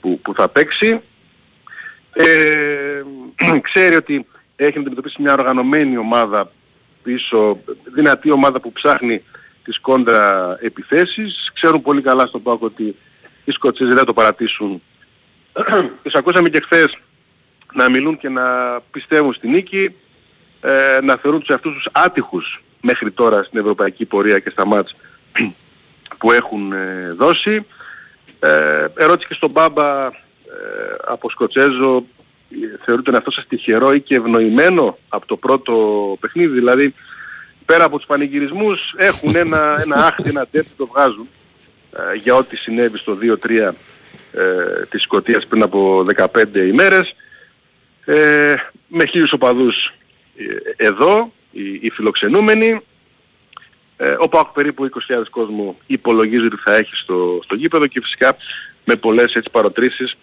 που, 0.00 0.20
που 0.22 0.34
θα 0.34 0.48
παίξει. 0.48 1.00
Ε, 2.12 3.02
ξέρει 3.68 3.94
ότι 3.94 4.26
έχει 4.56 4.74
να 4.74 4.80
αντιμετωπίσει 4.80 5.22
μια 5.22 5.32
οργανωμένη 5.32 5.96
ομάδα 5.96 6.50
πίσω, 7.02 7.58
δυνατή 7.94 8.30
ομάδα 8.30 8.60
που 8.60 8.72
ψάχνει 8.72 9.22
τις 9.64 9.80
κόντρα 9.80 10.56
επιθέσεις. 10.60 11.50
Ξέρουν 11.54 11.82
πολύ 11.82 12.02
καλά 12.02 12.26
στον 12.26 12.42
Πάκο 12.42 12.66
ότι 12.66 12.96
οι 13.44 13.52
Σκοτσέζοι 13.52 13.92
δεν 13.92 14.04
το 14.04 14.12
παρατήσουν. 14.12 14.82
Τους 16.02 16.14
ακούσαμε 16.14 16.48
και 16.48 16.60
χθες 16.60 16.98
να 17.72 17.90
μιλούν 17.90 18.18
και 18.18 18.28
να 18.28 18.80
πιστεύουν 18.90 19.34
στη 19.34 19.48
νίκη, 19.48 19.94
ε, 20.60 20.98
να 21.02 21.16
θεωρούν 21.16 21.40
τους 21.40 21.48
εαυτούς 21.48 21.74
τους 21.74 21.88
άτυχους 21.92 22.60
μέχρι 22.86 23.10
τώρα 23.10 23.42
στην 23.42 23.58
ευρωπαϊκή 23.58 24.04
πορεία 24.04 24.38
και 24.38 24.50
στα 24.50 24.66
μάτς 24.66 24.96
που 26.18 26.32
έχουν 26.32 26.72
ε, 26.72 27.12
δώσει. 27.16 27.66
Ε, 28.40 28.86
ερώτηση 28.94 29.28
και 29.28 29.34
στον 29.34 29.50
Μπάμπα 29.50 30.06
ε, 30.06 30.10
από 31.06 31.30
Σκοτσέζο, 31.30 32.04
ε, 32.50 32.84
θεωρείται 32.84 33.16
αυτό 33.16 33.30
σας 33.30 33.46
τυχερό 33.46 33.92
ή 33.92 34.00
και 34.00 34.14
ευνοημένο 34.14 34.98
από 35.08 35.26
το 35.26 35.36
πρώτο 35.36 35.74
παιχνίδι, 36.20 36.52
δηλαδή 36.52 36.94
πέρα 37.64 37.84
από 37.84 37.96
τους 37.96 38.06
πανηγυρισμούς 38.06 38.94
έχουν 38.96 39.36
ένα, 39.44 39.82
ένα 39.82 40.06
άχτη, 40.06 40.28
ένα 40.28 40.46
τέτοιο 40.46 40.72
το 40.76 40.86
βγάζουν 40.86 41.28
ε, 41.92 42.14
για 42.14 42.34
ό,τι 42.34 42.56
συνέβη 42.56 42.98
στο 42.98 43.18
2-3 43.22 43.72
ε, 44.32 44.84
της 44.90 45.02
Σκοτίας 45.02 45.46
πριν 45.46 45.62
από 45.62 46.06
15 46.16 46.54
ημέρες. 46.54 47.14
Ε, 48.04 48.54
με 48.88 49.06
χίλιους 49.06 49.32
οπαδούς 49.32 49.92
ε, 50.36 50.84
εδώ, 50.86 51.32
οι, 51.56 51.78
οι 51.80 51.90
φιλοξενούμενοι. 51.90 52.80
Ε, 53.96 54.16
ο 54.18 54.28
ΠΑΟΚ 54.28 54.48
περίπου 54.48 54.88
20.000 55.08 55.22
κόσμο 55.30 55.76
υπολογίζει 55.86 56.46
ότι 56.46 56.56
θα 56.56 56.74
έχει 56.74 56.94
στο, 56.94 57.40
στο 57.44 57.54
γήπεδο 57.54 57.86
και 57.86 58.00
φυσικά 58.02 58.36
με 58.84 58.96
πολλές 58.96 59.34
έτσι 59.34 59.50
παροτρήσεις 59.52 60.16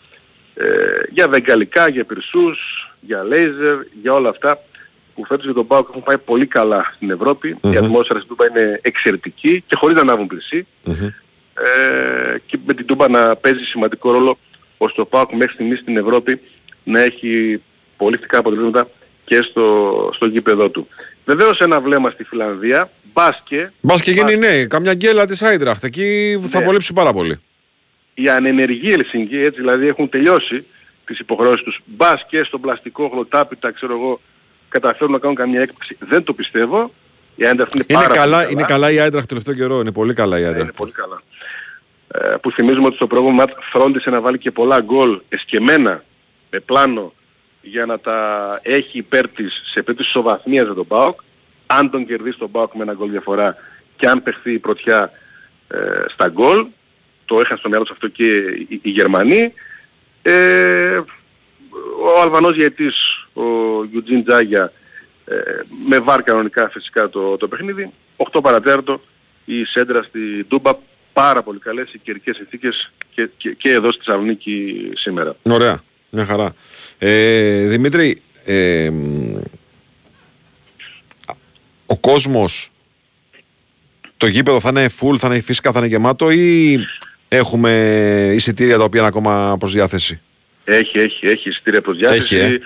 ε, 0.53 0.65
για 1.09 1.27
βεγγαλικά, 1.27 1.89
για 1.89 2.05
πυρσούς, 2.05 2.59
για 2.99 3.23
λέιζερ, 3.23 3.77
για 4.01 4.13
όλα 4.13 4.29
αυτά 4.29 4.59
που 5.15 5.25
φέτος 5.25 5.45
για 5.45 5.53
τον 5.53 5.67
ΠΑΟΚ 5.67 5.87
έχουν 5.89 6.03
πάει 6.03 6.17
πολύ 6.17 6.45
καλά 6.45 6.91
στην 6.95 7.09
ευρωπη 7.09 7.57
Η 7.61 7.77
ατμόσφαιρα 7.77 8.19
στην 8.19 8.35
Τούμπα 8.35 8.47
είναι 8.47 8.79
εξαιρετική 8.83 9.63
και 9.67 9.75
χωρίς 9.75 9.95
να 9.95 10.01
ανάβουν 10.01 10.27
πλησί 10.27 10.67
ε, 11.53 12.37
και 12.45 12.57
με 12.65 12.73
την 12.73 12.85
Τούμπα 12.85 13.09
να 13.09 13.35
παίζει 13.35 13.63
σημαντικό 13.63 14.11
ρόλο 14.11 14.37
ώστε 14.77 15.01
ο 15.01 15.05
ΠΑΟΚ 15.05 15.33
μέχρι 15.33 15.53
στιγμής 15.53 15.79
στην 15.79 15.97
Ευρώπη 15.97 16.41
να 16.83 17.01
έχει 17.01 17.61
πολύ 17.97 18.15
θετικά 18.15 18.37
αποτελέσματα 18.37 18.89
και 19.25 19.41
στο, 19.41 20.09
στο 20.13 20.25
γήπεδό 20.25 20.69
του. 20.69 20.87
Βεβαίως 21.25 21.59
ένα 21.59 21.81
βλέμμα 21.81 22.09
στη 22.09 22.23
Φιλανδία, 22.23 22.89
μπάσκε, 23.13 23.71
Μπας 23.81 24.01
και 24.01 24.11
γίνει 24.11 24.35
ναι, 24.35 24.65
καμιά 24.65 24.93
γκέλα 24.93 25.25
της 25.27 25.41
Άιντραχτ. 25.41 25.83
Εκεί 25.83 26.37
θα 26.49 26.59
Ναι. 26.59 26.65
βολέψει 26.65 26.93
πάρα 26.93 27.13
πολύ. 27.13 27.39
οι 28.13 28.29
ανενεργοί 28.29 28.91
Ελσίνκοι, 28.93 29.37
έτσι 29.37 29.59
δηλαδή 29.59 29.87
έχουν 29.87 30.09
τελειώσει 30.09 30.65
τις 31.05 31.19
υποχρεώσεις 31.19 31.63
τους. 31.63 31.79
Μπας 31.85 32.25
και 32.29 32.43
στον 32.43 32.61
πλαστικό 32.61 33.09
χλωτάπιτα, 33.09 33.71
ξέρω 33.71 33.93
εγώ, 33.93 34.21
καταφέρουν 34.69 35.11
να 35.13 35.19
κάνουν 35.19 35.35
καμία 35.35 35.61
έκπληξη. 35.61 35.97
Δεν 35.99 36.23
το 36.23 36.33
πιστεύω. 36.33 36.93
Η 37.35 37.45
Άιντραχτ 37.45 37.75
είναι, 37.75 37.85
Είναι 37.87 37.99
πάρα 38.01 38.13
καλά, 38.13 38.39
πολύ 38.41 38.51
είναι 38.51 38.63
καλά 38.63 38.91
η 38.91 38.99
Άιντραχτ 38.99 39.27
τελευταίο 39.27 39.53
καιρό. 39.55 39.79
Είναι 39.79 39.91
πολύ 39.91 40.13
καλά 40.13 40.35
η 40.39 40.43
Άιντραχτ. 40.43 40.61
Είναι 40.63 40.71
πολύ 40.77 40.91
καλά. 40.91 41.21
Ε, 42.07 42.35
που 42.41 42.51
θυμίζουμε 42.51 42.85
ότι 42.85 42.95
στο 42.95 43.07
προηγούμενο 43.07 43.37
μάτς 43.39 43.53
φρόντισε 43.71 44.09
να 44.09 44.21
βάλει 44.21 44.37
και 44.37 44.51
πολλά 44.51 44.81
γκολ 44.81 45.21
εσκεμμένα 45.29 46.03
με 46.49 46.59
πλάνο 46.59 47.13
για 47.63 47.85
να 47.85 47.99
τα 47.99 48.59
έχει 48.63 48.97
υπέρ 48.97 49.27
της 49.27 49.61
σε 49.65 49.81
περίπτωση 49.81 50.09
ισοβαθμίας 50.09 50.67
με 50.67 50.73
τον 50.73 50.87
ΠΑΟΚ. 50.87 51.19
Αν 51.65 51.89
τον 51.89 52.05
κερδίσει 52.05 52.37
τον 52.37 52.51
ΠΑΟΚ 52.51 52.73
με 52.73 52.83
ένα 52.83 52.93
γκολ 52.93 53.09
διαφορά 53.09 53.57
και 53.95 54.07
αν 54.07 54.23
παιχθεί 54.23 54.53
η 54.53 54.59
πρωτιά 54.59 55.11
ε, 55.67 56.03
στα 56.13 56.27
γκολ, 56.27 56.65
το 57.25 57.39
είχαν 57.39 57.57
στο 57.57 57.69
μυαλό 57.69 57.83
τους 57.83 57.93
αυτό 57.93 58.07
και 58.07 58.25
οι, 58.67 58.79
οι 58.81 58.89
Γερμανοί. 58.89 59.53
Ε, 60.21 60.97
ο 62.03 62.21
Αλβανός 62.21 62.53
διαιτής, 62.53 63.27
ο 63.33 63.43
Γιουτζίν 63.83 64.23
Τζάγια, 64.23 64.71
ε, 65.25 65.35
με 65.87 65.99
βάρ 65.99 66.23
κανονικά 66.23 66.69
φυσικά 66.69 67.09
το, 67.09 67.37
το 67.37 67.47
παιχνίδι. 67.47 67.91
8 68.31 68.39
παρατέρτο 68.43 69.01
η 69.45 69.63
σέντρα 69.63 70.03
στη 70.03 70.45
Ντούμπα 70.47 70.73
πάρα 71.13 71.43
πολύ 71.43 71.59
καλές 71.59 71.93
οι 71.93 71.97
καιρικές 71.97 72.35
συνθήκες 72.35 72.91
και, 73.13 73.29
και, 73.37 73.53
και 73.53 73.71
εδώ 73.71 73.91
στη 73.91 74.03
Θεσσαλονίκη 74.03 74.89
σήμερα. 74.95 75.35
Ωραία, 75.43 75.81
μια 76.13 76.25
χαρά. 76.25 76.55
Ε, 76.97 77.67
Δημήτρη, 77.67 78.17
ε, 78.45 78.89
μ, 78.91 79.35
ο 81.85 81.97
κόσμος 81.97 82.71
Το 84.17 84.27
γήπεδο 84.27 84.59
θα 84.59 84.69
είναι 84.69 84.89
full, 84.99 85.17
θα 85.17 85.27
είναι 85.27 85.41
φυσικά, 85.41 85.71
θα 85.71 85.79
είναι 85.79 85.87
γεμάτο 85.87 86.31
ή 86.31 86.79
έχουμε 87.27 87.71
εισιτήρια 88.35 88.77
τα 88.77 88.83
οποία 88.83 88.99
είναι 88.99 89.09
ακόμα 89.09 89.55
προς 89.59 89.73
διάθεση; 89.73 90.21
Έχει, 90.63 90.99
έχει, 90.99 91.27
έχει 91.27 91.49
εισιτήρια 91.49 91.81
προς 91.81 91.97
διάθεση. 91.97 92.35
Έχει, 92.35 92.59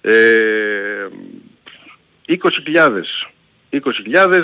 ε. 0.00 0.10
Ε, 0.12 1.08
20.000. 2.26 3.02
20.000. 3.70 4.42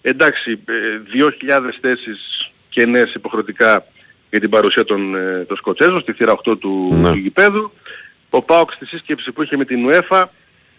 Εντάξει, 0.00 0.50
ε, 0.50 1.00
2.000 1.12 1.78
θέσεις 1.80 2.50
κενές 2.68 3.14
υποχρεωτικά 3.14 3.86
για 4.30 4.40
την 4.40 4.50
παρουσία 4.50 4.84
των, 4.84 5.14
ε, 5.14 5.44
των 5.48 5.56
Σκοτσέζων 5.56 6.00
στη 6.00 6.12
θύρα 6.12 6.32
8 6.32 6.56
του, 6.58 6.94
Ναι. 7.00 7.10
του 7.10 7.16
γηπέδου. 7.16 7.72
Ο 8.30 8.42
ΠΑΟΚ 8.42 8.72
στη 8.72 8.86
σύσκεψη 8.86 9.32
που 9.32 9.42
είχε 9.42 9.56
με 9.56 9.64
την 9.64 9.86
UEFA 9.88 10.24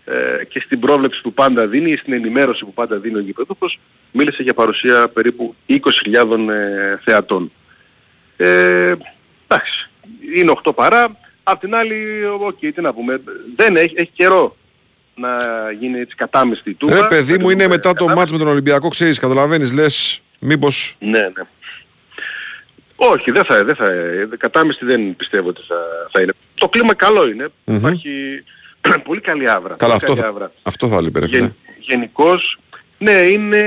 ε, 0.06 0.46
και 0.46 0.60
στην 0.60 0.80
πρόβλεψη 0.80 1.22
που 1.22 1.34
πάντα 1.34 1.68
δίνει 1.68 1.92
ή 1.92 1.96
στην 1.98 2.14
ενημέρωση 2.14 2.66
που 2.66 2.74
πάντα 2.74 2.98
δίνει 2.98 3.18
ο 3.18 3.22
γηπεδούχος 3.22 3.80
μίλησε 4.12 4.44
για 4.44 4.54
παρουσία 4.54 5.08
περίπου 5.10 5.56
20.000 5.70 5.80
ε, 6.50 6.98
θεατών. 7.04 7.52
Ε, 8.38 8.94
εντάξει, 9.48 9.90
είναι 10.36 10.54
8 10.64 10.72
παρά. 10.76 11.18
Απ' 11.44 11.60
την 11.60 11.76
άλλη, 11.76 12.26
οκ, 12.40 12.58
τι 12.60 12.82
να 12.82 12.94
πούμε, 12.94 13.22
δεν 13.56 13.76
έχει, 13.76 13.94
έχει 13.98 14.12
καιρό 14.14 14.56
να 15.16 15.30
γίνει 15.80 16.00
έτσι 16.00 16.16
κατάμεστη 16.16 16.70
η 16.70 16.74
τούμπα. 16.74 16.96
Ρε 17.02 17.08
παιδί 17.08 17.38
μου 17.38 17.50
είναι 17.50 17.64
Ε, 17.64 17.68
μετά 17.68 17.94
το 17.94 18.08
ματς 18.08 18.32
με 18.32 18.38
τον 18.38 18.48
Ολυμπιακό, 18.48 18.88
ξέρεις, 18.88 19.20
καταλαβαίνεις, 19.20 19.74
λες 19.74 20.22
μήπως... 20.40 20.96
Ναι, 21.00 21.20
ναι. 21.20 21.44
Όχι, 23.02 23.32
δεν 23.32 23.46
θα, 23.46 23.64
δεν 23.64 23.76
θα, 23.76 23.88
κατάμεστη 24.38 24.86
δεν 24.86 25.16
πιστεύω 25.16 25.50
ότι 25.50 25.62
θα, 25.68 25.76
θα 26.12 26.22
είναι. 26.22 26.34
Το 26.54 26.70
κλίμα 26.70 26.94
καλό 26.94 27.28
είναι. 27.28 27.48
Μμμ. 27.64 27.76
Υπάρχει 27.76 28.44
πολύ 29.08 29.20
καλή 29.20 29.50
άβρα. 29.50 29.76
Καλά, 29.76 29.94
πολύ 29.94 29.94
αυτό 29.94 30.06
καλή 30.06 30.20
θα, 30.20 30.28
άβρα. 30.28 30.52
αυτό 30.62 30.88
θα 30.88 31.02
λείπει 31.02 31.20
ρε 31.20 31.28
φίλε. 31.28 31.40
Γεν, 31.40 31.56
γενικώς, 31.80 32.60
ναι, 32.98 33.12
είναι 33.12 33.62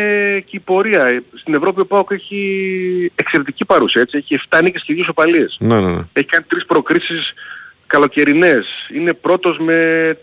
και 0.46 0.56
η 0.56 0.58
πορεία. 0.58 1.04
Ε, 1.04 1.22
Στην 1.34 1.54
Ευρώπη 1.54 1.80
ο 1.80 1.86
ΠΑΟΚ 1.86 2.10
έχει 2.10 3.12
εξαιρετική 3.14 3.64
παρουσία, 3.64 4.00
έτσι. 4.00 4.16
Έχει 4.16 4.40
7 4.48 4.60
νίκες 4.62 4.82
και 4.82 4.94
2 4.98 5.02
σοπαλίες. 5.04 5.56
Ναι, 5.60 5.80
ναι, 5.80 5.94
ναι. 5.94 6.02
Έχει 6.12 6.26
κάνει 6.26 6.44
τρεις 6.48 6.66
προκρίσεις 6.66 7.34
καλοκαιρινές. 7.86 8.66
Είναι 8.94 9.12
πρώτος 9.14 9.58
με 9.58 10.18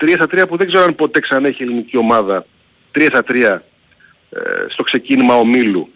3 0.00 0.12
στα 0.14 0.24
3 0.24 0.48
που 0.48 0.56
δεν 0.56 0.66
ξέρω 0.66 0.84
αν 0.84 0.94
ποτέ 0.94 1.20
ξανά 1.20 1.48
έχει 1.48 1.62
ελληνική 1.62 1.96
ομάδα. 1.96 2.46
3 2.94 3.06
στα 3.08 3.24
3 3.28 3.34
ε, 4.30 4.40
στο 4.68 4.82
ξεκίνημα 4.82 5.34
ομίλου. 5.34 5.88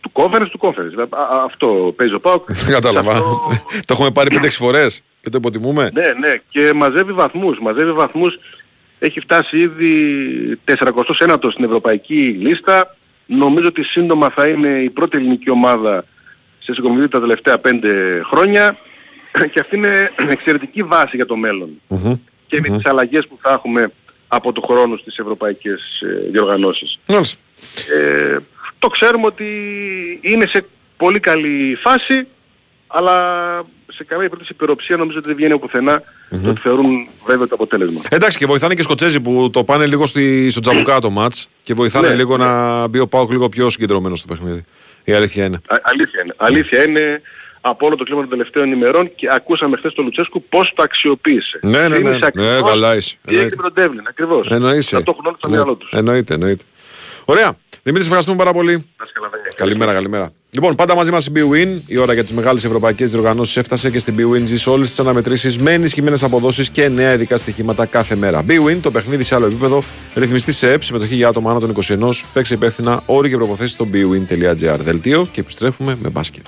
Του 0.00 0.10
conference, 0.12 0.48
του 0.50 0.58
conference. 0.60 1.06
Α, 1.10 1.20
α, 1.20 1.44
αυτό 1.44 1.94
παίζει 1.96 2.14
ο 2.14 2.20
ΠΑΟΚ. 2.20 2.52
Δεν 2.52 2.74
κατάλαβα. 2.80 3.12
το 3.86 3.92
έχουμε 3.92 4.10
πάρει 4.10 4.38
5-6 4.42 4.48
φορές 4.50 5.02
και 5.20 5.30
το 5.30 5.38
υποτιμούμε. 5.38 5.90
Ναι, 5.92 6.12
ναι, 6.18 6.34
και 6.48 6.72
μαζεύει 6.72 7.12
βαθμούς, 7.12 7.58
μαζεύει 7.60 7.92
βαθμούς. 7.92 8.38
Έχει 8.98 9.20
φτάσει 9.20 9.58
ήδη 9.58 10.60
49ο 10.64 11.50
στην 11.50 11.64
ευρωπαϊκή 11.64 12.36
λίστα. 12.40 12.96
Νομίζω 13.26 13.66
ότι 13.66 13.82
σύντομα 13.82 14.30
θα 14.30 14.48
είναι 14.48 14.68
η 14.68 14.90
πρώτη 14.90 15.16
ελληνική 15.16 15.50
ομάδα 15.50 16.04
σε 16.58 16.74
συγκομιδή 16.74 17.08
τα 17.08 17.20
τελευταία 17.20 17.60
5 17.64 17.70
χρόνια. 18.30 18.78
Και 19.52 19.60
αυτή 19.60 19.76
είναι 19.76 20.12
εξαιρετική 20.36 20.82
βάση 20.82 21.16
για 21.16 21.26
το 21.26 21.36
μέλλον. 21.36 21.80
Και 22.46 22.60
με 22.60 22.76
τις 22.76 22.86
αλλαγές 22.86 23.26
που 23.26 23.38
θα 23.42 23.52
έχουμε 23.52 23.92
από 24.28 24.52
το 24.52 24.60
χρόνο 24.60 24.96
στις 24.96 25.16
ευρωπαϊκές 25.16 26.00
ε, 26.00 26.30
διοργανώσεις. 26.30 26.98
Μάλιστα. 27.06 27.42
Ε, 27.94 28.38
το 28.78 28.88
ξέρουμε 28.88 29.26
ότι 29.26 29.44
είναι 30.20 30.46
σε 30.46 30.66
πολύ 30.96 31.20
καλή 31.20 31.78
φάση, 31.82 32.26
αλλά 32.86 33.14
σε 33.92 34.04
καμία 34.04 34.24
περίπτωση 34.24 34.52
υπεροψία 34.54 34.96
νομίζω 34.96 35.18
ότι 35.18 35.26
δεν 35.26 35.36
βγαίνει 35.36 35.52
από 35.52 35.60
πουθενά 35.66 36.02
το 36.42 36.50
ότι 36.50 36.60
θεωρούν 36.60 37.08
βέβαιο 37.26 37.48
το 37.48 37.54
αποτέλεσμα. 37.54 38.00
Εντάξει 38.08 38.38
και 38.38 38.46
βοηθάνε 38.46 38.74
και 38.74 38.80
οι 38.80 38.84
Σκοτσέζοι 38.84 39.20
που 39.20 39.50
το 39.52 39.64
πάνε 39.64 39.86
λίγο 39.86 40.06
στη, 40.06 40.50
στο 40.50 40.60
τζαμπουκά 40.60 41.00
το 41.00 41.10
μάτς 41.10 41.48
και 41.62 41.74
βοηθάνε 41.74 42.08
Ναι, 42.08 42.14
λίγο 42.14 42.36
ναι. 42.36 42.44
να 42.44 42.86
μπει 42.86 42.98
ο 42.98 43.06
Πάοκ 43.06 43.30
λίγο 43.30 43.48
πιο 43.48 43.70
συγκεντρωμένος 43.70 44.18
στο 44.18 44.26
παιχνίδι. 44.34 44.64
Η 45.04 45.12
αλήθεια 45.12 45.44
είναι. 45.44 45.56
Α, 45.66 45.76
αλήθεια 45.82 46.22
είναι. 46.24 46.34
Αλήθεια 46.36 46.84
είναι 46.88 47.22
από 47.60 47.86
όλο 47.86 47.96
το 47.96 48.04
κλίμα 48.04 48.20
των 48.20 48.30
τελευταίων 48.30 48.72
ημερών 48.72 49.14
και 49.14 49.28
ακούσαμε 49.32 49.76
χθες 49.76 49.92
τον 49.94 50.04
Λουτσέσκου 50.04 50.42
πώς 50.48 50.72
το 50.74 50.82
αξιοποίησε. 50.82 51.58
Ναι, 51.62 51.70
ναι, 51.70 51.88
ναι. 51.88 51.96
Θύμισε 51.96 52.18
Ναι, 52.18 52.26
ακριβώς 52.26 52.70
καλά 52.70 52.96
είσαι. 52.96 53.14
Τι 53.14 53.18
έγινε 53.30 53.42
Εννοείται. 53.42 53.56
με 53.56 53.62
τον 53.62 53.72
Ντέβλιν, 53.72 54.04
ακριβώς. 54.08 54.48
Εννοείσαι. 54.50 54.96
Να 54.96 55.02
το 55.02 55.10
έχουν 55.14 55.26
όλοι 55.26 55.36
στο 55.38 55.48
Ναι, 55.48 55.56
μυαλό 55.56 55.74
τους. 55.74 55.90
Εννοείται, 55.92 56.34
εννοείται. 56.34 56.64
Ωραία. 57.24 57.56
Δημήτρη, 57.88 58.08
σε 58.08 58.16
ευχαριστούμε 58.16 58.44
πάρα 58.44 58.52
πολύ. 58.52 58.84
Καλημέρα, 59.56 59.92
καλημέρα. 59.92 60.32
Λοιπόν, 60.50 60.74
πάντα 60.74 60.94
μαζί 60.94 61.10
μας 61.10 61.26
η 61.26 61.32
BWIN. 61.34 61.68
Η 61.86 61.98
ώρα 61.98 62.12
για 62.12 62.22
τις 62.22 62.32
μεγάλες 62.32 62.64
ευρωπαϊκές 62.64 63.10
διοργανώσεις 63.10 63.56
έφτασε 63.56 63.90
και 63.90 63.98
στην 63.98 64.14
BWIN 64.18 64.42
ζεις 64.44 64.66
όλες 64.66 64.88
τις 64.88 64.98
αναμετρήσεις 64.98 65.58
με 65.58 65.72
ενισχυμένες 65.72 66.22
αποδόσεις 66.22 66.70
και 66.70 66.88
νέα 66.88 67.12
ειδικά 67.12 67.36
στοιχήματα 67.36 67.86
κάθε 67.86 68.14
μέρα. 68.14 68.44
BWIN, 68.48 68.78
το 68.82 68.90
παιχνίδι 68.90 69.22
σε 69.22 69.34
άλλο 69.34 69.46
επίπεδο, 69.46 69.82
ρυθμιστή 70.14 70.52
σε 70.52 70.72
ΕΠ, 70.72 70.82
συμμετοχή 70.82 71.14
για 71.14 71.28
άτομα 71.28 71.50
άνω 71.50 71.60
των 71.60 71.70
21. 71.70 72.24
Παίξε 72.32 72.54
υπεύθυνα 72.54 73.02
όροι 73.06 73.28
και 73.28 73.36
προποθέσει 73.36 73.72
στο 73.72 73.86
bwin.gr. 73.92 74.76
Δελτίο 74.78 75.28
και 75.32 75.40
επιστρέφουμε 75.40 75.98
με 76.02 76.08
μπάσκετ. 76.08 76.46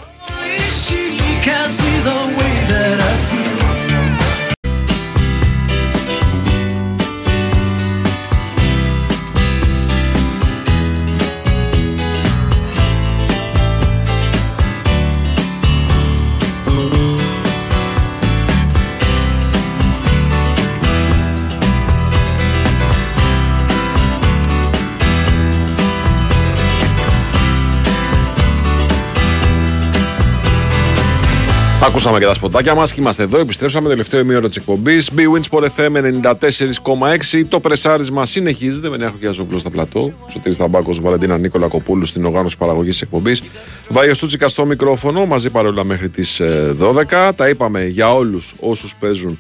Ακούσαμε 31.83 32.19
και 32.19 32.25
τα 32.25 32.35
σποτάκια 32.35 32.75
μας 32.75 32.93
και 32.93 33.01
είμαστε 33.01 33.23
εδώ. 33.23 33.39
Επιστρέψαμε 33.39 33.89
τελευταίο 33.89 34.21
ημίωρο 34.21 34.49
της 34.49 34.57
εκπομπής. 34.57 35.11
B-Win 35.17 35.41
Sport 35.51 35.67
FM 35.77 35.97
94,6. 36.33 37.45
Το 37.49 37.61
πρεσάρισμα 37.61 38.27
συνεχίζεται 38.27 38.89
με 38.89 38.97
Νέα 38.97 39.11
Χοκιαζόπουλο 39.11 39.59
στα 39.59 39.71
πλατό. 39.71 40.13
Σωτήρης 40.33 40.57
Ταμπάκο, 40.57 40.95
Βαλεντίνα 41.01 41.39
Νίκολα 41.39 41.69
Κοπούλου 41.69 42.07
στην 42.07 42.25
οργάνωση 42.25 42.59
παραγωγής 42.59 42.93
της 42.93 43.03
εκπομπής. 43.03 43.43
Βάιο 43.89 44.15
Στούτσικα 44.15 44.49
στο 44.49 44.67
μικρόφωνο 44.67 45.27
μαζί 45.27 45.51
παρόλα 45.51 45.85
μέχρι 45.85 46.09
τις 46.09 46.41
12. 46.79 47.33
Τα 47.37 47.49
είπαμε 47.49 47.85
για 47.85 48.15
όλους 48.15 48.55
όσους 48.61 48.95
παίζουν 48.97 49.39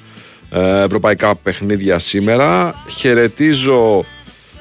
ε, 0.51 0.82
ευρωπαϊκά 0.82 1.34
παιχνίδια 1.34 1.99
σήμερα. 1.99 2.74
Χαιρετίζω 2.99 4.05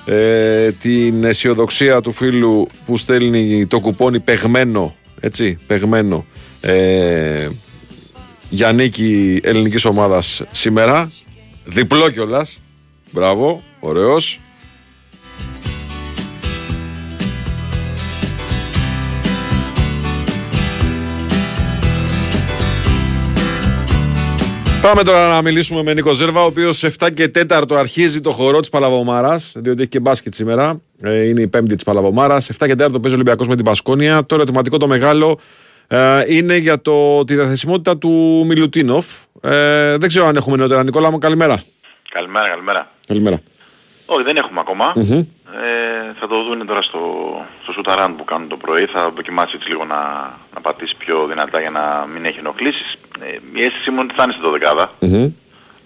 ε, 0.06 0.72
την 0.72 1.24
αισιοδοξία 1.24 2.02
του 2.02 2.12
φίλου 2.12 2.68
που 2.86 2.98
στέλνει 2.98 3.66
το 3.66 3.80
κουπόνι 3.80 4.20
παιγμένο, 4.20 4.96
έτσι, 5.20 5.58
παιγμένο, 5.68 6.26
ε, 6.62 7.48
για 8.50 8.72
νίκη 8.72 9.40
ελληνικής 9.44 9.86
ομάδας 9.86 10.44
σήμερα. 10.52 11.12
Διπλό 11.66 12.10
κιόλας. 12.10 12.60
Μπράβο, 13.12 13.64
ωραίος. 13.80 14.40
Πάμε 24.82 25.04
τώρα 25.04 25.30
να 25.30 25.42
μιλήσουμε 25.42 25.84
με 25.84 25.94
Νίκο 25.94 26.14
Ζέρβα, 26.14 26.42
ο 26.42 26.46
οποίος 26.46 26.84
7 26.84 27.10
και 27.14 27.28
4 27.28 27.76
αρχίζει 27.76 28.20
το 28.22 28.32
χορό 28.32 28.60
της 28.60 28.70
Παλαβομάρας, 28.70 29.52
διότι 29.56 29.82
έχει 29.82 29.90
και 29.90 30.00
μπάσκετ 30.00 30.34
σήμερα. 30.34 30.82
Ε, 31.02 31.28
είναι 31.28 31.42
η 31.42 31.48
πέμπτη 31.48 31.76
της 31.76 31.84
Παλαβομάρας. 31.84 32.50
7 32.50 32.68
και 32.68 32.74
4 32.74 32.92
το 32.92 33.00
παίζει 33.00 33.16
ο 33.16 33.20
Ολυμπιακός 33.20 33.48
με 33.48 33.56
την 33.56 33.66
Πασκόνια. 33.66 34.26
Το 34.26 34.36
ερωτηματικό 34.36 34.78
το 34.78 34.88
μεγάλο 34.88 35.30
ε, 35.32 35.38
είναι 36.28 36.56
για 36.56 36.82
το, 36.82 37.26
τη 37.26 37.36
διαθεσιμότητα 37.36 37.98
του 37.98 38.44
Μιλουτίνοφ. 38.46 39.08
Ε, 39.42 39.98
δεν 39.98 40.08
ξέρω 40.08 40.28
αν 40.28 40.36
έχουμε 40.36 40.58
νεότερα. 40.58 40.84
Νικόλα 40.84 41.12
μου, 41.12 41.18
καλημέρα. 41.18 41.64
Καλημέρα, 42.10 42.48
καλημέρα. 42.50 42.92
Καλημέρα. 43.08 43.40
Όχι, 44.06 44.24
δεν 44.24 44.36
έχουμε 44.36 44.60
ακόμα. 44.60 44.94
Μμμ. 44.96 45.24
Ε, 45.54 46.14
θα 46.20 46.28
το 46.28 46.44
δουν 46.44 46.66
τώρα 46.66 46.82
στο, 46.82 47.00
στο 47.64 47.72
σουταράν 47.72 48.16
που 48.16 48.24
κάνουν 48.24 48.48
το 48.48 48.58
πρωί. 48.58 48.86
Θα 48.86 49.12
δοκιμάσει 49.16 49.52
έτσι 49.56 49.70
λίγο 49.70 49.86
να, 49.86 50.02
να 50.54 50.62
πατήσει 50.62 50.96
πιο 50.98 51.26
δυνατά 51.26 51.60
για 51.60 51.70
να 51.70 52.06
μην 52.14 52.26
έχει 52.26 52.40
ενοχλήσεις. 52.40 52.98
Ε, 53.20 53.60
η 53.60 53.64
αίσθησή 53.66 53.90
μου 53.90 53.96
είναι 53.96 54.06
ότι 54.06 54.14
θα 54.16 54.24
είναι 54.24 54.32
στην 54.32 54.44
δωδεκάδα. 54.44 54.92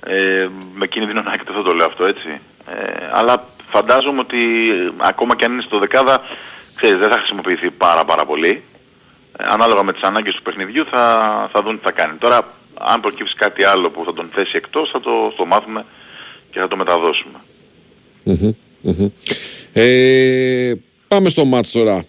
Ε, 0.06 0.48
με 0.74 0.88
κίνδυνο 0.88 1.22
να 1.22 1.32
δεν 1.32 1.56
θα 1.56 1.64
το 1.64 1.74
λέω 1.74 1.86
αυτό 1.86 2.06
έτσι. 2.06 2.40
Ε, 2.68 3.10
αλλά 3.12 3.46
φαντάζομαι 3.70 4.20
ότι 4.20 4.70
ε, 4.70 4.90
ακόμα 4.98 5.36
και 5.36 5.46
αν 5.46 5.52
είναι 5.52 5.62
στο 5.62 5.80
δεκάδα, 5.80 6.22
ξέρεις, 6.76 6.98
δεν 6.98 7.10
θα 7.10 7.18
χρησιμοποιηθεί 7.18 7.72
πάρα 7.72 8.06
πάρα 8.06 8.26
πολύ. 8.26 8.64
Ε, 9.38 9.44
ανάλογα 9.48 9.84
με 9.84 9.94
τις 9.94 10.02
ανάγκες 10.02 10.36
του 10.36 10.42
παιχνιδιού 10.42 10.86
θα, 10.86 11.50
θα 11.54 11.62
δουν 11.62 11.76
τι 11.78 11.84
θα 11.84 11.92
κάνει. 11.92 12.18
Τώρα, 12.20 12.54
αν 12.74 13.02
προκύψει 13.02 13.34
κάτι 13.36 13.64
άλλο 13.64 13.90
που 13.90 14.04
θα 14.04 14.14
τον 14.14 14.30
θέσει 14.34 14.52
εκτός, 14.56 14.90
θα 14.90 15.00
το, 15.00 15.34
το 15.38 15.46
μάθουμε 15.46 15.86
και 16.52 16.60
θα 16.60 16.68
το 16.68 16.76
μεταδώσουμε. 16.78 17.38
Μμμ, 18.24 18.54
μμμ. 18.82 19.10
Ε, 19.74 20.74
πάμε 21.08 21.30
στο 21.30 21.46
μάτς 21.46 21.72
τώρα. 21.72 22.06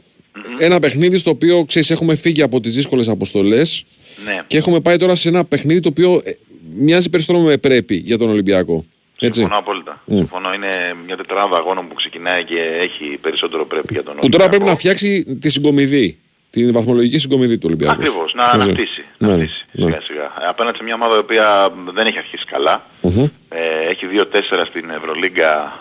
Ένα 0.58 0.78
παιχνίδι 0.78 1.16
στο 1.18 1.30
οποίο 1.30 1.64
ξέρεις, 1.64 1.90
έχουμε 1.90 2.14
φύγει 2.14 2.42
από 2.42 2.60
τις 2.60 2.74
δύσκολες 2.74 3.08
αποστολές 3.08 3.84
Ναι. 4.24 4.40
και 4.46 4.56
έχουμε 4.56 4.80
πάει 4.80 4.96
τώρα 4.96 5.14
σε 5.14 5.28
ένα 5.28 5.44
παιχνίδι 5.44 5.80
το 5.80 5.88
οποίο 5.88 6.20
ε, 6.24 6.32
μοιάζει 6.74 7.10
περισσότερο 7.10 7.44
με 7.44 7.56
πρέπει 7.58 7.94
για 7.96 8.18
τον 8.18 8.28
Ολυμπιακό. 8.28 8.84
Έτσι. 9.20 9.38
Συμφωνώ 9.40 9.60
απόλυτα. 9.60 10.02
Μμ. 10.04 10.16
Συμφωνώ. 10.16 10.54
Είναι 10.54 10.94
μια 11.06 11.16
τετράδα 11.16 11.56
αγώνων 11.56 11.88
που 11.88 11.94
ξεκινάει 11.94 12.44
και 12.44 12.60
έχει 12.80 13.18
περισσότερο 13.20 13.66
πρέπει 13.66 13.92
για 13.92 14.02
τον 14.02 14.16
Που 14.16 14.28
τώρα 14.28 14.48
πρέπει 14.48 14.64
να 14.64 14.76
φτιάξει 14.76 15.24
τη 15.40 15.48
συγκομιδή. 15.48 16.18
Την 16.54 16.72
βαθμολογική 16.72 17.18
συγκομιδή 17.18 17.54
του 17.58 17.66
Ολυμπιακού. 17.66 17.92
Ακριβώς, 17.92 18.34
να 18.34 18.44
αναπτύσσει. 18.44 19.04
Ναι, 19.18 19.28
να 19.28 19.28
ναι, 19.28 19.32
αναπτύσσει 19.32 19.64
ναι. 19.72 19.86
σιγά 19.86 20.00
σιγά. 20.00 20.24
Ε, 20.24 20.48
Απέναντι 20.48 20.76
σε 20.76 20.82
μια 20.82 20.94
ομάδα 20.94 21.14
η 21.14 21.18
οποία 21.18 21.68
δεν 21.94 22.06
έχει 22.06 22.18
αρχίσει 22.18 22.44
καλά. 22.44 22.82
Μμμ. 23.00 23.24
Ε, 23.48 23.60
έχει 23.90 24.06
2-4 24.10 24.64
στην 24.68 24.90
Ευρωλίγκα. 24.90 25.72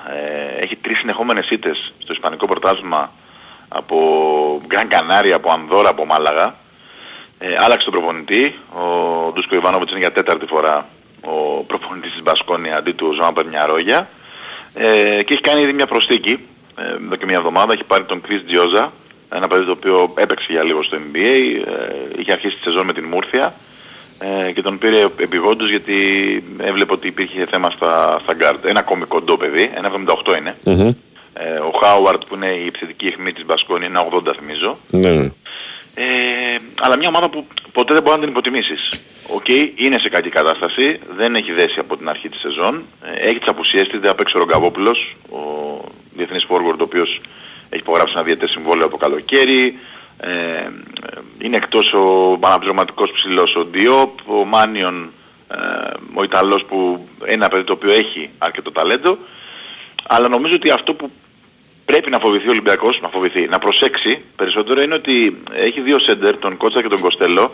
Ε, 0.57 0.63
έχει 0.63 0.75
τρεις 0.75 0.97
συνεχόμενες 0.97 1.49
ήττες 1.49 1.93
στο 1.97 2.13
Ισπανικό 2.13 2.45
πρωτάθλημα 2.45 3.11
από 3.67 3.97
Γκραν 4.67 4.87
Κανάρια, 4.87 5.35
από 5.35 5.51
Ανδόρα, 5.51 5.89
από 5.89 6.05
Μάλαγα. 6.05 6.55
Ε, 7.39 7.55
άλλαξε 7.57 7.89
τον 7.89 7.93
προπονητή. 7.93 8.55
Ο 8.73 8.85
Ντούσκο 9.33 9.55
Ιβάνοβιτς 9.55 9.91
είναι 9.91 9.99
για 9.99 10.11
τέταρτη 10.11 10.45
φορά 10.45 10.87
ο 11.21 11.63
προπονητής 11.63 12.11
της 12.11 12.23
Μπασκόνια 12.23 12.77
αντί 12.77 12.91
του 12.91 13.13
Ζωάν 13.13 13.33
Περνιαρόγια. 13.33 14.09
Ε, 14.73 15.23
και 15.23 15.33
έχει 15.33 15.41
κάνει 15.41 15.61
ήδη 15.61 15.73
μια 15.73 15.87
προσθήκη 15.87 16.39
ε, 16.77 17.05
εδώ 17.05 17.15
και 17.15 17.25
μια 17.25 17.37
εβδομάδα. 17.37 17.73
Έχει 17.73 17.83
πάρει 17.83 18.03
τον 18.03 18.21
Chris 18.27 18.41
Τζιόζα, 18.47 18.93
ένα 19.33 19.47
παιδί 19.47 19.65
το 19.65 19.71
οποίο 19.71 20.13
έπαιξε 20.17 20.47
για 20.49 20.63
λίγο 20.63 20.83
στο 20.83 20.97
NBA. 20.97 21.17
Ε, 21.17 22.19
είχε 22.19 22.31
αρχίσει 22.31 22.55
τη 22.55 22.61
σεζόν 22.61 22.85
με 22.85 22.93
την 22.93 23.03
Μούρθια 23.03 23.53
ε, 24.19 24.51
και 24.51 24.61
τον 24.61 24.77
πήρε 24.77 25.01
επιγόντως 25.17 25.69
γιατί 25.69 25.97
έβλεπε 26.57 26.93
ότι 26.93 27.07
υπήρχε 27.07 27.45
θέμα 27.45 27.69
στα, 27.69 28.19
στα 28.23 28.33
guard. 28.39 28.65
Ένα 28.65 28.79
ακόμη 28.79 29.05
κοντό 29.05 29.37
παιδί, 29.37 29.71
ένα 29.75 29.91
78 30.25 30.37
είναι. 30.37 30.57
Μμμ. 30.63 30.91
Ε, 31.33 31.57
ο 31.57 31.71
Χάουαρτ 31.83 32.21
που 32.27 32.35
είναι 32.35 32.47
η 32.47 32.65
επιθετική 32.67 33.05
αιχμή 33.05 33.33
της 33.33 33.45
Μπασκόνη 33.45 33.85
είναι 33.85 34.07
80 34.11 34.33
θυμίζω. 34.39 34.77
Ναι. 34.89 35.31
Ε, 35.95 36.05
αλλά 36.79 36.97
μια 36.97 37.07
ομάδα 37.07 37.29
που 37.29 37.47
ποτέ 37.71 37.93
δεν 37.93 38.03
μπορεί 38.03 38.15
να 38.15 38.21
την 38.21 38.31
υποτιμήσεις. 38.31 39.01
Οκ, 39.27 39.47
είναι 39.75 39.99
σε 39.99 40.09
κακή 40.09 40.29
κατάσταση, 40.29 40.99
δεν 41.15 41.35
έχει 41.35 41.51
δέσει 41.51 41.79
από 41.79 41.97
την 41.97 42.09
αρχή 42.09 42.29
της 42.29 42.39
σεζόν, 42.39 42.83
ε, 43.01 43.27
έχει 43.27 43.37
τις 43.37 43.47
απουσίες 43.47 43.87
της, 43.87 43.99
δεν 43.99 44.09
θα 44.09 44.15
παίξει 44.15 44.37
ο 44.37 44.39
Ρογκαβόπουλος, 44.39 45.15
ο 45.29 45.39
διεθνής 46.15 46.45
forward 46.49 46.79
ο 46.79 46.83
οποίος 46.83 47.21
έχει 47.69 47.81
υπογράψει 47.81 48.13
ένα 48.15 48.23
διετές 48.23 48.49
συμβόλαιο 48.49 48.85
από 48.85 48.97
καλοκαίρι, 48.97 49.79
ε, 50.17 50.29
ε, 50.29 50.69
είναι 51.39 51.57
εκτός 51.57 51.93
ο 51.93 52.39
αναπληρωματικός 52.41 53.11
ψηλός 53.11 53.55
ο 53.55 53.63
Διόπ, 53.63 54.29
ο 54.29 54.45
Μάνιον, 54.45 55.11
ε, 55.47 55.57
ο 56.13 56.23
Ιταλός 56.23 56.65
που 56.65 57.07
είναι 57.21 57.33
ένα 57.33 57.47
παιδί 57.47 57.63
το 57.63 57.73
οποίο 57.73 57.91
έχει 57.91 58.29
αρκετό 58.37 58.71
ταλέντο, 58.71 59.17
αλλά 60.07 60.27
νομίζω 60.27 60.55
ότι 60.55 60.69
αυτό 60.69 60.93
που 60.93 61.11
πρέπει 61.85 62.09
να 62.09 62.19
φοβηθεί 62.19 62.47
ο 62.47 62.51
Ολυμπιακός, 62.51 62.99
να 63.01 63.09
φοβηθεί, 63.09 63.47
να 63.47 63.59
προσέξει 63.59 64.21
περισσότερο 64.35 64.81
είναι 64.81 64.93
ότι 64.93 65.43
έχει 65.51 65.81
δύο 65.81 65.99
σέντερ, 65.99 66.37
τον 66.37 66.57
Κότσαρ 66.57 66.81
και 66.81 66.87
τον 66.87 66.99
Κοστέλο, 66.99 67.53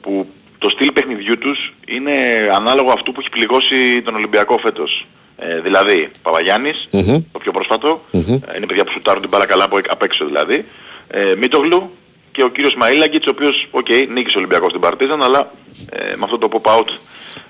που 0.00 0.26
το 0.58 0.68
στυλ 0.68 0.92
παιχνιδιού 0.92 1.38
τους 1.38 1.72
είναι 1.86 2.12
ανάλογο 2.54 2.90
αυτού 2.90 3.12
που 3.12 3.20
έχει 3.20 3.28
πληγώσει 3.28 4.02
τον 4.02 4.14
Ολυμπιακό 4.14 4.58
φέτος. 4.58 5.06
Ε, 5.40 5.60
δηλαδή, 5.60 6.10
Παπαγιάννης, 6.22 6.88
Μμμ. 6.90 7.22
το 7.32 7.38
πιο 7.38 7.52
πρόσφατο, 7.52 8.00
Μμμ. 8.10 8.32
ε, 8.32 8.56
είναι 8.56 8.66
παιδιά 8.66 8.84
που 8.84 8.90
σουτάρουν 8.92 9.20
την 9.20 9.30
μπάλα 9.30 9.46
καλά 9.46 9.64
από, 9.64 9.78
απ' 9.88 10.02
έξω 10.02 10.24
δηλαδή, 10.26 10.64
ε, 11.08 11.34
Μίτογλου 11.38 11.90
και 12.32 12.42
ο 12.42 12.48
κύριος 12.48 12.76
Σμαΐλαγκιτς, 12.80 13.26
ο 13.26 13.30
οποίος, 13.30 13.66
οκ, 13.70 13.88
νίκησε 13.88 14.36
ο 14.36 14.40
Ολυμπιακός 14.40 14.68
την 14.68 14.80
Παρτίζαν, 14.80 15.22
αλλά 15.22 15.50
ε, 15.90 16.04
με 16.16 16.24
αυτό 16.24 16.38
το 16.38 16.48
pop-out 16.52 16.88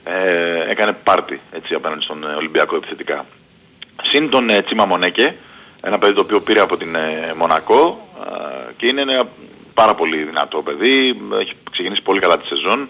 ε, 0.05 0.71
έκανε 0.71 0.93
πάρτι 1.05 1.41
έτσι, 1.53 1.75
απέναντι 1.75 2.03
στον 2.03 2.25
ε, 2.25 2.35
Ολυμπιακό 2.35 2.77
επιθετικά. 2.77 3.27
Συν 4.03 4.29
τον 4.29 4.51
ε, 4.51 4.63
Τσίμα 4.63 4.85
Μονέκε, 4.85 5.35
ένα 5.83 5.99
παιδί 5.99 6.13
το 6.13 6.21
οποίο 6.21 6.41
πήρε 6.41 6.61
από 6.61 6.77
την 6.77 6.95
ε, 6.95 7.35
Μονακό 7.37 8.09
ε, 8.25 8.73
και 8.77 8.87
είναι 8.87 9.01
ένα 9.01 9.29
πάρα 9.81 9.95
πολύ 9.95 10.17
δυνατό 10.23 10.63
παιδί, 10.63 10.97
έχει 11.41 11.53
ξεκινήσει 11.71 12.03
πολύ 12.03 12.21
καλά 12.21 12.39
τη 12.39 12.47
σεζόν, 12.47 12.89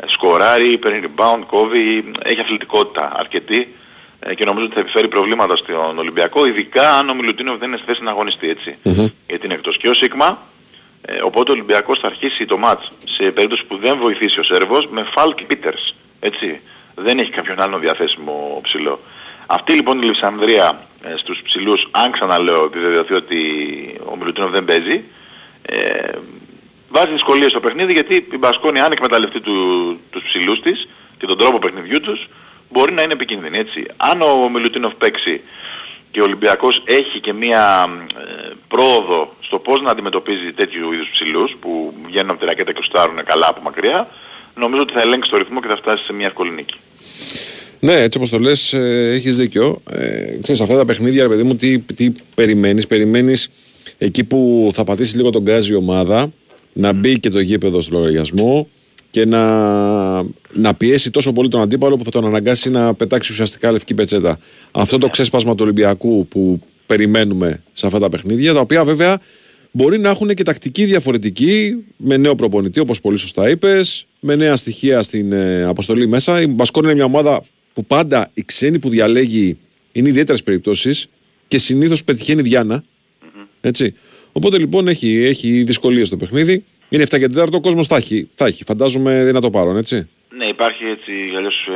σκοράρει, 0.06 0.78
παίρνει 0.78 1.00
rebound, 1.06 1.42
κόβει, 1.46 2.10
έχει 2.22 2.40
αθλητικότητα 2.40 3.12
αρκετή 3.16 3.74
ε, 4.20 4.34
και 4.34 4.44
νομίζω 4.44 4.64
ότι 4.64 4.74
θα 4.74 4.80
επιφέρει 4.80 5.08
προβλήματα 5.08 5.56
στον 5.56 5.98
Ολυμπιακό, 5.98 6.46
ειδικά 6.46 6.94
αν 6.98 7.08
ο 7.08 7.14
Μιλουτίνοφ 7.14 7.58
δεν 7.58 7.68
είναι 7.68 7.76
στη 7.76 7.86
θέση 7.86 8.02
να 8.02 8.10
αγωνιστεί 8.10 8.48
έτσι. 8.48 8.76
Γιατί 9.26 9.44
είναι 9.44 9.54
εκτός 9.54 9.76
και 9.76 9.88
ο 9.88 9.94
Σίγμα, 9.94 10.38
ε, 11.02 11.20
οπότε 11.22 11.50
ο 11.50 11.54
Ολυμπιακός 11.54 11.98
θα 11.98 12.06
αρχίσει 12.06 12.46
το 12.46 12.56
μάτς 12.58 12.92
σε 13.16 13.30
περίπτωση 13.30 13.64
που 13.68 13.76
δεν 13.76 13.98
βοηθήσει 13.98 14.40
ο 14.40 14.42
Σέρβος 14.42 14.86
με 14.86 15.02
Φάλκ 15.02 15.42
Πίτερς. 15.42 15.94
Έτσι. 16.20 16.60
Δεν 16.94 17.18
έχει 17.18 17.30
κάποιον 17.30 17.60
άλλον 17.60 17.80
διαθέσιμο 17.80 18.60
ψηλό. 18.62 19.00
Αυτή 19.46 19.72
λοιπόν 19.72 20.02
η 20.02 20.04
Λιψανδρία 20.04 20.86
ε, 21.02 21.16
στους 21.16 21.40
ψηλούς, 21.44 21.88
αν 21.90 22.10
ξαναλέω 22.10 22.64
επιβεβαιωθεί 22.64 23.14
ότι 23.14 23.40
ο 24.10 24.16
Μιλουτίνοφ 24.16 24.50
δεν 24.50 24.64
παίζει, 24.64 25.04
ε, 25.62 26.10
βάζει 26.90 27.12
δυσκολίες 27.12 27.50
στο 27.50 27.60
παιχνίδι 27.60 27.92
γιατί 27.92 28.14
η 28.32 28.36
Μπασκόνη 28.38 28.80
αν 28.80 28.92
εκμεταλλευτεί 28.92 29.40
του, 29.40 29.56
τους 30.10 30.22
ψηλούς 30.22 30.60
της 30.60 30.88
και 31.18 31.26
τον 31.26 31.38
τρόπο 31.38 31.58
παιχνιδιού 31.58 32.00
τους 32.00 32.28
μπορεί 32.70 32.92
να 32.92 33.02
είναι 33.02 33.12
επικίνδυνη. 33.12 33.58
Έτσι. 33.58 33.86
Αν 33.96 34.22
ο 34.22 34.48
Μιλουτίνοφ 34.48 34.94
παίξει 34.94 35.40
και 36.10 36.20
ο 36.20 36.24
Ολυμπιακός 36.24 36.82
έχει 36.84 37.20
και 37.20 37.32
μία 37.32 37.86
ε, 38.16 38.52
πρόοδο 38.68 39.32
στο 39.40 39.58
πώς 39.58 39.80
να 39.80 39.90
αντιμετωπίζει 39.90 40.52
τέτοιου 40.52 40.92
είδους 40.92 41.08
ψηλούς 41.12 41.56
που 41.60 41.94
βγαίνουν 42.06 42.30
από 42.30 42.40
τη 42.40 42.44
ρακέτα 42.46 42.72
και 42.72 42.80
στάρουν 42.82 43.24
καλά 43.24 43.48
από 43.48 43.60
μακριά, 43.60 44.08
νομίζω 44.54 44.82
ότι 44.82 44.92
θα 44.92 45.00
ελέγξει 45.00 45.30
το 45.30 45.36
ρυθμό 45.36 45.60
και 45.60 45.68
θα 45.68 45.76
φτάσει 45.76 46.04
σε 46.04 46.12
μια 46.12 46.26
εύκολη 46.26 46.50
νίκη. 46.50 46.76
Ναι, 47.80 47.92
έτσι 47.92 48.18
όπως 48.18 48.30
το 48.30 48.38
λες, 48.38 48.72
ε, 48.72 49.12
έχεις 49.14 49.36
δίκιο. 49.36 49.82
Ε, 49.90 50.38
ξέρεις, 50.42 50.60
αυτά 50.60 50.76
τα 50.76 50.84
παιχνίδια, 50.84 51.22
ρε 51.22 51.28
παιδί 51.28 51.42
μου, 51.42 51.54
τι, 51.54 51.78
τι 51.78 52.12
περιμένεις; 52.34 52.86
Περιμένεις 52.86 53.48
εκεί 53.98 54.24
που 54.24 54.70
θα 54.72 54.84
πατήσει 54.84 55.16
λίγο 55.16 55.30
τον 55.30 55.42
γκάζι 55.42 55.72
η 55.72 55.76
ομάδα, 55.76 56.32
να 56.72 56.92
μπει 56.92 57.18
και 57.18 57.30
το 57.30 57.40
γήπεδο 57.40 57.80
στο 57.80 57.96
λογαριασμό 57.98 58.68
και 59.10 59.24
να, 59.24 59.42
να 60.52 60.74
πιέσει 60.76 61.10
τόσο 61.10 61.32
πολύ 61.32 61.48
τον 61.48 61.60
αντίπαλο 61.60 61.96
που 61.96 62.04
θα 62.04 62.10
τον 62.10 62.24
αναγκάσει 62.24 62.70
να 62.70 62.94
πετάξει 62.94 63.32
ουσιαστικά 63.32 63.72
λευκή 63.72 63.94
πετσέτα. 63.94 64.38
Αυτό 64.70 64.98
το 64.98 65.08
ξέσπασμα 65.08 65.54
του 65.54 65.62
Ολυμπιακού 65.62 66.26
που 66.28 66.60
περιμένουμε 66.86 67.62
σε 67.72 67.86
αυτά 67.86 67.98
τα 67.98 68.08
παιχνίδια, 68.08 68.52
τα 68.52 68.60
οποία 68.60 68.84
βέβαια 68.84 69.20
μπορεί 69.70 69.98
να 69.98 70.08
έχουν 70.08 70.28
και 70.28 70.42
τακτική 70.42 70.84
διαφορετική 70.84 71.84
με 71.96 72.16
νέο 72.16 72.34
προπονητή, 72.34 72.80
όπως 72.80 73.00
πολύ 73.00 73.16
σωστά 73.16 73.50
είπες, 73.50 74.06
με 74.20 74.36
νέα 74.36 74.56
στοιχεία 74.56 75.02
στην 75.02 75.32
ε, 75.32 75.64
αποστολή 75.64 76.06
μέσα. 76.06 76.40
Η 76.40 76.46
Μπασκόνη 76.46 76.86
είναι 76.86 76.94
μια 76.94 77.04
ομάδα 77.04 77.44
που 77.72 77.84
πάντα 77.84 78.30
η 78.34 78.42
ξένη 78.44 78.78
που 78.78 78.88
διαλέγει 78.88 79.56
είναι 79.92 80.08
ιδιαίτερες 80.08 80.42
περιπτώσεις 80.42 81.08
και 81.48 81.58
συνήθως 81.58 82.04
πετυχαίνει 82.04 82.42
Διάνα. 82.42 82.84
Έτσι. 83.68 83.94
Οπότε 84.32 84.58
λοιπόν 84.58 84.88
έχει, 84.88 85.24
έχει 85.24 85.62
δυσκολίες 85.62 86.06
στο 86.06 86.16
παιχνίδι. 86.16 86.64
Είναι 86.88 87.04
7 87.10 87.18
και 87.18 87.28
4 87.36 87.52
ο 87.52 87.60
κόσμος 87.60 87.86
θα 87.86 87.96
έχει, 87.96 88.28
θα 88.34 88.46
έχει. 88.46 88.64
Φαντάζομαι 88.64 89.24
δεν 89.24 89.34
να 89.34 89.40
το 89.40 89.50
πάρουν, 89.50 89.76
έτσι. 89.76 90.08
Ναι, 90.36 90.44
υπάρχει 90.44 90.84
έτσι, 90.84 91.12
αλλιώς 91.36 91.68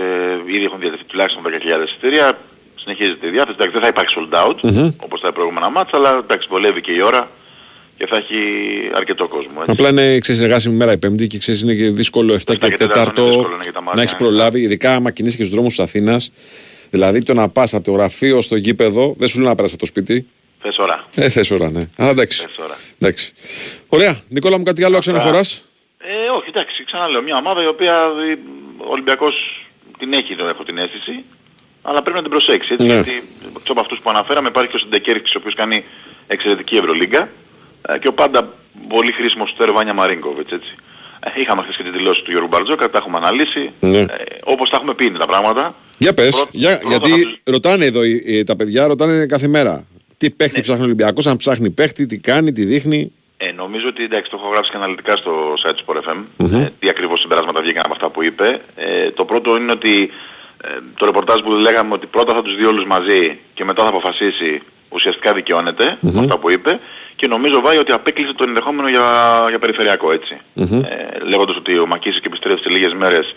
ε, 0.46 0.52
ήδη 0.54 0.64
έχουν 0.64 0.80
διατεθεί 0.80 1.04
τουλάχιστον 1.04 1.42
10.000 1.44 1.86
εισιτήρια, 1.86 2.38
συνεχίζεται 2.74 3.26
η 3.26 3.30
διάθεση, 3.30 3.56
εντάξει, 3.58 3.72
δεν 3.72 3.82
θα 3.82 3.88
υπάρχει 3.88 4.14
sold 4.18 4.48
out, 4.48 4.56
Μμμ. 4.62 4.90
όπως 4.96 5.20
τα 5.20 5.32
προηγούμενα 5.32 5.70
μάτσα, 5.70 5.96
αλλά 5.96 6.18
εντάξει, 6.24 6.48
βολεύει 6.50 6.80
και 6.80 6.92
η 6.92 7.00
ώρα 7.02 7.30
και 7.96 8.06
θα 8.06 8.16
έχει 8.16 8.40
αρκετό 8.94 9.28
κόσμο. 9.28 9.56
Έτσι. 9.58 9.70
Απλά 9.70 9.88
είναι 9.88 10.18
ξέρεις, 10.18 10.40
εργάσιμη 10.40 10.74
μέρα 10.76 10.92
η 10.92 10.98
Πέμπτη 10.98 11.26
και 11.26 11.38
ξέρεις 11.38 11.60
είναι 11.62 11.74
και 11.74 11.90
δύσκολο 11.90 12.34
7 12.34 12.38
και 12.44 12.66
4 12.66 12.68
και 12.68 12.76
τέταρτο 12.76 13.22
είναι 13.22 13.30
δύσκολο, 13.30 13.56
ναι, 13.56 13.62
για 13.62 13.72
τα 13.72 13.80
μάτια, 13.80 13.94
να 13.94 14.02
έχεις 14.02 14.12
ναι. 14.12 14.18
προλάβει, 14.18 14.60
ειδικά 14.60 14.94
άμα 14.94 15.10
κινείσαι 15.10 15.36
και 15.36 15.42
στους 15.42 15.54
δρόμους 15.54 15.74
της 15.74 15.84
Αθήνας. 15.84 16.32
Δηλαδή 16.90 17.22
το 17.22 17.34
να 17.34 17.48
πας 17.48 17.74
από 17.74 17.84
το 17.84 17.92
γραφείο 17.92 18.40
στο 18.40 18.56
γήπεδο, 18.56 19.14
δεν 19.18 19.28
σου 19.28 19.38
λέει 19.38 19.48
να 19.48 19.54
περάσεις 19.54 19.74
από 19.74 19.84
το 19.84 19.88
σπίτι. 19.88 20.26
Θες 20.62 20.78
ώρα. 20.78 21.06
Ε, 21.14 21.28
θες 21.28 21.50
ώρα, 21.50 21.70
ναι. 21.70 21.88
Αλλά 21.96 22.10
εντάξει. 22.10 22.40
Θες 22.46 22.64
ώρα. 22.64 22.76
εντάξει. 22.98 23.32
Ωραία. 23.88 24.20
Νικόλα 24.28 24.58
μου, 24.58 24.64
κάτι 24.64 24.84
άλλο 24.84 24.96
Αυτά. 24.96 25.12
ξαναφορά. 25.12 25.38
Ε, 25.98 26.28
όχι, 26.38 26.48
εντάξει, 26.48 26.84
ξαναλέω, 26.84 27.22
μια 27.22 27.36
ομάδα 27.36 27.62
η 27.62 27.66
οποία 27.66 27.92
ε, 27.92 28.38
ο 28.86 28.90
Ολυμπιακός 28.90 29.34
την 29.98 30.12
έχει, 30.12 30.36
το 30.36 30.46
έχω 30.46 30.64
την 30.64 30.78
αίσθηση, 30.78 31.24
αλλά 31.82 32.02
πρέπει 32.02 32.16
να 32.16 32.22
την 32.22 32.30
προσέξει, 32.30 32.68
έτσι, 32.72 32.86
Ναι. 32.86 32.92
γιατί 32.94 33.22
εκτός 33.46 33.70
από 33.70 33.80
αυτούς 33.80 33.98
που 33.98 34.10
αναφέραμε 34.10 34.48
υπάρχει 34.48 34.70
και 34.70 34.76
ο 34.76 34.78
Σεντεκέρης, 34.78 35.34
ο 35.34 35.38
οποίος 35.38 35.54
κάνει 35.54 35.84
εξαιρετική 36.26 36.76
Ευρωλίγκα 36.76 37.28
ε, 37.88 37.98
και 37.98 38.08
ο 38.08 38.12
πάντα 38.12 38.54
πολύ 38.88 39.12
χρήσιμος 39.12 39.50
στο 39.50 39.72
Βάνια 39.72 39.94
Μαρίνκοβιτς, 39.94 40.52
έτσι. 40.52 40.74
Ε, 41.36 41.40
Είχαμε 41.40 41.62
χθες 41.62 41.76
και 41.76 41.82
την 41.82 41.92
δηλώση 41.92 42.22
του 42.22 42.30
Γιώργου 42.30 42.48
Μπαρτζόκα, 42.48 42.90
τα 42.90 42.98
έχουμε 42.98 43.16
αναλύσει. 43.16 43.70
Ναι. 43.80 43.98
Ε, 43.98 44.06
όπως 44.44 44.70
τα 44.70 44.76
έχουμε 44.76 44.94
πει 44.94 45.04
είναι 45.04 45.18
τα 45.18 45.26
πράγματα. 45.26 45.74
Για 45.98 46.14
πες. 46.14 46.30
Πρώτα- 46.34 46.48
Για, 46.52 46.78
πρώτα 46.78 46.88
γιατί 46.88 47.10
θα 47.10 47.16
τους- 47.28 47.40
ρωτάνε 47.44 47.84
εδώ 47.84 48.04
οι- 48.04 48.22
οι- 48.26 48.44
τα 48.44 48.56
παιδιά, 48.56 48.86
ρωτάνε 48.86 49.26
κάθε 49.26 49.46
μέρα. 49.48 49.86
Τι 50.22 50.30
παίχτη 50.30 50.56
Ναι. 50.56 50.62
ψάχνει 50.62 50.82
ο 50.82 50.84
Ολυμπιακός, 50.84 51.26
αν 51.26 51.36
ψάχνει 51.36 51.70
παίχτη, 51.70 52.06
τι 52.06 52.18
κάνει, 52.18 52.52
τι 52.52 52.64
δείχνει. 52.64 53.12
Ε, 53.36 53.52
νομίζω 53.52 53.86
ότι 53.88 54.02
εντάξει, 54.04 54.30
το 54.30 54.36
έχω 54.40 54.50
γράψει 54.52 54.70
και 54.70 54.76
αναλυτικά 54.76 55.16
στο 55.16 55.32
site 55.62 55.74
του 55.76 55.84
Sport 55.86 55.96
FM. 56.10 56.16
Μμμ. 56.36 56.54
Ε, 56.60 56.72
τι 56.78 56.88
ακριβώς 56.88 57.20
συμπεράσματα 57.20 57.60
βγήκαν 57.60 57.82
από 57.84 57.92
αυτά 57.94 58.10
που 58.10 58.22
είπε. 58.22 58.60
Ε, 58.76 59.10
το 59.10 59.24
πρώτο 59.24 59.56
είναι 59.56 59.72
ότι 59.72 60.10
ε, 60.64 60.68
το 60.96 61.04
ρεπορτάζ 61.06 61.40
που 61.40 61.50
λέγαμε 61.50 61.92
ότι 61.94 62.06
πρώτα 62.06 62.34
θα 62.34 62.42
τους 62.42 62.56
δει 62.56 62.64
όλους 62.64 62.84
μαζί 62.84 63.38
και 63.54 63.64
μετά 63.64 63.82
θα 63.82 63.88
αποφασίσει 63.88 64.62
ουσιαστικά 64.88 65.32
δικαιώνεται 65.34 65.96
Μμμ. 66.00 66.12
με 66.14 66.20
αυτά 66.20 66.38
που 66.38 66.50
είπε 66.50 66.80
και 67.16 67.26
νομίζω 67.26 67.60
βάει 67.60 67.76
ότι 67.76 67.92
απέκλεισε 67.92 68.32
το 68.32 68.44
ενδεχόμενο 68.48 68.88
για, 68.88 69.04
για 69.48 69.58
περιφερειακό 69.58 70.12
έτσι. 70.12 70.40
Μμμ. 70.52 70.82
Ε, 70.84 71.18
λέγοντας 71.24 71.56
ότι 71.56 71.78
ο 71.78 71.86
Μακίσης 71.86 72.20
και 72.20 72.26
επιστρέφει 72.26 72.60
σε 72.62 72.68
λίγες 72.68 72.92
μέρες 72.92 73.34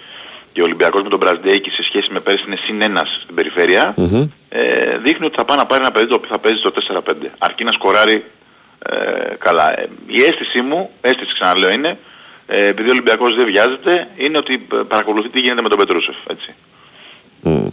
και 0.55 0.61
ο 0.61 0.63
Ολυμπιακός 0.63 1.03
με 1.03 1.09
τον 1.09 1.19
Μπραζντέικη 1.19 1.69
σε 1.69 1.83
σχέση 1.83 2.11
με 2.11 2.19
πέρσι 2.19 2.43
είναι 2.47 2.55
συν 2.55 2.81
ένας 2.81 3.19
στην 3.23 3.35
περιφέρεια 3.35 3.93
Μμμ. 3.97 4.29
ε, 4.49 4.97
δείχνει 4.97 5.25
ότι 5.25 5.35
θα 5.35 5.45
πάει 5.45 5.57
να 5.57 5.65
πάρει 5.65 5.81
ένα 5.81 5.91
παιδί 5.91 6.07
το 6.07 6.15
οποίο 6.15 6.29
θα 6.29 6.39
παίζει 6.39 6.59
στο 6.59 6.71
4-5. 6.71 7.01
Αρκεί 7.37 7.63
να 7.63 7.71
σκοράρει 7.71 8.25
ε, 8.79 9.35
καλά. 9.37 9.79
Ε, 9.79 9.89
η 10.07 10.23
αίσθησή 10.23 10.61
μου, 10.61 10.89
αίσθηση 11.01 11.33
ξαναλέω 11.33 11.71
είναι, 11.71 11.99
ε, 12.47 12.65
επειδή 12.65 12.87
ο 12.87 12.91
Ολυμπιακός 12.91 13.35
δεν 13.35 13.45
βιάζεται, 13.45 14.07
είναι 14.17 14.37
ότι 14.37 14.67
ε, 14.73 14.77
παρακολουθεί 14.87 15.29
τι 15.29 15.39
γίνεται 15.39 15.61
με 15.61 15.69
τον 15.69 15.77
Πετρούσεφ. 15.77 16.15
Έτσι. 16.27 16.53
Μμ. 17.41 17.67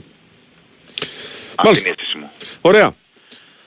Αυτή 1.54 1.78
είναι 1.78 1.88
η 1.88 1.94
αίσθηση 1.98 2.16
μου. 2.18 2.30
Ωραία. 2.60 2.94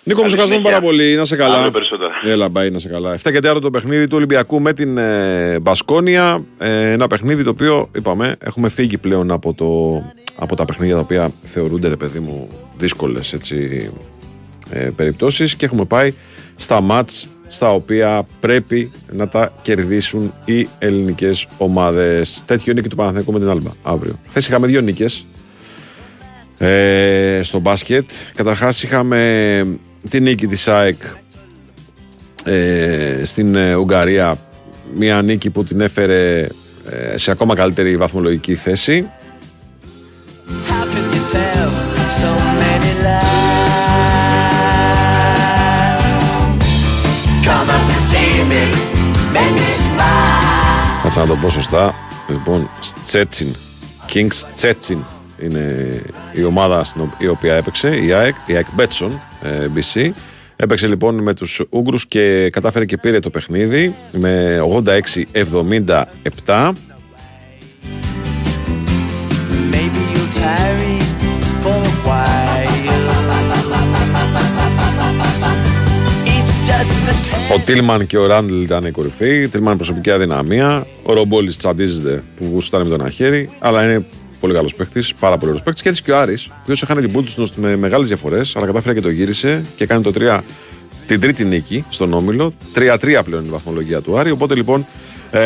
Νίκο, 0.08 0.22
μου 0.22 0.30
σε 0.30 0.36
ευχαριστούμε 0.36 0.70
πάρα 0.70 0.82
πολύ. 0.82 1.16
Να 1.16 1.26
σε 1.26 1.36
καλά. 1.36 1.56
Αύριο 1.56 1.72
περισσότερα. 1.72 2.12
Έλα, 2.24 2.50
μπάει, 2.50 2.70
να 2.70 2.80
σε 2.80 2.90
καλά. 2.90 3.18
7 3.24 3.32
και 3.32 3.50
4 3.52 3.62
το 3.62 3.70
παιχνίδι 3.70 4.08
του 4.08 4.18
Ολυμπιακού 4.18 4.62
με 4.62 4.74
την 4.74 4.98
ε, 4.98 5.60
Μπασκόνια. 5.60 6.46
Ε, 6.58 6.92
ένα 6.92 7.08
παιχνίδι 7.08 7.44
το 7.44 7.50
οποίο, 7.50 7.90
είπαμε, 7.96 8.36
έχουμε 8.40 8.70
φύγει 8.70 8.98
πλέον 8.98 9.32
από, 9.32 9.54
το, 9.54 10.02
από 10.36 10.56
τα 10.56 10.66
παιχνίδια 10.66 10.96
τα 10.96 11.02
οποία 11.02 11.32
θεωρούνται, 11.44 11.88
ρε 11.88 11.96
παιδί 11.96 12.20
μου, 12.20 12.48
δύσκολες 12.78 13.34
ε, 14.70 14.90
περιπτώσεις 14.96 15.56
και 15.56 15.66
έχουμε 15.66 15.86
πάει 15.86 16.14
στα 16.56 16.82
μάτς 16.82 17.28
στα 17.48 17.74
οποία 17.74 18.28
πρέπει 18.40 18.92
να 19.12 19.28
τα 19.28 19.54
κερδίσουν 19.62 20.34
οι 20.46 20.68
ελληνικές 20.80 21.48
ομάδες. 21.58 22.44
Τέτοιο 22.46 22.72
είναι 22.72 22.82
και 22.82 22.90
το 22.90 22.96
Παναθηναϊκό 22.96 23.32
με 23.32 23.40
την 23.40 23.50
Άλμπα 23.50 23.72
αύριο. 23.84 24.20
Χθες 24.30 24.48
είχαμε 24.48 24.68
δύο 24.68 24.82
νίκες 24.82 25.26
ε, 26.58 27.40
στο 27.44 27.60
μπάσκετ. 27.60 28.10
Καταρχάς 28.36 28.84
είχαμε 28.84 29.80
την 30.10 30.24
νίκη 30.24 30.48
της 30.48 30.68
ΑΕΚ 30.68 31.02
ε, 32.44 33.22
στην 33.24 33.56
ε, 33.56 33.76
Ουγγαρία. 33.76 34.38
Μια 34.94 35.22
νίκη 35.22 35.50
που 35.50 35.64
την 35.64 35.82
έφερε 35.82 36.48
ε, 36.90 37.18
σε 37.18 37.32
ακόμα 37.32 37.56
καλύτερη 37.56 37.98
βαθμολογική 37.98 38.56
θέση. 38.56 39.10
Κάτσα 51.04 51.20
να 51.20 51.26
το 51.26 51.36
πω 51.36 51.50
σωστά. 51.50 51.94
Λοιπόν, 52.30 52.70
Τσέτσιν. 53.04 53.56
Kings 54.14 54.44
Τσέτσιν 54.56 55.00
είναι 55.42 56.02
η 56.34 56.44
ομάδα 56.44 56.84
στην 56.84 57.02
η 57.18 57.28
οποία 57.28 57.54
έπαιξε, 57.54 57.96
η 57.96 58.12
ΑΕΚ, 58.12 58.36
η 58.46 58.56
ΑΕΚ 58.56 58.66
Μπέτσον, 58.74 59.12
ε, 59.42 59.68
BC. 59.76 60.12
Έπαιξε 60.56 60.88
λοιπόν 60.88 61.24
με 61.24 61.34
τους 61.34 61.62
Ούγγρους 61.70 62.08
και 62.08 62.50
κατάφερε 62.52 62.86
και 62.86 62.98
πήρε 62.98 63.20
το 63.20 63.30
παιχνίδι 63.30 63.96
με 64.12 64.60
86-77. 66.46 66.72
Ο 77.54 77.60
Τίλμαν 77.66 78.08
και 78.08 78.18
ο 78.18 78.26
Ράντλ 78.26 78.62
ήταν 78.62 78.86
η 78.86 78.92
κορυφή. 78.92 79.48
Τίλμαν 79.48 79.78
προσωπική 79.78 80.12
αδυναμία. 80.12 80.88
Ο 81.04 81.14
Ρομπόλης 81.14 81.58
τσαντίζεται 81.58 82.24
που 82.38 82.50
γουστάρει 82.52 82.84
με 82.84 82.90
τον 82.98 83.06
Αχέρι. 83.06 83.50
Αλλά 83.60 83.84
είναι 83.84 84.06
πολύ 84.40 84.54
καλός 84.54 84.76
παίχτη, 84.76 85.04
πάρα 85.20 85.38
πολύ 85.38 85.52
ωραίος 85.52 85.64
παίχτη. 85.64 85.82
Και 85.82 85.90
έτσι 85.90 86.04
και 86.04 86.12
ο 86.12 86.20
Άρης, 86.20 86.46
ο 86.46 86.54
οποίος 86.62 86.82
έχανε 86.82 87.02
την 87.02 87.12
Μπούλτου 87.12 87.48
με 87.56 87.76
μεγάλες 87.76 88.08
διαφορές, 88.08 88.56
αλλά 88.56 88.66
κατάφερε 88.66 88.94
και 88.94 89.02
το 89.02 89.10
γύρισε 89.10 89.66
και 89.76 89.86
κάνει 89.86 90.04
το 90.04 90.12
3 90.16 90.40
την 91.08 91.20
τρίτη 91.20 91.46
νίκη 91.46 91.86
στον 91.90 92.14
Όμιλο. 92.14 92.54
3-3 92.76 93.22
πλέον 93.26 93.46
η 93.46 93.50
βαθμολογία 93.50 94.02
του 94.02 94.18
Άρη. 94.20 94.32
Οπότε 94.32 94.56
λοιπόν 94.56 94.86
ε, 95.32 95.40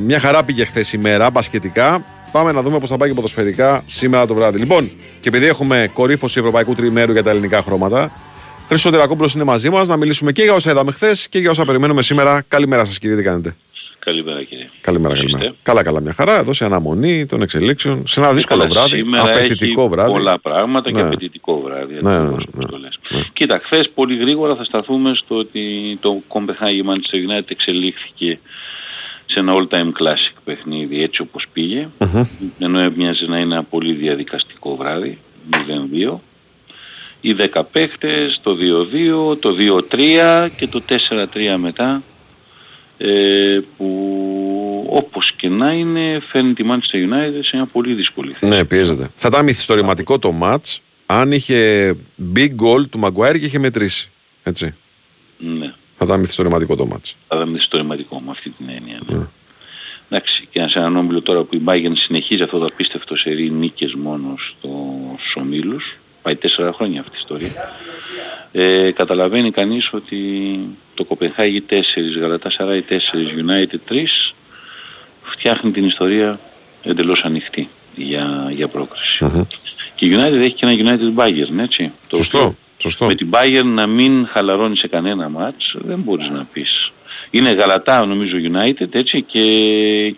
μια 0.00 0.20
χαρά 0.20 0.44
πήγε 0.44 0.64
χθες 0.64 0.92
η 0.92 0.98
μέρα, 0.98 1.30
μπασκετικά. 1.30 2.04
Πάμε 2.32 2.52
να 2.52 2.62
δούμε 2.62 2.78
πώς 2.78 2.88
θα 2.88 2.96
πάει 2.96 3.08
και 3.08 3.14
ποδοσφαιρικά 3.14 3.84
σήμερα 3.88 4.26
το 4.26 4.34
βράδυ. 4.34 4.58
Λοιπόν, 4.58 4.90
και 5.20 5.28
επειδή 5.28 5.46
έχουμε 5.46 5.90
κορύφωση 5.92 6.38
Ευρωπαϊκού 6.38 6.74
Τριμέρου 6.74 7.12
για 7.12 7.22
τα 7.22 7.30
ελληνικά 7.30 7.62
χρώματα, 7.62 8.12
Χρήστο 8.68 8.90
Τερακόπουλο 8.90 9.30
είναι 9.34 9.44
μαζί 9.44 9.70
μας 9.70 9.88
να 9.88 9.96
μιλήσουμε 9.96 10.32
και 10.32 10.42
για 10.42 10.54
όσα 10.54 10.70
είδαμε 10.70 10.92
χθες 10.92 11.28
και 11.28 11.38
για 11.38 11.50
όσα 11.50 11.64
περιμένουμε 11.64 12.02
σήμερα. 12.02 12.42
Καλημέρα 12.48 12.84
σας, 12.84 12.98
κύριε, 12.98 13.16
τι 13.16 13.22
κάνετε; 13.22 13.56
Καλημέρα 13.98 14.42
κύριε. 14.44 14.59
Καλημέρα, 14.80 15.14
καλημέρα. 15.14 15.54
Καλά, 15.62 15.82
καλά, 15.82 16.00
μια 16.00 16.12
χαρά. 16.12 16.38
Εδώ 16.38 16.52
σε 16.52 16.64
αναμονή 16.64 17.26
των 17.26 17.42
εξελίξεων, 17.42 18.06
σε 18.06 18.20
ένα 18.20 18.32
δύσκολο 18.32 18.60
Καλά, 18.60 18.72
βράδυ, 18.72 18.96
σήμερα 18.96 19.22
απαιτητικό 19.22 19.80
έχει 19.80 19.90
βράδυ. 19.90 20.12
πολλά 20.12 20.38
πράγματα 20.38 20.90
και 20.90 20.96
Ναι. 21.00 21.06
απαιτητικό 21.06 21.60
βράδυ. 21.60 21.98
Ναι, 22.02 22.14
ακριβώς 22.14 22.38
ναι, 22.38 22.44
όπως 22.54 22.70
το 22.70 22.76
λες. 22.78 22.98
Κοίτα, 23.32 23.60
χθες 23.64 23.90
πολύ 23.94 24.16
γρήγορα 24.16 24.56
θα 24.56 24.64
σταθούμε 24.64 25.14
στο 25.14 25.36
ότι 25.36 25.98
το 26.00 26.22
Copenhagen 26.28 26.90
Manchester 26.90 27.30
United 27.30 27.44
εξελίχθηκε 27.50 28.38
σε 29.26 29.38
ένα 29.38 29.52
all-time 29.56 29.92
classic 30.02 30.34
παιχνίδι 30.44 31.02
έτσι 31.02 31.20
όπως 31.22 31.46
πήγε. 31.52 31.88
Ενώ 32.58 32.78
έμοιαζε 32.78 33.24
να 33.26 33.38
είναι 33.38 33.54
ένα 33.54 33.64
πολύ 33.64 33.92
διαδικαστικό 33.92 34.76
βράδυ, 34.76 35.18
0-2. 35.50 36.20
Οι 37.20 37.32
10 37.54 37.62
παίχτες, 37.72 38.40
το 38.42 38.54
2-2, 38.54 39.36
το 39.40 39.52
2-3 39.52 40.48
και 40.56 40.66
το 40.66 40.82
4-3 40.88 41.56
μετά 41.56 42.02
ε, 42.98 43.60
που 43.76 44.09
όπως 44.92 45.32
και 45.32 45.48
να 45.48 45.72
είναι 45.72 46.20
φέρνει 46.28 46.52
τη 46.52 46.64
Manchester 46.68 46.96
United 46.96 47.40
σε 47.42 47.56
μια 47.56 47.66
πολύ 47.66 47.94
δύσκολη 47.94 48.32
θέση. 48.32 48.52
Ναι, 48.52 48.64
πιέζεται. 48.64 49.10
Θα 49.16 49.28
ήταν 49.28 49.44
μυθιστορηματικό 49.44 50.18
το 50.18 50.34
match 50.42 50.76
αν 51.06 51.32
είχε 51.32 51.90
big 52.34 52.48
goal 52.62 52.88
του 52.90 53.00
Maguire 53.02 53.38
και 53.38 53.44
είχε 53.46 53.58
μετρήσει. 53.58 54.10
Έτσι. 54.42 54.74
Ναι, 55.38 55.72
Θα 55.96 56.04
ήταν 56.04 56.20
μυθιστορηματικό 56.20 56.76
το 56.76 56.88
match. 56.92 57.12
θα 57.28 57.44
δούμε 57.44 57.58
στο 57.60 57.76
ρηματικό 57.76 58.20
με 58.20 58.30
αυτή 58.30 58.50
την 58.50 58.68
έννοια. 58.68 59.00
Ναι. 59.06 59.26
Εντάξει, 60.08 60.46
και 60.50 60.66
σε 60.68 60.78
έναν 60.78 60.96
όμιλο 60.96 61.22
τώρα 61.22 61.42
που 61.42 61.56
η 61.56 61.62
Bayern 61.64 61.92
συνεχίζει 61.94 62.42
αυτό 62.42 62.58
το 62.58 62.64
απίστευτο 62.64 63.16
σερί 63.16 63.50
νίκες 63.50 63.94
μόνο 63.94 64.34
στους 64.38 65.34
ομίλους, 65.34 65.96
πάει 66.22 66.36
τέσσερα 66.36 66.72
χρόνια 66.72 67.00
αυτή 67.00 67.12
η 67.14 67.18
ιστορία, 67.18 67.72
ε, 68.52 68.90
καταλαβαίνει 68.90 69.50
κανείς 69.50 69.92
ότι 69.92 70.18
το 70.94 71.04
Κοπενχάγη 71.04 71.60
4, 71.60 72.18
Γαλατασαράι 72.20 72.82
4, 72.82 72.92
United 73.36 73.92
3 73.92 74.34
φτιάχνει 75.40 75.70
την 75.70 75.84
ιστορία 75.84 76.40
εντελώς 76.82 77.22
ανοιχτή 77.24 77.68
για, 77.94 78.50
για 78.50 78.68
πρόκριση. 78.68 79.26
Και 79.94 80.06
η 80.06 80.10
United 80.14 80.40
έχει 80.40 80.52
και 80.52 80.66
ένα 80.66 80.74
United 80.98 81.20
Bayern, 81.20 81.58
έτσι. 81.62 81.92
Το 82.06 82.16
Σωστό, 82.16 82.38
οποίο 82.38 82.56
σωστό. 82.78 83.06
Με 83.06 83.14
την 83.14 83.28
Bayern 83.30 83.64
να 83.64 83.86
μην 83.86 84.26
χαλαρώνει 84.26 84.76
σε 84.76 84.88
κανένα 84.88 85.28
μάτς 85.28 85.76
δεν 85.78 85.98
μπορείς 85.98 86.28
να 86.28 86.46
πεις. 86.52 86.92
Είναι 87.30 87.50
Γαλατά 87.50 88.06
νομίζω 88.06 88.36
United 88.52 88.86
έτσι 88.94 89.22
και, 89.22 89.40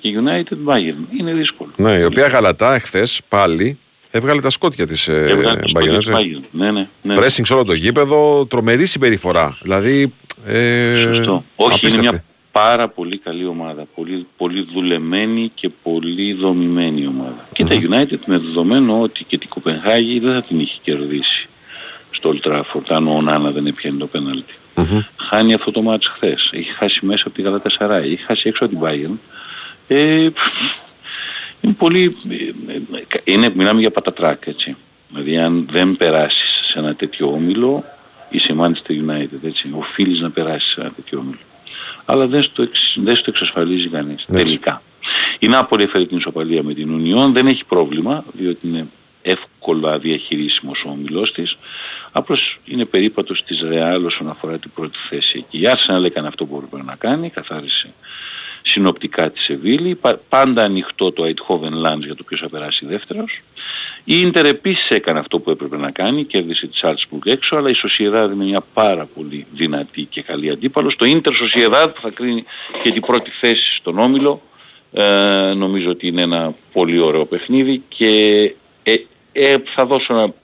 και 0.00 0.20
United 0.24 0.72
Bayern. 0.72 1.18
Είναι 1.18 1.32
δύσκολο. 1.32 1.70
Ναι, 1.76 1.92
η 1.92 2.04
οποία 2.04 2.26
γαλατά 2.26 2.74
εχθές 2.74 3.20
πάλι 3.28 3.78
έβγαλε 4.10 4.40
τα 4.40 4.50
σκότια 4.50 4.86
της 4.86 5.08
ε, 5.08 5.26
Έβγαλε 5.28 5.60
τις 5.60 5.72
Bayern, 5.74 5.78
πόδια 5.78 5.94
έτσι. 5.94 6.10
της 6.10 6.20
Bayern. 6.20 6.44
Ναι, 6.50 6.70
ναι, 6.70 6.86
ναι. 7.02 7.14
Pressing 7.18 7.40
σε 7.44 7.54
όλο 7.54 7.64
το 7.64 7.72
γήπεδο, 7.72 8.46
τρομερή 8.46 8.86
συμπεριφορά. 8.86 9.58
Δηλαδή. 9.62 10.12
Ε, 10.46 10.96
Σωστό. 10.96 11.44
Όχι, 11.56 11.68
είναι 11.68 11.74
απίστευτη. 11.74 12.08
μια 12.08 12.24
πάρα 12.52 12.88
πολύ 12.88 13.18
καλή 13.18 13.46
ομάδα. 13.46 13.86
Πολύ, 13.94 14.26
πολύ 14.36 14.66
δουλεμένη 14.72 15.50
και 15.54 15.68
πολύ 15.82 16.32
δομημένη 16.32 17.06
ομάδα. 17.06 17.48
Και 17.52 17.64
τα 17.64 17.74
United 17.74 18.18
με 18.26 18.38
δεδομένο 18.38 19.00
ότι 19.00 19.24
και 19.24 19.38
την 19.38 19.48
Κοπενχάγη 19.48 20.18
δεν 20.18 20.32
θα 20.32 20.42
την 20.42 20.60
είχε 20.60 20.78
κερδίσει 20.82 21.48
στο 22.10 22.34
Old 22.34 22.48
Trafford 22.48 22.84
αν 22.88 23.08
ο 23.08 23.20
Νάνα 23.22 23.50
δεν 23.50 23.66
έπιανε 23.66 23.98
το 23.98 24.06
πέναλτι. 24.06 24.54
Χάνει 25.16 25.54
αυτό 25.54 25.70
το 25.70 25.82
μάτς 25.82 26.08
χθες. 26.08 26.50
Έχει 26.52 26.70
χάσει 26.70 27.06
μέσα 27.06 27.22
από 27.26 27.36
τη 27.36 27.42
Γαλατασαράη. 27.42 28.12
Έχει 28.12 28.22
χάσει 28.22 28.48
έξω 28.48 28.64
από 28.64 28.74
την 28.74 28.82
Bayern. 28.84 29.16
Ε, 29.88 30.28
είναι 31.60 31.72
πολύ... 31.78 32.16
ε, 32.30 32.74
ε, 32.74 33.20
Είναι, 33.24 33.48
μιλάμε 33.54 33.80
για 33.80 33.90
πατατράκ 33.90 34.46
έτσι. 34.46 34.76
Δηλαδή 35.08 35.38
αν 35.38 35.68
δεν 35.70 35.96
περάσεις 35.96 36.60
σε 36.70 36.78
ένα 36.78 36.94
τέτοιο 36.94 37.28
όμιλο 37.32 37.84
είσαι 38.30 38.54
Manchester 38.58 39.10
United 39.10 39.44
έτσι. 39.44 39.70
Οφείλεις 39.72 40.20
να 40.20 40.30
περάσεις 40.30 40.72
σε 40.72 40.80
ένα 40.80 40.90
τέτοιο 40.90 41.18
όμιλο. 41.18 41.38
Αλλά 42.04 42.26
δεν 42.26 42.42
στο, 42.42 42.62
εξ- 42.62 42.98
δεν 43.02 43.16
στο 43.16 43.30
εξασφαλίζει 43.30 43.88
κανείς 43.88 44.24
τελικά. 44.32 44.82
Η 45.38 45.48
Νάπολη 45.48 45.82
έφερε 45.82 46.06
την 46.06 46.16
ισοπαλία 46.16 46.62
με 46.62 46.74
την 46.74 46.90
Ουνιόν, 46.90 47.32
δεν 47.32 47.46
έχει 47.46 47.64
πρόβλημα 47.64 48.24
διότι 48.32 48.68
είναι 48.68 48.86
εύκολα 49.22 49.98
διαχειρίσιμος 49.98 50.84
ο 50.86 50.90
όμιλός 50.90 51.32
της. 51.32 51.56
Απλώς 52.12 52.58
είναι 52.64 52.84
περίπατος 52.84 53.42
της 53.44 53.60
Ρεάλ 53.60 54.04
όσον 54.04 54.28
αφορά 54.28 54.58
την 54.58 54.70
πρώτη 54.74 54.98
θέση. 55.08 55.44
Και 55.48 55.56
η 55.58 55.62
Arsenal 55.64 56.04
έκανε 56.04 56.28
αυτό 56.28 56.44
που 56.44 56.62
έπρεπε 56.66 56.84
να 56.84 56.94
κάνει, 56.96 57.30
καθάρισε 57.30 57.92
συνοπτικά 58.62 59.30
τη 59.30 59.40
Σεβίλη, 59.40 59.94
πα- 59.94 60.20
πάντα 60.28 60.62
ανοιχτό 60.64 61.12
το 61.12 61.22
Eindhoven 61.24 61.86
Lands 61.86 62.00
για 62.04 62.14
το 62.14 62.22
ποιος 62.22 62.40
θα 62.40 62.48
περάσει 62.48 62.86
δεύτερος. 62.86 63.40
Η 64.04 64.20
Ίντερ 64.20 64.46
επίσης 64.46 64.88
έκανε 64.88 65.18
αυτό 65.18 65.40
που 65.40 65.50
έπρεπε 65.50 65.76
να 65.76 65.90
κάνει, 65.90 66.24
κέρδισε 66.24 66.66
τη 66.66 66.78
Salzburg 66.82 67.26
έξω, 67.26 67.56
αλλά 67.56 67.68
η 67.68 67.74
Sociedad 67.76 68.30
είναι 68.32 68.44
μια 68.44 68.64
πάρα 68.74 69.08
πολύ 69.14 69.46
δυνατή 69.52 70.02
και 70.02 70.22
καλή 70.22 70.50
αντίπαλος. 70.50 70.96
Το 70.96 71.04
Ίντερ 71.04 71.32
Sociedad 71.32 71.90
που 71.94 72.00
θα 72.00 72.10
κρίνει 72.10 72.44
και 72.82 72.90
την 72.90 73.02
πρώτη 73.02 73.30
θέση 73.40 73.74
στον 73.74 73.98
Όμιλο, 73.98 74.42
ε, 74.92 75.52
νομίζω 75.56 75.90
ότι 75.90 76.06
είναι 76.06 76.22
ένα 76.22 76.54
πολύ 76.72 76.98
ωραίο 76.98 77.24
παιχνίδι 77.24 77.82
και 77.88 78.54
ε, 78.82 78.94
ε, 79.32 79.56
θα 79.74 79.86
δώσω 79.86 80.14
ένα 80.14 80.34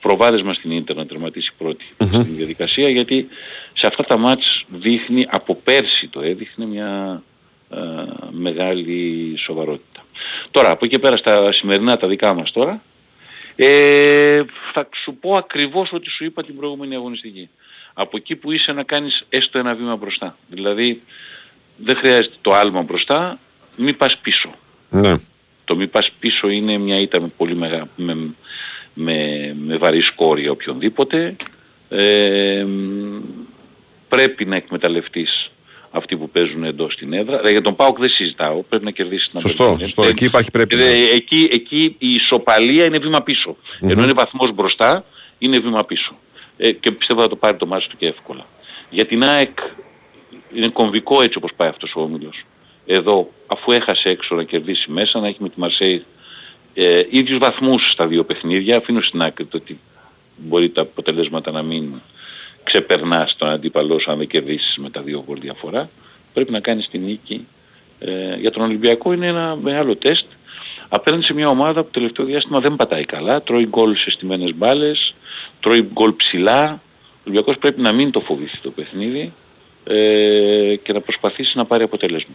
προβάδισμα 0.00 0.54
στην 0.54 0.70
Ίντερ 0.70 0.96
να 0.96 1.06
τερματίσει 1.06 1.52
πρώτη 1.58 1.84
στην 2.04 2.36
διαδικασία 2.36 2.88
γιατί 2.88 3.28
σε 3.72 3.86
αυτά 3.86 4.04
τα 4.04 4.16
μάτς 4.16 4.64
δείχνει, 4.68 5.26
από 5.30 5.54
πέρσι 5.54 6.08
το 6.08 6.20
έδειχνε 6.20 6.66
μια 6.66 7.22
ε, 7.70 7.76
μεγάλη 8.30 9.34
σοβαρότητα. 9.36 10.04
Τώρα 10.50 10.70
από 10.70 10.84
εκεί 10.84 10.94
και 10.94 11.00
πέρα 11.00 11.16
στα 11.16 11.52
σημερινά 11.52 11.96
τα 11.96 12.08
δικά 12.08 12.34
μας 12.34 12.52
τώρα 12.52 12.82
ε, 13.56 14.42
θα 14.72 14.88
σου 15.02 15.14
πω 15.14 15.36
ακριβώς 15.36 15.92
ό,τι 15.92 16.10
σου 16.10 16.24
είπα 16.24 16.44
την 16.44 16.56
προηγούμενη 16.56 16.94
αγωνιστική. 16.94 17.48
Από 17.94 18.16
εκεί 18.16 18.36
που 18.36 18.52
είσαι 18.52 18.72
να 18.72 18.82
κάνεις 18.82 19.26
έστω 19.28 19.58
ένα 19.58 19.74
βήμα 19.74 19.96
μπροστά. 19.96 20.36
Δηλαδή 20.48 21.02
δεν 21.76 21.96
χρειάζεται 21.96 22.36
το 22.40 22.54
άλμα 22.54 22.82
μπροστά, 22.82 23.38
μη 23.76 23.92
πας 23.92 24.18
πίσω. 24.18 24.54
Ναι. 24.90 25.12
Το 25.64 25.76
μη 25.76 25.86
πας 25.86 26.10
πίσω 26.10 26.48
είναι 26.48 26.78
μια 26.78 26.98
ήττα 27.00 27.20
με 27.20 27.28
πολύ 27.36 27.54
μεγα... 27.54 27.88
με, 27.96 28.34
με, 28.94 29.54
με 29.58 29.76
βαρύ 29.76 30.00
σκόρια 30.00 30.50
οποιονδήποτε. 30.50 31.36
Ε, 31.88 32.64
μ, 32.64 33.20
πρέπει 34.08 34.44
να 34.44 34.56
εκμεταλλευτείς 34.56 35.50
αυτοί 35.96 36.16
που 36.16 36.30
παίζουν 36.30 36.64
εντός 36.64 36.92
στην 36.92 37.12
έδρα. 37.12 37.40
Ε, 37.44 37.50
για 37.50 37.62
τον 37.62 37.76
ΠΑΟΚ 37.76 37.98
δεν 37.98 38.08
συζητάω, 38.08 38.62
πρέπει 38.62 38.84
να 38.84 38.90
κερδίσει 38.90 39.30
την 39.30 39.40
Σωστό, 39.40 39.62
Αμπερντίν. 39.62 39.86
σωστό. 39.86 40.02
Ε, 40.02 40.08
Εκεί 40.08 40.24
υπάρχει 40.24 40.50
πρέπει. 40.50 40.82
ε, 40.82 41.14
εκεί, 41.14 41.48
εκεί 41.52 41.94
η 41.98 42.08
ισοπαλία 42.14 42.84
είναι 42.84 42.98
βήμα 42.98 43.22
πίσω. 43.22 43.56
Ενώ 43.80 44.02
είναι 44.02 44.12
βαθμός 44.12 44.52
μπροστά, 44.52 45.04
είναι 45.38 45.58
βήμα 45.58 45.84
πίσω. 45.84 46.16
Ε, 46.56 46.70
και 46.72 46.90
πιστεύω 46.90 47.20
θα 47.20 47.28
το 47.28 47.36
πάρει 47.36 47.56
το 47.56 47.66
μάτι 47.66 47.88
του 47.88 47.96
και 47.96 48.06
εύκολα. 48.06 48.46
Για 48.90 49.06
την 49.06 49.24
ΑΕΚ 49.24 49.58
είναι 50.54 50.68
κομβικό 50.68 51.22
έτσι 51.22 51.38
όπως 51.38 51.50
πάει 51.56 51.68
αυτός 51.68 51.92
ο 51.96 52.00
όμιλος. 52.00 52.44
Εδώ, 52.86 53.30
αφού 53.46 53.72
έχασε 53.72 54.08
έξω 54.08 54.34
να 54.34 54.42
κερδίσει 54.42 54.90
μέσα, 54.90 55.20
να 55.20 55.26
έχει 55.26 55.36
με 55.40 55.48
τη 55.48 55.60
Μαρσέη 55.60 56.04
ε, 56.74 57.00
ίδιους 57.10 57.38
βαθμούς 57.38 57.90
στα 57.90 58.06
δύο 58.06 58.24
παιχνίδια, 58.24 58.76
αφήνω 58.76 59.00
στην 59.02 59.22
άκρη 59.22 59.44
το 59.44 59.56
ότι 59.56 59.78
μπορεί 60.36 60.70
τα 60.70 60.82
αποτελέσματα 60.82 61.50
να 61.50 61.62
μην 61.62 61.84
ξεπερνάς 62.66 63.36
τον 63.36 63.48
αντίπαλό 63.48 63.98
σου 63.98 64.10
αν 64.10 64.18
δεν 64.18 64.26
κερδίσεις 64.26 64.76
με 64.76 64.90
τα 64.90 65.00
δύο 65.00 65.24
γκολ 65.26 65.40
διαφορά. 65.40 65.90
Πρέπει 66.32 66.52
να 66.52 66.60
κάνεις 66.60 66.88
την 66.88 67.02
νίκη. 67.02 67.46
Ε, 67.98 68.36
για 68.36 68.50
τον 68.50 68.62
Ολυμπιακό 68.62 69.12
είναι 69.12 69.26
ένα 69.26 69.56
μεγάλο 69.62 69.96
τεστ. 69.96 70.26
Απέναντι 70.88 71.24
σε 71.24 71.34
μια 71.34 71.48
ομάδα 71.48 71.80
που 71.80 71.90
το 71.90 71.98
τελευταίο 71.98 72.26
διάστημα 72.26 72.60
δεν 72.60 72.76
πατάει 72.76 73.04
καλά, 73.04 73.42
τρώει 73.42 73.66
γκολ 73.66 73.96
σε 73.96 74.10
στιμένες 74.10 74.54
μπάλες, 74.54 75.14
τρώει 75.60 75.82
γκολ 75.92 76.12
ψηλά. 76.12 76.80
Ο 77.12 77.20
Ολυμπιακός 77.24 77.58
πρέπει 77.58 77.80
να 77.80 77.92
μην 77.92 78.10
το 78.10 78.20
φοβηθεί 78.20 78.58
το 78.58 78.70
παιχνίδι 78.70 79.32
ε, 79.84 80.76
και 80.82 80.92
να 80.92 81.00
προσπαθήσει 81.00 81.56
να 81.56 81.64
πάρει 81.64 81.82
αποτέλεσμα. 81.82 82.34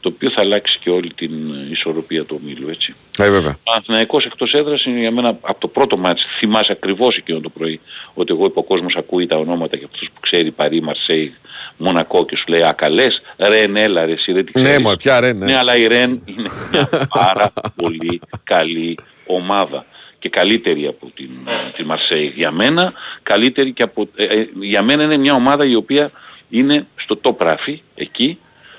Το 0.00 0.08
οποίο 0.14 0.30
θα 0.30 0.40
αλλάξει 0.40 0.78
και 0.78 0.90
όλη 0.90 1.12
την 1.14 1.30
ισορροπία 1.70 2.24
του 2.24 2.40
ομίλου, 2.42 2.68
έτσι. 2.68 2.94
Ε, 3.18 3.30
βέβαια. 3.30 3.50
Ο 3.50 3.60
Παναθηναϊκός 3.64 4.24
εκτός 4.24 4.52
έδρας 4.52 4.84
είναι 4.84 4.98
για 4.98 5.10
μένα 5.10 5.28
από 5.28 5.60
το 5.60 5.68
πρώτο 5.68 5.96
μάτς, 5.96 6.26
θυμάσαι 6.38 6.72
ακριβώς 6.72 7.16
εκείνο 7.16 7.40
το 7.40 7.48
πρωί, 7.48 7.80
ότι 8.14 8.32
εγώ 8.32 8.44
είπα 8.44 8.60
ο 8.60 8.62
κόσμος 8.62 8.96
ακούει 8.96 9.26
τα 9.26 9.38
ονόματα 9.38 9.78
και 9.78 9.84
αυτούς 9.84 10.10
που 10.14 10.20
ξέρει 10.20 10.50
Παρί, 10.50 10.82
Μαρσέη, 10.82 11.34
Μονακό 11.76 12.24
και 12.24 12.36
σου 12.36 12.44
λέει 12.48 12.62
«Ακαλές, 12.62 13.22
Ρεν, 13.36 13.76
έλα 13.76 14.04
ρε, 14.04 14.12
εσύ 14.12 14.32
δεν 14.32 14.44
τη 14.44 14.52
Ναι, 14.54 14.62
ξέρεις». 14.62 14.84
μα 14.84 14.96
πια 14.96 15.20
ρε, 15.20 15.32
ναι. 15.32 15.44
Ναι, 15.44 15.56
αλλά 15.56 15.76
η 15.76 15.86
Ρεν 15.86 16.22
είναι 16.24 16.48
μια 16.72 16.88
πάρα 17.08 17.52
πολύ 17.76 18.20
καλή 18.44 18.98
ομάδα 19.26 19.86
και 20.18 20.28
καλύτερη 20.28 20.86
από 20.86 21.10
την, 21.14 21.30
την 21.76 21.84
Μαρσέη. 21.84 22.32
Για 22.36 22.50
μένα, 22.50 22.92
καλύτερη 23.22 23.72
και 23.72 23.82
από, 23.82 24.08
ε, 24.16 24.24
ε, 24.24 24.48
για 24.60 24.82
μένα 24.82 25.02
είναι 25.02 25.16
μια 25.16 25.34
ομάδα 25.34 25.66
η 25.66 25.74
οποία 25.74 26.10
είναι 26.48 26.86
στο 26.96 27.20
top 27.22 27.36
ράφι, 27.38 27.82
εκεί, 27.94 28.38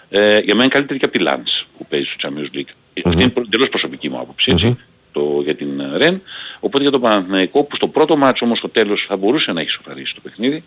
ε, 0.10 0.38
για 0.38 0.56
μένα 0.56 0.64
είναι 0.64 0.68
καλύτερη 0.68 0.99
και 0.99 1.06
από 1.06 1.18
τη 1.18 1.23
Lens 1.27 1.65
που 1.77 1.86
παίζει 1.86 2.06
στο 2.06 2.30
Champions 2.30 2.57
League. 2.57 2.69
Αυτή 3.06 3.22
είναι 3.22 3.30
προ- 3.30 3.45
εντελώς 3.45 3.69
προσωπική 3.69 4.10
μου 4.10 4.19
άποψη, 4.19 4.52
έτσι, 4.52 4.77
το, 5.11 5.41
για 5.44 5.56
την 5.56 5.80
ε, 5.80 5.98
Ρεν. 5.98 6.22
Οπότε 6.60 6.81
για 6.81 6.91
τον 6.91 7.02
Παναθηναϊκό 7.02 7.64
που 7.64 7.76
στο 7.76 7.88
πρώτο 7.88 8.18
μάτσο 8.18 8.45
όμως 8.45 8.57
στο 8.57 8.69
τέλος 8.69 9.06
θα 9.07 9.18
μπορούσε 9.18 9.52
να 9.52 9.61
έχει 9.61 9.69
σοφαρίσει 9.69 10.14
το 10.15 10.22
παιχνίδι, 10.23 10.64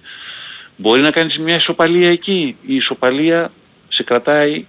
μπορεί 0.77 1.01
να 1.01 1.11
κάνεις 1.11 1.39
μια 1.39 1.55
ισοπαλία 1.55 2.11
εκεί. 2.11 2.57
Η 2.67 2.75
ισοπαλία 2.75 3.53
σε 3.89 4.03
κρατάει 4.03 4.67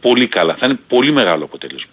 πολύ 0.00 0.26
καλά. 0.26 0.56
Θα 0.60 0.66
είναι 0.66 0.78
πολύ 0.88 1.12
μεγάλο 1.12 1.44
αποτέλεσμα. 1.44 1.90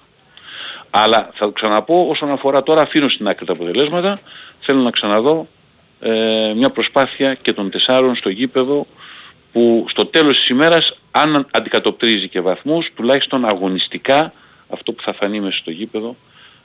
Αλλά 0.90 1.30
θα 1.34 1.46
το 1.46 1.52
ξαναπώ 1.52 2.08
όσον 2.10 2.32
αφορά 2.32 2.64
τώρα 2.64 2.82
αφήνω 2.82 3.10
στην 3.10 3.28
άκρη 3.28 3.46
τα 3.46 3.54
αποτελέσματα 3.54 4.20
θέλω 4.60 4.80
να 4.82 4.90
ξαναδώ 4.90 5.48
ε, 6.00 6.54
μια 6.56 6.70
προσπάθεια 6.70 7.34
και 7.34 7.54
των 7.54 7.70
τεσσάρων 7.70 8.16
στο 8.16 8.30
γήπεδο 8.30 8.88
που 9.56 9.86
στο 9.90 10.06
τέλος 10.06 10.40
της 10.40 10.50
ημέρας 10.50 10.98
αν 11.12 11.48
αντικατοπτρίζει 11.52 12.28
και 12.28 12.42
βαθμούς 12.42 12.92
τουλάχιστον 12.96 13.46
αγωνιστικά 13.46 14.34
αυτό 14.70 14.94
που 14.94 15.04
θα 15.04 15.14
φανεί 15.14 15.40
μέσα 15.40 15.58
στο 15.58 15.72
γήπεδο 15.72 16.16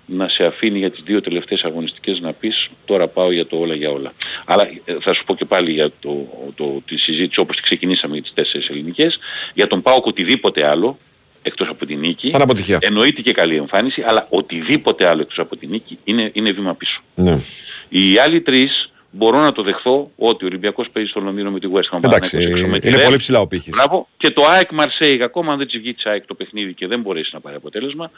να 0.07 0.29
σε 0.29 0.45
αφήνει 0.45 0.79
για 0.79 0.91
τις 0.91 1.03
δύο 1.05 1.21
τελευταίες 1.21 1.63
αγωνιστικές 1.63 2.21
να 2.21 2.33
πεις 2.33 2.71
τώρα 2.85 3.09
πάω 3.09 3.33
για 3.33 3.47
το 3.47 3.57
όλα 3.57 3.75
για 3.75 3.91
όλα. 3.91 4.13
Αλλά 4.45 4.69
ε, 4.85 4.97
θα 5.01 5.15
σου 5.15 5.25
πω 5.25 5.35
και 5.35 5.45
πάλι 5.45 5.73
για 5.73 5.91
το, 6.01 6.27
το, 6.55 6.83
τη 6.87 6.97
συζήτηση 6.97 7.41
όπως 7.41 7.57
τη 7.57 7.63
ξεκινήσαμε 7.63 8.15
για 8.15 8.23
τις 8.23 8.33
τέσσερις 8.35 8.69
ελληνικές. 8.69 9.19
Για 9.55 9.67
τον 9.67 9.83
ΠΑΟΚ 9.83 10.07
οτιδήποτε 10.07 10.69
άλλο 10.69 10.99
εκτός 11.43 11.69
από 11.69 11.87
την 11.87 11.99
νίκη. 11.99 12.29
Ήταν 12.29 12.43
αποτυχία. 12.43 12.79
Εννοείται 12.81 13.21
και 13.21 13.33
καλή 13.33 13.57
εμφάνιση, 13.57 14.03
αλλά 14.07 14.27
οτιδήποτε 14.31 15.07
άλλο 15.07 15.21
εκτός 15.21 15.39
από 15.39 15.57
την 15.57 15.69
νίκη 15.71 15.99
είναι, 16.05 16.31
είναι 16.33 16.53
βήμα 16.53 16.75
πίσω. 16.75 17.01
Ναι. 17.15 17.39
Οι 17.89 18.19
άλλοι 18.19 18.41
τρεις 18.41 18.90
μπορώ 19.11 19.41
να 19.41 19.53
το 19.53 19.63
δεχθώ 19.63 20.11
ότι 20.17 20.45
ο 20.45 20.47
Ολυμπιακός 20.47 20.91
παίζει 20.93 21.09
στο 21.11 21.21
Λονδίνο 21.21 21.51
με 21.51 21.59
τη 21.61 21.69
West 21.73 21.95
Ham. 21.97 22.05
Εντάξει, 22.05 22.31
Παναθηναϊκός 22.37 22.59
έξω 22.61 22.67
με 22.71 22.79
τη 22.79 22.89
είναι 22.89 22.99
Real. 23.01 23.05
πολύ 23.05 23.17
ψηλά 23.17 23.41
ο 23.41 23.47
πύχης. 23.47 23.75
Μπράβο. 23.75 24.09
Και 24.17 24.31
το 24.31 24.45
ΑΕΚ 24.45 24.69
Marseille, 24.79 25.21
ακόμα 25.23 25.53
αν 25.53 25.59
δεν 25.59 25.67
της 25.67 25.79
βγει 25.81 25.95
της 25.95 26.05
ΑΕΚ 26.07 26.27
το 26.27 26.35
παιχνίδι 26.35 26.75
και 26.75 26.87
δεν 26.87 27.01
μπορέσει 27.01 27.31
να 27.33 27.41
πάρει 27.41 27.57
αποτέλεσμα, 27.57 28.11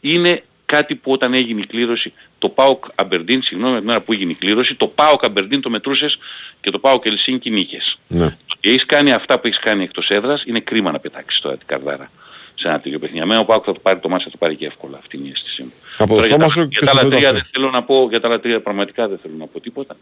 είναι 0.00 0.42
κάτι 0.66 0.94
που 0.94 1.12
όταν 1.12 1.34
έγινε 1.34 1.60
η 1.60 1.66
κλήρωση, 1.66 2.12
το 2.38 2.48
ΠΑΟΚ 2.48 2.84
Αμπερντίν, 2.94 3.42
συγγνώμη, 3.42 3.76
την 3.76 3.84
μέρα 3.86 4.00
που 4.00 4.12
έγινε 4.12 4.30
η 4.30 4.34
κλήρωση, 4.34 4.74
το 4.74 4.86
ΠΑΟΚ 4.86 5.24
Αμπερντίν 5.24 5.60
το 5.60 5.70
μετρούσες 5.70 6.18
και 6.60 6.70
το 6.70 6.78
ΠΑΟΚ 6.78 7.06
Ελσίνκι 7.06 7.50
νίκες. 7.50 7.98
Ναι. 8.08 8.28
Και 8.60 8.68
έχεις 8.68 8.86
κάνει 8.86 9.12
αυτά 9.12 9.40
που 9.40 9.46
έχεις 9.46 9.58
κάνει 9.58 9.82
εκτός 9.82 10.08
έδρας, 10.08 10.42
είναι 10.46 10.60
κρίμα 10.60 10.90
να 10.92 10.98
πετάξεις 10.98 11.40
τώρα 11.40 11.56
την 11.56 11.66
καρδάρα 11.66 12.10
σε 12.54 12.68
ένα 12.68 12.80
τέτοιο 12.80 12.98
παιχνίδι. 12.98 13.22
Αμένα 13.22 13.40
ο 13.40 13.44
ΠΑΟΚ 13.44 13.62
θα 13.66 13.72
το 13.72 13.78
πάρει 13.80 13.98
το 13.98 14.08
μάτς, 14.08 14.24
θα 14.24 14.30
το 14.30 14.36
πάρει 14.36 14.56
και 14.56 14.66
εύκολα. 14.66 14.98
Αυτή 14.98 15.16
είναι 15.16 15.26
η 15.28 15.30
αίσθησή 15.30 15.62
μου. 15.62 15.72
Από 15.98 16.08
το 16.08 16.14
Τώρα, 16.14 16.26
για 16.26 16.34
στόμα 16.36 16.46
τα- 16.46 16.52
σου 16.52 16.68
και 16.68 16.76
για 16.78 16.80
τα 16.80 16.86
στο 16.86 16.90
άλλα 16.90 17.00
τρίτο 17.00 17.16
τρία 17.16 17.28
αυτό. 17.28 17.40
δεν 17.42 17.48
θέλω 17.52 17.70
να 17.70 17.82
πω, 17.82 18.06
για 18.10 18.20
τα 18.20 18.28
άλλα 18.28 18.40
τρία 18.40 18.60
πραγματικά 18.60 19.08
δεν 19.08 19.18
θέλω 19.22 19.34
να 19.38 19.46
πω 19.46 19.60
τίποτα. 19.60 19.96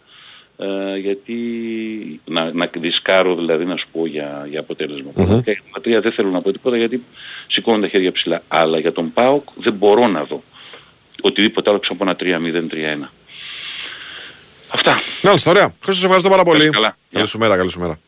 Ε, 0.58 0.96
γιατί 0.96 1.34
να, 2.24 2.52
να 2.52 2.70
δισκάρω 2.78 3.34
δηλαδή 3.34 3.64
να 3.64 3.76
σου 3.76 3.86
πω 3.92 4.06
για, 4.06 4.46
για 4.50 4.60
αποτέλεσμα. 4.60 5.10
Πραγματικά 5.10 5.52
για 5.52 5.62
τα 5.72 5.80
τρία 5.80 6.00
δεν 6.00 6.12
θέλω 6.12 6.30
να 6.30 6.40
πω 6.40 6.52
τίποτα 6.52 6.76
γιατί 6.76 7.04
σηκώνω 7.46 7.80
τα 7.80 7.88
χέρια 7.88 8.12
ψηλά. 8.12 8.42
Αλλά 8.48 8.78
για 8.78 8.92
τον 8.92 9.12
ΠΑΟΚ 9.12 9.48
δεν 9.56 9.72
μπορώ 9.72 10.06
να 10.06 10.24
δω 10.24 10.42
οτιδήποτε 11.20 11.70
άλλο 11.70 11.78
ξέρω 11.78 11.96
από 12.00 12.26
ένα 12.26 12.40
3-0-3-1. 13.02 13.08
Αυτά. 14.72 15.00
Μάλιστα, 15.22 15.50
ωραία. 15.50 15.64
Χρήστος, 15.64 15.98
σε 15.98 16.04
ευχαριστώ 16.04 16.30
πάρα 16.30 16.42
πολύ. 16.42 16.70
καλά. 16.70 16.96
Καλή 17.12 17.26
σου 17.26 17.38
μέρα, 17.38 17.56
καλή 17.56 17.70
σου 17.70 17.80
μέρα. 17.80 17.98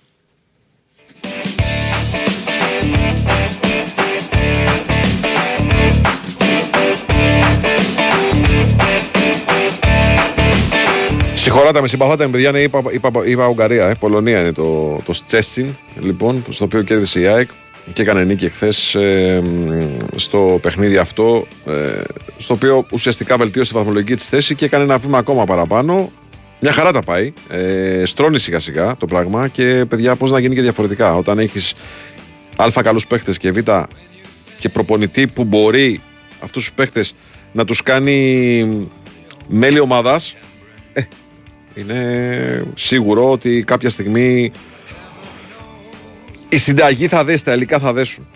Συγχωράτε 11.49 11.81
με, 11.81 11.87
συμπαθάτε 11.89 12.25
με 12.25 12.31
παιδιά, 12.31 12.53
ναι, 12.53 12.61
είπα, 12.61 12.83
είπα, 12.91 13.11
είπα 13.25 13.47
Ουγγαρία, 13.47 13.87
ε, 13.87 13.95
Πολωνία 13.95 14.41
είναι 14.41 14.53
το, 14.53 15.01
το 15.05 15.12
Στσέσιν, 15.12 15.77
λοιπόν, 16.01 16.45
στο 16.51 16.65
οποίο 16.65 16.83
κέρδισε 16.83 17.20
η 17.20 17.27
ΑΕΚ 17.27 17.49
και 17.93 18.03
έκανε 18.03 18.25
νίκη 18.25 18.45
εχθές 18.45 18.97
στο 20.16 20.59
παιχνίδι 20.62 20.97
αυτό, 20.97 21.47
ε, 21.66 22.03
στο 22.37 22.55
οποίο 22.55 22.87
ουσιαστικά 22.93 23.37
βελτίωσε 23.37 23.73
τη 23.73 23.79
βαθμολογική 23.79 24.16
της 24.16 24.29
θέση 24.29 24.55
και 24.55 24.65
έκανε 24.65 24.85
ένα 24.85 24.99
βήμα 24.99 25.19
ακόμα 25.19 25.45
παραπάνω. 25.45 26.12
Μια 26.61 26.73
χαρά 26.73 26.93
τα 26.93 27.03
πάει. 27.03 27.33
Ε, 27.49 28.03
στρώνει 28.05 28.39
σιγά 28.39 28.59
σιγά 28.59 28.97
το 28.97 29.07
πράγμα 29.07 29.49
και 29.49 29.85
παιδιά, 29.89 30.16
πώς 30.16 30.31
να 30.31 30.39
γίνει 30.39 30.55
και 30.55 30.62
διαφορετικά. 30.62 31.15
Όταν 31.15 31.39
έχεις 31.39 31.75
Α 32.57 32.83
καλούς 32.83 33.07
παίχτε 33.07 33.33
και 33.33 33.53
Β 33.53 33.59
και 34.59 34.69
προπονητή 34.69 35.27
που 35.27 35.45
μπορεί 35.45 36.01
αυτούς 36.41 36.65
τους 36.65 36.73
παίχτε 36.73 37.05
να 37.53 37.65
τους 37.65 37.83
κάνει 37.83 38.91
μέλη 39.49 39.81
ομάδας, 39.81 40.35
ε, 40.35 40.48
είναι 41.74 42.66
σίγουρο 42.74 43.31
ότι 43.31 43.62
κάποια 43.66 43.90
στιγμή 43.90 44.53
η 46.49 46.57
συνταγή 46.57 47.09
θα 47.09 47.24
δέσει, 47.24 47.45
τα 47.45 47.53
υλικά 47.53 47.78
θα 47.78 47.93
δέσουν. 47.93 48.27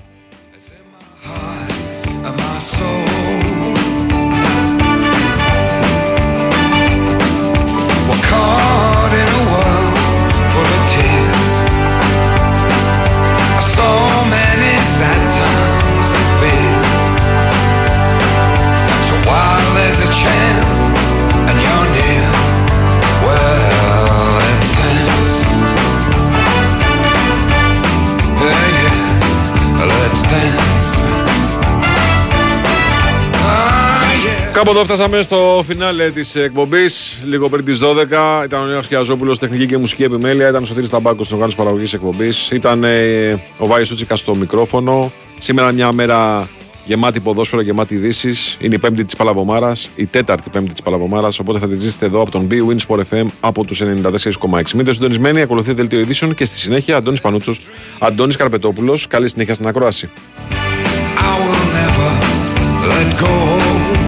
Κάπου 34.64 34.74
εδώ 34.74 34.84
φτάσαμε 34.84 35.22
στο 35.22 35.62
φινάλε 35.64 36.10
της 36.10 36.34
εκπομπής. 36.34 37.22
Λίγο 37.24 37.48
πριν 37.48 37.64
τις 37.64 37.78
12. 37.78 38.42
Ήταν 38.44 38.60
ο 38.62 38.64
Νέος 38.64 38.86
Κιαζόπουλο, 38.86 39.36
τεχνική 39.36 39.66
και 39.66 39.76
μουσική 39.76 40.02
επιμέλεια. 40.02 40.48
Ήταν 40.48 40.62
ο 40.62 40.66
Σωτήρης 40.66 40.90
Ταμπάκος 40.90 41.26
στην 41.26 41.34
οργάνωσης 41.34 41.58
παραγωγής 41.58 41.92
εκπομπής. 41.92 42.50
Ήταν 42.50 42.84
ε, 42.84 43.30
ο 43.58 43.66
Βάης 43.66 43.88
Σούτσικα 43.88 44.16
στο 44.16 44.34
μικρόφωνο. 44.34 45.12
Σήμερα 45.38 45.72
μια 45.72 45.92
μέρα 45.92 46.48
γεμάτη 46.84 47.20
ποδόσφαιρο, 47.20 47.62
γεμάτη 47.62 47.94
ειδήσεις. 47.94 48.56
Είναι 48.60 48.74
η 48.74 48.78
πέμπτη 48.78 49.04
της 49.04 49.16
Παλαβομάρας, 49.16 49.88
η 49.96 50.06
τέταρτη 50.06 50.50
πέμπτη 50.50 50.72
της 50.72 50.82
Παλαβομάρας. 50.82 51.38
Οπότε 51.38 51.58
θα 51.58 51.68
τη 51.68 51.76
ζήσετε 51.76 52.06
εδώ 52.06 52.20
από 52.20 52.30
τον 52.30 52.48
B 52.50 52.52
Win 52.52 52.76
Sport 52.86 53.02
FM 53.10 53.26
από 53.40 53.64
τους 53.64 53.80
94,6. 53.80 54.72
Μείνετε 54.72 54.92
συντονισμένοι, 54.92 55.40
ακολουθεί 55.40 55.72
δελτίο 55.72 56.00
ειδήσεων 56.00 56.34
και 56.34 56.44
στη 56.44 56.56
συνέχεια 56.56 56.96
Αντώνης 56.96 57.20
Πανούτσος, 57.20 57.60
Αντώνης 57.98 58.36
Καρπετόπουλος. 58.36 59.06
Καλή 59.06 59.28
συνέχεια 59.28 59.54
στην 59.54 59.66
ακρόαση. 59.66 60.10